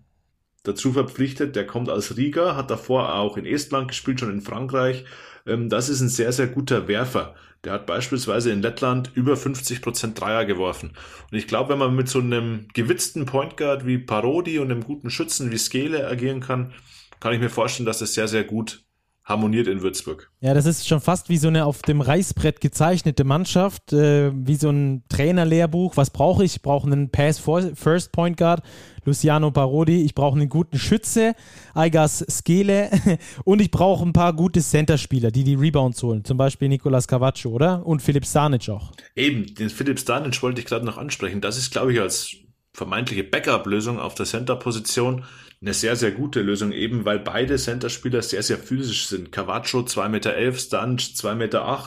dazu 0.63 0.93
verpflichtet. 0.93 1.55
Der 1.55 1.65
kommt 1.65 1.89
aus 1.89 2.17
Riga, 2.17 2.55
hat 2.55 2.69
davor 2.71 3.15
auch 3.15 3.37
in 3.37 3.45
Estland 3.45 3.89
gespielt, 3.89 4.19
schon 4.19 4.31
in 4.31 4.41
Frankreich. 4.41 5.05
Ähm, 5.45 5.69
das 5.69 5.89
ist 5.89 6.01
ein 6.01 6.09
sehr, 6.09 6.31
sehr 6.31 6.47
guter 6.47 6.87
Werfer. 6.87 7.35
Der 7.63 7.73
hat 7.73 7.85
beispielsweise 7.85 8.51
in 8.51 8.61
Lettland 8.61 9.11
über 9.15 9.33
50% 9.33 10.13
Dreier 10.13 10.45
geworfen. 10.45 10.93
Und 11.29 11.37
ich 11.37 11.47
glaube, 11.47 11.71
wenn 11.71 11.79
man 11.79 11.95
mit 11.95 12.07
so 12.07 12.19
einem 12.19 12.67
gewitzten 12.73 13.25
Point 13.25 13.57
Guard 13.57 13.85
wie 13.85 13.97
Parodi 13.97 14.59
und 14.59 14.71
einem 14.71 14.83
guten 14.83 15.09
Schützen 15.09 15.51
wie 15.51 15.57
Skele 15.57 16.07
agieren 16.07 16.39
kann, 16.39 16.73
kann 17.19 17.33
ich 17.33 17.39
mir 17.39 17.49
vorstellen, 17.49 17.85
dass 17.85 17.99
das 17.99 18.13
sehr, 18.13 18.29
sehr 18.29 18.45
gut 18.45 18.85
harmoniert 19.29 19.67
in 19.67 19.81
Würzburg. 19.81 20.31
Ja, 20.41 20.55
das 20.55 20.65
ist 20.65 20.87
schon 20.87 20.99
fast 20.99 21.29
wie 21.29 21.37
so 21.37 21.47
eine 21.47 21.65
auf 21.65 21.83
dem 21.83 22.01
Reißbrett 22.01 22.59
gezeichnete 22.59 23.23
Mannschaft, 23.23 23.93
äh, 23.93 24.31
wie 24.33 24.55
so 24.55 24.69
ein 24.71 25.03
Trainerlehrbuch. 25.07 25.95
Was 25.95 26.09
brauche 26.09 26.43
ich? 26.43 26.55
Ich 26.55 26.61
brauche 26.63 26.87
einen 26.87 27.11
Pass-First 27.11 28.11
Point 28.11 28.37
Guard, 28.37 28.63
Luciano 29.05 29.51
Parodi. 29.51 30.03
Ich 30.03 30.15
brauche 30.15 30.35
einen 30.35 30.49
guten 30.49 30.79
Schütze, 30.79 31.35
Aigas 31.75 32.25
Skele. 32.27 32.89
Und 33.45 33.61
ich 33.61 33.69
brauche 33.69 34.03
ein 34.03 34.13
paar 34.13 34.33
gute 34.33 34.61
Center-Spieler, 34.61 35.29
die 35.29 35.43
die 35.43 35.55
Rebounds 35.55 36.01
holen. 36.01 36.25
Zum 36.25 36.37
Beispiel 36.37 36.67
Nicolas 36.67 37.07
Cavaccio, 37.07 37.51
oder? 37.51 37.85
Und 37.85 38.01
Philipp 38.01 38.25
Stanic 38.25 38.67
auch. 38.69 38.91
Eben, 39.15 39.53
den 39.53 39.69
Philipp 39.69 39.99
Stanic 39.99 40.41
wollte 40.41 40.59
ich 40.59 40.65
gerade 40.65 40.85
noch 40.85 40.97
ansprechen. 40.97 41.39
Das 41.39 41.55
ist, 41.57 41.71
glaube 41.71 41.93
ich, 41.93 42.01
als 42.01 42.35
vermeintliche 42.73 43.23
Backup-Lösung 43.23 43.99
auf 43.99 44.15
der 44.15 44.25
Center-Position 44.25 45.23
eine 45.61 45.73
sehr, 45.73 45.95
sehr 45.95 46.11
gute 46.11 46.41
Lösung, 46.41 46.71
eben 46.71 47.05
weil 47.05 47.19
beide 47.19 47.57
Center-Spieler 47.57 48.21
sehr, 48.21 48.43
sehr 48.43 48.57
physisch 48.57 49.07
sind. 49.07 49.31
Cavaccio 49.31 49.81
2,11 49.81 50.09
Meter, 50.09 50.53
Stunch 50.53 51.13
2,8 51.15 51.35
Meter. 51.35 51.81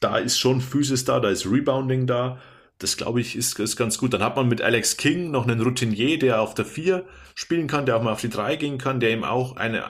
Da 0.00 0.18
ist 0.18 0.38
schon 0.38 0.60
Physis 0.60 1.04
da, 1.04 1.20
da 1.20 1.28
ist 1.28 1.46
Rebounding 1.46 2.06
da. 2.06 2.38
Das 2.78 2.96
glaube 2.96 3.20
ich 3.20 3.36
ist, 3.36 3.58
ist 3.60 3.76
ganz 3.76 3.98
gut. 3.98 4.12
Dann 4.12 4.22
hat 4.22 4.36
man 4.36 4.48
mit 4.48 4.60
Alex 4.60 4.96
King 4.96 5.30
noch 5.30 5.46
einen 5.46 5.60
Routinier, 5.60 6.18
der 6.18 6.40
auf 6.40 6.54
der 6.54 6.64
4 6.64 7.06
spielen 7.36 7.68
kann, 7.68 7.86
der 7.86 7.96
auch 7.96 8.02
mal 8.02 8.12
auf 8.12 8.20
die 8.20 8.28
3 8.28 8.56
gehen 8.56 8.78
kann, 8.78 8.98
der 8.98 9.12
ihm 9.12 9.22
auch 9.22 9.56
eine, 9.56 9.84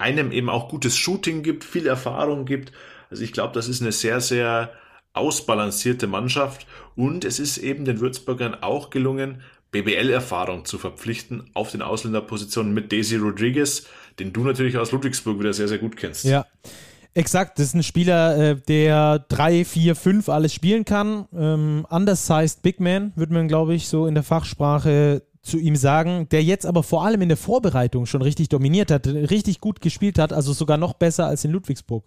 einem 0.00 0.32
eben 0.32 0.50
auch 0.50 0.68
gutes 0.68 0.96
Shooting 0.96 1.44
gibt, 1.44 1.62
viel 1.62 1.86
Erfahrung 1.86 2.46
gibt. 2.46 2.72
Also 3.10 3.22
ich 3.22 3.32
glaube, 3.32 3.54
das 3.54 3.68
ist 3.68 3.80
eine 3.80 3.92
sehr, 3.92 4.20
sehr 4.20 4.72
ausbalancierte 5.12 6.08
Mannschaft 6.08 6.66
und 6.94 7.24
es 7.24 7.38
ist 7.38 7.58
eben 7.58 7.84
den 7.84 8.00
Würzburgern 8.00 8.54
auch 8.54 8.90
gelungen, 8.90 9.40
BBL-Erfahrung 9.72 10.64
zu 10.64 10.78
verpflichten 10.78 11.50
auf 11.54 11.70
den 11.70 11.82
Ausländerpositionen 11.82 12.72
mit 12.72 12.92
Daisy 12.92 13.16
Rodriguez, 13.16 13.86
den 14.18 14.32
du 14.32 14.42
natürlich 14.44 14.78
aus 14.78 14.92
Ludwigsburg 14.92 15.38
wieder 15.38 15.52
sehr, 15.52 15.68
sehr 15.68 15.78
gut 15.78 15.96
kennst. 15.96 16.24
Ja. 16.24 16.46
Exakt, 17.14 17.58
das 17.58 17.68
ist 17.68 17.74
ein 17.74 17.82
Spieler, 17.82 18.36
äh, 18.36 18.56
der 18.56 19.20
3, 19.30 19.64
4, 19.64 19.96
5 19.96 20.28
alles 20.28 20.52
spielen 20.52 20.84
kann. 20.84 21.26
Ähm, 21.34 21.86
undersized 21.88 22.60
Big 22.60 22.78
Man, 22.78 23.12
würde 23.16 23.32
man, 23.32 23.48
glaube 23.48 23.74
ich, 23.74 23.88
so 23.88 24.06
in 24.06 24.14
der 24.14 24.22
Fachsprache 24.22 25.22
zu 25.40 25.58
ihm 25.58 25.76
sagen, 25.76 26.28
der 26.30 26.42
jetzt 26.42 26.66
aber 26.66 26.82
vor 26.82 27.06
allem 27.06 27.22
in 27.22 27.28
der 27.28 27.38
Vorbereitung 27.38 28.04
schon 28.04 28.20
richtig 28.20 28.50
dominiert 28.50 28.90
hat, 28.90 29.06
richtig 29.06 29.60
gut 29.60 29.80
gespielt 29.80 30.18
hat, 30.18 30.32
also 30.32 30.52
sogar 30.52 30.76
noch 30.76 30.92
besser 30.92 31.26
als 31.26 31.44
in 31.44 31.52
Ludwigsburg. 31.52 32.04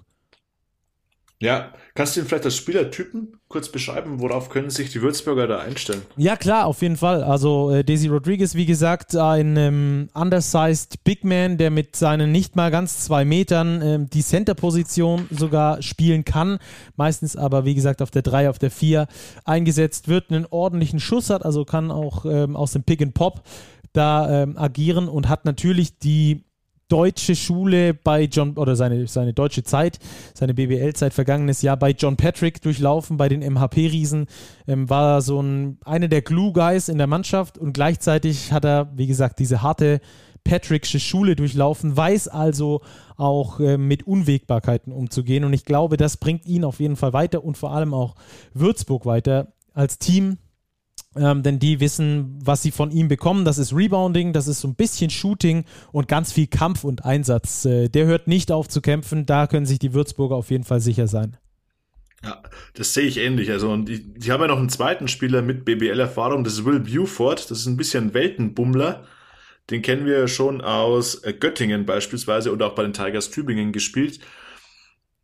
Ja, 1.42 1.72
kannst 1.96 2.18
du 2.18 2.26
vielleicht 2.26 2.44
als 2.44 2.58
Spielertypen 2.58 3.40
kurz 3.48 3.70
beschreiben? 3.70 4.20
Worauf 4.20 4.50
können 4.50 4.70
sich 4.70 4.92
die 4.92 5.02
Würzburger 5.02 5.48
da 5.48 5.60
einstellen? 5.60 6.02
Ja, 6.18 6.36
klar, 6.36 6.66
auf 6.66 6.82
jeden 6.82 6.98
Fall. 6.98 7.24
Also 7.24 7.72
äh, 7.72 7.86
Daisy 7.86 8.10
Rodriguez, 8.10 8.56
wie 8.56 8.66
gesagt, 8.66 9.16
ein 9.16 9.56
ähm, 9.56 10.10
undersized 10.14 11.02
Big 11.06 11.24
Man, 11.24 11.58
der 11.58 11.72
mit 11.72 11.96
seinen 11.96 12.34
nicht 12.34 12.58
mal 12.58 12.72
ganz 12.72 13.06
zwei 13.06 13.24
Metern 13.24 13.82
ähm, 13.82 14.10
die 14.10 14.22
Center-Position 14.22 15.28
sogar 15.30 15.82
spielen 15.82 16.26
kann. 16.26 16.60
Meistens 16.98 17.38
aber, 17.38 17.64
wie 17.64 17.76
gesagt, 17.76 18.02
auf 18.02 18.12
der 18.12 18.22
3, 18.22 18.50
auf 18.50 18.60
der 18.60 18.70
4 18.70 19.08
eingesetzt 19.46 20.10
wird, 20.10 20.32
einen 20.32 20.46
ordentlichen 20.50 21.00
Schuss 21.00 21.30
hat, 21.30 21.46
also 21.46 21.64
kann 21.64 21.90
auch 21.90 22.26
ähm, 22.26 22.58
aus 22.58 22.74
dem 22.74 22.84
Pick 22.84 23.02
and 23.02 23.14
Pop 23.14 23.44
da 23.94 24.44
ähm, 24.44 24.58
agieren 24.58 25.08
und 25.08 25.30
hat 25.30 25.46
natürlich 25.46 26.00
die 26.00 26.44
deutsche 26.90 27.36
Schule 27.36 27.94
bei 27.94 28.24
John 28.24 28.58
oder 28.58 28.76
seine, 28.76 29.08
seine 29.08 29.34
deutsche 29.34 29.64
Zeit, 29.64 30.00
seine 30.34 30.54
BBL-Zeit 30.54 31.14
vergangenes 31.14 31.62
Jahr 31.62 31.78
bei 31.78 31.92
John 31.92 32.18
Patrick 32.18 32.62
durchlaufen, 32.62 33.18
bei 33.18 33.30
den 33.30 33.42
MHP-Riesen, 33.42 34.26
ähm, 34.68 34.90
war 34.90 35.22
so 35.22 35.42
ein, 35.42 35.78
einer 35.86 36.08
der 36.08 36.22
Glue-Guys 36.22 36.90
in 36.90 36.98
der 36.98 37.08
Mannschaft 37.08 37.58
und 37.58 37.74
gleichzeitig 37.74 38.52
hat 38.52 38.66
er, 38.66 38.92
wie 38.96 39.08
gesagt, 39.08 39.40
diese 39.40 39.62
harte 39.62 40.02
Patricksche 40.44 41.00
Schule 41.00 41.36
durchlaufen, 41.36 41.96
weiß 41.96 42.28
also 42.28 42.82
auch 43.18 43.60
äh, 43.60 43.78
mit 43.78 44.08
Unwägbarkeiten 44.08 44.92
umzugehen. 44.92 45.44
Und 45.44 45.54
ich 45.54 45.66
glaube, 45.66 45.98
das 45.98 46.18
bringt 46.18 46.46
ihn 46.46 46.64
auf 46.64 46.80
jeden 46.80 46.96
Fall 46.96 47.14
weiter 47.14 47.44
und 47.44 47.58
vor 47.58 47.72
allem 47.72 47.94
auch 47.94 48.16
Würzburg 48.54 49.06
weiter 49.06 49.54
als 49.74 50.00
Team 50.00 50.38
ähm, 51.16 51.44
denn 51.44 51.60
die 51.60 51.80
wissen, 51.80 52.40
was 52.44 52.62
sie 52.62 52.72
von 52.72 52.92
ihm 52.92 53.08
bekommen. 53.08 53.46
Das 53.46 53.58
ist 53.58 53.76
Rebounding, 53.76 54.34
das 54.34 54.48
ist 54.48 54.62
so 54.62 54.68
ein 54.68 54.76
bisschen 54.76 55.10
Shooting 55.10 55.66
und 55.92 56.08
ganz 56.08 56.32
viel 56.32 56.48
Kampf 56.48 56.84
und 56.84 57.06
Einsatz. 57.06 57.66
Äh, 57.66 57.90
der 57.90 58.06
hört 58.06 58.28
nicht 58.28 58.52
auf 58.52 58.68
zu 58.68 58.82
kämpfen. 58.82 59.26
Da 59.26 59.48
können 59.48 59.66
sich 59.66 59.80
die 59.80 59.94
Würzburger 59.94 60.36
auf 60.36 60.52
jeden 60.52 60.64
Fall 60.64 60.80
sicher 60.80 61.08
sein. 61.08 61.38
Ja, 62.24 62.44
das 62.74 62.94
sehe 62.94 63.06
ich 63.06 63.18
ähnlich. 63.18 63.50
Also, 63.50 63.72
und 63.72 63.86
die, 63.86 64.14
die 64.14 64.32
haben 64.32 64.42
ja 64.42 64.48
noch 64.48 64.58
einen 64.58 64.70
zweiten 64.70 65.08
Spieler 65.08 65.42
mit 65.42 65.66
BBL-Erfahrung, 65.66 66.44
das 66.44 66.54
ist 66.54 66.66
Will 66.66 66.80
Buford. 66.80 67.50
Das 67.50 67.60
ist 67.60 67.66
ein 67.66 67.78
bisschen 67.78 68.14
Weltenbummler. 68.14 69.06
Den 69.70 69.82
kennen 69.82 70.06
wir 70.06 70.28
schon 70.28 70.62
aus 70.62 71.24
äh, 71.24 71.34
Göttingen 71.34 71.86
beispielsweise 71.86 72.52
oder 72.52 72.68
auch 72.68 72.76
bei 72.76 72.84
den 72.84 72.94
Tigers 72.94 73.30
Tübingen 73.30 73.72
gespielt 73.72 74.20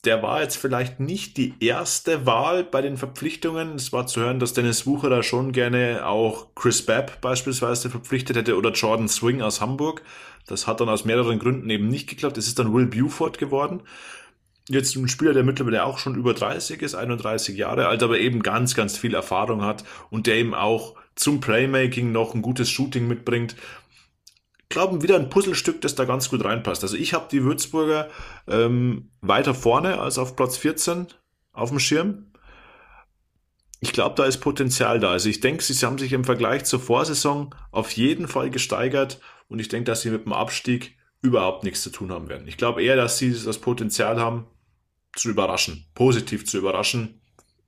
der 0.06 0.22
war 0.22 0.41
jetzt 0.41 0.58
vielleicht 0.58 0.99
nicht 0.99 1.38
die 1.38 1.53
erste 1.60 2.26
Wahl 2.26 2.64
bei 2.64 2.82
den 2.82 2.97
Verpflichtungen. 2.97 3.76
Es 3.76 3.91
war 3.91 4.08
zu 4.08 4.22
hören, 4.22 4.39
dass 4.39 4.53
Dennis 4.53 4.86
Wucherer 4.86 5.24
schon 5.24 5.51
gerne 5.51 6.06
auch 6.06 6.47
Chris 6.56 6.86
Babb 6.86 7.22
beispielsweise 7.22 7.89
verpflichtet 7.89 8.38
hätte 8.38 8.58
oder 8.58 8.72
Jordan 8.72 9.08
Swing 9.08 9.41
aus 9.41 9.62
Hamburg. 9.62 10.03
Das 10.47 10.68
hat 10.68 10.80
dann 10.80 10.89
aus 10.89 11.06
mehreren 11.06 11.39
Gründen 11.39 11.70
eben 11.70 11.88
nicht 11.88 12.08
geklappt. 12.08 12.38
Es 12.38 12.47
ist 12.47 12.60
dann 12.60 12.74
Will 12.74 12.86
Buford 12.86 13.38
geworden. 13.38 13.82
Jetzt 14.68 14.95
ein 14.95 15.08
Spieler, 15.08 15.34
der 15.34 15.43
mittlerweile 15.43 15.84
auch 15.84 15.99
schon 15.99 16.16
über 16.16 16.34
30 16.34 16.82
ist, 16.82 16.95
31 16.95 17.56
Jahre 17.56 17.88
alt, 17.88 18.01
aber 18.01 18.20
eben 18.20 18.41
ganz, 18.41 18.74
ganz 18.74 18.97
viel 18.97 19.14
Erfahrung 19.14 19.64
hat 19.64 19.84
und 20.10 20.26
der 20.26 20.36
eben 20.36 20.56
auch 20.56 20.95
zum 21.16 21.39
Playmaking 21.39 22.12
noch 22.12 22.34
ein 22.34 22.41
gutes 22.41 22.70
Shooting 22.70 23.08
mitbringt 23.08 23.56
glaube, 24.70 25.01
wieder 25.01 25.16
ein 25.16 25.30
Puzzlestück, 25.30 25.82
das 25.82 25.95
da 25.95 26.05
ganz 26.05 26.30
gut 26.30 26.43
reinpasst. 26.43 26.84
Also 26.84 26.97
ich 26.97 27.13
habe 27.13 27.28
die 27.32 27.43
Würzburger 27.43 28.09
ähm, 28.47 29.11
weiter 29.22 29.53
vorne 29.53 29.99
als 29.99 30.18
auf 30.18 30.36
Platz 30.36 30.57
14 30.57 31.07
auf 31.53 31.70
dem 31.70 31.80
Schirm. 31.80 32.32
Ich 33.80 33.93
glaube, 33.93 34.16
da 34.16 34.26
ist 34.26 34.38
Potenzial 34.38 34.99
da. 34.99 35.11
Also 35.11 35.30
ich 35.30 35.41
denke, 35.41 35.63
sie 35.63 35.86
haben 35.86 35.97
sich 35.97 36.13
im 36.13 36.24
Vergleich 36.24 36.66
zur 36.66 36.80
Vorsaison 36.80 37.53
auf 37.72 37.91
jeden 37.91 38.28
Fall 38.28 38.49
gesteigert 38.49 39.20
und 39.47 39.59
ich 39.59 39.68
denke, 39.68 39.86
dass 39.86 40.01
sie 40.01 40.09
mit 40.09 40.26
dem 40.26 40.34
Abstieg 40.34 40.97
überhaupt 41.22 41.63
nichts 41.63 41.82
zu 41.82 41.89
tun 41.89 42.11
haben 42.11 42.30
werden. 42.30 42.47
Ich 42.47 42.57
glaube 42.57 42.84
eher, 42.84 42.95
dass 42.95 43.18
sie 43.18 43.32
das 43.34 43.57
Potenzial 43.59 44.20
haben, 44.20 44.47
zu 45.16 45.30
überraschen, 45.30 45.86
positiv 45.93 46.45
zu 46.45 46.57
überraschen. 46.57 47.22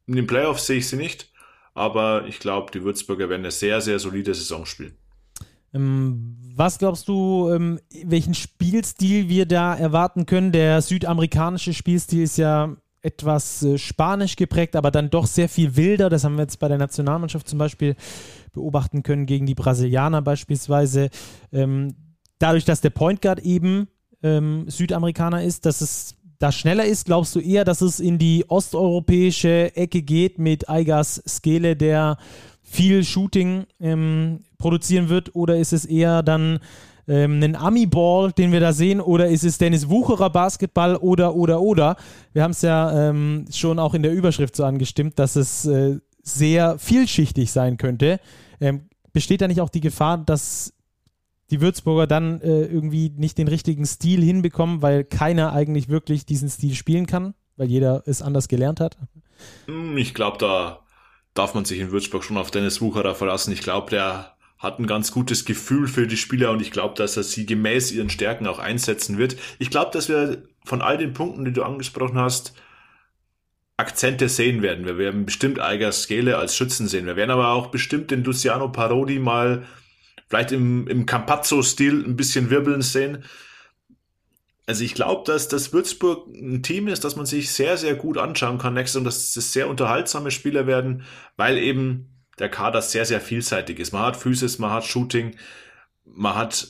In 0.05 0.15
den 0.15 0.27
Playoffs 0.27 0.67
sehe 0.67 0.77
ich 0.77 0.87
sie 0.87 0.97
nicht, 0.97 1.31
aber 1.73 2.25
ich 2.27 2.39
glaube, 2.39 2.71
die 2.71 2.83
Würzburger 2.83 3.29
werden 3.29 3.41
eine 3.41 3.51
sehr, 3.51 3.81
sehr 3.81 3.99
solide 3.99 4.33
Saison 4.33 4.65
spielen. 4.65 4.97
Ähm, 5.73 6.37
was 6.55 6.79
glaubst 6.79 7.07
du, 7.07 7.49
ähm, 7.51 7.79
welchen 8.03 8.33
Spielstil 8.33 9.29
wir 9.29 9.45
da 9.45 9.75
erwarten 9.75 10.25
können? 10.25 10.51
Der 10.51 10.81
südamerikanische 10.81 11.73
Spielstil 11.73 12.23
ist 12.23 12.37
ja 12.37 12.75
etwas 13.01 13.63
äh, 13.63 13.77
spanisch 13.77 14.35
geprägt, 14.35 14.75
aber 14.75 14.91
dann 14.91 15.09
doch 15.09 15.27
sehr 15.27 15.49
viel 15.49 15.75
wilder. 15.75 16.09
Das 16.09 16.23
haben 16.23 16.35
wir 16.35 16.43
jetzt 16.43 16.59
bei 16.59 16.67
der 16.67 16.77
Nationalmannschaft 16.77 17.47
zum 17.47 17.59
Beispiel 17.59 17.95
beobachten 18.53 19.03
können 19.03 19.25
gegen 19.25 19.45
die 19.45 19.55
Brasilianer 19.55 20.21
beispielsweise. 20.21 21.09
Ähm, 21.51 21.95
dadurch, 22.39 22.65
dass 22.65 22.81
der 22.81 22.89
Point 22.89 23.21
Guard 23.21 23.39
eben 23.39 23.87
Südamerikaner 24.19 25.43
ist, 25.43 25.67
dass 25.67 25.79
es 25.79 26.17
da 26.39 26.51
schneller 26.51 26.85
ist, 26.85 27.05
glaubst 27.05 27.35
du 27.35 27.39
eher, 27.39 27.65
dass 27.65 27.81
es 27.81 27.99
in 27.99 28.17
die 28.17 28.45
osteuropäische 28.47 29.75
Ecke 29.75 30.01
geht 30.01 30.39
mit 30.39 30.69
Eigas 30.69 31.21
Skele, 31.27 31.75
der 31.75 32.17
viel 32.69 33.03
Shooting 33.03 33.65
ähm, 33.79 34.41
produzieren 34.57 35.09
wird? 35.09 35.35
Oder 35.35 35.57
ist 35.57 35.73
es 35.73 35.85
eher 35.85 36.21
dann 36.21 36.59
ähm, 37.07 37.41
ein 37.41 37.55
Ami-Ball, 37.55 38.33
den 38.33 38.51
wir 38.51 38.59
da 38.59 38.73
sehen? 38.73 38.99
Oder 38.99 39.29
ist 39.29 39.43
es 39.43 39.57
Dennis 39.57 39.89
Wucherer 39.89 40.29
Basketball? 40.29 40.97
Oder, 40.97 41.33
oder, 41.35 41.61
oder? 41.61 41.95
Wir 42.33 42.43
haben 42.43 42.51
es 42.51 42.61
ja 42.61 43.09
ähm, 43.09 43.45
schon 43.51 43.79
auch 43.79 43.93
in 43.93 44.03
der 44.03 44.13
Überschrift 44.13 44.55
so 44.55 44.65
angestimmt, 44.65 45.17
dass 45.17 45.37
es 45.37 45.65
äh, 45.65 45.99
sehr 46.21 46.77
vielschichtig 46.77 47.51
sein 47.51 47.77
könnte. 47.77 48.19
Ähm, 48.59 48.89
besteht 49.13 49.41
da 49.41 49.47
nicht 49.47 49.61
auch 49.61 49.69
die 49.69 49.81
Gefahr, 49.81 50.17
dass 50.17 50.73
die 51.49 51.61
Würzburger 51.61 52.05
dann 52.05 52.41
äh, 52.41 52.63
irgendwie 52.63 53.13
nicht 53.15 53.37
den 53.37 53.47
richtigen 53.47 53.85
Stil 53.85 54.21
hinbekommen, 54.21 54.81
weil 54.81 55.05
keiner 55.05 55.53
eigentlich 55.53 55.87
wirklich 55.87 56.25
diesen 56.25 56.49
Stil 56.49 56.75
spielen 56.75 57.05
kann, 57.05 57.33
weil 57.55 57.69
jeder 57.69 58.03
es 58.05 58.21
anders 58.21 58.49
gelernt 58.49 58.81
hat? 58.81 58.97
Hm, 59.67 59.97
ich 59.97 60.13
glaube, 60.13 60.37
da 60.37 60.81
darf 61.37 61.53
man 61.53 61.65
sich 61.65 61.79
in 61.79 61.91
Würzburg 61.91 62.23
schon 62.23 62.37
auf 62.37 62.51
Dennis 62.51 62.81
Wucherer 62.81 63.15
verlassen. 63.15 63.51
Ich 63.51 63.61
glaube, 63.61 63.89
der 63.89 64.37
hat 64.57 64.79
ein 64.79 64.87
ganz 64.87 65.11
gutes 65.11 65.45
Gefühl 65.45 65.87
für 65.87 66.07
die 66.07 66.17
Spieler 66.17 66.51
und 66.51 66.61
ich 66.61 66.71
glaube, 66.71 66.95
dass 66.95 67.15
er 67.15 67.23
sie 67.23 67.45
gemäß 67.45 67.91
ihren 67.91 68.09
Stärken 68.09 68.47
auch 68.47 68.59
einsetzen 68.59 69.17
wird. 69.17 69.37
Ich 69.59 69.69
glaube, 69.69 69.91
dass 69.91 70.09
wir 70.09 70.43
von 70.65 70.81
all 70.81 70.97
den 70.97 71.13
Punkten, 71.13 71.45
die 71.45 71.53
du 71.53 71.63
angesprochen 71.63 72.17
hast, 72.17 72.53
Akzente 73.77 74.27
sehen 74.27 74.63
werden. 74.63 74.85
Wir 74.85 74.97
werden 74.97 75.25
bestimmt 75.25 75.59
Eiger 75.59 75.91
Skele 75.91 76.37
als 76.37 76.55
Schützen 76.55 76.87
sehen. 76.87 77.05
Wir 77.05 77.15
werden 77.15 77.29
aber 77.29 77.49
auch 77.49 77.67
bestimmt 77.67 78.09
den 78.09 78.23
Luciano 78.23 78.69
Parodi 78.69 79.19
mal 79.19 79.67
vielleicht 80.27 80.51
im, 80.51 80.87
im 80.87 81.05
Campazzo-Stil 81.05 82.03
ein 82.03 82.17
bisschen 82.17 82.49
wirbeln 82.49 82.81
sehen. 82.81 83.23
Also 84.67 84.83
ich 84.83 84.93
glaube, 84.93 85.23
dass 85.25 85.47
das 85.47 85.71
Würzburg 85.71 86.27
ein 86.27 86.61
Team 86.61 86.89
ist, 86.89 87.05
das 87.05 87.15
man 87.15 87.25
sich 87.25 87.51
sehr, 87.51 87.77
sehr 87.77 87.95
gut 87.95 88.17
anschauen 88.17 88.57
kann 88.57 88.73
nächstes 88.73 88.97
und 88.97 89.05
dass 89.05 89.35
es 89.35 89.53
sehr 89.53 89.69
unterhaltsame 89.69 90.29
Spieler 90.29 90.67
werden, 90.67 91.03
weil 91.37 91.57
eben 91.57 92.25
der 92.37 92.49
Kader 92.49 92.81
sehr, 92.81 93.05
sehr 93.05 93.21
vielseitig 93.21 93.79
ist. 93.79 93.93
Man 93.93 94.01
hat 94.01 94.17
Physis, 94.17 94.59
man 94.59 94.71
hat 94.71 94.83
Shooting, 94.83 95.37
man 96.03 96.35
hat 96.35 96.67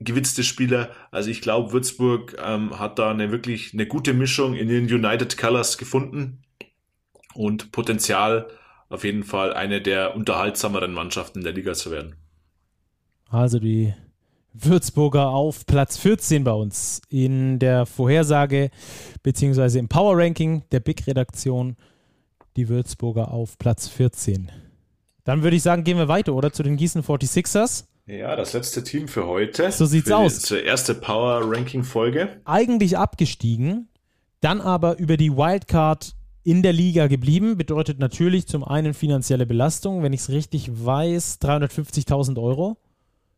gewitzte 0.00 0.44
Spieler. 0.44 0.90
Also 1.10 1.28
ich 1.28 1.42
glaube, 1.42 1.72
Würzburg 1.72 2.36
ähm, 2.42 2.78
hat 2.78 2.98
da 2.98 3.10
eine 3.10 3.30
wirklich 3.30 3.74
eine 3.74 3.86
gute 3.86 4.14
Mischung 4.14 4.54
in 4.54 4.68
den 4.68 4.86
United 4.86 5.36
Colors 5.36 5.76
gefunden 5.76 6.42
und 7.34 7.70
Potenzial 7.70 8.48
auf 8.88 9.04
jeden 9.04 9.24
Fall 9.24 9.52
eine 9.52 9.82
der 9.82 10.16
unterhaltsameren 10.16 10.94
Mannschaften 10.94 11.42
der 11.42 11.52
Liga 11.52 11.74
zu 11.74 11.90
werden. 11.90 12.14
Also 13.28 13.58
die 13.58 13.92
Würzburger 14.58 15.28
auf 15.28 15.66
Platz 15.66 15.98
14 15.98 16.44
bei 16.44 16.52
uns 16.52 17.02
in 17.08 17.58
der 17.58 17.86
Vorhersage 17.86 18.70
beziehungsweise 19.22 19.78
im 19.78 19.88
Power 19.88 20.16
Ranking 20.16 20.62
der 20.72 20.80
Big 20.80 21.06
Redaktion. 21.06 21.76
Die 22.56 22.68
Würzburger 22.68 23.32
auf 23.32 23.58
Platz 23.58 23.88
14. 23.88 24.50
Dann 25.24 25.42
würde 25.42 25.56
ich 25.56 25.62
sagen, 25.62 25.84
gehen 25.84 25.98
wir 25.98 26.08
weiter, 26.08 26.32
oder? 26.34 26.52
Zu 26.52 26.62
den 26.62 26.76
Gießen 26.76 27.02
46ers. 27.02 27.84
Ja, 28.06 28.36
das 28.36 28.52
letzte 28.52 28.84
Team 28.84 29.08
für 29.08 29.26
heute. 29.26 29.70
So 29.72 29.84
sieht's 29.84 30.08
für 30.08 30.16
aus. 30.16 30.42
Die, 30.42 30.54
erste 30.54 30.94
Power 30.94 31.40
Ranking 31.44 31.82
Folge. 31.82 32.40
Eigentlich 32.44 32.96
abgestiegen, 32.96 33.88
dann 34.40 34.60
aber 34.60 34.98
über 34.98 35.16
die 35.16 35.36
Wildcard 35.36 36.14
in 36.44 36.62
der 36.62 36.72
Liga 36.72 37.08
geblieben. 37.08 37.56
Bedeutet 37.56 37.98
natürlich 37.98 38.46
zum 38.46 38.62
einen 38.62 38.94
finanzielle 38.94 39.44
Belastung, 39.44 40.04
wenn 40.04 40.12
ich 40.12 40.20
es 40.20 40.28
richtig 40.30 40.70
weiß, 40.72 41.40
350.000 41.42 42.40
Euro 42.40 42.76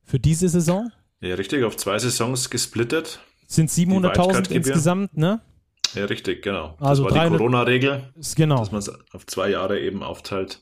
für 0.04 0.20
diese 0.20 0.50
Saison. 0.50 0.92
Ja, 1.20 1.34
richtig, 1.34 1.64
auf 1.64 1.76
zwei 1.76 1.98
Saisons 1.98 2.50
gesplittet. 2.50 3.20
Sind 3.46 3.70
700.000 3.70 4.50
insgesamt, 4.50 5.16
ne? 5.16 5.40
Ja, 5.94 6.04
richtig, 6.04 6.42
genau. 6.42 6.74
Also 6.78 7.04
das 7.04 7.14
war 7.14 7.24
die 7.24 7.36
Corona-Regel, 7.36 8.12
genau. 8.36 8.58
dass 8.58 8.72
man 8.72 8.80
es 8.80 8.90
auf 9.12 9.26
zwei 9.26 9.50
Jahre 9.50 9.80
eben 9.80 10.02
aufteilt. 10.02 10.60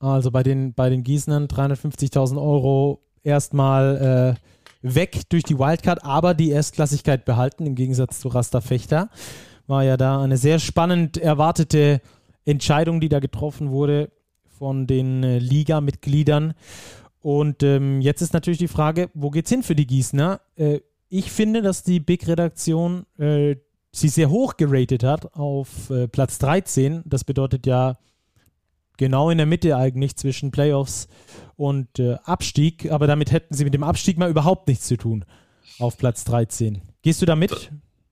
Also 0.00 0.30
bei 0.30 0.42
den, 0.42 0.74
bei 0.74 0.90
den 0.90 1.02
Gießnern 1.02 1.46
350.000 1.46 2.36
Euro 2.36 3.02
erstmal 3.22 4.36
äh, 4.82 4.94
weg 4.94 5.22
durch 5.30 5.44
die 5.44 5.58
Wildcard, 5.58 6.04
aber 6.04 6.34
die 6.34 6.50
Erstklassigkeit 6.50 7.24
behalten, 7.24 7.66
im 7.66 7.74
Gegensatz 7.74 8.20
zu 8.20 8.28
Rasta 8.28 8.60
Fechter. 8.60 9.08
War 9.66 9.82
ja 9.82 9.96
da 9.96 10.22
eine 10.22 10.36
sehr 10.36 10.58
spannend 10.58 11.16
erwartete 11.16 12.02
Entscheidung, 12.44 13.00
die 13.00 13.08
da 13.08 13.18
getroffen 13.18 13.70
wurde 13.70 14.10
von 14.58 14.86
den 14.86 15.22
äh, 15.24 15.38
Liga-Mitgliedern. 15.38 16.52
Und 17.24 17.62
ähm, 17.62 18.02
jetzt 18.02 18.20
ist 18.20 18.34
natürlich 18.34 18.58
die 18.58 18.68
Frage, 18.68 19.08
wo 19.14 19.30
geht's 19.30 19.48
hin 19.48 19.62
für 19.62 19.74
die 19.74 19.86
Gießner? 19.86 20.42
Äh, 20.56 20.80
ich 21.08 21.32
finde, 21.32 21.62
dass 21.62 21.82
die 21.82 21.98
Big-Redaktion 21.98 23.06
äh, 23.18 23.56
sie 23.92 24.10
sehr 24.10 24.28
hoch 24.28 24.58
geratet 24.58 25.02
hat 25.04 25.34
auf 25.34 25.88
äh, 25.88 26.06
Platz 26.06 26.38
13. 26.38 27.00
Das 27.06 27.24
bedeutet 27.24 27.66
ja 27.66 27.96
genau 28.98 29.30
in 29.30 29.38
der 29.38 29.46
Mitte 29.46 29.74
eigentlich 29.74 30.16
zwischen 30.16 30.50
Playoffs 30.50 31.08
und 31.56 31.98
äh, 31.98 32.16
Abstieg. 32.24 32.92
Aber 32.92 33.06
damit 33.06 33.32
hätten 33.32 33.54
sie 33.54 33.64
mit 33.64 33.72
dem 33.72 33.84
Abstieg 33.84 34.18
mal 34.18 34.28
überhaupt 34.28 34.68
nichts 34.68 34.86
zu 34.86 34.98
tun 34.98 35.24
auf 35.78 35.96
Platz 35.96 36.24
13. 36.24 36.82
Gehst 37.00 37.22
du 37.22 37.26
da 37.26 37.36
mit? 37.36 37.52
Da, 37.52 37.56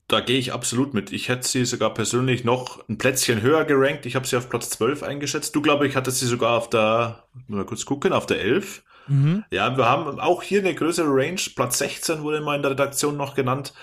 da 0.07 0.19
gehe 0.21 0.39
ich 0.39 0.53
absolut 0.53 0.95
mit. 0.95 1.13
Ich 1.13 1.29
hätte 1.29 1.47
sie 1.47 1.65
sogar 1.65 1.93
persönlich 1.93 2.45
noch 2.45 2.89
ein 2.89 2.97
Plätzchen 2.97 3.43
höher 3.43 3.63
gerankt. 3.65 4.07
Ich 4.07 4.15
habe 4.15 4.25
sie 4.25 4.37
auf 4.37 4.49
Platz 4.49 4.71
12 4.71 5.03
eingeschätzt. 5.03 5.55
Du, 5.55 5.61
glaube 5.61 5.85
ich, 5.85 5.95
hattest 5.95 6.17
sie 6.17 6.25
sogar 6.25 6.57
auf 6.57 6.67
der, 6.71 7.25
mal 7.45 7.63
kurz 7.63 7.85
gucken, 7.85 8.11
auf 8.11 8.25
der 8.25 8.41
11. 8.41 8.81
Mhm. 9.07 9.43
Ja, 9.51 9.77
wir 9.77 9.85
haben 9.85 10.19
auch 10.19 10.43
hier 10.43 10.59
eine 10.59 10.73
größere 10.73 11.07
Range. 11.07 11.41
Platz 11.55 11.79
16 11.79 12.23
wurde 12.23 12.41
mal 12.41 12.55
in 12.55 12.61
der 12.61 12.71
Redaktion 12.71 13.17
noch 13.17 13.35
genannt. 13.35 13.73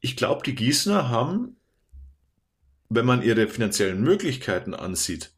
Ich 0.00 0.16
glaube, 0.16 0.42
die 0.44 0.54
Gießner 0.54 1.08
haben, 1.08 1.56
wenn 2.88 3.06
man 3.06 3.22
ihre 3.22 3.48
finanziellen 3.48 4.00
Möglichkeiten 4.00 4.74
ansieht, 4.74 5.32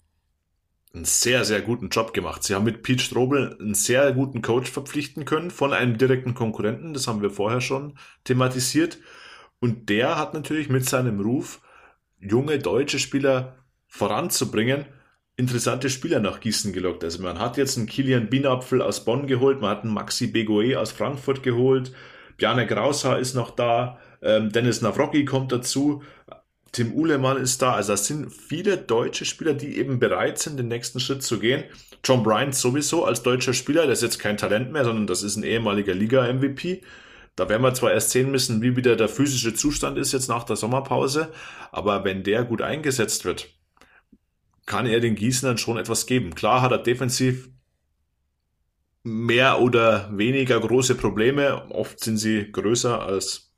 einen 0.93 1.05
sehr, 1.05 1.45
sehr 1.45 1.63
guten 1.63 1.89
Job 1.89 2.13
gemacht. 2.13 2.43
Sie 2.43 2.55
haben 2.55 2.65
mit 2.65 2.83
Pete 2.83 3.03
Strobel 3.03 3.57
einen 3.61 3.75
sehr 3.75 4.13
guten 4.13 4.43
Coach 4.43 4.71
verpflichten 4.71 5.25
können 5.25 5.51
von 5.51 5.73
einem 5.73 5.99
direkten 5.99 6.35
Konkurrenten. 6.35 6.95
Das 6.95 7.07
haben 7.07 7.23
wir 7.23 7.31
vorher 7.31 7.61
schon 7.61 7.97
thematisiert. 8.25 8.99
Und 9.61 9.89
der 9.89 10.17
hat 10.17 10.35
natürlich 10.35 10.69
mit 10.69 10.89
seinem 10.89 11.21
Ruf, 11.21 11.61
junge 12.19 12.59
deutsche 12.59 12.99
Spieler 12.99 13.57
voranzubringen, 13.87 14.87
interessante 15.41 15.91
Spieler 15.91 16.21
nach 16.21 16.39
Gießen 16.41 16.73
gelockt. 16.73 17.03
Also 17.03 17.23
man 17.23 17.39
hat 17.39 17.57
jetzt 17.57 17.77
einen 17.77 17.87
Kilian 17.87 18.29
Bienapfel 18.29 18.81
aus 18.81 19.05
Bonn 19.05 19.27
geholt, 19.27 19.61
man 19.61 19.71
hat 19.71 19.83
einen 19.83 19.93
Maxi 19.93 20.29
Begoe 20.29 20.79
aus 20.79 20.93
Frankfurt 20.93 21.43
geholt, 21.43 21.93
Bjarne 22.37 22.67
Graushaar 22.67 23.19
ist 23.19 23.35
noch 23.35 23.51
da, 23.51 23.99
ähm, 24.23 24.53
Dennis 24.53 24.83
Navrocki 24.83 25.25
kommt 25.25 25.53
dazu. 25.53 26.03
Tim 26.73 26.93
Uhlemann 26.93 27.37
ist 27.37 27.61
da. 27.63 27.73
Also 27.73 27.93
das 27.95 28.07
sind 28.07 28.33
viele 28.33 28.77
deutsche 28.77 29.25
Spieler, 29.25 29.55
die 29.55 29.77
eben 29.77 29.99
bereit 29.99 30.39
sind, 30.39 30.57
den 30.57 30.69
nächsten 30.69 31.01
Schritt 31.01 31.23
zu 31.23 31.41
gehen. 31.41 31.65
John 32.05 32.23
Bryant 32.23 32.55
sowieso 32.55 33.05
als 33.05 33.23
deutscher 33.23 33.55
Spieler, 33.55 33.83
der 33.83 33.93
ist 33.93 34.03
jetzt 34.03 34.21
kein 34.21 34.37
Talent 34.37 34.71
mehr, 34.73 34.85
sondern 34.85 35.07
das 35.07 35.23
ist 35.23 35.37
ein 35.37 35.43
ehemaliger 35.43 35.95
Liga-MVP. 35.95 36.83
Da 37.37 37.49
werden 37.49 37.63
wir 37.63 37.75
zwar 37.75 37.93
erst 37.93 38.11
sehen 38.11 38.31
müssen, 38.31 38.63
wie 38.63 38.77
wieder 38.77 38.97
der 38.97 39.09
physische 39.09 39.55
Zustand 39.55 39.99
ist 39.99 40.13
jetzt 40.13 40.29
nach 40.29 40.45
der 40.45 40.57
Sommerpause, 40.57 41.33
aber 41.73 42.05
wenn 42.05 42.23
der 42.23 42.45
gut 42.45 42.61
eingesetzt 42.63 43.25
wird, 43.25 43.49
kann 44.71 44.87
er 44.87 45.01
den 45.01 45.17
Gießenern 45.17 45.59
schon 45.59 45.79
etwas 45.79 46.07
geben. 46.07 46.37
Klar 46.37 46.63
hat 46.63 46.71
er 46.71 46.79
defensiv 46.79 47.51
mehr 49.03 49.61
oder 49.61 50.17
weniger 50.17 50.61
große 50.61 50.95
Probleme. 50.95 51.69
Oft 51.71 51.99
sind 51.99 52.19
sie 52.19 52.53
größer 52.53 53.03
als 53.03 53.53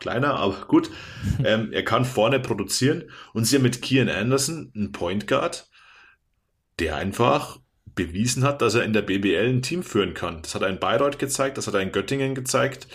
kleiner, 0.00 0.36
aber 0.36 0.64
gut. 0.66 0.90
ähm, 1.44 1.70
er 1.70 1.84
kann 1.84 2.06
vorne 2.06 2.40
produzieren 2.40 3.10
und 3.34 3.44
sie 3.44 3.56
haben 3.56 3.62
mit 3.62 3.82
Kian 3.82 4.08
Anderson 4.08 4.72
einen 4.74 4.90
Point 4.90 5.26
Guard, 5.26 5.68
der 6.78 6.96
einfach 6.96 7.60
bewiesen 7.94 8.42
hat, 8.42 8.62
dass 8.62 8.74
er 8.74 8.84
in 8.84 8.94
der 8.94 9.02
BBL 9.02 9.46
ein 9.46 9.60
Team 9.60 9.82
führen 9.82 10.14
kann. 10.14 10.40
Das 10.40 10.54
hat 10.54 10.62
ein 10.62 10.80
Bayreuth 10.80 11.18
gezeigt, 11.18 11.58
das 11.58 11.66
hat 11.66 11.74
ein 11.74 11.92
Göttingen 11.92 12.34
gezeigt. 12.34 12.88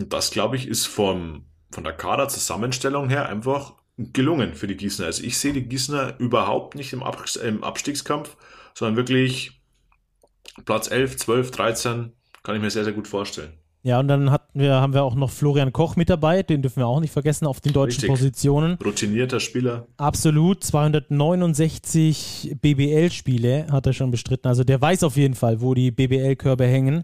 Und 0.00 0.14
das, 0.14 0.30
glaube 0.30 0.56
ich, 0.56 0.66
ist 0.66 0.86
vom, 0.86 1.44
von 1.70 1.84
der 1.84 1.92
Kader-Zusammenstellung 1.92 3.10
her 3.10 3.28
einfach 3.28 3.74
gelungen 3.96 4.54
für 4.54 4.66
die 4.66 4.76
Gießener. 4.76 5.06
Also 5.06 5.22
ich 5.22 5.38
sehe 5.38 5.52
die 5.52 5.68
Gießener 5.68 6.18
überhaupt 6.18 6.74
nicht 6.74 6.92
im, 6.92 7.02
Ab 7.02 7.24
im 7.42 7.62
Abstiegskampf, 7.62 8.36
sondern 8.74 8.96
wirklich 8.96 9.60
Platz 10.64 10.90
11, 10.90 11.16
12, 11.18 11.50
13 11.50 12.12
kann 12.42 12.56
ich 12.56 12.62
mir 12.62 12.70
sehr, 12.70 12.84
sehr 12.84 12.92
gut 12.92 13.08
vorstellen. 13.08 13.52
Ja, 13.84 13.98
und 13.98 14.06
dann 14.06 14.30
hatten 14.30 14.60
wir, 14.60 14.74
haben 14.74 14.94
wir 14.94 15.02
auch 15.02 15.16
noch 15.16 15.30
Florian 15.30 15.72
Koch 15.72 15.96
mit 15.96 16.08
dabei, 16.08 16.44
den 16.44 16.62
dürfen 16.62 16.80
wir 16.80 16.86
auch 16.86 17.00
nicht 17.00 17.12
vergessen 17.12 17.46
auf 17.46 17.60
den 17.60 17.72
deutschen 17.72 18.02
Richtig. 18.02 18.10
Positionen. 18.10 18.78
Routinierter 18.84 19.40
Spieler. 19.40 19.88
Absolut, 19.96 20.62
269 20.62 22.58
BBL-Spiele 22.60 23.66
hat 23.72 23.86
er 23.86 23.92
schon 23.92 24.12
bestritten. 24.12 24.46
Also 24.46 24.62
der 24.62 24.80
weiß 24.80 25.02
auf 25.02 25.16
jeden 25.16 25.34
Fall, 25.34 25.60
wo 25.60 25.74
die 25.74 25.90
BBL-Körbe 25.90 26.64
hängen. 26.64 27.02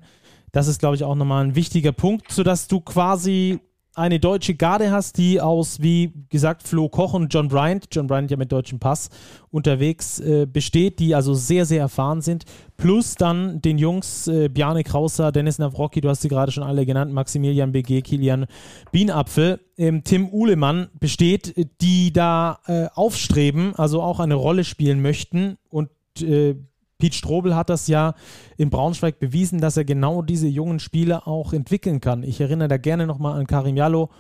Das 0.53 0.69
ist, 0.69 0.79
glaube 0.79 0.95
ich, 0.95 1.03
auch 1.03 1.17
nochmal 1.17 1.45
ein 1.45 1.57
wichtiger 1.57 1.91
Punkt, 1.91 2.31
sodass 2.31 2.69
du 2.69 2.81
quasi 2.81 3.59
eine 3.99 4.21
deutsche 4.21 4.55
Garde 4.55 4.91
hast, 4.91 5.19
die 5.19 5.41
aus, 5.41 5.83
wie 5.83 6.13
gesagt, 6.29 6.63
Flo 6.63 6.89
Koch 6.89 7.15
und 7.15 7.35
John 7.35 7.49
Bryant, 7.49 7.89
John 7.91 8.07
Bryant 8.07 8.31
ja 8.31 8.37
mit 8.37 8.53
deutschem 8.53 8.79
Pass 8.79 9.11
unterwegs 9.51 10.21
äh, 10.21 10.47
besteht, 10.47 10.99
die 11.01 11.15
also 11.15 11.35
sehr, 11.35 11.67
sehr 11.67 11.81
erfahren 11.81 12.21
sind, 12.21 12.45
plus 12.77 13.17
dann 13.17 13.61
den 13.61 13.79
Jungs 13.79 14.29
äh, 14.29 14.49
Bjarne 14.49 14.85
Krauser, 14.85 15.33
Dennis 15.33 15.59
Navrocki, 15.59 16.01
du 16.01 16.09
hast 16.09 16.23
sie 16.23 16.29
gerade 16.29 16.53
schon 16.53 16.63
alle 16.63 16.87
genannt, 16.87 17.13
Maximilian 17.13 17.73
BG, 17.73 18.03
Kilian 18.03 18.47
Bienapfel, 18.93 19.61
ähm, 19.77 20.05
Tim 20.05 20.29
Uhlemann 20.29 20.89
besteht, 21.01 21.55
die 21.81 22.13
da 22.13 22.61
äh, 22.67 22.87
aufstreben, 22.95 23.75
also 23.75 24.01
auch 24.03 24.21
eine 24.21 24.35
Rolle 24.35 24.65
spielen 24.65 25.03
möchten 25.03 25.59
und 25.71 25.91
äh, 26.21 26.55
Pete 26.99 27.17
Strobel 27.17 27.55
hat 27.55 27.71
das 27.71 27.87
ja 27.87 28.15
in 28.57 28.71
Braunschweig 28.71 29.21
bewiesen, 29.21 29.61
dass 29.61 29.77
er 29.77 29.85
genau 29.85 30.21
diese 30.21 30.49
jungen 30.49 30.81
Spieler 30.81 31.29
auch 31.29 31.53
entwickeln 31.53 32.01
kann. 32.01 32.25
Ich 32.25 32.41
erinnere 32.41 32.69
da 32.69 32.77
gerne 32.77 33.07
nochmal 33.07 33.39
an 33.39 33.47
Karim 33.47 33.77
Jallo, 33.77 34.11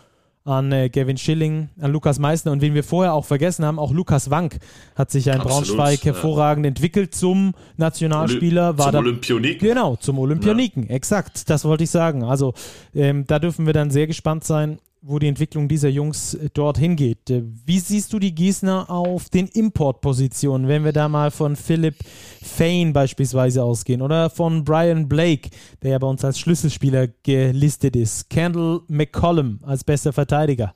an 0.44 0.70
äh, 0.70 0.88
Gavin 0.88 1.18
Schilling, 1.18 1.70
an 1.80 1.92
Lukas 1.92 2.20
Meissner 2.20 2.52
und 2.52 2.62
wen 2.62 2.74
wir 2.74 2.84
vorher 2.84 3.14
auch 3.14 3.24
vergessen 3.24 3.64
haben, 3.64 3.80
auch 3.80 3.92
Lukas 3.92 4.30
Wank 4.30 4.58
hat 4.94 5.10
sich 5.10 5.26
ja 5.26 5.34
in 5.34 5.40
Absolut, 5.40 5.76
Braunschweig 5.76 6.04
hervorragend 6.04 6.64
ja. 6.64 6.68
entwickelt 6.68 7.14
zum 7.14 7.54
Nationalspieler. 7.76 8.70
Oly 8.70 8.78
war 8.78 8.92
zum 8.92 9.00
Olympioniken. 9.00 9.68
Genau, 9.68 9.96
zum 9.96 10.18
Olympioniken, 10.20 10.84
ja. 10.84 10.94
exakt, 10.94 11.50
das 11.50 11.64
wollte 11.64 11.84
ich 11.84 11.90
sagen. 11.90 12.22
Also 12.22 12.54
ähm, 12.94 13.26
da 13.26 13.40
dürfen 13.40 13.66
wir 13.66 13.72
dann 13.72 13.90
sehr 13.90 14.06
gespannt 14.06 14.44
sein, 14.44 14.78
wo 15.08 15.18
die 15.18 15.26
Entwicklung 15.26 15.68
dieser 15.68 15.88
Jungs 15.88 16.34
äh, 16.34 16.50
dorthin 16.52 16.94
geht. 16.94 17.30
Äh, 17.30 17.42
wie 17.64 17.78
siehst 17.78 18.12
du 18.12 18.18
die 18.18 18.34
Gießener 18.34 18.90
auf 18.90 19.30
den 19.30 19.48
Importpositionen, 19.48 20.68
wenn 20.68 20.84
wir 20.84 20.92
da 20.92 21.08
mal 21.08 21.30
von 21.30 21.56
Philip 21.56 21.94
Fane 22.42 22.92
beispielsweise 22.92 23.64
ausgehen 23.64 24.02
oder 24.02 24.28
von 24.28 24.64
Brian 24.64 25.08
Blake, 25.08 25.48
der 25.82 25.92
ja 25.92 25.98
bei 25.98 26.06
uns 26.06 26.24
als 26.24 26.38
Schlüsselspieler 26.38 27.08
gelistet 27.22 27.96
ist, 27.96 28.28
Kendall 28.28 28.82
McCollum 28.88 29.60
als 29.62 29.82
bester 29.82 30.12
Verteidiger. 30.12 30.74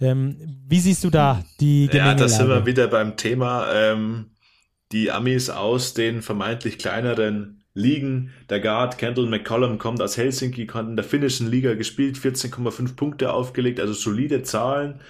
Ähm, 0.00 0.36
wie 0.68 0.78
siehst 0.78 1.02
du 1.02 1.10
da 1.10 1.44
die 1.58 1.88
Gemengelage? 1.88 2.20
Ja, 2.20 2.26
da 2.26 2.28
sind 2.28 2.48
wir 2.48 2.64
wieder 2.64 2.86
beim 2.86 3.16
Thema 3.16 3.66
ähm, 3.74 4.26
die 4.92 5.10
Amis 5.10 5.50
aus 5.50 5.92
den 5.92 6.22
vermeintlich 6.22 6.78
kleineren 6.78 7.61
liegen. 7.74 8.30
Der 8.50 8.60
Guard 8.60 8.98
Kendall 8.98 9.26
McCollum 9.26 9.78
kommt 9.78 10.00
aus 10.02 10.16
Helsinki, 10.16 10.66
hat 10.66 10.86
in 10.86 10.96
der 10.96 11.04
finnischen 11.04 11.50
Liga 11.50 11.74
gespielt, 11.74 12.16
14,5 12.16 12.96
Punkte 12.96 13.32
aufgelegt, 13.32 13.80
also 13.80 13.92
solide 13.92 14.42
Zahlen. 14.42 15.00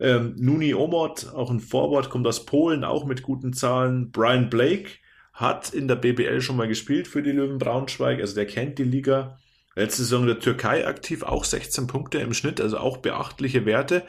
Ähm, 0.00 0.34
Nuni 0.38 0.74
Omot, 0.74 1.32
auch 1.34 1.50
ein 1.50 1.60
Forward, 1.60 2.08
kommt 2.08 2.26
aus 2.26 2.46
Polen, 2.46 2.84
auch 2.84 3.04
mit 3.04 3.22
guten 3.22 3.52
Zahlen. 3.52 4.10
Brian 4.10 4.48
Blake 4.48 4.90
hat 5.32 5.72
in 5.72 5.88
der 5.88 5.96
BBL 5.96 6.40
schon 6.40 6.56
mal 6.56 6.68
gespielt 6.68 7.08
für 7.08 7.22
die 7.22 7.32
Löwen 7.32 7.58
Braunschweig, 7.58 8.20
also 8.20 8.34
der 8.34 8.46
kennt 8.46 8.78
die 8.78 8.84
Liga. 8.84 9.38
Letzte 9.74 10.02
Saison 10.02 10.22
in 10.22 10.28
der 10.28 10.40
Türkei 10.40 10.86
aktiv, 10.86 11.22
auch 11.22 11.44
16 11.44 11.86
Punkte 11.86 12.18
im 12.18 12.34
Schnitt, 12.34 12.60
also 12.60 12.78
auch 12.78 12.96
beachtliche 12.96 13.64
Werte. 13.64 14.02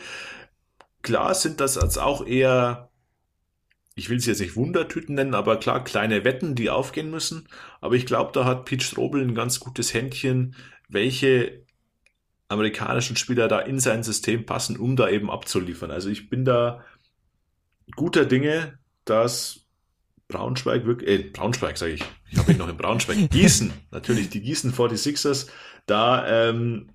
Klar 1.04 1.36
sind 1.36 1.60
das 1.60 1.78
als 1.78 1.98
auch 1.98 2.26
eher 2.26 2.89
ich 4.00 4.10
will 4.10 4.18
es 4.18 4.26
jetzt 4.26 4.40
nicht 4.40 4.56
Wundertüten 4.56 5.16
nennen, 5.16 5.36
aber 5.36 5.58
klar, 5.58 5.84
kleine 5.84 6.24
Wetten, 6.24 6.56
die 6.56 6.70
aufgehen 6.70 7.12
müssen. 7.12 7.48
Aber 7.82 7.96
ich 7.96 8.06
glaube, 8.06 8.32
da 8.34 8.46
hat 8.46 8.66
Pete 8.66 8.84
Strobel 8.84 9.22
ein 9.22 9.36
ganz 9.36 9.60
gutes 9.60 9.94
Händchen, 9.94 10.56
welche 10.88 11.66
amerikanischen 12.48 13.18
Spieler 13.18 13.48
da 13.50 13.60
in 13.60 13.80
sein 13.80 14.02
System 14.04 14.46
passen, 14.46 14.78
um 14.78 14.96
da 14.96 15.10
eben 15.10 15.30
abzuliefern. 15.30 15.92
Also 15.92 16.10
ich 16.10 16.30
bin 16.30 16.46
da 16.46 16.84
guter 17.96 18.26
Dinge, 18.26 18.80
dass 19.04 19.66
Braunschweig 20.30 20.86
wirklich, 20.86 21.10
äh, 21.10 21.24
Braunschweig 21.30 21.78
sage 21.78 21.94
ich, 21.94 22.04
ich 22.32 22.38
habe 22.38 22.54
ihn 22.54 22.58
noch 22.58 22.70
in 22.70 22.78
Braunschweig, 22.78 23.30
Gießen, 23.30 23.74
natürlich 23.92 24.30
die 24.30 24.42
Gießen 24.42 24.74
46ers, 24.74 25.50
da 25.86 26.50
ähm, 26.50 26.92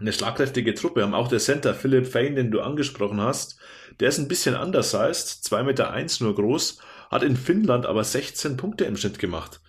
eine 0.00 0.12
schlagkräftige 0.12 0.74
Truppe 0.74 1.02
haben. 1.02 1.14
Auch 1.14 1.28
der 1.28 1.38
Center 1.38 1.74
Philipp 1.74 2.06
Fain, 2.06 2.34
den 2.34 2.50
du 2.50 2.60
angesprochen 2.60 3.20
hast, 3.20 3.58
der 4.00 4.08
ist 4.08 4.18
ein 4.18 4.28
bisschen 4.28 4.54
undersized, 4.54 5.44
2,1 5.44 5.62
Meter 5.64 6.06
nur 6.20 6.34
groß, 6.34 6.78
hat 7.10 7.22
in 7.22 7.36
Finnland 7.36 7.86
aber 7.86 8.04
16 8.04 8.56
Punkte 8.56 8.84
im 8.84 8.96
Schnitt 8.96 9.18
gemacht. 9.18 9.60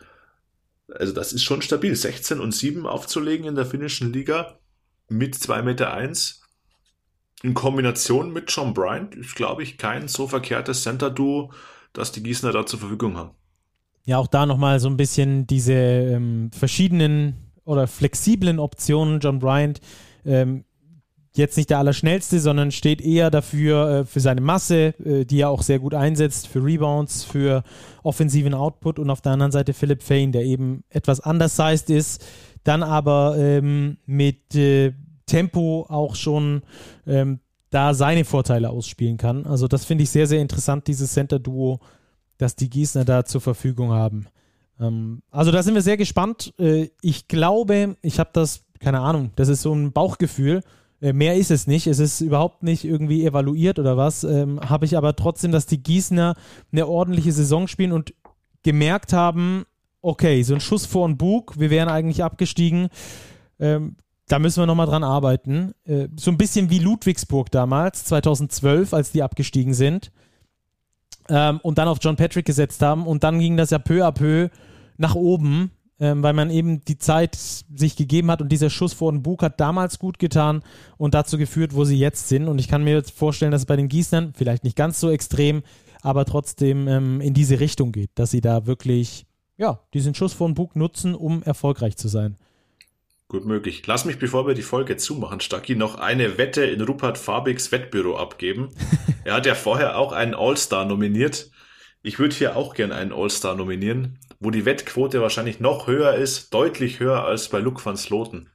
Also 0.94 1.14
das 1.14 1.34
ist 1.34 1.44
schon 1.44 1.62
stabil. 1.62 1.96
16 1.96 2.40
und 2.40 2.54
7 2.54 2.86
aufzulegen 2.86 3.48
in 3.48 3.56
der 3.56 3.66
finnischen 3.66 4.14
Liga 4.14 4.60
mit 5.10 5.36
2,1 5.36 5.62
Meter. 5.64 6.12
In 7.44 7.54
Kombination 7.54 8.32
mit 8.32 8.52
John 8.52 8.74
Bryant 8.74 9.16
ist, 9.16 9.36
glaube 9.36 9.64
ich, 9.64 9.78
kein 9.78 10.08
so 10.08 10.28
verkehrtes 10.28 10.84
Center-Duo, 10.84 11.52
das 11.92 12.12
die 12.12 12.22
Gießener 12.22 12.52
da 12.52 12.66
zur 12.66 12.80
Verfügung 12.80 13.18
haben. 13.18 13.32
Ja, 14.06 14.18
auch 14.18 14.28
da 14.28 14.46
nochmal 14.46 14.80
so 14.80 14.90
ein 14.90 14.98
bisschen 14.98 15.48
diese 15.48 15.74
ähm, 15.74 16.52
verschiedenen 16.52 17.52
oder 17.66 17.88
flexiblen 17.88 18.60
Optionen. 18.60 19.20
John 19.20 19.40
Bryant 19.40 19.82
ähm, 20.26 20.66
jetzt 21.34 21.58
nicht 21.58 21.70
der 21.70 21.80
Allerschnellste, 21.80 22.40
sondern 22.40 22.72
steht 22.72 23.02
eher 23.02 23.32
dafür, 23.32 23.90
äh, 23.90 24.06
für 24.06 24.20
seine 24.20 24.42
Masse, 24.42 24.94
äh, 25.04 25.26
die 25.26 25.42
er 25.42 25.50
auch 25.50 25.62
sehr 25.62 25.80
gut 25.80 25.94
einsetzt, 25.94 26.48
für 26.48 26.64
Rebounds, 26.64 27.24
für 27.24 27.64
offensiven 28.04 28.54
Output 28.54 29.00
und 29.00 29.10
auf 29.10 29.22
der 29.22 29.34
anderen 29.34 29.52
Seite 29.52 29.74
Philip 29.74 30.04
Fane, 30.04 30.32
der 30.32 30.44
eben 30.44 30.84
etwas 30.90 31.20
undersized 31.20 31.90
ist, 31.90 32.26
dann 32.64 32.84
aber 32.84 33.36
ähm, 33.38 33.98
mit 34.06 34.56
äh, 34.56 34.94
Tempo 35.26 35.86
auch 35.88 36.16
schon 36.16 36.62
ähm, 37.08 37.40
da 37.70 37.94
seine 37.94 38.26
Vorteile 38.26 38.70
ausspielen 38.70 39.18
kann. 39.18 39.46
Also 39.46 39.68
das 39.68 39.86
finde 39.86 40.04
ich 40.04 40.10
sehr, 40.10 40.28
sehr 40.28 40.42
interessant, 40.42 40.88
dieses 40.88 41.14
Center-Duo, 41.14 41.80
das 42.38 42.56
die 42.56 42.70
Gießner 42.70 43.06
da 43.06 43.24
zur 43.24 43.40
Verfügung 43.40 43.92
haben. 43.92 44.28
Ähm, 44.80 45.22
also 45.32 45.52
da 45.52 45.64
sind 45.64 45.74
wir 45.74 45.82
sehr 45.82 45.98
gespannt. 45.98 46.54
Äh, 46.60 46.90
ich 47.02 47.30
glaube, 47.30 47.96
ich 48.02 48.20
habe 48.20 48.32
das, 48.34 48.66
keine 48.82 49.00
Ahnung, 49.00 49.32
das 49.36 49.48
ist 49.48 49.62
so 49.62 49.74
ein 49.74 49.92
Bauchgefühl, 49.92 50.62
äh, 51.02 51.14
mehr 51.14 51.36
ist 51.36 51.52
es 51.52 51.68
nicht. 51.68 51.88
Es 51.88 52.00
ist 52.00 52.22
überhaupt 52.22 52.64
nicht 52.64 52.86
irgendwie 52.86 53.26
evaluiert 53.26 53.80
oder 53.80 53.98
was. 53.98 54.24
Ähm, 54.24 54.60
Habe 54.62 54.86
ich 54.86 54.96
aber 54.98 55.16
trotzdem, 55.16 55.52
dass 55.52 55.66
die 55.66 55.82
Gießener 55.82 56.36
eine 56.72 56.88
ordentliche 56.88 57.32
Saison 57.32 57.68
spielen 57.68 57.92
und 57.92 58.14
gemerkt 58.64 59.12
haben, 59.12 59.66
okay, 60.02 60.44
so 60.44 60.54
ein 60.54 60.60
Schuss 60.60 60.86
vor 60.86 61.08
den 61.08 61.18
Bug, 61.18 61.60
wir 61.60 61.70
wären 61.70 61.90
eigentlich 61.90 62.24
abgestiegen. 62.24 62.90
Ähm, 63.60 63.96
da 64.28 64.40
müssen 64.40 64.62
wir 64.62 64.68
nochmal 64.68 64.86
dran 64.86 65.04
arbeiten. 65.04 65.74
Äh, 65.86 66.08
so 66.16 66.32
ein 66.32 66.38
bisschen 66.38 66.70
wie 66.70 66.80
Ludwigsburg 66.80 67.52
damals, 67.52 68.06
2012, 68.06 68.94
als 68.94 69.12
die 69.12 69.24
abgestiegen 69.24 69.74
sind. 69.74 70.12
Ähm, 71.30 71.60
und 71.64 71.78
dann 71.78 71.88
auf 71.88 71.98
John 72.02 72.16
Patrick 72.16 72.46
gesetzt 72.46 72.82
haben. 72.82 73.08
Und 73.08 73.24
dann 73.24 73.40
ging 73.40 73.58
das 73.58 73.72
ja 73.72 73.80
peu 73.80 74.06
à 74.06 74.12
peu 74.12 74.50
nach 74.98 75.16
oben 75.16 75.72
ähm, 76.02 76.24
weil 76.24 76.34
man 76.34 76.50
eben 76.50 76.84
die 76.84 76.98
Zeit 76.98 77.36
sich 77.36 77.96
gegeben 77.96 78.32
hat 78.32 78.42
und 78.42 78.52
dieser 78.52 78.72
Schuss 78.72 78.92
vor 78.92 79.12
den 79.12 79.22
Bug 79.22 79.44
hat 79.44 79.60
damals 79.60 80.00
gut 80.00 80.18
getan 80.18 80.64
und 80.98 81.14
dazu 81.14 81.38
geführt, 81.38 81.76
wo 81.76 81.86
sie 81.86 81.98
jetzt 81.98 82.28
sind. 82.28 82.48
Und 82.48 82.60
ich 82.60 82.68
kann 82.68 82.84
mir 82.84 82.96
jetzt 82.96 83.12
vorstellen, 83.12 83.52
dass 83.52 83.62
es 83.62 83.68
bei 83.68 83.76
den 83.76 83.88
Gießnern 83.88 84.34
vielleicht 84.36 84.64
nicht 84.64 84.76
ganz 84.76 85.00
so 85.00 85.12
extrem, 85.12 85.62
aber 86.02 86.26
trotzdem 86.26 86.88
ähm, 86.88 87.22
in 87.22 87.36
diese 87.36 87.60
Richtung 87.60 87.92
geht, 87.92 88.10
dass 88.16 88.32
sie 88.32 88.42
da 88.42 88.66
wirklich 88.66 89.28
ja, 89.58 89.80
diesen 89.94 90.16
Schuss 90.16 90.34
vor 90.34 90.50
den 90.50 90.56
Bug 90.56 90.76
nutzen, 90.76 91.14
um 91.14 91.44
erfolgreich 91.44 91.96
zu 91.98 92.08
sein. 92.08 92.36
Gut 93.28 93.46
möglich. 93.46 93.86
Lass 93.86 94.04
mich, 94.04 94.18
bevor 94.18 94.48
wir 94.48 94.56
die 94.56 94.64
Folge 94.64 94.98
zumachen, 94.98 95.40
Stacki, 95.40 95.76
noch 95.76 96.00
eine 96.00 96.40
Wette 96.40 96.66
in 96.66 96.82
Rupert 96.82 97.20
Fabigs 97.20 97.72
Wettbüro 97.72 98.18
abgeben. 98.18 98.70
er 99.24 99.36
hat 99.36 99.46
ja 99.46 99.54
vorher 99.54 100.00
auch 100.00 100.14
einen 100.14 100.34
All-Star 100.34 100.84
nominiert. 100.86 101.52
Ich 102.02 102.18
würde 102.18 102.36
hier 102.36 102.56
auch 102.58 102.74
gern 102.74 102.92
einen 102.92 103.14
All-Star 103.14 103.56
nominieren 103.56 104.18
wo 104.42 104.50
die 104.50 104.66
Wettquote 104.66 105.22
wahrscheinlich 105.22 105.60
noch 105.60 105.88
höher 105.88 106.16
ist, 106.16 106.54
deutlich 106.54 107.00
höher 107.00 107.24
als 107.24 107.48
bei 107.48 107.60
Luke 107.60 107.86
van 107.86 107.96
Sloten. 107.96 108.50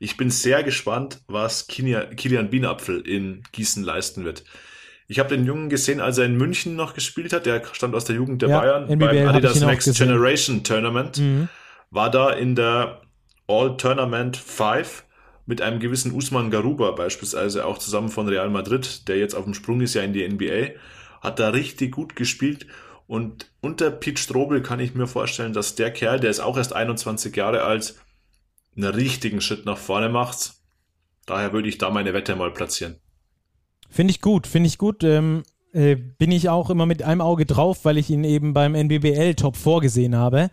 Ich 0.00 0.16
bin 0.16 0.30
sehr 0.30 0.62
gespannt, 0.64 1.20
was 1.28 1.68
Kilian 1.68 2.50
Bienapfel 2.50 3.00
in 3.00 3.44
Gießen 3.52 3.82
leisten 3.84 4.24
wird. 4.24 4.44
Ich 5.06 5.18
habe 5.18 5.30
den 5.30 5.46
Jungen 5.46 5.68
gesehen, 5.68 6.00
als 6.00 6.18
er 6.18 6.26
in 6.26 6.36
München 6.36 6.76
noch 6.76 6.92
gespielt 6.92 7.32
hat. 7.32 7.46
Der 7.46 7.62
stammt 7.72 7.94
aus 7.94 8.04
der 8.04 8.16
Jugend 8.16 8.42
der 8.42 8.50
ja, 8.50 8.60
Bayern 8.60 8.88
NBBL 8.88 8.98
beim 8.98 9.28
Adidas 9.28 9.60
Next 9.60 9.96
Generation 9.96 10.64
Tournament. 10.64 11.18
Mhm. 11.18 11.48
War 11.90 12.10
da 12.10 12.30
in 12.30 12.54
der 12.54 13.00
All 13.46 13.76
Tournament 13.76 14.36
5 14.36 15.04
mit 15.46 15.62
einem 15.62 15.80
gewissen 15.80 16.12
Usman 16.12 16.50
Garuba 16.50 16.90
beispielsweise 16.90 17.64
auch 17.64 17.78
zusammen 17.78 18.10
von 18.10 18.28
Real 18.28 18.50
Madrid, 18.50 19.08
der 19.08 19.16
jetzt 19.16 19.34
auf 19.34 19.44
dem 19.44 19.54
Sprung 19.54 19.80
ist 19.80 19.94
ja 19.94 20.02
in 20.02 20.12
die 20.12 20.28
NBA. 20.28 20.78
Hat 21.22 21.38
da 21.38 21.50
richtig 21.50 21.92
gut 21.92 22.14
gespielt 22.14 22.66
und 23.08 23.50
unter 23.62 23.90
Pete 23.90 24.20
Strobel 24.20 24.62
kann 24.62 24.80
ich 24.80 24.94
mir 24.94 25.06
vorstellen, 25.06 25.54
dass 25.54 25.74
der 25.74 25.90
Kerl, 25.90 26.20
der 26.20 26.30
ist 26.30 26.40
auch 26.40 26.58
erst 26.58 26.74
21 26.74 27.34
Jahre 27.34 27.62
alt, 27.62 27.94
einen 28.76 28.94
richtigen 28.94 29.40
Schritt 29.40 29.64
nach 29.64 29.78
vorne 29.78 30.10
macht. 30.10 30.52
Daher 31.24 31.54
würde 31.54 31.70
ich 31.70 31.78
da 31.78 31.90
meine 31.90 32.12
Wette 32.12 32.36
mal 32.36 32.52
platzieren. 32.52 32.96
Finde 33.88 34.10
ich 34.10 34.20
gut, 34.20 34.46
finde 34.46 34.66
ich 34.68 34.76
gut. 34.76 35.02
Ähm, 35.04 35.42
äh, 35.72 35.96
bin 35.96 36.30
ich 36.30 36.50
auch 36.50 36.68
immer 36.68 36.84
mit 36.84 37.02
einem 37.02 37.22
Auge 37.22 37.46
drauf, 37.46 37.86
weil 37.86 37.96
ich 37.96 38.10
ihn 38.10 38.24
eben 38.24 38.52
beim 38.52 38.74
NBBL 38.74 39.34
Top 39.34 39.56
vorgesehen 39.56 40.14
habe. 40.14 40.50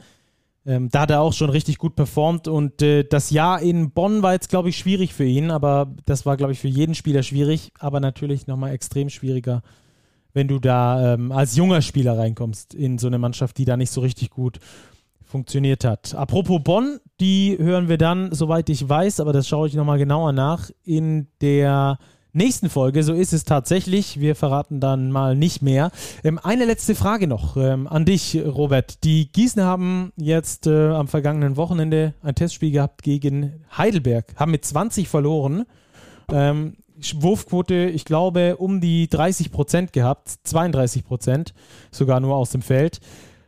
Ähm, 0.66 0.90
da 0.90 1.02
hat 1.02 1.12
er 1.12 1.22
auch 1.22 1.34
schon 1.34 1.50
richtig 1.50 1.78
gut 1.78 1.96
performt 1.98 2.48
und 2.48 2.82
äh, 2.82 3.04
das 3.04 3.32
Jahr 3.32 3.62
in 3.62 3.92
Bonn 3.92 4.24
war 4.24 4.32
jetzt, 4.32 4.50
glaube 4.50 4.70
ich, 4.70 4.78
schwierig 4.78 5.14
für 5.14 5.26
ihn, 5.26 5.52
aber 5.52 5.94
das 6.06 6.26
war, 6.26 6.38
glaube 6.38 6.54
ich, 6.54 6.60
für 6.60 6.70
jeden 6.70 6.96
Spieler 6.96 7.22
schwierig, 7.22 7.72
aber 7.78 8.00
natürlich 8.00 8.48
nochmal 8.48 8.72
extrem 8.72 9.10
schwieriger 9.10 9.62
wenn 10.36 10.48
du 10.48 10.60
da 10.60 11.16
ähm, 11.16 11.32
als 11.32 11.56
junger 11.56 11.82
Spieler 11.82 12.18
reinkommst 12.18 12.76
in 12.76 13.00
so 13.00 13.08
eine 13.08 13.18
Mannschaft, 13.18 13.58
die 13.58 13.66
da 13.66 13.78
nicht 13.78 13.92
so 13.92 14.02
richtig 14.02 14.30
gut 14.30 14.60
funktioniert 15.24 15.84
hat. 15.84 16.14
Apropos 16.14 16.62
Bonn, 16.64 17.00
die 17.20 17.58
hören 17.58 17.90
wir 17.90 17.98
dann, 17.98 18.32
soweit 18.34 18.70
ich 18.70 18.88
weiß, 18.88 19.22
aber 19.22 19.34
das 19.34 19.48
schaue 19.48 19.68
ich 19.68 19.74
nochmal 19.74 19.98
genauer 19.98 20.34
nach, 20.34 20.70
in 20.84 21.28
der 21.42 21.98
nächsten 22.34 22.70
Folge. 22.70 23.02
So 23.02 23.14
ist 23.14 23.34
es 23.34 23.46
tatsächlich. 23.46 24.20
Wir 24.20 24.36
verraten 24.36 24.80
dann 24.82 25.10
mal 25.10 25.36
nicht 25.36 25.62
mehr. 25.62 25.92
Ähm, 26.24 26.38
eine 26.44 26.66
letzte 26.66 26.94
Frage 26.94 27.28
noch 27.28 27.56
ähm, 27.58 27.88
an 27.88 28.06
dich, 28.06 28.38
Robert. 28.46 29.04
Die 29.04 29.32
Gießen 29.32 29.64
haben 29.64 30.12
jetzt 30.18 30.68
äh, 30.68 30.90
am 30.90 31.08
vergangenen 31.08 31.56
Wochenende 31.56 32.14
ein 32.22 32.36
Testspiel 32.36 32.72
gehabt 32.72 33.04
gegen 33.04 33.64
Heidelberg, 33.76 34.34
haben 34.36 34.52
mit 34.52 34.66
20 34.66 35.08
verloren. 35.08 35.66
Ähm, 36.30 36.76
Wurfquote, 37.16 37.90
ich 37.90 38.06
glaube, 38.06 38.58
um 38.58 38.82
die 38.82 39.08
30 39.08 39.52
Prozent 39.52 39.94
gehabt, 39.94 40.30
32 40.44 41.06
Prozent 41.06 41.54
sogar 41.92 42.20
nur 42.20 42.36
aus 42.36 42.52
dem 42.52 42.62
Feld. 42.62 43.00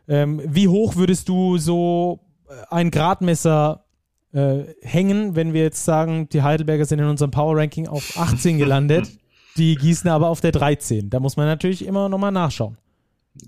Ähm, 0.07 0.41
wie 0.45 0.67
hoch 0.67 0.95
würdest 0.95 1.29
du 1.29 1.57
so 1.57 2.19
äh, 2.49 2.53
ein 2.69 2.91
Gradmesser 2.91 3.85
äh, 4.33 4.63
hängen, 4.81 5.35
wenn 5.35 5.53
wir 5.53 5.63
jetzt 5.63 5.83
sagen, 5.83 6.29
die 6.29 6.43
Heidelberger 6.43 6.85
sind 6.85 6.99
in 6.99 7.05
unserem 7.05 7.31
Power 7.31 7.57
Ranking 7.57 7.87
auf 7.87 8.17
18 8.17 8.57
gelandet, 8.59 9.09
die 9.57 9.75
Gießen 9.75 10.09
aber 10.09 10.29
auf 10.29 10.41
der 10.41 10.51
13? 10.51 11.09
Da 11.09 11.19
muss 11.19 11.37
man 11.37 11.45
natürlich 11.45 11.85
immer 11.85 12.09
nochmal 12.09 12.31
nachschauen. 12.31 12.77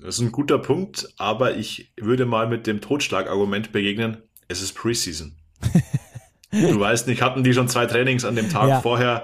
Das 0.02 0.16
ist 0.16 0.22
ein 0.22 0.32
guter 0.32 0.60
Punkt, 0.60 1.10
aber 1.18 1.56
ich 1.56 1.92
würde 2.00 2.26
mal 2.26 2.48
mit 2.48 2.68
dem 2.68 2.80
Totschlagargument 2.80 3.72
begegnen, 3.72 4.18
es 4.48 4.62
ist 4.62 4.74
Preseason. 4.74 5.36
du 6.52 6.80
weißt 6.80 7.08
nicht, 7.08 7.22
hatten 7.22 7.44
die 7.44 7.54
schon 7.54 7.68
zwei 7.68 7.86
Trainings 7.86 8.26
an 8.26 8.36
dem 8.36 8.50
Tag 8.50 8.70
ja. 8.70 8.82
vorher 8.82 9.24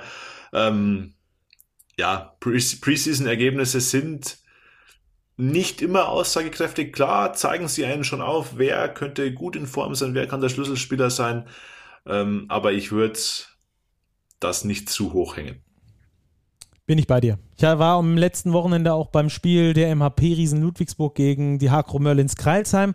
Ähm, 0.55 1.13
ja, 1.97 2.35
Preseason-Ergebnisse 2.39 3.81
sind 3.81 4.39
nicht 5.37 5.81
immer 5.81 6.07
aussagekräftig. 6.09 6.93
Klar 6.93 7.33
zeigen 7.33 7.67
sie 7.67 7.85
einen 7.85 8.05
schon 8.05 8.21
auf, 8.21 8.57
wer 8.57 8.87
könnte 8.89 9.33
gut 9.33 9.55
in 9.55 9.67
Form 9.67 9.93
sein, 9.93 10.13
wer 10.13 10.27
kann 10.27 10.41
der 10.41 10.49
Schlüsselspieler 10.49 11.09
sein. 11.09 11.47
Ähm, 12.07 12.45
aber 12.47 12.71
ich 12.71 12.91
würde 12.91 13.19
das 14.39 14.63
nicht 14.63 14.89
zu 14.89 15.13
hoch 15.13 15.35
hängen. 15.35 15.61
Bin 16.85 16.99
ich 16.99 17.07
bei 17.07 17.19
dir. 17.19 17.39
Ich 17.57 17.63
war 17.63 17.97
am 17.97 18.15
letzten 18.15 18.53
Wochenende 18.53 18.93
auch 18.93 19.07
beim 19.07 19.29
Spiel 19.29 19.73
der 19.73 19.93
MHP 19.95 20.35
Riesen 20.35 20.61
Ludwigsburg 20.61 21.15
gegen 21.15 21.57
die 21.57 21.71
Hakro 21.71 21.99
Merlins 21.99 22.35
Kreilsheim. 22.35 22.93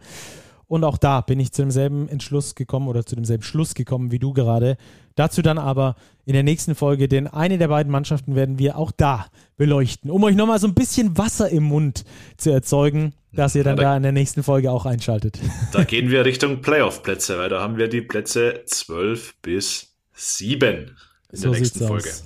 Und 0.70 0.84
auch 0.84 0.98
da 0.98 1.20
bin 1.20 1.40
ich 1.40 1.50
zu 1.50 1.62
demselben 1.62 2.08
Entschluss 2.08 2.54
gekommen 2.54 2.86
oder 2.86 3.04
zu 3.04 3.16
demselben 3.16 3.42
Schluss 3.42 3.74
gekommen 3.74 4.12
wie 4.12 4.20
du 4.20 4.32
gerade. 4.32 4.76
Dazu 5.16 5.42
dann 5.42 5.58
aber 5.58 5.96
in 6.24 6.32
der 6.32 6.44
nächsten 6.44 6.76
Folge, 6.76 7.08
denn 7.08 7.26
eine 7.26 7.58
der 7.58 7.66
beiden 7.66 7.90
Mannschaften 7.90 8.36
werden 8.36 8.60
wir 8.60 8.78
auch 8.78 8.92
da 8.92 9.26
beleuchten, 9.56 10.12
um 10.12 10.22
euch 10.22 10.36
nochmal 10.36 10.60
so 10.60 10.68
ein 10.68 10.74
bisschen 10.74 11.18
Wasser 11.18 11.48
im 11.48 11.64
Mund 11.64 12.04
zu 12.36 12.50
erzeugen, 12.50 13.14
dass 13.32 13.56
ihr 13.56 13.64
dann 13.64 13.78
ja, 13.78 13.82
da, 13.82 13.90
da, 13.90 13.96
in 13.96 14.04
der 14.04 14.12
nächsten 14.12 14.44
Folge 14.44 14.70
auch 14.70 14.86
einschaltet. 14.86 15.40
Da 15.72 15.82
gehen 15.82 16.08
wir 16.08 16.24
Richtung 16.24 16.60
Playoff-Plätze, 16.60 17.36
weil 17.36 17.48
da 17.48 17.60
haben 17.60 17.76
wir 17.76 17.88
die 17.88 18.02
Plätze 18.02 18.62
12 18.64 19.42
bis 19.42 19.96
7 20.14 20.96
in 21.32 21.36
so 21.36 21.50
der 21.50 21.58
nächsten 21.58 21.84
Folge. 21.84 22.10
Aus. 22.10 22.24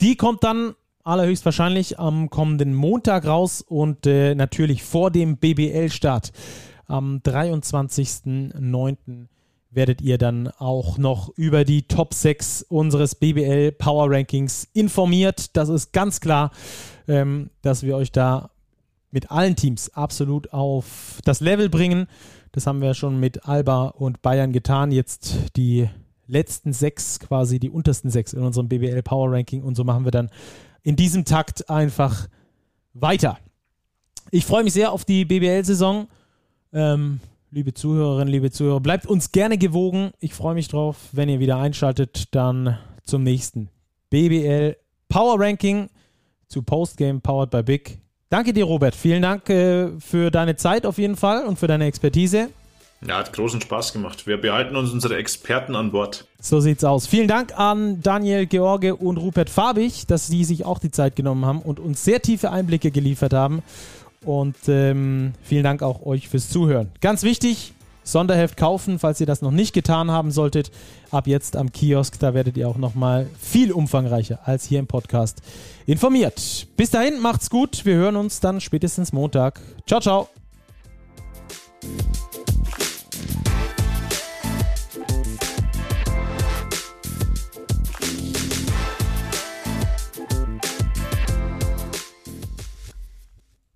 Die 0.00 0.16
kommt 0.16 0.42
dann 0.42 0.74
allerhöchstwahrscheinlich 1.04 2.00
am 2.00 2.30
kommenden 2.30 2.74
Montag 2.74 3.26
raus 3.26 3.60
und 3.64 4.08
äh, 4.08 4.34
natürlich 4.34 4.82
vor 4.82 5.12
dem 5.12 5.36
BBL-Start. 5.36 6.32
Am 6.86 7.18
23.09. 7.18 9.26
werdet 9.70 10.02
ihr 10.02 10.18
dann 10.18 10.48
auch 10.48 10.98
noch 10.98 11.30
über 11.36 11.64
die 11.64 11.88
Top 11.88 12.14
6 12.14 12.66
unseres 12.68 13.14
BBL 13.14 13.72
Power 13.72 14.10
Rankings 14.10 14.68
informiert. 14.72 15.56
Das 15.56 15.68
ist 15.68 15.92
ganz 15.92 16.20
klar, 16.20 16.50
ähm, 17.08 17.50
dass 17.62 17.82
wir 17.82 17.96
euch 17.96 18.12
da 18.12 18.50
mit 19.10 19.30
allen 19.30 19.56
Teams 19.56 19.94
absolut 19.94 20.52
auf 20.52 21.20
das 21.24 21.40
Level 21.40 21.68
bringen. 21.68 22.06
Das 22.52 22.66
haben 22.66 22.80
wir 22.80 22.94
schon 22.94 23.18
mit 23.18 23.48
Alba 23.48 23.88
und 23.88 24.22
Bayern 24.22 24.52
getan. 24.52 24.92
Jetzt 24.92 25.56
die 25.56 25.88
letzten 26.26 26.72
sechs, 26.72 27.20
quasi 27.20 27.58
die 27.58 27.70
untersten 27.70 28.10
sechs 28.10 28.32
in 28.32 28.42
unserem 28.42 28.68
BBL 28.68 29.02
Power 29.02 29.32
Ranking. 29.32 29.62
Und 29.62 29.76
so 29.76 29.84
machen 29.84 30.04
wir 30.04 30.10
dann 30.10 30.30
in 30.82 30.96
diesem 30.96 31.24
Takt 31.24 31.70
einfach 31.70 32.28
weiter. 32.92 33.38
Ich 34.30 34.46
freue 34.46 34.64
mich 34.64 34.72
sehr 34.72 34.92
auf 34.92 35.04
die 35.04 35.24
BBL-Saison. 35.24 36.08
Ähm, 36.74 37.20
liebe 37.52 37.72
Zuhörerinnen, 37.72 38.26
liebe 38.26 38.50
Zuhörer, 38.50 38.80
bleibt 38.80 39.06
uns 39.06 39.30
gerne 39.30 39.58
gewogen. 39.58 40.10
Ich 40.18 40.34
freue 40.34 40.54
mich 40.54 40.66
drauf, 40.66 40.96
wenn 41.12 41.28
ihr 41.28 41.38
wieder 41.38 41.56
einschaltet, 41.56 42.34
dann 42.34 42.76
zum 43.04 43.22
nächsten 43.22 43.68
BBL 44.10 44.76
Power 45.08 45.38
Ranking 45.38 45.88
zu 46.48 46.62
Postgame 46.62 47.20
Powered 47.20 47.50
by 47.50 47.62
Big. 47.62 47.98
Danke 48.28 48.52
dir, 48.52 48.64
Robert. 48.64 48.96
Vielen 48.96 49.22
Dank 49.22 49.48
äh, 49.50 49.90
für 50.00 50.32
deine 50.32 50.56
Zeit 50.56 50.84
auf 50.84 50.98
jeden 50.98 51.14
Fall 51.14 51.46
und 51.46 51.60
für 51.60 51.68
deine 51.68 51.86
Expertise. 51.86 52.48
Ja, 53.06 53.18
hat 53.18 53.32
großen 53.32 53.60
Spaß 53.60 53.92
gemacht. 53.92 54.26
Wir 54.26 54.40
behalten 54.40 54.74
uns 54.74 54.90
unsere 54.90 55.16
Experten 55.16 55.76
an 55.76 55.92
Bord. 55.92 56.26
So 56.40 56.58
sieht's 56.58 56.82
aus. 56.82 57.06
Vielen 57.06 57.28
Dank 57.28 57.56
an 57.56 58.00
Daniel 58.02 58.46
George 58.46 58.96
und 58.96 59.18
Rupert 59.18 59.50
Fabich, 59.50 60.06
dass 60.06 60.26
sie 60.26 60.42
sich 60.42 60.64
auch 60.64 60.78
die 60.80 60.90
Zeit 60.90 61.14
genommen 61.14 61.44
haben 61.44 61.60
und 61.60 61.78
uns 61.78 62.02
sehr 62.02 62.20
tiefe 62.20 62.50
Einblicke 62.50 62.90
geliefert 62.90 63.32
haben. 63.32 63.62
Und 64.24 64.56
ähm, 64.68 65.32
vielen 65.42 65.64
Dank 65.64 65.82
auch 65.82 66.04
euch 66.06 66.28
fürs 66.28 66.48
Zuhören. 66.48 66.90
Ganz 67.00 67.22
wichtig, 67.22 67.74
Sonderheft 68.04 68.56
kaufen, 68.56 68.98
falls 68.98 69.20
ihr 69.20 69.26
das 69.26 69.42
noch 69.42 69.50
nicht 69.50 69.72
getan 69.72 70.10
haben 70.10 70.30
solltet. 70.30 70.70
Ab 71.10 71.26
jetzt 71.26 71.56
am 71.56 71.72
Kiosk, 71.72 72.18
da 72.18 72.34
werdet 72.34 72.56
ihr 72.56 72.68
auch 72.68 72.76
nochmal 72.76 73.28
viel 73.40 73.72
umfangreicher 73.72 74.40
als 74.44 74.64
hier 74.64 74.78
im 74.78 74.86
Podcast 74.86 75.40
informiert. 75.86 76.66
Bis 76.76 76.90
dahin, 76.90 77.20
macht's 77.20 77.50
gut. 77.50 77.84
Wir 77.84 77.96
hören 77.96 78.16
uns 78.16 78.40
dann 78.40 78.60
spätestens 78.60 79.12
Montag. 79.12 79.60
Ciao, 79.86 80.00
ciao. 80.00 80.28